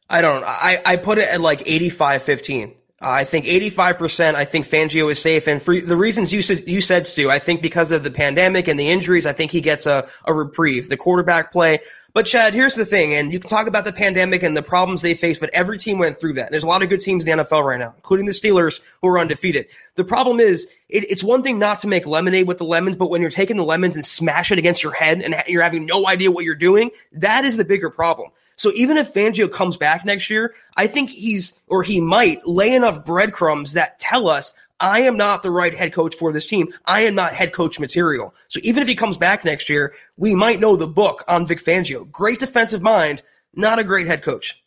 I 0.08 0.22
don't. 0.22 0.42
I 0.44 0.80
I 0.84 0.96
put 0.96 1.18
it 1.18 1.28
at 1.28 1.40
like 1.40 1.60
85-15. 1.60 2.74
Uh, 3.02 3.08
I 3.08 3.24
think 3.24 3.46
85%, 3.46 4.34
I 4.34 4.44
think 4.44 4.66
Fangio 4.66 5.10
is 5.10 5.18
safe. 5.18 5.46
And 5.46 5.62
for 5.62 5.80
the 5.80 5.96
reasons 5.96 6.34
you 6.34 6.42
said, 6.42 6.68
you 6.68 6.82
said, 6.82 7.06
Stu, 7.06 7.30
I 7.30 7.38
think 7.38 7.62
because 7.62 7.92
of 7.92 8.04
the 8.04 8.10
pandemic 8.10 8.68
and 8.68 8.78
the 8.78 8.90
injuries, 8.90 9.24
I 9.24 9.32
think 9.32 9.52
he 9.52 9.62
gets 9.62 9.86
a, 9.86 10.06
a 10.26 10.34
reprieve. 10.34 10.90
The 10.90 10.98
quarterback 10.98 11.50
play. 11.50 11.80
But 12.12 12.26
Chad, 12.26 12.54
here's 12.54 12.74
the 12.74 12.84
thing, 12.84 13.14
and 13.14 13.32
you 13.32 13.38
can 13.38 13.48
talk 13.48 13.68
about 13.68 13.84
the 13.84 13.92
pandemic 13.92 14.42
and 14.42 14.56
the 14.56 14.62
problems 14.62 15.00
they 15.00 15.14
face, 15.14 15.38
but 15.38 15.48
every 15.52 15.78
team 15.78 15.98
went 15.98 16.18
through 16.18 16.34
that. 16.34 16.50
There's 16.50 16.64
a 16.64 16.66
lot 16.66 16.82
of 16.82 16.88
good 16.88 16.98
teams 16.98 17.24
in 17.24 17.38
the 17.38 17.44
NFL 17.44 17.64
right 17.64 17.78
now, 17.78 17.94
including 17.96 18.26
the 18.26 18.32
Steelers, 18.32 18.80
who 19.00 19.08
are 19.08 19.18
undefeated. 19.18 19.66
The 19.94 20.02
problem 20.02 20.40
is, 20.40 20.68
it, 20.88 21.04
it's 21.08 21.22
one 21.22 21.44
thing 21.44 21.60
not 21.60 21.78
to 21.80 21.88
make 21.88 22.06
lemonade 22.06 22.48
with 22.48 22.58
the 22.58 22.64
lemons, 22.64 22.96
but 22.96 23.10
when 23.10 23.20
you're 23.20 23.30
taking 23.30 23.56
the 23.56 23.64
lemons 23.64 23.94
and 23.94 24.04
smash 24.04 24.50
it 24.50 24.58
against 24.58 24.82
your 24.82 24.92
head 24.92 25.22
and 25.22 25.36
you're 25.46 25.62
having 25.62 25.86
no 25.86 26.08
idea 26.08 26.32
what 26.32 26.44
you're 26.44 26.56
doing, 26.56 26.90
that 27.12 27.44
is 27.44 27.56
the 27.56 27.64
bigger 27.64 27.90
problem. 27.90 28.30
So 28.60 28.70
even 28.74 28.98
if 28.98 29.14
Fangio 29.14 29.50
comes 29.50 29.78
back 29.78 30.04
next 30.04 30.28
year, 30.28 30.54
I 30.76 30.86
think 30.86 31.08
he's, 31.08 31.58
or 31.68 31.82
he 31.82 31.98
might 31.98 32.46
lay 32.46 32.74
enough 32.74 33.06
breadcrumbs 33.06 33.72
that 33.72 33.98
tell 33.98 34.28
us 34.28 34.52
I 34.78 35.00
am 35.00 35.16
not 35.16 35.42
the 35.42 35.50
right 35.50 35.74
head 35.74 35.94
coach 35.94 36.14
for 36.14 36.30
this 36.30 36.46
team. 36.46 36.68
I 36.84 37.00
am 37.04 37.14
not 37.14 37.32
head 37.32 37.54
coach 37.54 37.80
material. 37.80 38.34
So 38.48 38.60
even 38.62 38.82
if 38.82 38.88
he 38.90 38.94
comes 38.94 39.16
back 39.16 39.46
next 39.46 39.70
year, 39.70 39.94
we 40.18 40.34
might 40.34 40.60
know 40.60 40.76
the 40.76 40.86
book 40.86 41.24
on 41.26 41.46
Vic 41.46 41.64
Fangio. 41.64 42.10
Great 42.12 42.38
defensive 42.38 42.82
mind, 42.82 43.22
not 43.54 43.78
a 43.78 43.84
great 43.84 44.06
head 44.06 44.22
coach. 44.22 44.62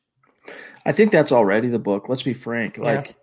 I 0.87 0.91
think 0.91 1.11
that's 1.11 1.31
already 1.31 1.67
the 1.67 1.77
book. 1.77 2.09
Let's 2.09 2.23
be 2.23 2.33
frank. 2.33 2.79
Like 2.79 3.09
yeah. 3.09 3.13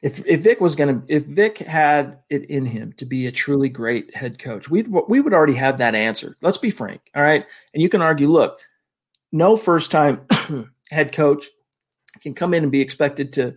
if 0.00 0.26
if 0.26 0.40
Vic 0.40 0.58
was 0.58 0.74
going 0.74 1.02
to 1.02 1.14
if 1.14 1.26
Vic 1.26 1.58
had 1.58 2.20
it 2.30 2.48
in 2.48 2.64
him 2.64 2.94
to 2.94 3.04
be 3.04 3.26
a 3.26 3.30
truly 3.30 3.68
great 3.68 4.16
head 4.16 4.38
coach, 4.38 4.70
we 4.70 4.84
we 4.84 5.20
would 5.20 5.34
already 5.34 5.56
have 5.56 5.76
that 5.78 5.94
answer. 5.94 6.34
Let's 6.40 6.56
be 6.56 6.70
frank. 6.70 7.02
All 7.14 7.22
right? 7.22 7.44
And 7.74 7.82
you 7.82 7.90
can 7.90 8.00
argue, 8.00 8.28
look, 8.28 8.62
no 9.34 9.56
first 9.56 9.90
time 9.90 10.20
head 10.90 11.12
coach 11.12 11.46
can 12.22 12.34
come 12.34 12.54
in 12.54 12.62
and 12.62 12.72
be 12.72 12.80
expected 12.80 13.32
to 13.32 13.56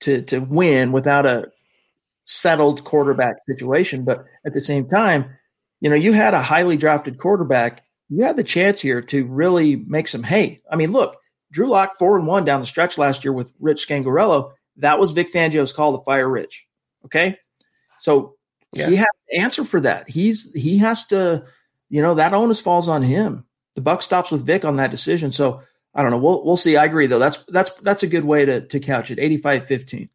to 0.00 0.22
to 0.22 0.38
win 0.40 0.90
without 0.90 1.26
a 1.26 1.50
settled 2.24 2.82
quarterback 2.82 3.36
situation. 3.46 4.04
But 4.04 4.24
at 4.46 4.54
the 4.54 4.60
same 4.60 4.88
time, 4.88 5.26
you 5.80 5.90
know, 5.90 5.96
you 5.96 6.12
had 6.14 6.32
a 6.32 6.42
highly 6.42 6.78
drafted 6.78 7.18
quarterback. 7.18 7.84
You 8.08 8.24
had 8.24 8.36
the 8.36 8.44
chance 8.44 8.80
here 8.80 9.02
to 9.02 9.26
really 9.26 9.76
make 9.76 10.08
some 10.08 10.22
hay. 10.22 10.60
I 10.70 10.76
mean, 10.76 10.92
look, 10.92 11.16
Drew 11.50 11.68
Lock 11.68 11.94
four 11.98 12.16
and 12.16 12.26
one 12.26 12.46
down 12.46 12.60
the 12.60 12.66
stretch 12.66 12.96
last 12.96 13.22
year 13.22 13.32
with 13.34 13.52
Rich 13.60 13.86
Scangarello. 13.86 14.52
That 14.76 14.98
was 14.98 15.10
Vic 15.10 15.30
Fangio's 15.30 15.72
call 15.74 15.96
to 15.96 16.04
fire 16.04 16.28
Rich. 16.28 16.66
Okay, 17.04 17.36
so 17.98 18.36
yeah. 18.72 18.88
he 18.88 18.96
has 18.96 19.06
to 19.30 19.36
answer 19.36 19.64
for 19.64 19.80
that. 19.82 20.08
He's 20.08 20.50
he 20.54 20.78
has 20.78 21.06
to, 21.08 21.44
you 21.90 22.00
know, 22.00 22.14
that 22.14 22.32
onus 22.32 22.60
falls 22.60 22.88
on 22.88 23.02
him. 23.02 23.44
The 23.74 23.80
buck 23.80 24.02
stops 24.02 24.30
with 24.30 24.44
Vic 24.44 24.64
on 24.64 24.76
that 24.76 24.90
decision. 24.90 25.32
So 25.32 25.62
I 25.94 26.02
don't 26.02 26.10
know. 26.10 26.18
We'll 26.18 26.44
we'll 26.44 26.56
see. 26.56 26.76
I 26.76 26.84
agree 26.84 27.06
though. 27.06 27.18
That's 27.18 27.38
that's 27.48 27.70
that's 27.82 28.02
a 28.02 28.08
good 28.08 28.24
way 28.24 28.44
to 28.44 28.66
to 28.66 28.80
couch 28.80 29.10
it. 29.10 29.18
85-15. 29.18 30.08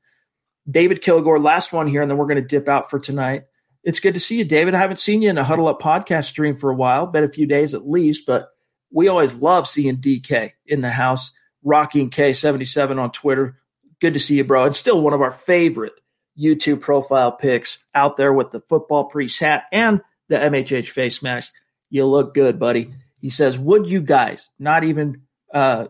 David 0.69 1.01
Kilgore, 1.01 1.39
last 1.39 1.71
one 1.71 1.87
here, 1.87 2.01
and 2.01 2.11
then 2.11 2.17
we're 2.17 2.25
going 2.25 2.41
to 2.41 2.47
dip 2.47 2.67
out 2.67 2.89
for 2.89 2.99
tonight. 2.99 3.43
It's 3.83 4.01
good 4.01 4.15
to 4.15 4.19
see 4.19 4.37
you, 4.37 4.43
David. 4.43 4.75
I 4.75 4.79
haven't 4.79 4.99
seen 4.99 5.21
you 5.21 5.29
in 5.29 5.37
a 5.37 5.43
huddle 5.43 5.69
up 5.69 5.81
podcast 5.81 6.25
stream 6.25 6.57
for 6.57 6.69
a 6.69 6.75
while, 6.75 7.05
been 7.07 7.23
a 7.23 7.31
few 7.31 7.45
days 7.45 7.73
at 7.73 7.87
least, 7.87 8.25
but 8.25 8.49
we 8.91 9.07
always 9.07 9.35
love 9.35 9.67
seeing 9.67 9.97
DK 9.97 10.51
in 10.65 10.81
the 10.81 10.89
house, 10.89 11.31
rocking 11.63 12.09
K77 12.09 12.99
on 12.99 13.11
Twitter. 13.11 13.57
Good 14.01 14.13
to 14.15 14.19
see 14.19 14.35
you, 14.35 14.43
bro. 14.43 14.65
And 14.65 14.75
still 14.75 15.01
one 15.01 15.13
of 15.13 15.21
our 15.21 15.31
favorite 15.31 15.93
YouTube 16.37 16.81
profile 16.81 17.31
pics 17.31 17.85
out 17.95 18.17
there 18.17 18.33
with 18.33 18.51
the 18.51 18.59
football 18.59 19.05
priest 19.05 19.39
hat 19.39 19.63
and 19.71 20.01
the 20.27 20.35
MHH 20.35 20.89
face 20.89 21.23
mask. 21.23 21.53
You 21.89 22.05
look 22.05 22.33
good, 22.33 22.59
buddy. 22.59 22.91
He 23.19 23.29
says, 23.29 23.57
Would 23.57 23.89
you 23.89 24.01
guys 24.01 24.49
not 24.59 24.83
even 24.83 25.23
uh, 25.53 25.87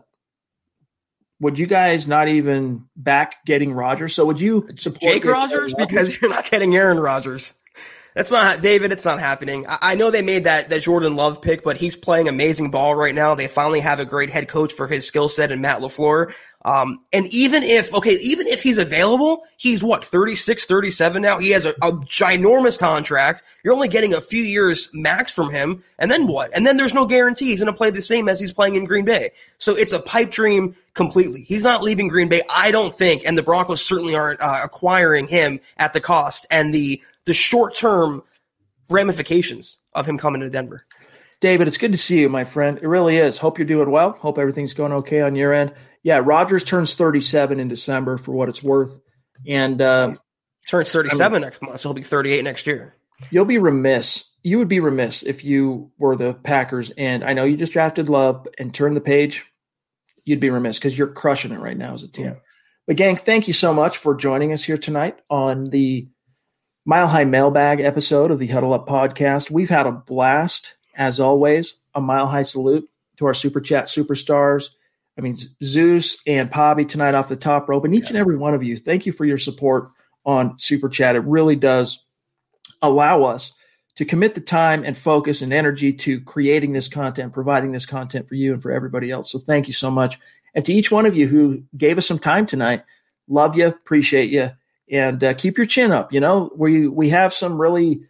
would 1.40 1.58
you 1.58 1.66
guys 1.66 2.08
not 2.08 2.28
even 2.28 2.86
back 2.96 3.44
getting 3.44 3.72
Rodgers? 3.72 4.14
So 4.14 4.26
would 4.26 4.40
you 4.40 4.68
support 4.76 5.12
Jake 5.12 5.24
Rodgers 5.24 5.74
because 5.78 6.20
you're 6.20 6.30
not 6.30 6.50
getting 6.50 6.74
Aaron 6.74 6.98
Rodgers? 6.98 7.54
That's 8.14 8.32
not 8.32 8.60
David. 8.60 8.90
It's 8.90 9.04
not 9.04 9.20
happening. 9.20 9.64
I, 9.68 9.78
I, 9.80 9.94
know 9.94 10.10
they 10.10 10.22
made 10.22 10.44
that 10.44 10.70
that 10.70 10.82
Jordan 10.82 11.14
Love 11.14 11.40
pick, 11.40 11.62
but 11.62 11.76
he's 11.76 11.94
playing 11.94 12.26
amazing 12.26 12.72
ball 12.72 12.96
right 12.96 13.14
now. 13.14 13.36
They 13.36 13.46
finally 13.46 13.80
have 13.80 14.00
a 14.00 14.04
great 14.04 14.30
head 14.30 14.48
coach 14.48 14.72
for 14.72 14.88
his 14.88 15.06
skill 15.06 15.28
set 15.28 15.52
and 15.52 15.62
Matt 15.62 15.80
LaFleur. 15.80 16.32
Um, 16.68 17.00
and 17.14 17.26
even 17.28 17.62
if, 17.62 17.94
okay, 17.94 18.12
even 18.20 18.46
if 18.46 18.62
he's 18.62 18.76
available, 18.76 19.44
he's 19.56 19.82
what, 19.82 20.04
36, 20.04 20.66
37 20.66 21.22
now? 21.22 21.38
He 21.38 21.48
has 21.52 21.64
a, 21.64 21.70
a, 21.80 21.92
ginormous 21.92 22.78
contract. 22.78 23.42
You're 23.64 23.72
only 23.72 23.88
getting 23.88 24.12
a 24.12 24.20
few 24.20 24.42
years 24.42 24.90
max 24.92 25.32
from 25.32 25.50
him. 25.50 25.82
And 25.98 26.10
then 26.10 26.26
what? 26.26 26.54
And 26.54 26.66
then 26.66 26.76
there's 26.76 26.92
no 26.92 27.06
guarantee 27.06 27.46
he's 27.46 27.62
going 27.62 27.72
to 27.72 27.76
play 27.76 27.88
the 27.88 28.02
same 28.02 28.28
as 28.28 28.38
he's 28.38 28.52
playing 28.52 28.74
in 28.74 28.84
Green 28.84 29.06
Bay. 29.06 29.30
So 29.56 29.74
it's 29.74 29.94
a 29.94 30.00
pipe 30.00 30.30
dream 30.30 30.76
completely. 30.92 31.40
He's 31.44 31.64
not 31.64 31.82
leaving 31.82 32.06
Green 32.06 32.28
Bay, 32.28 32.42
I 32.50 32.70
don't 32.70 32.92
think. 32.92 33.22
And 33.24 33.38
the 33.38 33.42
Broncos 33.42 33.80
certainly 33.80 34.14
aren't 34.14 34.42
uh, 34.42 34.58
acquiring 34.62 35.26
him 35.26 35.60
at 35.78 35.94
the 35.94 36.02
cost 36.02 36.46
and 36.50 36.74
the, 36.74 37.02
the 37.24 37.32
short 37.32 37.76
term 37.76 38.22
ramifications 38.90 39.78
of 39.94 40.04
him 40.04 40.18
coming 40.18 40.42
to 40.42 40.50
Denver. 40.50 40.84
David, 41.40 41.66
it's 41.66 41.78
good 41.78 41.92
to 41.92 41.98
see 41.98 42.20
you, 42.20 42.28
my 42.28 42.44
friend. 42.44 42.76
It 42.76 42.86
really 42.86 43.16
is. 43.16 43.38
Hope 43.38 43.58
you're 43.58 43.66
doing 43.66 43.90
well. 43.90 44.10
Hope 44.10 44.38
everything's 44.38 44.74
going 44.74 44.92
okay 44.92 45.22
on 45.22 45.34
your 45.34 45.54
end 45.54 45.72
yeah, 46.02 46.20
Rodgers 46.24 46.64
turns 46.64 46.94
37 46.94 47.60
in 47.60 47.68
December 47.68 48.18
for 48.18 48.32
what 48.32 48.48
it's 48.48 48.62
worth. 48.62 48.98
And 49.46 49.80
uh, 49.80 50.14
turns 50.68 50.90
37 50.90 51.20
I 51.20 51.28
mean, 51.30 51.42
next 51.42 51.62
month, 51.62 51.80
so 51.80 51.88
he'll 51.88 51.94
be 51.94 52.02
38 52.02 52.42
next 52.44 52.66
year. 52.66 52.94
You'll 53.30 53.44
be 53.44 53.58
remiss. 53.58 54.30
You 54.42 54.58
would 54.58 54.68
be 54.68 54.80
remiss 54.80 55.22
if 55.22 55.44
you 55.44 55.90
were 55.98 56.16
the 56.16 56.34
Packers. 56.34 56.90
And 56.90 57.24
I 57.24 57.32
know 57.32 57.44
you 57.44 57.56
just 57.56 57.72
drafted 57.72 58.08
Love 58.08 58.46
and 58.58 58.72
turned 58.72 58.96
the 58.96 59.00
page. 59.00 59.44
You'd 60.24 60.40
be 60.40 60.50
remiss 60.50 60.78
because 60.78 60.96
you're 60.96 61.08
crushing 61.08 61.52
it 61.52 61.60
right 61.60 61.76
now 61.76 61.94
as 61.94 62.04
a 62.04 62.08
team. 62.08 62.26
Yeah. 62.26 62.34
But, 62.86 62.96
gang, 62.96 63.16
thank 63.16 63.48
you 63.48 63.52
so 63.52 63.74
much 63.74 63.98
for 63.98 64.14
joining 64.14 64.52
us 64.52 64.64
here 64.64 64.78
tonight 64.78 65.18
on 65.28 65.64
the 65.64 66.08
Mile 66.86 67.08
High 67.08 67.24
Mailbag 67.24 67.80
episode 67.80 68.30
of 68.30 68.38
the 68.38 68.46
Huddle 68.46 68.72
Up 68.72 68.88
podcast. 68.88 69.50
We've 69.50 69.68
had 69.68 69.86
a 69.86 69.92
blast, 69.92 70.74
as 70.94 71.20
always. 71.20 71.74
A 71.94 72.00
mile 72.00 72.28
high 72.28 72.42
salute 72.42 72.88
to 73.16 73.26
our 73.26 73.34
super 73.34 73.60
chat 73.60 73.86
superstars 73.86 74.70
I 75.18 75.20
mean, 75.20 75.36
Zeus 75.64 76.18
and 76.26 76.50
Pobby 76.50 76.86
tonight 76.86 77.14
off 77.14 77.28
the 77.28 77.36
top 77.36 77.68
rope, 77.68 77.84
and 77.84 77.94
each 77.94 78.04
yeah. 78.04 78.10
and 78.10 78.16
every 78.18 78.36
one 78.36 78.54
of 78.54 78.62
you, 78.62 78.76
thank 78.76 79.04
you 79.04 79.12
for 79.12 79.24
your 79.24 79.38
support 79.38 79.90
on 80.24 80.58
Super 80.58 80.88
Chat. 80.88 81.16
It 81.16 81.24
really 81.24 81.56
does 81.56 82.04
allow 82.80 83.24
us 83.24 83.52
to 83.96 84.04
commit 84.04 84.36
the 84.36 84.40
time 84.40 84.84
and 84.84 84.96
focus 84.96 85.42
and 85.42 85.52
energy 85.52 85.92
to 85.92 86.20
creating 86.20 86.72
this 86.72 86.86
content, 86.86 87.32
providing 87.32 87.72
this 87.72 87.84
content 87.84 88.28
for 88.28 88.36
you 88.36 88.52
and 88.52 88.62
for 88.62 88.70
everybody 88.70 89.10
else. 89.10 89.32
So 89.32 89.40
thank 89.40 89.66
you 89.66 89.72
so 89.72 89.90
much. 89.90 90.20
And 90.54 90.64
to 90.64 90.72
each 90.72 90.92
one 90.92 91.04
of 91.04 91.16
you 91.16 91.26
who 91.26 91.64
gave 91.76 91.98
us 91.98 92.06
some 92.06 92.20
time 92.20 92.46
tonight, 92.46 92.84
love 93.26 93.56
you, 93.56 93.66
appreciate 93.66 94.30
you, 94.30 94.52
and 94.90 95.22
uh, 95.24 95.34
keep 95.34 95.56
your 95.56 95.66
chin 95.66 95.90
up. 95.90 96.12
You 96.12 96.20
know, 96.20 96.52
we 96.56 96.86
we 96.86 97.08
have 97.10 97.34
some 97.34 97.60
really 97.60 98.02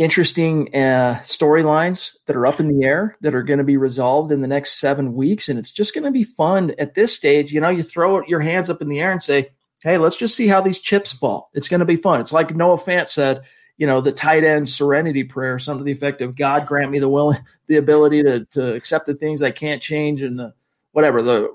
interesting 0.00 0.74
uh, 0.74 1.20
storylines 1.22 2.16
that 2.24 2.34
are 2.34 2.46
up 2.46 2.58
in 2.58 2.68
the 2.68 2.86
air 2.86 3.18
that 3.20 3.34
are 3.34 3.42
going 3.42 3.58
to 3.58 3.64
be 3.64 3.76
resolved 3.76 4.32
in 4.32 4.40
the 4.40 4.48
next 4.48 4.80
seven 4.80 5.12
weeks. 5.12 5.46
And 5.50 5.58
it's 5.58 5.70
just 5.70 5.92
going 5.92 6.04
to 6.04 6.10
be 6.10 6.24
fun 6.24 6.72
at 6.78 6.94
this 6.94 7.14
stage. 7.14 7.52
You 7.52 7.60
know, 7.60 7.68
you 7.68 7.82
throw 7.82 8.24
your 8.26 8.40
hands 8.40 8.70
up 8.70 8.80
in 8.80 8.88
the 8.88 8.98
air 8.98 9.12
and 9.12 9.22
say, 9.22 9.50
hey, 9.82 9.98
let's 9.98 10.16
just 10.16 10.34
see 10.34 10.48
how 10.48 10.62
these 10.62 10.78
chips 10.78 11.12
fall. 11.12 11.50
It's 11.52 11.68
going 11.68 11.80
to 11.80 11.86
be 11.86 11.96
fun. 11.96 12.22
It's 12.22 12.32
like 12.32 12.56
Noah 12.56 12.78
Fant 12.78 13.08
said, 13.08 13.42
you 13.76 13.86
know, 13.86 14.00
the 14.00 14.10
tight 14.10 14.42
end 14.42 14.70
serenity 14.70 15.22
prayer, 15.22 15.58
something 15.58 15.84
to 15.84 15.84
the 15.84 15.92
effect 15.92 16.22
of 16.22 16.34
God 16.34 16.66
grant 16.66 16.90
me 16.90 16.98
the 16.98 17.08
will, 17.08 17.36
the 17.66 17.76
ability 17.76 18.22
to, 18.22 18.46
to 18.52 18.72
accept 18.72 19.04
the 19.04 19.14
things 19.14 19.42
I 19.42 19.50
can't 19.50 19.82
change 19.82 20.22
and 20.22 20.38
the 20.38 20.54
whatever, 20.92 21.20
the, 21.20 21.50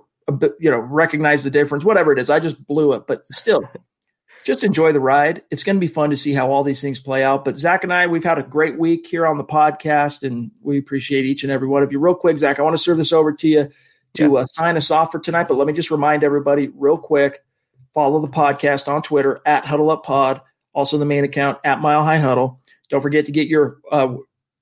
you 0.59 0.69
know, 0.69 0.77
recognize 0.77 1.43
the 1.43 1.49
difference, 1.49 1.83
whatever 1.83 2.11
it 2.11 2.19
is. 2.19 2.29
I 2.29 2.39
just 2.39 2.63
blew 2.67 2.93
it, 2.93 3.07
but 3.07 3.27
still, 3.33 3.67
just 4.45 4.63
enjoy 4.63 4.91
the 4.91 4.99
ride. 4.99 5.41
It's 5.49 5.63
going 5.63 5.75
to 5.75 5.79
be 5.79 5.87
fun 5.87 6.11
to 6.11 6.17
see 6.17 6.31
how 6.31 6.51
all 6.51 6.63
these 6.63 6.79
things 6.79 6.99
play 6.99 7.23
out. 7.23 7.43
But 7.43 7.57
Zach 7.57 7.83
and 7.83 7.91
I, 7.91 8.05
we've 8.05 8.23
had 8.23 8.37
a 8.37 8.43
great 8.43 8.77
week 8.77 9.07
here 9.07 9.25
on 9.25 9.37
the 9.37 9.43
podcast, 9.43 10.21
and 10.21 10.51
we 10.61 10.77
appreciate 10.77 11.25
each 11.25 11.43
and 11.43 11.51
every 11.51 11.67
one 11.67 11.81
of 11.81 11.91
you. 11.91 11.97
Real 11.97 12.13
quick, 12.13 12.37
Zach, 12.37 12.59
I 12.59 12.61
want 12.61 12.75
to 12.75 12.81
serve 12.81 12.97
this 12.97 13.11
over 13.11 13.33
to 13.33 13.47
you 13.47 13.71
to 14.13 14.33
yeah. 14.33 14.39
uh, 14.39 14.45
sign 14.45 14.77
us 14.77 14.91
off 14.91 15.11
for 15.11 15.19
tonight. 15.19 15.47
But 15.47 15.55
let 15.57 15.65
me 15.65 15.73
just 15.73 15.89
remind 15.89 16.23
everybody, 16.23 16.67
real 16.67 16.97
quick, 16.97 17.43
follow 17.95 18.19
the 18.19 18.27
podcast 18.27 18.87
on 18.87 19.01
Twitter 19.01 19.41
at 19.47 19.65
Huddle 19.65 19.89
Up 19.89 20.05
Pod, 20.05 20.41
also 20.73 20.99
the 20.99 21.05
main 21.05 21.23
account 21.23 21.57
at 21.63 21.81
Mile 21.81 22.03
High 22.03 22.19
Huddle. 22.19 22.61
Don't 22.89 23.01
forget 23.01 23.25
to 23.25 23.31
get 23.31 23.47
your 23.47 23.77
uh, 23.91 24.13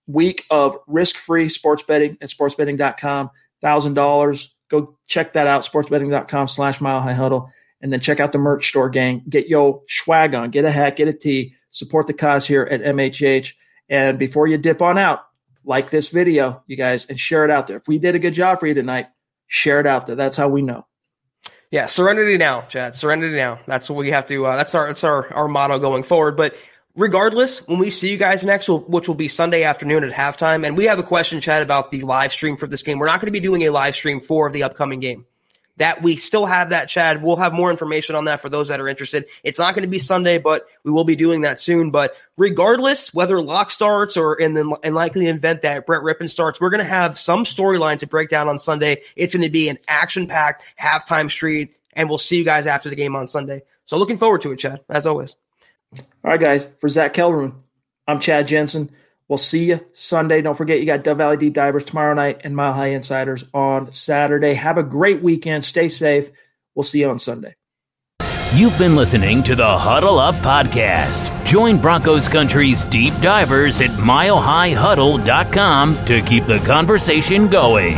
week 0.07 0.45
of 0.49 0.77
risk-free 0.87 1.49
sports 1.49 1.83
betting 1.83 2.17
at 2.21 2.29
sportsbetting.com. 2.29 3.31
Thousand 3.61 3.95
dollars. 3.95 4.55
Go 4.69 4.97
check 5.07 5.33
that 5.33 5.45
out. 5.45 5.63
Sportsbetting.com 5.63 6.47
slash 6.47 6.79
Mile 6.79 7.01
High 7.01 7.13
Huddle 7.13 7.51
and 7.83 7.91
then 7.91 7.99
check 7.99 8.21
out 8.21 8.31
the 8.31 8.37
merch 8.39 8.69
store, 8.69 8.89
gang. 8.89 9.23
Get 9.27 9.49
yo 9.49 9.83
swag 9.89 10.33
on, 10.33 10.49
get 10.49 10.63
a 10.63 10.71
hat, 10.71 10.95
get 10.95 11.09
a 11.09 11.13
tee, 11.13 11.53
support 11.69 12.07
the 12.07 12.13
cause 12.13 12.47
here 12.47 12.63
at 12.63 12.81
MHH. 12.81 13.53
And 13.89 14.17
before 14.17 14.47
you 14.47 14.57
dip 14.57 14.81
on 14.81 14.97
out, 14.97 15.19
like 15.65 15.89
this 15.89 16.09
video, 16.09 16.63
you 16.65 16.77
guys, 16.77 17.05
and 17.07 17.19
share 17.19 17.43
it 17.43 17.51
out 17.51 17.67
there. 17.67 17.77
If 17.77 17.87
we 17.87 17.99
did 17.99 18.15
a 18.15 18.19
good 18.19 18.33
job 18.33 18.61
for 18.61 18.67
you 18.67 18.73
tonight, 18.73 19.07
share 19.47 19.81
it 19.81 19.85
out 19.85 20.07
there. 20.07 20.15
That's 20.15 20.37
how 20.37 20.47
we 20.47 20.61
know. 20.61 20.87
Yeah, 21.71 21.87
serenity 21.87 22.37
now, 22.37 22.61
Chad. 22.61 22.95
Serenity 22.95 23.35
now. 23.35 23.59
That's 23.67 23.89
what 23.89 23.97
we 23.97 24.11
have 24.11 24.27
to. 24.27 24.45
Uh, 24.45 24.55
that's 24.55 24.75
our. 24.75 24.87
That's 24.87 25.03
our 25.03 25.33
our 25.33 25.47
motto 25.47 25.79
going 25.79 26.03
forward. 26.03 26.37
But 26.37 26.55
regardless, 26.95 27.67
when 27.67 27.79
we 27.79 27.89
see 27.89 28.11
you 28.11 28.17
guys 28.17 28.45
next, 28.45 28.69
which 28.69 29.07
will 29.07 29.15
be 29.15 29.27
Sunday 29.27 29.63
afternoon 29.63 30.03
at 30.03 30.13
halftime, 30.13 30.65
and 30.65 30.77
we 30.77 30.85
have 30.85 30.99
a 30.99 31.03
question, 31.03 31.41
Chad, 31.41 31.63
about 31.63 31.91
the 31.91 32.03
live 32.03 32.31
stream 32.31 32.55
for 32.55 32.67
this 32.67 32.83
game. 32.83 32.99
We're 32.99 33.07
not 33.07 33.19
going 33.19 33.27
to 33.27 33.31
be 33.31 33.39
doing 33.39 33.63
a 33.63 33.71
live 33.71 33.95
stream 33.95 34.21
for 34.21 34.51
the 34.51 34.63
upcoming 34.63 34.99
game 34.99 35.25
that 35.77 36.03
we 36.03 36.15
still 36.15 36.45
have 36.45 36.69
that, 36.69 36.87
Chad. 36.87 37.23
We'll 37.23 37.37
have 37.37 37.53
more 37.53 37.71
information 37.71 38.15
on 38.15 38.25
that 38.25 38.41
for 38.41 38.49
those 38.49 38.67
that 38.67 38.79
are 38.79 38.87
interested. 38.87 39.25
It's 39.43 39.57
not 39.57 39.73
going 39.73 39.83
to 39.83 39.89
be 39.89 39.99
Sunday, 39.99 40.37
but 40.37 40.67
we 40.83 40.91
will 40.91 41.03
be 41.03 41.15
doing 41.15 41.41
that 41.41 41.59
soon. 41.59 41.89
But 41.89 42.15
regardless, 42.37 43.13
whether 43.13 43.41
Lock 43.41 43.71
starts 43.71 44.15
or 44.15 44.35
in 44.35 44.53
the 44.53 44.77
in 44.83 44.93
likely 44.93 45.27
event 45.27 45.63
that 45.63 45.85
Brett 45.85 46.01
Rypien 46.01 46.29
starts, 46.29 46.61
we're 46.61 46.69
going 46.69 46.83
to 46.83 46.89
have 46.89 47.17
some 47.17 47.43
storylines 47.43 47.99
to 47.99 48.07
break 48.07 48.29
down 48.29 48.47
on 48.47 48.59
Sunday. 48.59 49.01
It's 49.15 49.33
going 49.33 49.45
to 49.45 49.51
be 49.51 49.69
an 49.69 49.79
action 49.87 50.27
packed 50.27 50.63
halftime 50.79 51.29
street, 51.29 51.75
and 51.93 52.07
we'll 52.07 52.19
see 52.19 52.37
you 52.37 52.45
guys 52.45 52.67
after 52.67 52.89
the 52.89 52.95
game 52.95 53.15
on 53.15 53.25
Sunday. 53.25 53.63
So 53.85 53.97
looking 53.97 54.17
forward 54.17 54.41
to 54.41 54.51
it, 54.51 54.59
Chad, 54.59 54.81
as 54.89 55.05
always. 55.05 55.35
All 55.97 56.31
right, 56.31 56.39
guys. 56.39 56.67
For 56.79 56.89
Zach 56.89 57.13
Kelberman, 57.13 57.53
I'm 58.07 58.19
Chad 58.19 58.47
Jensen. 58.47 58.89
We'll 59.33 59.39
see 59.39 59.65
you 59.65 59.79
Sunday. 59.93 60.43
Don't 60.43 60.55
forget, 60.55 60.79
you 60.79 60.85
got 60.85 61.03
Dove 61.03 61.17
Valley 61.17 61.37
Deep 61.37 61.55
Divers 61.55 61.83
tomorrow 61.83 62.13
night 62.13 62.41
and 62.43 62.55
Mile 62.55 62.71
High 62.71 62.89
Insiders 62.89 63.43
on 63.51 63.91
Saturday. 63.91 64.53
Have 64.53 64.77
a 64.77 64.83
great 64.83 65.23
weekend. 65.23 65.65
Stay 65.65 65.87
safe. 65.87 66.29
We'll 66.75 66.83
see 66.83 66.99
you 66.99 67.09
on 67.09 67.17
Sunday. 67.17 67.55
You've 68.53 68.77
been 68.77 68.95
listening 68.95 69.41
to 69.41 69.55
the 69.55 69.75
Huddle 69.75 70.19
Up 70.19 70.35
Podcast. 70.35 71.45
Join 71.45 71.81
Broncos 71.81 72.27
Country's 72.27 72.85
deep 72.85 73.15
divers 73.21 73.81
at 73.81 73.89
milehighhuddle.com 73.89 76.05
to 76.05 76.21
keep 76.21 76.45
the 76.45 76.59
conversation 76.59 77.47
going. 77.47 77.97